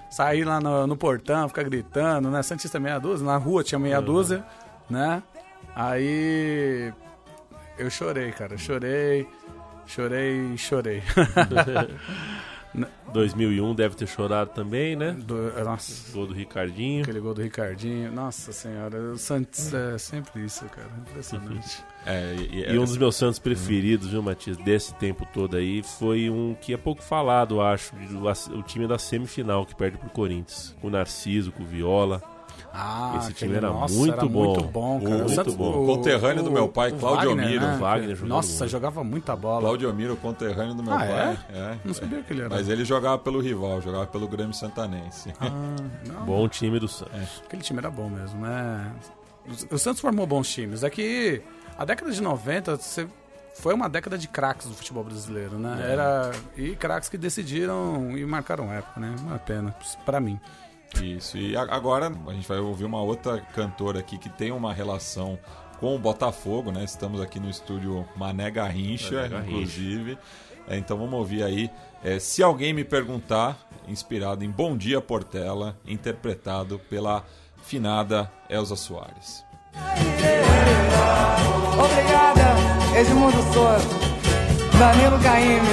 Sair 0.08 0.44
lá 0.44 0.60
no, 0.60 0.86
no 0.86 0.96
portão, 0.96 1.48
ficar 1.48 1.62
gritando, 1.64 2.30
né? 2.30 2.42
Santista 2.42 2.78
meia 2.80 2.98
dúzia, 2.98 3.24
na 3.26 3.36
rua 3.36 3.62
tinha 3.64 3.78
meia 3.78 3.98
Uhum. 3.98 4.04
dúzia, 4.04 4.44
né? 4.88 5.22
Aí 5.74 6.92
eu 7.78 7.88
chorei, 7.90 8.30
cara. 8.32 8.56
Chorei, 8.58 9.26
chorei, 9.86 10.56
chorei. 10.56 11.02
2001 13.12 13.74
deve 13.74 13.96
ter 13.96 14.06
chorado 14.06 14.50
também, 14.50 14.94
né? 14.94 15.12
Do, 15.12 15.52
nossa. 15.64 16.12
Gol 16.12 16.26
do 16.26 16.34
Ricardinho. 16.34 17.02
Aquele 17.02 17.20
gol 17.20 17.34
do 17.34 17.42
Ricardinho. 17.42 18.12
Nossa 18.12 18.52
senhora, 18.52 18.98
o 19.12 19.18
Santos 19.18 19.72
é 19.74 19.98
sempre 19.98 20.44
isso, 20.44 20.64
cara. 20.66 20.90
Impressionante. 21.08 21.82
É, 22.06 22.34
E 22.50 22.78
um 22.78 22.84
dos 22.86 22.96
meus 22.96 23.14
Santos 23.14 23.38
preferidos, 23.38 24.08
viu, 24.08 24.22
Matias, 24.22 24.56
desse 24.56 24.94
tempo 24.94 25.28
todo 25.34 25.58
aí, 25.58 25.82
foi 25.82 26.30
um 26.30 26.56
que 26.58 26.72
é 26.72 26.76
pouco 26.78 27.02
falado, 27.02 27.60
acho, 27.60 27.94
o, 27.94 28.58
o 28.58 28.62
time 28.62 28.88
da 28.88 28.98
semifinal 28.98 29.66
que 29.66 29.74
perde 29.74 29.98
pro 29.98 30.08
Corinthians. 30.08 30.74
Com 30.80 30.86
o 30.86 30.90
Narciso, 30.90 31.52
com 31.52 31.62
o 31.62 31.66
Viola. 31.66 32.22
Ah, 32.72 33.16
Esse 33.18 33.32
time 33.34 33.56
era, 33.56 33.68
nossa, 33.68 33.94
muito, 33.94 34.12
era 34.12 34.24
bom. 34.26 34.44
muito 34.44 34.62
bom, 34.68 35.00
cara. 35.00 35.14
O 35.14 35.18
Muito 35.18 35.34
Santos- 35.34 35.54
bom. 35.54 35.82
o- 35.82 35.86
Conterrâneo 35.86 36.42
do 36.44 36.50
meu 36.50 36.68
pai, 36.68 36.90
o 36.92 36.96
Claudio 36.96 37.34
Miro. 37.34 37.60
né? 37.66 37.76
Wagner 37.78 38.14
jogando 38.14 38.28
Nossa, 38.28 38.58
muito. 38.60 38.70
jogava 38.70 39.04
muita 39.04 39.34
bola. 39.36 39.60
Claudio 39.60 39.92
Miro, 39.92 40.16
conterrâneo 40.16 40.74
do 40.74 40.82
meu 40.82 40.94
Ah, 40.94 40.98
pai. 40.98 41.38
É? 41.52 41.76
Não 41.84 41.92
sabia 41.92 42.22
que 42.22 42.32
ele 42.32 42.42
era. 42.42 42.50
Mas 42.54 42.68
ele 42.68 42.84
jogava 42.84 43.18
pelo 43.18 43.40
rival, 43.40 43.80
jogava 43.82 44.06
pelo 44.06 44.28
Grêmio 44.28 44.54
Santanense. 44.54 45.32
Ah, 45.40 45.50
não. 46.06 46.24
Bom 46.24 46.48
time 46.48 46.78
do 46.78 46.86
Santos. 46.86 47.42
Aquele 47.44 47.62
time 47.62 47.78
era 47.80 47.90
bom 47.90 48.08
mesmo, 48.08 48.40
né? 48.40 48.92
O 49.70 49.76
Santos 49.78 50.00
formou 50.00 50.26
bons 50.26 50.48
times. 50.48 50.84
É 50.84 50.90
que 50.90 51.42
a 51.76 51.84
década 51.84 52.12
de 52.12 52.22
90 52.22 52.76
você- 52.76 53.08
foi 53.54 53.74
uma 53.74 53.88
década 53.88 54.16
de 54.16 54.28
craques 54.28 54.68
do 54.68 54.74
futebol 54.74 55.02
brasileiro, 55.02 55.58
né? 55.58 55.76
É. 55.88 55.92
Era 55.92 56.30
e 56.56 56.76
craques 56.76 57.08
que 57.08 57.18
decidiram 57.18 58.16
e 58.16 58.24
marcaram 58.24 58.72
época, 58.72 59.00
né? 59.00 59.14
Uma 59.22 59.38
pena 59.38 59.74
pra 60.06 60.20
mim. 60.20 60.38
Isso. 61.02 61.36
E 61.38 61.56
agora 61.56 62.12
a 62.26 62.32
gente 62.32 62.46
vai 62.48 62.58
ouvir 62.58 62.84
uma 62.84 63.00
outra 63.02 63.40
cantora 63.54 64.00
aqui 64.00 64.18
que 64.18 64.28
tem 64.28 64.50
uma 64.50 64.72
relação 64.72 65.38
com 65.78 65.94
o 65.94 65.98
Botafogo, 65.98 66.70
né? 66.70 66.84
Estamos 66.84 67.20
aqui 67.20 67.38
no 67.40 67.48
estúdio 67.48 68.06
Mané 68.16 68.50
Garrincha, 68.50 69.14
Mané 69.16 69.28
Garrincha. 69.28 69.50
inclusive. 69.50 70.18
É, 70.68 70.76
então 70.76 70.96
vamos 70.98 71.14
ouvir 71.14 71.42
aí. 71.42 71.70
é, 72.04 72.18
Se 72.18 72.42
alguém 72.42 72.72
me 72.74 72.84
perguntar, 72.84 73.56
inspirado 73.88 74.44
em 74.44 74.50
Bom 74.50 74.76
Dia 74.76 75.00
Portela, 75.00 75.76
interpretado 75.86 76.78
pela 76.90 77.24
finada 77.62 78.30
Elza 78.48 78.76
Soares. 78.76 79.44
Obrigada, 81.82 82.98
Edmundo 82.98 83.42
Souza, 83.52 83.88
Danilo 84.78 85.18
Caíme 85.20 85.68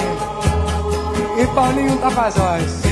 e 1.41 1.47
Paulinho 1.53 1.97
Tapajós. 1.99 2.86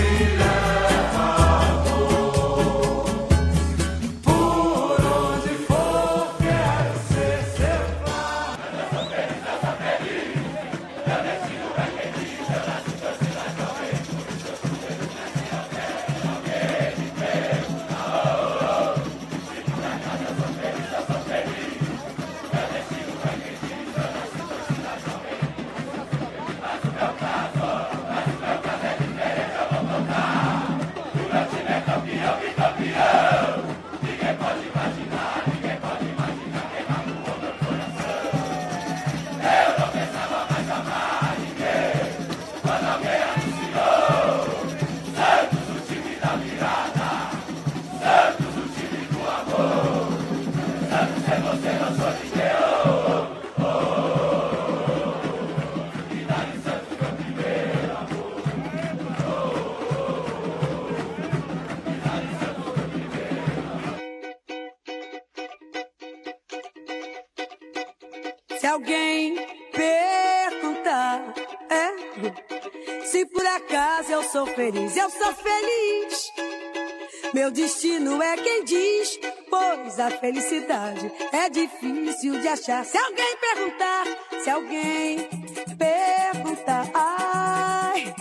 Felicidade 80.35 81.11
é 81.31 81.49
difícil 81.49 82.41
de 82.41 82.47
achar. 82.47 82.83
Se 82.83 82.97
alguém 82.97 83.37
perguntar, 83.37 84.05
se 84.43 84.49
alguém 84.49 85.29
perguntar, 85.77 86.89
ai, 86.93 88.13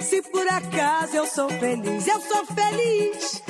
se 0.00 0.22
por 0.22 0.48
acaso 0.48 1.14
eu 1.16 1.26
sou 1.26 1.50
feliz, 1.50 2.06
eu 2.06 2.20
sou 2.22 2.46
feliz. 2.46 3.42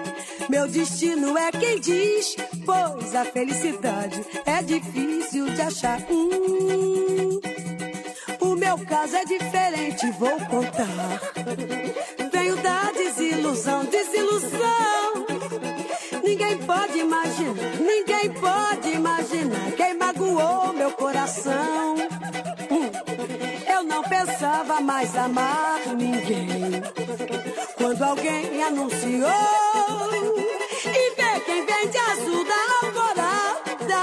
Meu 0.48 0.66
destino 0.66 1.36
é 1.36 1.52
quem 1.52 1.78
diz, 1.80 2.34
pois 2.64 3.14
a 3.14 3.26
felicidade 3.26 4.24
é 4.46 4.62
difícil 4.62 5.50
de 5.50 5.60
achar. 5.60 6.00
Hum, 6.10 7.40
o 8.40 8.56
meu 8.56 8.76
caso 8.78 9.16
é 9.16 9.24
diferente, 9.24 10.10
vou 10.18 10.40
contar. 10.46 11.20
Venho 12.32 12.56
da 12.56 12.90
desilusão, 12.90 13.84
desilusão. 13.84 15.26
Ninguém 16.24 16.58
pode 16.58 16.98
imaginar, 16.98 17.29
ninguém 17.90 18.30
pode 18.30 18.88
imaginar 18.90 19.72
quem 19.76 19.94
magoou 19.94 20.72
meu 20.72 20.92
coração. 20.92 21.96
Hum, 22.70 22.90
eu 23.72 23.82
não 23.82 24.02
pensava 24.04 24.80
mais 24.80 25.16
amar 25.16 25.80
ninguém. 25.96 26.82
Quando 27.76 28.02
alguém 28.02 28.62
anunciou 28.62 30.10
e 30.84 31.14
vê 31.16 31.40
quem 31.46 31.66
vem 31.66 31.88
de 31.88 31.98
azul 31.98 32.44
da 32.44 32.60
alvorada. 32.86 34.02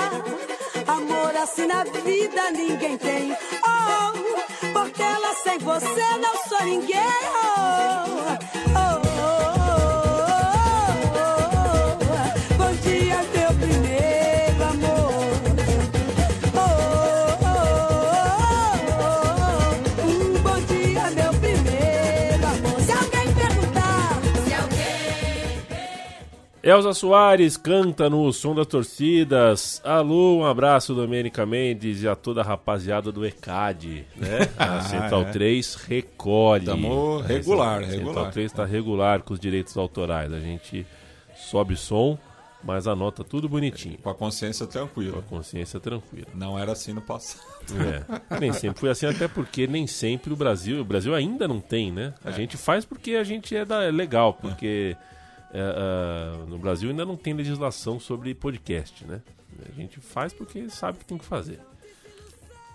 Amor 0.88 1.36
assim 1.38 1.68
na 1.68 1.84
vida 1.84 2.52
ninguém 2.52 2.98
tem. 2.98 3.32
Oh, 3.64 4.74
porque 4.74 5.02
ela 5.02 5.34
sem 5.44 5.58
você 5.60 6.18
não 6.18 6.36
sou 6.50 6.64
ninguém. 6.66 6.98
Oh, 7.58 8.57
Elza 26.69 26.94
Soares 26.94 27.56
canta 27.56 28.10
no 28.10 28.31
Som 28.34 28.53
das 28.53 28.68
Torcidas. 28.68 29.81
Alô, 29.85 30.39
um 30.39 30.45
abraço, 30.45 30.94
Domênica 30.94 31.45
Mendes 31.45 32.03
e 32.03 32.10
a 32.10 32.14
toda 32.15 32.41
a 32.41 32.44
rapaziada 32.44 33.10
do 33.10 33.26
ECAD, 33.26 34.06
né? 34.18 34.39
A 34.60 34.80
Ah, 34.80 34.81
Central 34.81 35.22
é. 35.22 35.31
3 35.31 35.76
recolhe. 35.76 36.65
Tamo 36.65 37.19
A 37.19 37.23
regular, 37.26 37.84
Central 37.85 37.99
regular. 37.99 38.31
3 38.34 38.52
está 38.52 38.65
regular 38.65 39.22
com 39.22 39.34
os 39.34 39.39
direitos 39.39 39.77
autorais. 39.77 40.34
A 40.34 40.41
gente 40.41 40.85
sobe 41.38 41.77
som, 41.77 42.18
mas 42.61 42.85
anota 42.85 43.23
tudo 43.23 43.48
bonitinho. 43.48 43.98
Com 43.99 44.10
a 44.10 44.15
consciência 44.15 44.68
tranquila. 44.68 45.14
Com 45.14 45.19
a 45.19 45.22
consciência 45.38 45.80
tranquila. 45.80 46.27
Não 46.35 46.60
era 46.60 46.73
assim 46.73 46.91
no 46.91 47.02
passado. 47.02 47.45
É, 48.30 48.39
nem 48.41 48.52
sempre 48.52 48.81
foi 48.81 48.89
assim, 48.89 49.06
até 49.06 49.30
porque 49.30 49.68
nem 49.68 49.88
sempre 49.88 50.34
o 50.34 50.35
Brasil, 50.35 50.81
o 50.81 50.85
Brasil 50.85 51.15
ainda 51.15 51.48
não 51.48 51.61
tem, 51.61 51.94
né? 51.94 52.14
A 52.26 52.30
É. 52.30 52.34
gente 52.34 52.57
faz 52.57 52.84
porque 52.84 53.11
a 53.11 53.23
gente 53.23 53.56
é, 53.56 53.64
da, 53.64 53.84
é 53.85 53.91
legal, 53.91 54.34
porque 54.34 54.98
é, 55.02 55.16
ah, 55.53 56.45
no 56.48 56.57
Brasil 56.57 56.90
ainda 56.90 57.06
não 57.06 57.15
tem 57.15 57.34
legislação 57.34 57.99
sobre 57.99 58.34
podcast, 58.34 59.06
né? 59.06 59.22
A 59.68 59.72
gente 59.72 59.99
faz 59.99 60.34
porque 60.34 60.69
sabe 60.69 60.99
que 60.99 61.06
tem 61.06 61.18
que 61.18 61.26
fazer. 61.26 61.60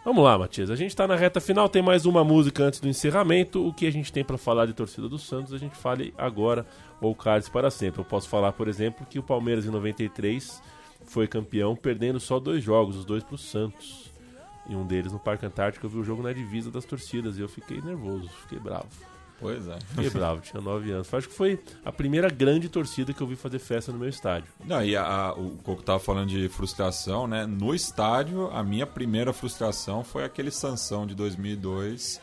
Vamos 0.05 0.25
lá, 0.25 0.37
Matias. 0.37 0.69
A 0.69 0.75
gente 0.75 0.97
tá 0.97 1.07
na 1.07 1.15
reta 1.15 1.41
final, 1.41 1.69
tem 1.69 1.81
mais 1.81 2.07
uma 2.07 2.25
música 2.25 2.65
antes 2.65 2.81
do 2.81 2.89
encerramento. 2.89 3.65
O 3.65 3.73
que 3.73 3.87
a 3.87 3.93
gente 3.93 4.13
tem 4.13 4.25
pra 4.25 4.37
falar 4.37 4.67
de 4.67 4.73
torcida 4.73 5.09
do 5.09 5.17
Santos, 5.17 5.53
a 5.53 5.59
gente 5.59 5.77
fale 5.77 6.13
agora 6.19 6.67
ou 7.01 7.15
cálice 7.15 7.49
para 7.49 7.71
sempre. 7.71 8.01
Eu 8.01 8.05
posso 8.05 8.29
falar, 8.29 8.53
por 8.53 8.67
exemplo, 8.67 9.07
que 9.07 9.21
o 9.21 9.23
Palmeiras 9.23 9.65
em 9.65 9.71
93 9.71 10.61
foi 11.07 11.29
campeão, 11.29 11.77
perdendo 11.77 12.19
só 12.19 12.41
dois 12.41 12.65
jogos, 12.65 12.97
os 12.97 13.05
dois 13.05 13.23
pro 13.23 13.39
Santos. 13.39 14.11
E 14.69 14.75
um 14.75 14.85
deles 14.85 15.13
no 15.13 15.21
Parque 15.21 15.47
Antártico, 15.47 15.87
eu 15.87 15.91
vi 15.91 15.99
o 15.99 16.05
jogo 16.05 16.23
na 16.23 16.33
divisa 16.33 16.71
das 16.71 16.85
torcidas 16.85 17.39
e 17.39 17.41
eu 17.41 17.49
fiquei 17.49 17.81
nervoso, 17.81 18.29
fiquei 18.29 18.59
bravo. 18.59 18.89
Pois 19.43 19.67
é. 19.69 19.77
Fiquei 19.89 20.09
bravo, 20.11 20.41
tinha 20.41 20.63
9 20.63 20.91
anos. 20.93 21.13
Acho 21.13 21.29
que 21.29 21.35
foi 21.35 21.61
a 21.85 21.91
primeira 21.93 22.31
grande 22.31 22.69
torcida 22.69 23.13
que 23.13 23.21
eu 23.21 23.27
vi 23.27 23.37
fazer 23.37 23.59
festa 23.59 23.91
no 23.93 23.99
meu 23.99 24.09
estádio. 24.09 24.49
Não, 24.65 24.83
e 24.83 24.97
a- 24.97 25.05
a- 25.05 25.33
o 25.35 25.59
Coco 25.65 25.83
tava 25.83 25.99
falando 25.99 26.29
de 26.29 26.49
frustração, 26.49 27.27
né? 27.27 27.45
No 27.45 27.75
estádio, 27.75 28.49
a 28.53 28.63
minha 28.63 28.87
primeira 28.87 29.33
frustração 29.33 30.05
foi 30.05 30.25
aquele 30.25 30.51
Sansão 30.51 31.07
de 31.07 31.15
2002. 31.15 32.21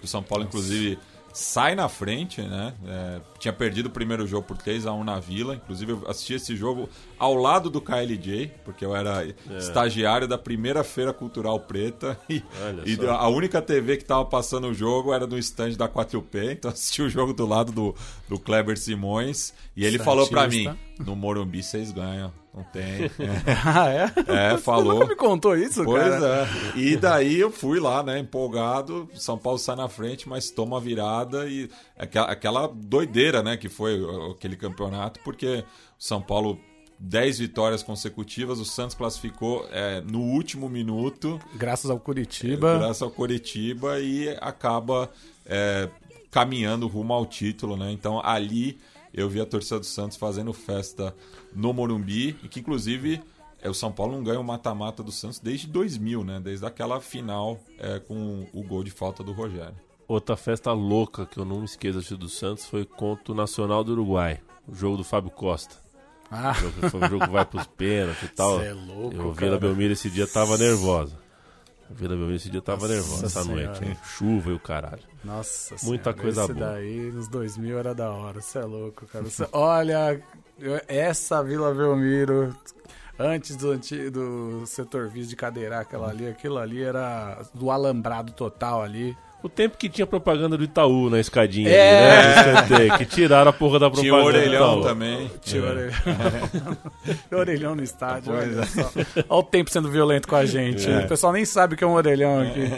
que 0.00 0.06
O 0.06 0.08
São 0.08 0.20
Paulo, 0.22 0.42
inclusive, 0.44 0.98
sai 1.32 1.74
na 1.76 1.88
frente, 1.88 2.42
né? 2.42 2.74
É, 2.84 3.20
tinha 3.38 3.52
perdido 3.52 3.86
o 3.86 3.90
primeiro 3.90 4.26
jogo 4.26 4.46
por 4.48 4.56
3 4.56 4.84
a 4.86 4.92
1 4.92 5.04
na 5.04 5.20
Vila. 5.20 5.54
Inclusive, 5.54 5.92
eu 5.92 6.04
assisti 6.08 6.34
esse 6.34 6.56
jogo 6.56 6.88
ao 7.22 7.36
lado 7.36 7.70
do 7.70 7.80
KLJ, 7.80 8.50
porque 8.64 8.84
eu 8.84 8.96
era 8.96 9.24
estagiário 9.56 10.26
da 10.26 10.36
primeira 10.36 10.82
Feira 10.82 11.12
Cultural 11.12 11.60
Preta. 11.60 12.18
E, 12.28 12.42
Olha 12.64 12.82
e 12.86 13.06
a 13.06 13.28
única 13.28 13.60
TV 13.60 13.96
que 13.98 14.04
tava 14.04 14.24
passando 14.24 14.68
o 14.68 14.74
jogo 14.74 15.12
era 15.12 15.26
no 15.26 15.38
stand 15.38 15.72
da 15.72 15.88
4P. 15.88 16.22
Então, 16.52 16.70
eu 16.70 16.72
assisti 16.72 17.02
o 17.02 17.08
jogo 17.08 17.32
do 17.32 17.46
lado 17.46 17.70
do, 17.70 17.94
do 18.28 18.38
Kleber 18.38 18.76
Simões. 18.78 19.52
E 19.76 19.84
ele 19.84 19.98
falou 19.98 20.26
pra 20.26 20.48
mim: 20.48 20.74
no 20.98 21.14
Morumbi 21.14 21.62
vocês 21.62 21.92
ganham. 21.92 22.32
Não 22.54 22.64
tem. 22.64 23.10
Ah, 23.64 23.88
é? 23.90 24.54
É, 24.54 24.58
falou. 24.58 24.84
Você 24.84 24.92
nunca 24.94 25.06
me 25.06 25.16
contou 25.16 25.56
isso, 25.56 25.84
Pois 25.84 26.02
cara? 26.02 26.48
é. 26.74 26.78
E 26.78 26.96
daí 26.96 27.38
eu 27.38 27.50
fui 27.50 27.78
lá, 27.78 28.02
né, 28.02 28.18
empolgado. 28.18 29.08
São 29.14 29.38
Paulo 29.38 29.58
sai 29.58 29.76
na 29.76 29.88
frente, 29.88 30.28
mas 30.28 30.50
toma 30.50 30.78
a 30.78 30.80
virada 30.80 31.46
e 31.46 31.70
aquela, 31.96 32.26
aquela 32.26 32.66
doideira, 32.66 33.42
né, 33.42 33.56
que 33.56 33.68
foi 33.68 34.00
aquele 34.32 34.56
campeonato, 34.56 35.20
porque 35.20 35.64
o 35.98 36.02
São 36.02 36.20
Paulo 36.20 36.58
10 37.02 37.40
vitórias 37.40 37.82
consecutivas, 37.82 38.60
o 38.60 38.64
Santos 38.64 38.94
classificou 38.94 39.66
é, 39.72 40.00
no 40.02 40.20
último 40.20 40.68
minuto. 40.68 41.40
Graças 41.56 41.90
ao 41.90 41.98
Curitiba. 41.98 42.78
Graças 42.78 43.02
ao 43.02 43.10
Coritiba 43.10 43.98
e 43.98 44.28
acaba 44.40 45.10
é, 45.44 45.88
caminhando 46.30 46.86
rumo 46.86 47.12
ao 47.12 47.26
título, 47.26 47.76
né? 47.76 47.90
Então 47.90 48.24
ali 48.24 48.78
eu 49.12 49.28
vi 49.28 49.40
a 49.40 49.46
torcida 49.46 49.80
do 49.80 49.84
Santos 49.84 50.16
fazendo 50.16 50.52
festa 50.52 51.12
no 51.52 51.72
Morumbi 51.72 52.36
e 52.40 52.48
que 52.48 52.60
inclusive 52.60 53.20
é, 53.60 53.68
o 53.68 53.74
São 53.74 53.90
Paulo 53.90 54.12
não 54.12 54.22
ganha 54.22 54.38
o 54.38 54.44
mata-mata 54.44 55.02
do 55.02 55.10
Santos 55.10 55.40
desde 55.40 55.66
2000, 55.66 56.22
né? 56.22 56.40
Desde 56.40 56.64
aquela 56.64 57.00
final 57.00 57.58
é, 57.80 57.98
com 57.98 58.46
o 58.52 58.62
gol 58.62 58.84
de 58.84 58.92
falta 58.92 59.24
do 59.24 59.32
Rogério. 59.32 59.74
Outra 60.06 60.36
festa 60.36 60.72
louca 60.72 61.26
que 61.26 61.38
eu 61.38 61.44
não 61.44 61.58
me 61.58 61.64
esqueço 61.64 62.16
do 62.16 62.28
Santos 62.28 62.64
foi 62.64 62.84
contra 62.84 63.32
o 63.32 63.36
Nacional 63.36 63.82
do 63.82 63.90
Uruguai. 63.90 64.40
O 64.68 64.74
jogo 64.74 64.98
do 64.98 65.04
Fábio 65.04 65.32
Costa. 65.32 65.82
Ah. 66.32 66.52
O 66.52 66.54
jogo, 66.90 67.04
um 67.04 67.08
jogo 67.08 67.30
vai 67.30 67.44
pros 67.44 67.66
pênaltis 67.66 68.22
e 68.22 68.28
tal. 68.28 68.58
Cê 68.60 68.66
é 68.66 68.72
louco, 68.72 69.14
eu. 69.16 69.32
Vila 69.32 69.58
Belmiro 69.58 69.92
esse 69.92 70.08
dia 70.08 70.26
tava 70.26 70.56
nervosa. 70.56 71.20
A 71.90 71.94
Vila 71.94 72.16
Belmiro 72.16 72.36
esse 72.36 72.48
dia 72.48 72.62
tava 72.62 72.80
Nossa 72.88 72.94
nervosa 72.94 73.26
essa 73.26 73.42
Senhora. 73.42 73.66
noite. 73.66 73.84
hein? 73.84 73.96
Chuva 74.02 74.50
e 74.50 74.52
o 74.54 74.58
caralho. 74.58 75.02
Nossa 75.22 75.76
Muita 75.82 76.10
senhora, 76.10 76.22
coisa 76.22 76.42
esse 76.44 76.52
boa. 76.54 76.66
daí 76.70 77.12
nos 77.12 77.28
2000 77.28 77.78
era 77.78 77.94
da 77.94 78.10
hora. 78.10 78.40
Você 78.40 78.58
é 78.58 78.64
louco, 78.64 79.06
cara. 79.06 79.26
Cê- 79.28 79.46
olha, 79.52 80.22
essa 80.88 81.42
Vila 81.44 81.74
Belmiro, 81.74 82.56
antes 83.18 83.54
do, 83.56 83.76
do 84.10 84.66
setor 84.66 85.08
vice 85.10 85.28
de 85.28 85.36
cadeirar 85.36 85.80
aquela 85.82 86.08
ali, 86.08 86.26
aquilo 86.26 86.56
ali 86.58 86.82
era 86.82 87.42
do 87.52 87.70
alambrado 87.70 88.32
total 88.32 88.82
ali. 88.82 89.14
O 89.42 89.48
tempo 89.48 89.76
que 89.76 89.88
tinha 89.88 90.06
propaganda 90.06 90.56
do 90.56 90.62
Itaú 90.62 91.10
na 91.10 91.18
escadinha 91.18 91.68
É. 91.68 92.18
ali, 92.18 92.26
né? 92.26 92.60
Escanteio, 92.60 92.98
que 92.98 93.04
tiraram 93.06 93.50
a 93.50 93.52
porra 93.52 93.78
da 93.80 93.90
propaganda. 93.90 94.00
Tinha 94.02 94.14
o 94.14 94.26
orelhão 94.26 94.74
do 94.74 94.80
Itaú. 94.80 94.88
também. 94.88 95.30
Tinha 95.42 95.62
É. 95.62 95.66
orelhão. 95.68 96.78
orelhão 97.40 97.74
no 97.74 97.82
estádio, 97.82 98.32
Pois 98.32 98.56
olha 98.56 98.62
é. 98.62 98.66
só. 98.66 98.92
Olha 99.28 99.40
o 99.40 99.42
tempo 99.42 99.70
sendo 99.70 99.90
violento 99.90 100.28
com 100.28 100.36
a 100.36 100.46
gente. 100.46 100.88
É. 100.88 101.00
O 101.00 101.08
pessoal 101.08 101.32
nem 101.32 101.44
sabe 101.44 101.74
o 101.74 101.76
que 101.76 101.82
é 101.82 101.86
um 101.86 101.94
orelhão 101.94 102.40
aqui. 102.40 102.70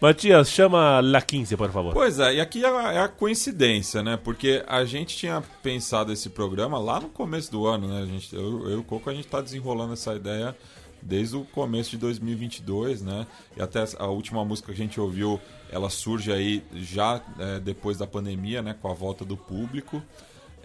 Matias, 0.00 0.50
chama 0.50 0.98
La 1.00 1.20
15, 1.22 1.56
por 1.56 1.70
favor. 1.70 1.92
Pois 1.94 2.18
é, 2.18 2.34
e 2.34 2.40
aqui 2.40 2.64
é 2.64 2.68
a, 2.68 2.92
é 2.92 2.98
a 3.02 3.08
coincidência, 3.08 4.02
né? 4.02 4.18
Porque 4.22 4.62
a 4.66 4.84
gente 4.84 5.16
tinha 5.16 5.40
pensado 5.62 6.12
esse 6.12 6.28
programa 6.28 6.76
lá 6.78 6.98
no 6.98 7.08
começo 7.08 7.52
do 7.52 7.66
ano, 7.68 7.86
né? 7.86 8.02
A 8.02 8.06
gente, 8.06 8.34
eu, 8.34 8.64
eu 8.64 8.70
e 8.72 8.74
o 8.74 8.82
Coco, 8.82 9.08
a 9.08 9.14
gente 9.14 9.28
tá 9.28 9.40
desenrolando 9.40 9.92
essa 9.92 10.12
ideia 10.12 10.56
desde 11.02 11.36
o 11.36 11.44
começo 11.44 11.90
de 11.90 11.98
2022, 11.98 13.02
né? 13.02 13.26
E 13.56 13.62
até 13.62 13.84
a 13.98 14.06
última 14.06 14.44
música 14.44 14.66
que 14.72 14.72
a 14.80 14.84
gente 14.84 15.00
ouviu, 15.00 15.40
ela 15.70 15.90
surge 15.90 16.32
aí 16.32 16.62
já 16.74 17.20
é, 17.38 17.58
depois 17.60 17.98
da 17.98 18.06
pandemia, 18.06 18.62
né? 18.62 18.74
Com 18.80 18.88
a 18.90 18.94
volta 18.94 19.24
do 19.24 19.36
público. 19.36 20.02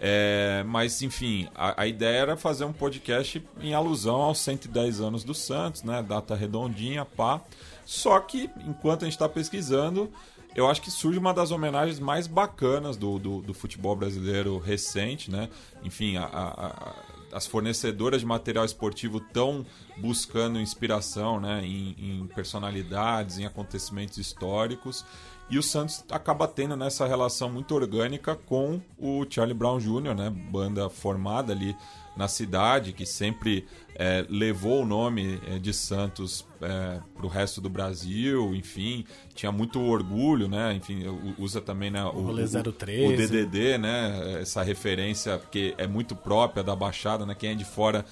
É, 0.00 0.62
mas, 0.66 1.02
enfim, 1.02 1.48
a, 1.54 1.82
a 1.82 1.86
ideia 1.86 2.18
era 2.18 2.36
fazer 2.36 2.64
um 2.64 2.72
podcast 2.72 3.44
em 3.60 3.74
alusão 3.74 4.16
aos 4.22 4.38
110 4.38 5.00
anos 5.00 5.24
do 5.24 5.34
Santos, 5.34 5.82
né? 5.82 6.02
Data 6.02 6.34
redondinha, 6.36 7.04
pá. 7.04 7.40
Só 7.84 8.20
que, 8.20 8.48
enquanto 8.64 9.02
a 9.02 9.04
gente 9.06 9.14
está 9.14 9.28
pesquisando, 9.28 10.08
eu 10.54 10.68
acho 10.68 10.80
que 10.82 10.90
surge 10.90 11.18
uma 11.18 11.34
das 11.34 11.50
homenagens 11.50 11.98
mais 11.98 12.26
bacanas 12.28 12.96
do, 12.96 13.18
do, 13.18 13.40
do 13.42 13.52
futebol 13.54 13.96
brasileiro 13.96 14.58
recente, 14.58 15.30
né? 15.30 15.48
Enfim, 15.82 16.16
a- 16.16 16.24
a- 16.26 16.94
as 17.32 17.46
fornecedoras 17.46 18.20
de 18.20 18.26
material 18.26 18.64
esportivo 18.64 19.18
estão 19.18 19.64
buscando 19.96 20.60
inspiração 20.60 21.40
né? 21.40 21.60
em, 21.64 21.94
em 21.98 22.26
personalidades, 22.26 23.38
em 23.38 23.46
acontecimentos 23.46 24.18
históricos. 24.18 25.04
E 25.50 25.58
o 25.58 25.62
Santos 25.62 26.04
acaba 26.10 26.46
tendo 26.46 26.76
nessa 26.76 27.06
relação 27.06 27.50
muito 27.50 27.74
orgânica 27.74 28.34
com 28.34 28.80
o 28.98 29.24
Charlie 29.28 29.54
Brown 29.56 29.78
Jr., 29.78 30.14
né? 30.14 30.28
Banda 30.30 30.90
formada 30.90 31.54
ali 31.54 31.74
na 32.18 32.28
cidade, 32.28 32.92
que 32.92 33.06
sempre 33.06 33.64
é, 33.94 34.26
levou 34.28 34.82
o 34.82 34.84
nome 34.86 35.40
é, 35.46 35.58
de 35.58 35.72
Santos 35.72 36.44
para 36.58 37.00
o 37.24 37.28
resto 37.28 37.60
do 37.60 37.70
Brasil, 37.70 38.54
enfim, 38.54 39.04
tinha 39.34 39.52
muito 39.52 39.80
orgulho, 39.80 40.48
né? 40.48 40.74
Enfim, 40.74 41.04
usa 41.38 41.60
também 41.60 41.90
né, 41.90 42.04
o, 42.04 42.08
o- 42.08 42.72
013. 42.72 43.14
o 43.14 43.16
DDD, 43.16 43.78
né? 43.78 44.40
Essa 44.42 44.62
referência 44.62 45.40
que 45.50 45.74
é 45.78 45.86
muito 45.86 46.16
própria 46.16 46.62
da 46.64 46.74
Baixada, 46.74 47.24
né? 47.24 47.34
Quem 47.34 47.50
é 47.50 47.54
de 47.54 47.64
fora 47.64 48.04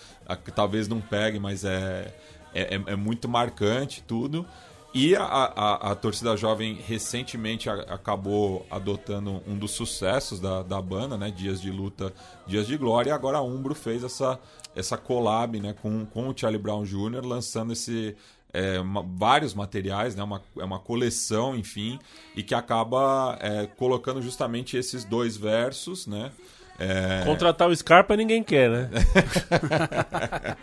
talvez 0.54 0.86
não 0.88 1.00
pegue, 1.00 1.38
mas 1.40 1.64
é, 1.64 2.14
é, 2.54 2.76
é- 2.76 2.82
é 2.92 2.96
muito 2.96 3.28
marcante 3.28 4.02
tudo. 4.06 4.46
E 4.94 5.14
a, 5.14 5.22
a, 5.24 5.92
a 5.92 5.94
torcida 5.94 6.34
jovem 6.36 6.74
recentemente 6.86 7.68
a- 7.68 7.74
acabou 7.82 8.66
adotando 8.70 9.42
um 9.46 9.56
dos 9.58 9.72
sucessos 9.72 10.40
da, 10.40 10.62
da 10.62 10.80
banda, 10.80 11.18
né? 11.18 11.30
Dias 11.30 11.60
de 11.60 11.70
Luta, 11.70 12.14
Dias 12.46 12.66
de 12.66 12.76
Glória. 12.78 13.10
E 13.10 13.12
agora 13.12 13.38
a 13.38 13.42
Umbro 13.42 13.74
fez 13.74 14.02
essa, 14.02 14.40
essa 14.74 14.96
collab 14.96 15.60
né? 15.60 15.74
com, 15.82 16.06
com 16.06 16.28
o 16.30 16.34
Charlie 16.34 16.60
Brown 16.60 16.82
Jr., 16.84 17.26
lançando 17.26 17.74
esse, 17.74 18.16
é, 18.54 18.80
uma- 18.80 19.02
vários 19.02 19.52
materiais, 19.52 20.16
né? 20.16 20.22
uma, 20.22 20.42
é 20.58 20.64
uma 20.64 20.78
coleção, 20.78 21.54
enfim, 21.54 21.98
e 22.34 22.42
que 22.42 22.54
acaba 22.54 23.36
é, 23.42 23.66
colocando 23.66 24.22
justamente 24.22 24.78
esses 24.78 25.04
dois 25.04 25.36
versos, 25.36 26.06
né? 26.06 26.32
É, 26.78 27.22
Contratar 27.24 27.68
o 27.68 27.76
Scarpa 27.76 28.16
ninguém 28.16 28.42
quer, 28.42 28.70
né? 28.70 28.90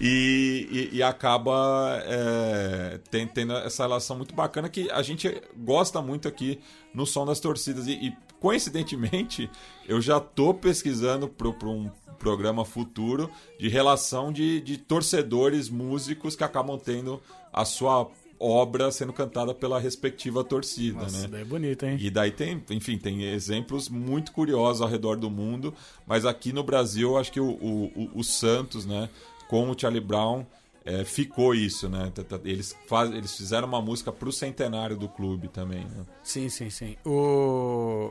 e, 0.00 0.88
e- 0.92 0.96
e 0.96 1.02
acaba 1.02 2.00
é, 2.04 3.00
tem- 3.10 3.26
tendo 3.26 3.52
essa 3.54 3.84
relação 3.84 4.16
muito 4.16 4.34
bacana 4.34 4.68
que 4.68 4.90
a 4.90 5.02
gente 5.02 5.40
gosta 5.56 6.00
muito 6.02 6.28
aqui 6.28 6.60
no 6.92 7.06
Som 7.06 7.26
das 7.26 7.40
Torcidas. 7.40 7.86
E, 7.86 7.92
e, 7.92 8.16
coincidentemente, 8.40 9.50
eu 9.86 10.00
já 10.00 10.20
tô 10.20 10.54
pesquisando 10.54 11.28
para 11.28 11.48
um 11.68 11.90
programa 12.18 12.64
futuro 12.64 13.30
de 13.60 13.68
relação 13.68 14.32
de, 14.32 14.60
de 14.60 14.76
torcedores 14.76 15.68
músicos 15.68 16.34
que 16.34 16.42
acabam 16.42 16.76
tendo 16.78 17.22
a 17.52 17.64
sua 17.64 18.10
obra 18.40 18.90
sendo 18.90 19.12
cantada 19.12 19.54
pela 19.54 19.80
respectiva 19.80 20.44
torcida, 20.44 21.02
Nossa, 21.02 21.22
né? 21.22 21.28
daí 21.28 21.42
é 21.42 21.44
bonito, 21.44 21.84
hein? 21.84 21.96
E 22.00 22.10
daí 22.10 22.30
tem, 22.30 22.62
enfim, 22.70 22.96
tem 22.98 23.24
exemplos 23.24 23.88
muito 23.88 24.32
curiosos 24.32 24.80
ao 24.80 24.88
redor 24.88 25.16
do 25.16 25.28
mundo, 25.30 25.74
mas 26.06 26.24
aqui 26.24 26.52
no 26.52 26.62
Brasil, 26.62 27.10
eu 27.10 27.18
acho 27.18 27.32
que 27.32 27.40
o, 27.40 27.50
o, 27.50 28.10
o- 28.14 28.24
Santos, 28.24 28.86
né, 28.86 29.08
com 29.48 29.68
o 29.70 29.78
Charlie 29.78 30.00
Brown, 30.00 30.44
é, 30.84 31.04
ficou 31.04 31.54
isso, 31.54 31.88
né? 31.88 32.12
Eles, 32.44 32.74
faz, 32.86 33.10
eles 33.10 33.36
fizeram 33.36 33.66
uma 33.68 33.82
música 33.82 34.10
pro 34.12 34.30
centenário 34.32 34.96
do 34.96 35.08
clube 35.08 35.48
também, 35.48 35.84
né? 35.84 36.06
Sim, 36.22 36.48
sim, 36.48 36.70
sim. 36.70 36.96
O... 37.04 38.10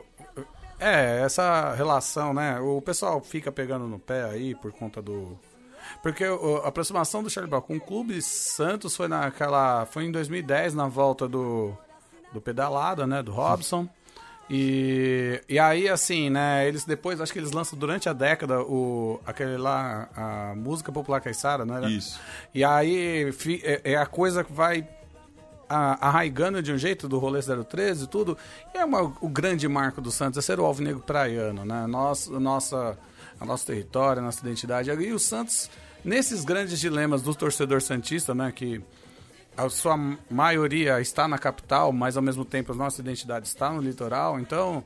É, 0.78 1.22
essa 1.24 1.74
relação, 1.74 2.32
né? 2.32 2.60
O 2.60 2.80
pessoal 2.80 3.20
fica 3.20 3.50
pegando 3.50 3.88
no 3.88 3.98
pé 3.98 4.24
aí 4.24 4.54
por 4.54 4.70
conta 4.72 5.02
do. 5.02 5.36
Porque 6.02 6.26
o- 6.26 6.62
a 6.64 6.68
aproximação 6.68 7.22
do 7.22 7.30
Charlie 7.30 7.50
Brown 7.50 7.60
com 7.62 7.76
o 7.76 7.80
Clube 7.80 8.20
Santos 8.22 8.94
foi 8.96 9.08
naquela. 9.08 9.86
Foi 9.86 10.04
em 10.04 10.12
2010, 10.12 10.74
na 10.74 10.86
volta 10.88 11.28
do, 11.28 11.72
do 12.32 12.40
pedalada, 12.40 13.06
né? 13.06 13.22
Do 13.22 13.32
Robson. 13.32 13.88
E, 14.50 15.42
e 15.48 15.58
aí, 15.58 15.88
assim, 15.88 16.30
né? 16.30 16.66
Eles 16.66 16.84
depois, 16.84 17.20
acho 17.20 17.32
que 17.32 17.38
eles 17.38 17.52
lançam 17.52 17.78
durante 17.78 18.08
a 18.08 18.14
década 18.14 18.62
o, 18.62 19.20
aquele 19.26 19.58
lá, 19.58 20.08
a 20.16 20.54
música 20.56 20.90
popular 20.90 21.20
caiçara, 21.20 21.66
não 21.66 21.76
era? 21.76 21.90
Isso. 21.90 22.18
E 22.54 22.64
aí 22.64 23.30
fi- 23.32 23.60
é, 23.62 23.92
é 23.92 23.96
a 23.96 24.06
coisa 24.06 24.42
que 24.42 24.52
vai 24.52 24.88
a- 25.68 26.08
arraigando 26.08 26.62
de 26.62 26.72
um 26.72 26.78
jeito 26.78 27.06
do 27.06 27.18
rolê 27.18 27.40
013 27.42 28.04
e 28.04 28.06
tudo. 28.06 28.38
E 28.74 28.78
é 28.78 28.84
uma- 28.86 29.12
o 29.20 29.28
grande 29.28 29.68
marco 29.68 30.00
do 30.00 30.10
Santos 30.10 30.38
é 30.38 30.40
ser 30.42 30.58
o 30.58 30.64
alvinegro 30.64 31.00
praiano, 31.02 31.66
né? 31.66 31.86
Nosso, 31.86 32.40
nossa, 32.40 32.96
a 33.40 33.44
nosso 33.44 33.66
território, 33.66 34.22
nossa 34.22 34.40
identidade. 34.40 34.90
E 34.90 35.12
o 35.12 35.18
Santos, 35.18 35.70
nesses 36.04 36.44
grandes 36.44 36.78
dilemas 36.78 37.22
do 37.22 37.34
torcedor 37.34 37.80
santista, 37.80 38.34
né? 38.34 38.52
Que 38.52 38.82
a 39.56 39.68
sua 39.68 39.96
maioria 40.30 41.00
está 41.00 41.26
na 41.26 41.36
capital, 41.36 41.92
mas 41.92 42.16
ao 42.16 42.22
mesmo 42.22 42.44
tempo 42.44 42.72
a 42.72 42.74
nossa 42.74 43.00
identidade 43.00 43.46
está 43.46 43.70
no 43.70 43.80
litoral. 43.80 44.38
Então, 44.38 44.84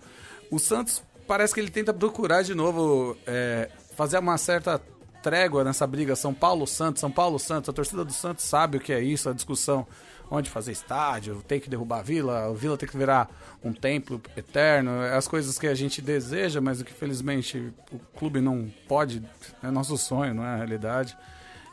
o 0.50 0.58
Santos 0.58 1.02
parece 1.26 1.52
que 1.52 1.60
ele 1.60 1.70
tenta 1.70 1.92
procurar 1.92 2.42
de 2.42 2.54
novo 2.54 3.16
é, 3.26 3.70
fazer 3.96 4.18
uma 4.18 4.38
certa 4.38 4.80
trégua 5.22 5.62
nessa 5.62 5.86
briga 5.86 6.16
São 6.16 6.32
Paulo-Santos, 6.34 7.00
São 7.00 7.10
Paulo-Santos. 7.10 7.68
A 7.68 7.72
torcida 7.72 8.04
do 8.04 8.12
Santos 8.12 8.44
sabe 8.44 8.78
o 8.78 8.80
que 8.80 8.92
é 8.92 9.00
isso, 9.00 9.28
a 9.28 9.32
discussão 9.32 9.86
onde 10.34 10.48
fazer 10.48 10.72
estádio, 10.72 11.42
tem 11.46 11.60
que 11.60 11.68
derrubar 11.68 11.98
a 11.98 12.02
vila, 12.02 12.48
o 12.48 12.54
vila 12.54 12.78
tem 12.78 12.88
que 12.88 12.96
virar 12.96 13.28
um 13.62 13.70
templo 13.70 14.18
eterno, 14.34 14.90
as 15.14 15.28
coisas 15.28 15.58
que 15.58 15.66
a 15.66 15.74
gente 15.74 16.00
deseja, 16.00 16.58
mas 16.58 16.80
o 16.80 16.84
que 16.86 16.92
felizmente 16.94 17.70
o 17.92 17.98
clube 18.18 18.40
não 18.40 18.72
pode, 18.88 19.22
é 19.62 19.70
nosso 19.70 19.96
sonho, 19.98 20.32
não 20.32 20.42
é 20.42 20.54
a 20.54 20.56
realidade. 20.56 21.14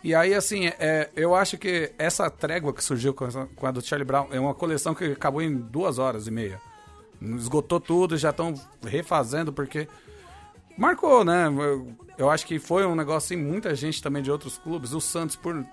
E 0.04 0.14
aí, 0.14 0.34
assim, 0.34 0.68
é, 0.78 1.10
eu 1.16 1.34
acho 1.34 1.58
que 1.58 1.94
essa 1.98 2.30
trégua 2.30 2.74
que 2.74 2.84
surgiu 2.84 3.14
com, 3.14 3.26
essa- 3.28 3.48
com 3.56 3.66
a 3.66 3.72
do 3.72 3.82
Charlie 3.82 4.06
Brown 4.06 4.28
é 4.32 4.40
uma 4.40 4.54
coleção 4.54 4.94
que 4.94 5.06
acabou 5.06 5.42
em 5.42 5.56
duas 5.56 5.98
horas 5.98 6.28
e 6.28 6.32
meia. 6.32 6.60
Esgotou 7.22 7.80
tudo, 7.80 8.18
já 8.18 8.30
estão 8.32 8.54
refazendo, 8.86 9.52
porque 9.54 9.88
marcou, 10.78 11.24
né? 11.26 11.48
Eu, 11.48 11.96
eu 12.18 12.30
acho 12.30 12.46
que 12.46 12.60
foi 12.60 12.86
um 12.86 12.96
negócio 12.96 13.36
assim, 13.36 13.42
muita 13.42 13.74
gente 13.76 14.02
também 14.02 14.22
de 14.24 14.32
outros 14.32 14.58
clubes. 14.58 14.94
O 14.94 15.02
Santos, 15.02 15.36
por 15.36 15.66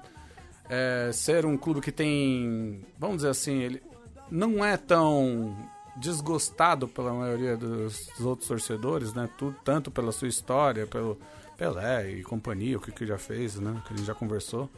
é, 0.69 1.11
ser 1.13 1.47
um 1.47 1.57
clube 1.57 1.81
que 1.81 1.93
tem, 1.93 2.85
vamos 2.99 3.17
dizer 3.17 3.31
assim, 3.31 3.59
ele 3.59 3.83
não 4.31 4.65
é 4.65 4.77
tão 4.77 5.57
desgostado 5.97 6.87
pela 6.87 7.13
maioria 7.13 7.57
dos, 7.57 8.07
dos 8.17 8.27
outros 8.27 8.49
torcedores, 8.49 9.15
né? 9.15 9.29
Tudo, 9.39 9.57
tanto 9.65 9.91
pela 9.91 10.13
sua 10.13 10.29
história, 10.29 10.87
pelo 10.87 11.19
Pelé 11.57 12.11
e 12.11 12.23
companhia, 12.23 12.77
o 12.77 12.81
que, 12.81 12.93
que 12.93 13.07
já 13.07 13.17
fez, 13.17 13.57
né? 13.59 13.83
Que 13.87 13.95
a 13.95 13.97
gente 13.97 14.07
já 14.07 14.15
conversou. 14.15 14.69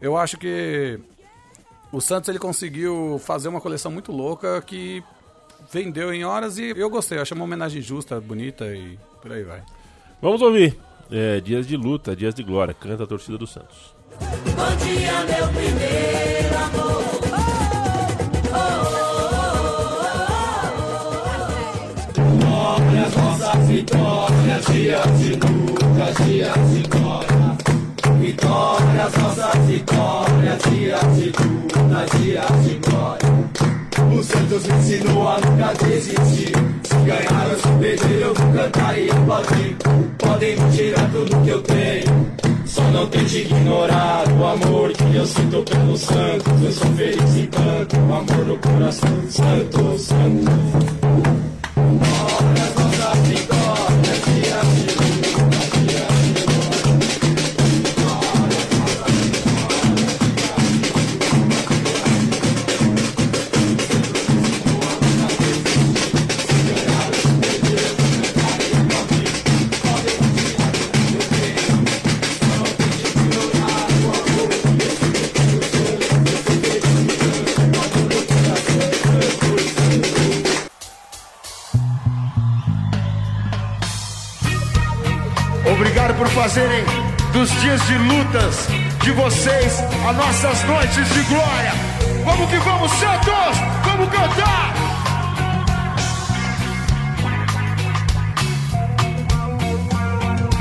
Eu 0.00 0.16
acho 0.16 0.36
que 0.36 1.00
o 1.90 2.00
Santos 2.00 2.28
ele 2.28 2.38
conseguiu 2.38 3.20
fazer 3.24 3.48
uma 3.48 3.60
coleção 3.60 3.90
muito 3.90 4.12
louca 4.12 4.60
que 4.62 5.02
vendeu 5.72 6.12
em 6.12 6.24
horas 6.24 6.58
e 6.58 6.70
eu 6.76 6.90
gostei. 6.90 7.18
Eu 7.18 7.22
achei 7.22 7.34
uma 7.34 7.44
homenagem 7.44 7.80
justa, 7.80 8.20
bonita 8.20 8.66
e 8.66 8.98
por 9.20 9.32
aí 9.32 9.42
vai. 9.42 9.62
Vamos 10.20 10.42
ouvir. 10.42 10.78
É, 11.10 11.40
dias 11.40 11.66
de 11.66 11.76
luta, 11.76 12.14
dias 12.14 12.34
de 12.34 12.42
glória. 12.42 12.74
Canta 12.74 13.04
a 13.04 13.06
torcida 13.06 13.36
do 13.36 13.46
Santos. 13.46 13.93
Bom 14.20 14.76
dia, 14.84 15.24
meu 15.28 15.48
primeiro 15.48 16.56
amor. 16.56 17.04
Vitórias, 22.14 23.14
nossas 23.16 23.68
vitórias, 23.68 24.66
dias 24.66 25.18
de 25.18 25.30
luta, 25.34 26.24
dias 26.24 26.54
de 26.70 26.82
glória. 26.88 27.56
Vitórias, 28.20 29.12
nossas 29.16 29.66
vitórias, 29.66 30.58
dias 30.70 31.16
de 31.16 31.26
luta, 31.26 32.18
dias 32.18 32.64
de 32.64 32.74
glória. 32.74 33.34
O 34.16 34.22
Santos 34.22 34.66
me 34.66 34.74
ensinou 34.74 35.28
a 35.28 35.40
nunca 35.40 35.74
desistir. 35.84 36.52
Se 36.84 36.94
ganhar 37.04 37.48
ou 37.50 37.58
se 37.58 37.68
perder, 37.80 38.22
eu 38.22 38.34
vou 38.34 38.52
cantar 38.52 38.98
e 38.98 39.10
aplaudir. 39.10 39.76
Podem 40.18 40.56
me 40.56 40.70
tirar 40.76 41.10
tudo 41.10 41.42
que 41.42 41.50
eu 41.50 41.62
tenho. 41.62 42.43
Não 42.94 43.08
tente 43.08 43.38
ignorar 43.38 44.22
o 44.38 44.46
amor 44.46 44.92
que 44.92 45.16
eu 45.16 45.26
sinto 45.26 45.64
pelo 45.64 45.96
Santos. 45.96 46.62
Eu 46.62 46.70
sou 46.70 46.86
feliz 46.92 47.36
e 47.36 47.46
canto 47.48 47.96
o 47.96 48.14
amor 48.14 48.46
no 48.46 48.56
coração. 48.56 49.08
Santos, 49.28 50.02
Santos. 50.02 51.03
Dias 87.74 87.86
de 87.86 87.94
lutas 87.98 88.68
de 89.02 89.10
vocês 89.12 89.82
as 90.08 90.16
nossas 90.16 90.64
noites 90.64 91.08
de 91.08 91.22
glória. 91.22 91.72
Vamos 92.24 92.48
que 92.48 92.56
vamos, 92.58 92.90
Santos! 92.92 93.58
Vamos 93.84 94.08
cantar! 94.10 94.74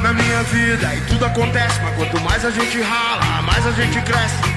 Na 0.02 0.14
minha 0.14 0.44
vida 0.44 0.96
e 0.96 1.02
tudo 1.02 1.26
acontece, 1.26 1.80
mas 1.84 1.96
quanto 1.96 2.22
mais 2.22 2.46
a 2.46 2.52
gente 2.52 2.82
rala, 2.82 3.42
mais 3.44 3.66
a 3.68 3.72
gente 3.72 4.02
cresce. 4.02 4.54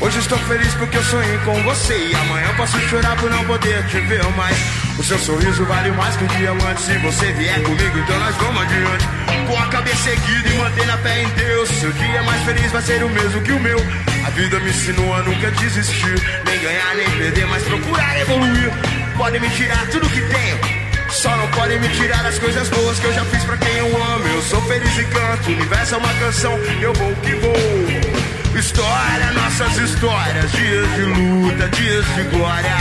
Hoje 0.00 0.18
estou 0.18 0.38
feliz 0.38 0.74
porque 0.74 0.96
eu 0.96 1.04
sonhei 1.04 1.38
com 1.44 1.54
você 1.62 2.08
E 2.08 2.14
amanhã 2.16 2.48
posso 2.56 2.76
chorar 2.88 3.16
por 3.18 3.30
não 3.30 3.44
poder 3.44 3.86
te 3.86 4.00
ver 4.00 4.24
mais 4.36 4.56
O 4.98 5.02
seu 5.04 5.16
sorriso 5.16 5.64
vale 5.64 5.92
mais 5.92 6.16
que 6.16 6.24
um 6.24 6.26
diamante 6.26 6.82
Se 6.82 6.98
você 6.98 7.32
vier 7.34 7.62
comigo, 7.62 7.98
então 7.98 8.18
nós 8.18 8.34
vamos 8.34 8.62
adiante 8.62 9.21
Com 9.46 9.58
a 9.58 9.66
cabeça 9.68 10.10
erguida 10.10 10.48
e 10.48 10.58
mantendo 10.58 10.92
a 10.92 10.98
fé 10.98 11.22
em 11.22 11.28
Deus 11.30 11.68
Seu 11.68 11.92
dia 11.92 12.22
mais 12.22 12.42
feliz 12.44 12.72
vai 12.72 12.82
ser 12.82 13.02
o 13.02 13.08
mesmo 13.08 13.42
que 13.42 13.52
o 13.52 13.60
meu 13.60 13.78
A 14.26 14.30
vida 14.30 14.58
me 14.60 14.70
ensinou 14.70 15.14
a 15.14 15.22
nunca 15.22 15.50
desistir 15.50 16.42
Nem 16.44 16.60
ganhar, 16.60 16.94
nem 16.94 17.10
perder, 17.10 17.46
mas 17.46 17.62
procurar 17.64 18.20
evoluir 18.20 18.72
Podem 19.16 19.40
me 19.40 19.50
tirar 19.50 19.86
tudo 19.88 20.08
que 20.08 20.20
tenho 20.20 20.82
só 21.12 21.36
não 21.36 21.46
podem 21.48 21.78
me 21.78 21.88
tirar 21.90 22.24
as 22.24 22.38
coisas 22.38 22.68
boas 22.70 22.98
que 22.98 23.04
eu 23.04 23.12
já 23.12 23.24
fiz 23.26 23.44
pra 23.44 23.58
quem 23.58 23.76
eu 23.76 23.86
amo. 23.86 24.26
Eu 24.28 24.42
sou 24.42 24.62
feliz 24.62 24.96
e 24.96 25.04
canto, 25.04 25.50
o 25.50 25.52
universo 25.52 25.94
é 25.94 25.98
uma 25.98 26.14
canção, 26.14 26.58
eu 26.80 26.92
vou 26.94 27.14
que 27.16 27.34
vou. 27.34 28.58
História, 28.58 29.32
nossas 29.32 29.76
histórias, 29.76 30.52
dias 30.52 30.94
de 30.94 31.02
luta, 31.02 31.68
dias 31.68 32.06
de 32.14 32.22
glória. 32.34 32.76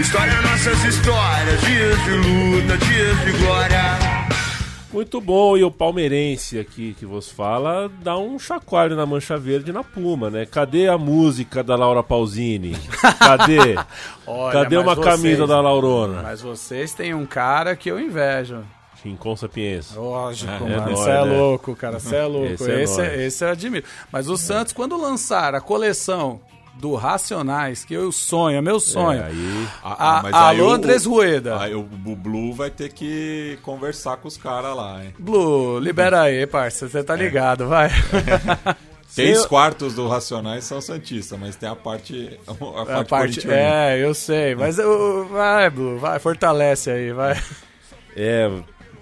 História, 0.00 0.40
nossas 0.40 0.84
histórias, 0.84 1.60
dias 1.60 2.04
de 2.04 2.10
luta, 2.10 2.78
dias 2.78 3.24
de 3.24 3.32
glória. 3.32 4.13
Muito 4.94 5.20
bom, 5.20 5.56
e 5.56 5.64
o 5.64 5.70
palmeirense 5.72 6.56
aqui 6.58 6.94
que 6.96 7.04
vos 7.04 7.28
fala 7.28 7.90
dá 8.00 8.16
um 8.16 8.38
chacoalho 8.38 8.94
na 8.94 9.04
mancha 9.04 9.36
verde 9.36 9.72
na 9.72 9.82
Puma, 9.82 10.30
né? 10.30 10.46
Cadê 10.46 10.86
a 10.88 10.96
música 10.96 11.64
da 11.64 11.74
Laura 11.74 12.00
Pausini? 12.00 12.76
Cadê? 13.18 13.74
Olha, 14.24 14.52
Cadê 14.52 14.76
uma 14.76 14.94
vocês- 14.94 15.04
camisa 15.06 15.46
da 15.48 15.60
Laurona? 15.60 16.22
Mas 16.22 16.40
vocês 16.40 16.94
têm 16.94 17.12
um 17.12 17.26
cara 17.26 17.74
que 17.74 17.90
eu 17.90 17.98
invejo. 17.98 18.62
Rincon 19.02 19.36
Sapienza. 19.36 19.98
Lógico, 20.00 20.50
É 20.50 20.58
mano. 20.60 20.76
nóis, 20.76 20.98
Você 20.98 21.10
é, 21.10 21.24
né? 21.24 21.36
louco, 21.38 21.76
cara. 21.76 21.98
Você 21.98 22.16
é 22.16 22.24
louco. 22.24 22.52
Esse 22.54 22.70
Esse, 22.70 23.00
é 23.00 23.04
é 23.04 23.08
nóis. 23.08 23.20
esse 23.20 23.44
eu 23.44 23.48
admiro. 23.50 23.84
Mas 24.12 24.28
o 24.28 24.36
Santos, 24.36 24.72
quando 24.72 24.96
lançar 24.96 25.54
a 25.56 25.60
coleção 25.60 26.40
do 26.80 26.94
Racionais, 26.94 27.84
que 27.84 27.94
eu 27.94 28.10
sonho, 28.12 28.58
é 28.58 28.60
meu 28.60 28.78
sonho. 28.80 29.20
É, 29.22 29.26
aí- 29.26 29.68
A- 29.82 30.20
mas 30.22 30.34
aí 30.34 30.60
alô, 30.60 30.70
o- 30.70 30.72
Andrés 30.72 31.04
Rueda. 31.06 31.60
Aí 31.60 31.74
o, 31.74 31.80
o 31.80 32.16
Blue 32.16 32.52
vai 32.52 32.70
ter 32.70 32.92
que 32.92 33.58
conversar 33.62 34.16
com 34.18 34.28
os 34.28 34.36
caras 34.36 34.76
lá, 34.76 35.02
hein? 35.04 35.14
Blue, 35.18 35.78
libera 35.78 36.22
aí, 36.22 36.46
parça. 36.46 36.88
Você 36.88 37.02
tá 37.02 37.14
ligado, 37.16 37.68
vai. 37.68 37.88
Três 39.14 39.38
Sem- 39.40 39.48
quartos 39.48 39.94
do 39.94 40.08
Racionais 40.08 40.64
são 40.64 40.80
Santista, 40.80 41.36
mas 41.36 41.54
tem 41.54 41.68
a 41.68 41.76
parte. 41.76 42.38
A 42.48 42.52
parte, 42.54 42.90
A 42.90 43.04
parte, 43.04 43.06
corintiana. 43.40 43.56
é, 43.56 44.04
eu 44.04 44.12
sei. 44.12 44.54
Mas 44.56 44.76
eu- 44.78 45.26
vai, 45.28 45.70
Blue, 45.70 45.98
vai, 45.98 46.18
fortalece 46.18 46.90
aí, 46.90 47.12
vai. 47.12 47.40
É, 48.16 48.50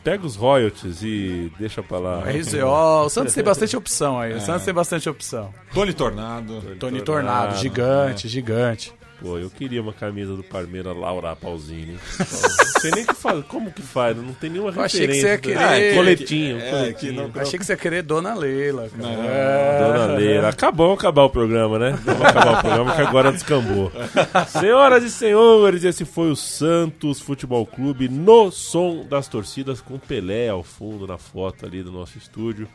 pega 0.02 0.26
os 0.26 0.36
royalties 0.36 1.02
e 1.02 1.52
deixa 1.58 1.82
pra 1.82 1.98
lá. 1.98 2.20
RZO, 2.20 2.66
o 2.66 3.08
Santos 3.08 3.34
tem 3.34 3.44
bastante 3.44 3.76
opção 3.76 4.18
aí. 4.20 4.32
É. 4.32 4.36
O 4.36 4.40
Santos 4.40 4.64
tem 4.64 4.74
bastante 4.74 5.08
opção. 5.08 5.52
Tony 5.72 5.92
Tornado. 5.92 6.60
Tony 6.78 7.00
Tornado, 7.00 7.56
gigante, 7.58 8.28
gigante. 8.28 8.92
Pô, 9.22 9.38
eu 9.38 9.48
queria 9.50 9.80
uma 9.80 9.92
camisa 9.92 10.34
do 10.34 10.42
Parmeira 10.42 10.92
Laura 10.92 11.34
Pausini. 11.36 11.96
Não 12.18 12.80
sei 12.80 12.90
nem 12.90 13.04
que 13.06 13.14
faz, 13.14 13.44
como 13.46 13.70
que 13.70 13.80
faz, 13.82 14.16
não 14.16 14.32
tem 14.34 14.50
nenhuma 14.50 14.70
Eu 14.72 14.82
achei 14.82 15.06
que 15.06 15.14
referência. 15.14 15.28
você 15.28 15.32
ia 15.34 15.38
querer. 15.38 15.92
Ah, 15.92 15.94
coletinho, 15.96 16.58
É, 16.58 16.70
coletinho. 16.70 17.12
que 17.30 17.36
não- 17.36 17.42
achei 17.42 17.58
que 17.58 17.64
você 17.64 17.72
ia 17.72 17.76
querer 17.76 18.02
Dona 18.02 18.34
Leila, 18.34 18.88
cara. 18.90 19.08
É. 19.12 19.78
Dona 19.78 20.06
Leila. 20.14 20.48
Acabou 20.48 20.92
acabar 20.92 21.22
o 21.22 21.30
programa, 21.30 21.78
né? 21.78 21.98
Vamos 22.04 22.22
acabar 22.26 22.58
o 22.58 22.60
programa 22.60 22.94
que 22.96 23.00
agora 23.02 23.32
descambou. 23.32 23.92
Senhoras 24.48 25.04
e 25.04 25.10
senhores, 25.10 25.84
esse 25.84 26.04
foi 26.04 26.30
o 26.30 26.36
Santos 26.36 27.20
Futebol 27.20 27.64
Clube 27.64 28.08
no 28.08 28.50
som 28.50 29.06
das 29.08 29.28
torcidas 29.28 29.80
com 29.80 29.98
Pelé 29.98 30.48
ao 30.48 30.62
fundo 30.62 31.06
na 31.06 31.18
foto 31.18 31.64
ali 31.64 31.82
do 31.82 31.92
nosso 31.92 32.18
estúdio. 32.18 32.66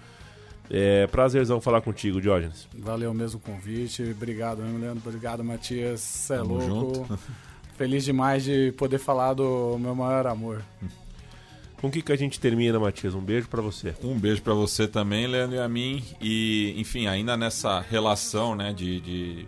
É 0.70 1.08
prazerzão 1.08 1.62
falar 1.62 1.82
contigo, 1.82 2.20
Diógenes. 2.20 2.68
Valeu 2.78 3.14
mesmo 3.14 3.40
o 3.40 3.42
convite. 3.42 4.04
Obrigado, 4.04 4.62
mesmo, 4.62 4.80
Leandro. 4.80 5.02
Obrigado, 5.06 5.44
Matias. 5.44 6.02
Cê 6.02 6.34
é 6.34 6.38
Tamo 6.38 6.56
louco. 6.56 7.06
junto. 7.06 7.20
Feliz 7.78 8.04
demais 8.04 8.44
de 8.44 8.72
poder 8.74 8.98
falar 8.98 9.34
do 9.34 9.78
meu 9.80 9.94
maior 9.96 10.26
amor. 10.28 10.64
Com 11.80 11.88
o 11.88 11.92
que, 11.92 12.02
que 12.02 12.12
a 12.12 12.16
gente 12.16 12.40
termina, 12.40 12.80
Matias? 12.80 13.14
Um 13.14 13.22
beijo 13.22 13.48
pra 13.48 13.62
você. 13.62 13.94
Um 14.04 14.18
beijo 14.18 14.42
pra 14.42 14.54
você 14.56 14.88
também, 14.88 15.28
Leandro 15.28 15.58
e 15.58 15.60
a 15.60 15.70
mim. 15.70 16.04
E, 16.20 16.74
enfim, 16.76 17.06
ainda 17.08 17.38
nessa 17.38 17.80
relação 17.80 18.56
né, 18.56 18.74
de, 18.74 19.00
de, 19.00 19.48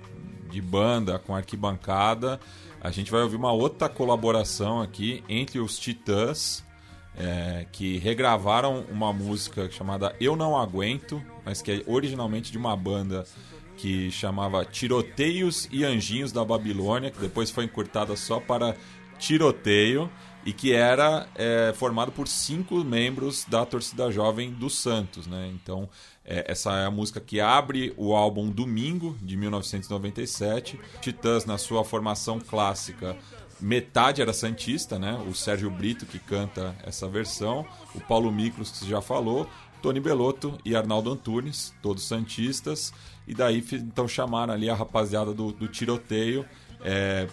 de 0.51 0.61
banda 0.61 1.17
com 1.17 1.35
arquibancada, 1.35 2.39
a 2.79 2.91
gente 2.91 3.09
vai 3.11 3.23
ouvir 3.23 3.35
uma 3.35 3.51
outra 3.51 3.89
colaboração 3.89 4.79
aqui 4.79 5.23
entre 5.27 5.59
os 5.59 5.79
Titãs, 5.79 6.63
é, 7.19 7.65
que 7.71 7.97
regravaram 7.97 8.85
uma 8.89 9.11
música 9.11 9.69
chamada 9.69 10.15
Eu 10.19 10.35
Não 10.35 10.57
Aguento, 10.57 11.21
mas 11.45 11.61
que 11.61 11.71
é 11.71 11.83
originalmente 11.85 12.51
de 12.51 12.57
uma 12.57 12.75
banda 12.75 13.25
que 13.75 14.09
chamava 14.09 14.65
Tiroteios 14.65 15.67
e 15.71 15.83
Anjinhos 15.83 16.31
da 16.31 16.43
Babilônia, 16.43 17.11
que 17.11 17.19
depois 17.19 17.51
foi 17.51 17.65
encurtada 17.65 18.15
só 18.15 18.39
para 18.39 18.75
Tiroteio 19.17 20.09
e 20.45 20.53
que 20.53 20.71
era 20.71 21.27
é, 21.35 21.73
formado 21.75 22.11
por 22.11 22.27
cinco 22.27 22.83
membros 22.83 23.45
da 23.45 23.65
torcida 23.65 24.09
jovem 24.09 24.51
do 24.51 24.69
Santos, 24.69 25.27
né? 25.27 25.51
Então 25.53 25.89
é, 26.23 26.51
essa 26.51 26.71
é 26.77 26.85
a 26.85 26.91
música 26.91 27.19
que 27.19 27.41
abre 27.41 27.93
o 27.97 28.15
álbum 28.15 28.49
Domingo 28.49 29.17
de 29.21 29.35
1997. 29.35 30.79
Titãs 31.01 31.45
na 31.45 31.57
sua 31.57 31.83
formação 31.83 32.39
clássica 32.39 33.17
metade 33.59 34.21
era 34.21 34.33
santista, 34.33 34.97
né? 34.97 35.21
O 35.27 35.33
Sérgio 35.33 35.69
Brito 35.69 36.05
que 36.05 36.19
canta 36.19 36.75
essa 36.83 37.07
versão, 37.07 37.65
o 37.93 38.01
Paulo 38.01 38.31
Miklos 38.31 38.71
que 38.71 38.89
já 38.89 39.01
falou, 39.01 39.49
Tony 39.81 39.99
Belotto 39.99 40.57
e 40.65 40.75
Arnaldo 40.75 41.11
Antunes, 41.11 41.73
todos 41.81 42.07
santistas, 42.07 42.93
e 43.27 43.33
daí 43.33 43.63
então 43.71 44.07
chamaram 44.07 44.53
ali 44.53 44.69
a 44.69 44.75
rapaziada 44.75 45.33
do, 45.33 45.51
do 45.51 45.67
tiroteio 45.67 46.45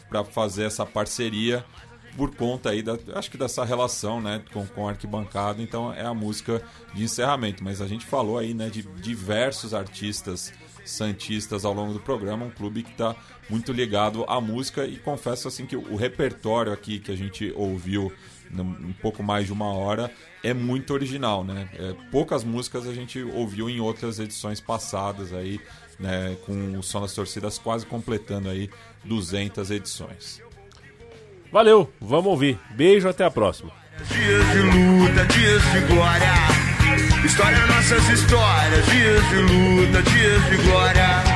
para 0.09 0.25
fazer 0.25 0.65
essa 0.65 0.85
parceria 0.85 1.65
por 2.17 2.35
conta 2.35 2.71
aí 2.71 2.83
da, 2.83 2.97
acho 3.15 3.31
que 3.31 3.37
dessa 3.37 3.65
relação, 3.65 4.21
né, 4.21 4.43
com, 4.53 4.67
com 4.67 4.89
arquibancada. 4.89 5.63
Então 5.63 5.93
é 5.93 6.05
a 6.05 6.15
música 6.15 6.63
de 6.95 7.05
encerramento. 7.05 7.63
Mas 7.63 7.81
a 7.81 7.87
gente 7.87 8.07
falou 8.07 8.39
aí, 8.39 8.55
né, 8.55 8.71
de 8.71 8.83
diversos 8.83 9.75
artistas 9.75 10.53
santistas 10.87 11.65
ao 11.65 11.73
longo 11.73 11.93
do 11.93 12.01
programa, 12.01 12.47
um 12.47 12.51
clube 12.51 12.83
que 12.83 12.93
está 12.93 13.15
muito 13.49 13.73
ligado 13.73 14.25
à 14.29 14.41
música 14.41 14.87
e 14.87 14.97
confesso 14.97 15.49
assim 15.49 15.67
que 15.67 15.77
o 15.77 15.97
repertório 15.97 16.73
aqui 16.73 16.99
que 16.99 17.11
a 17.11 17.17
gente 17.17 17.53
ouviu 17.57 18.13
um 18.53 18.93
pouco 19.03 19.23
mais 19.23 19.47
de 19.47 19.53
uma 19.53 19.73
hora 19.73 20.11
é 20.43 20.55
muito 20.55 20.95
original, 20.95 21.45
né? 21.45 21.69
É, 21.75 21.95
poucas 22.11 22.45
músicas 22.45 22.87
a 22.87 22.95
gente 22.95 23.23
ouviu 23.23 23.69
em 23.69 23.81
outras 23.81 24.21
edições 24.21 24.61
passadas 24.61 25.33
aí, 25.33 25.61
né, 25.99 26.37
com 26.45 26.79
o 26.79 26.83
som 26.83 27.01
das 27.01 27.15
torcidas 27.15 27.59
quase 27.59 27.85
completando 27.85 28.49
aí 28.49 28.71
200 29.05 29.71
edições. 29.71 30.41
Valeu, 31.51 31.91
vamos 32.01 32.27
ouvir. 32.27 32.59
Beijo, 32.75 33.09
até 33.09 33.25
a 33.25 33.31
próxima. 33.31 33.73
Dias 34.09 34.53
de 34.53 34.59
luta, 34.59 35.25
dias 35.27 35.63
de 35.73 35.81
glória. 35.93 36.66
História, 37.25 37.67
nossas 37.67 38.09
histórias. 38.09 38.87
Dias 38.87 39.29
de 39.31 39.37
luta, 39.37 40.03
dias 40.03 40.51
de 40.51 40.57
glória. 40.59 41.36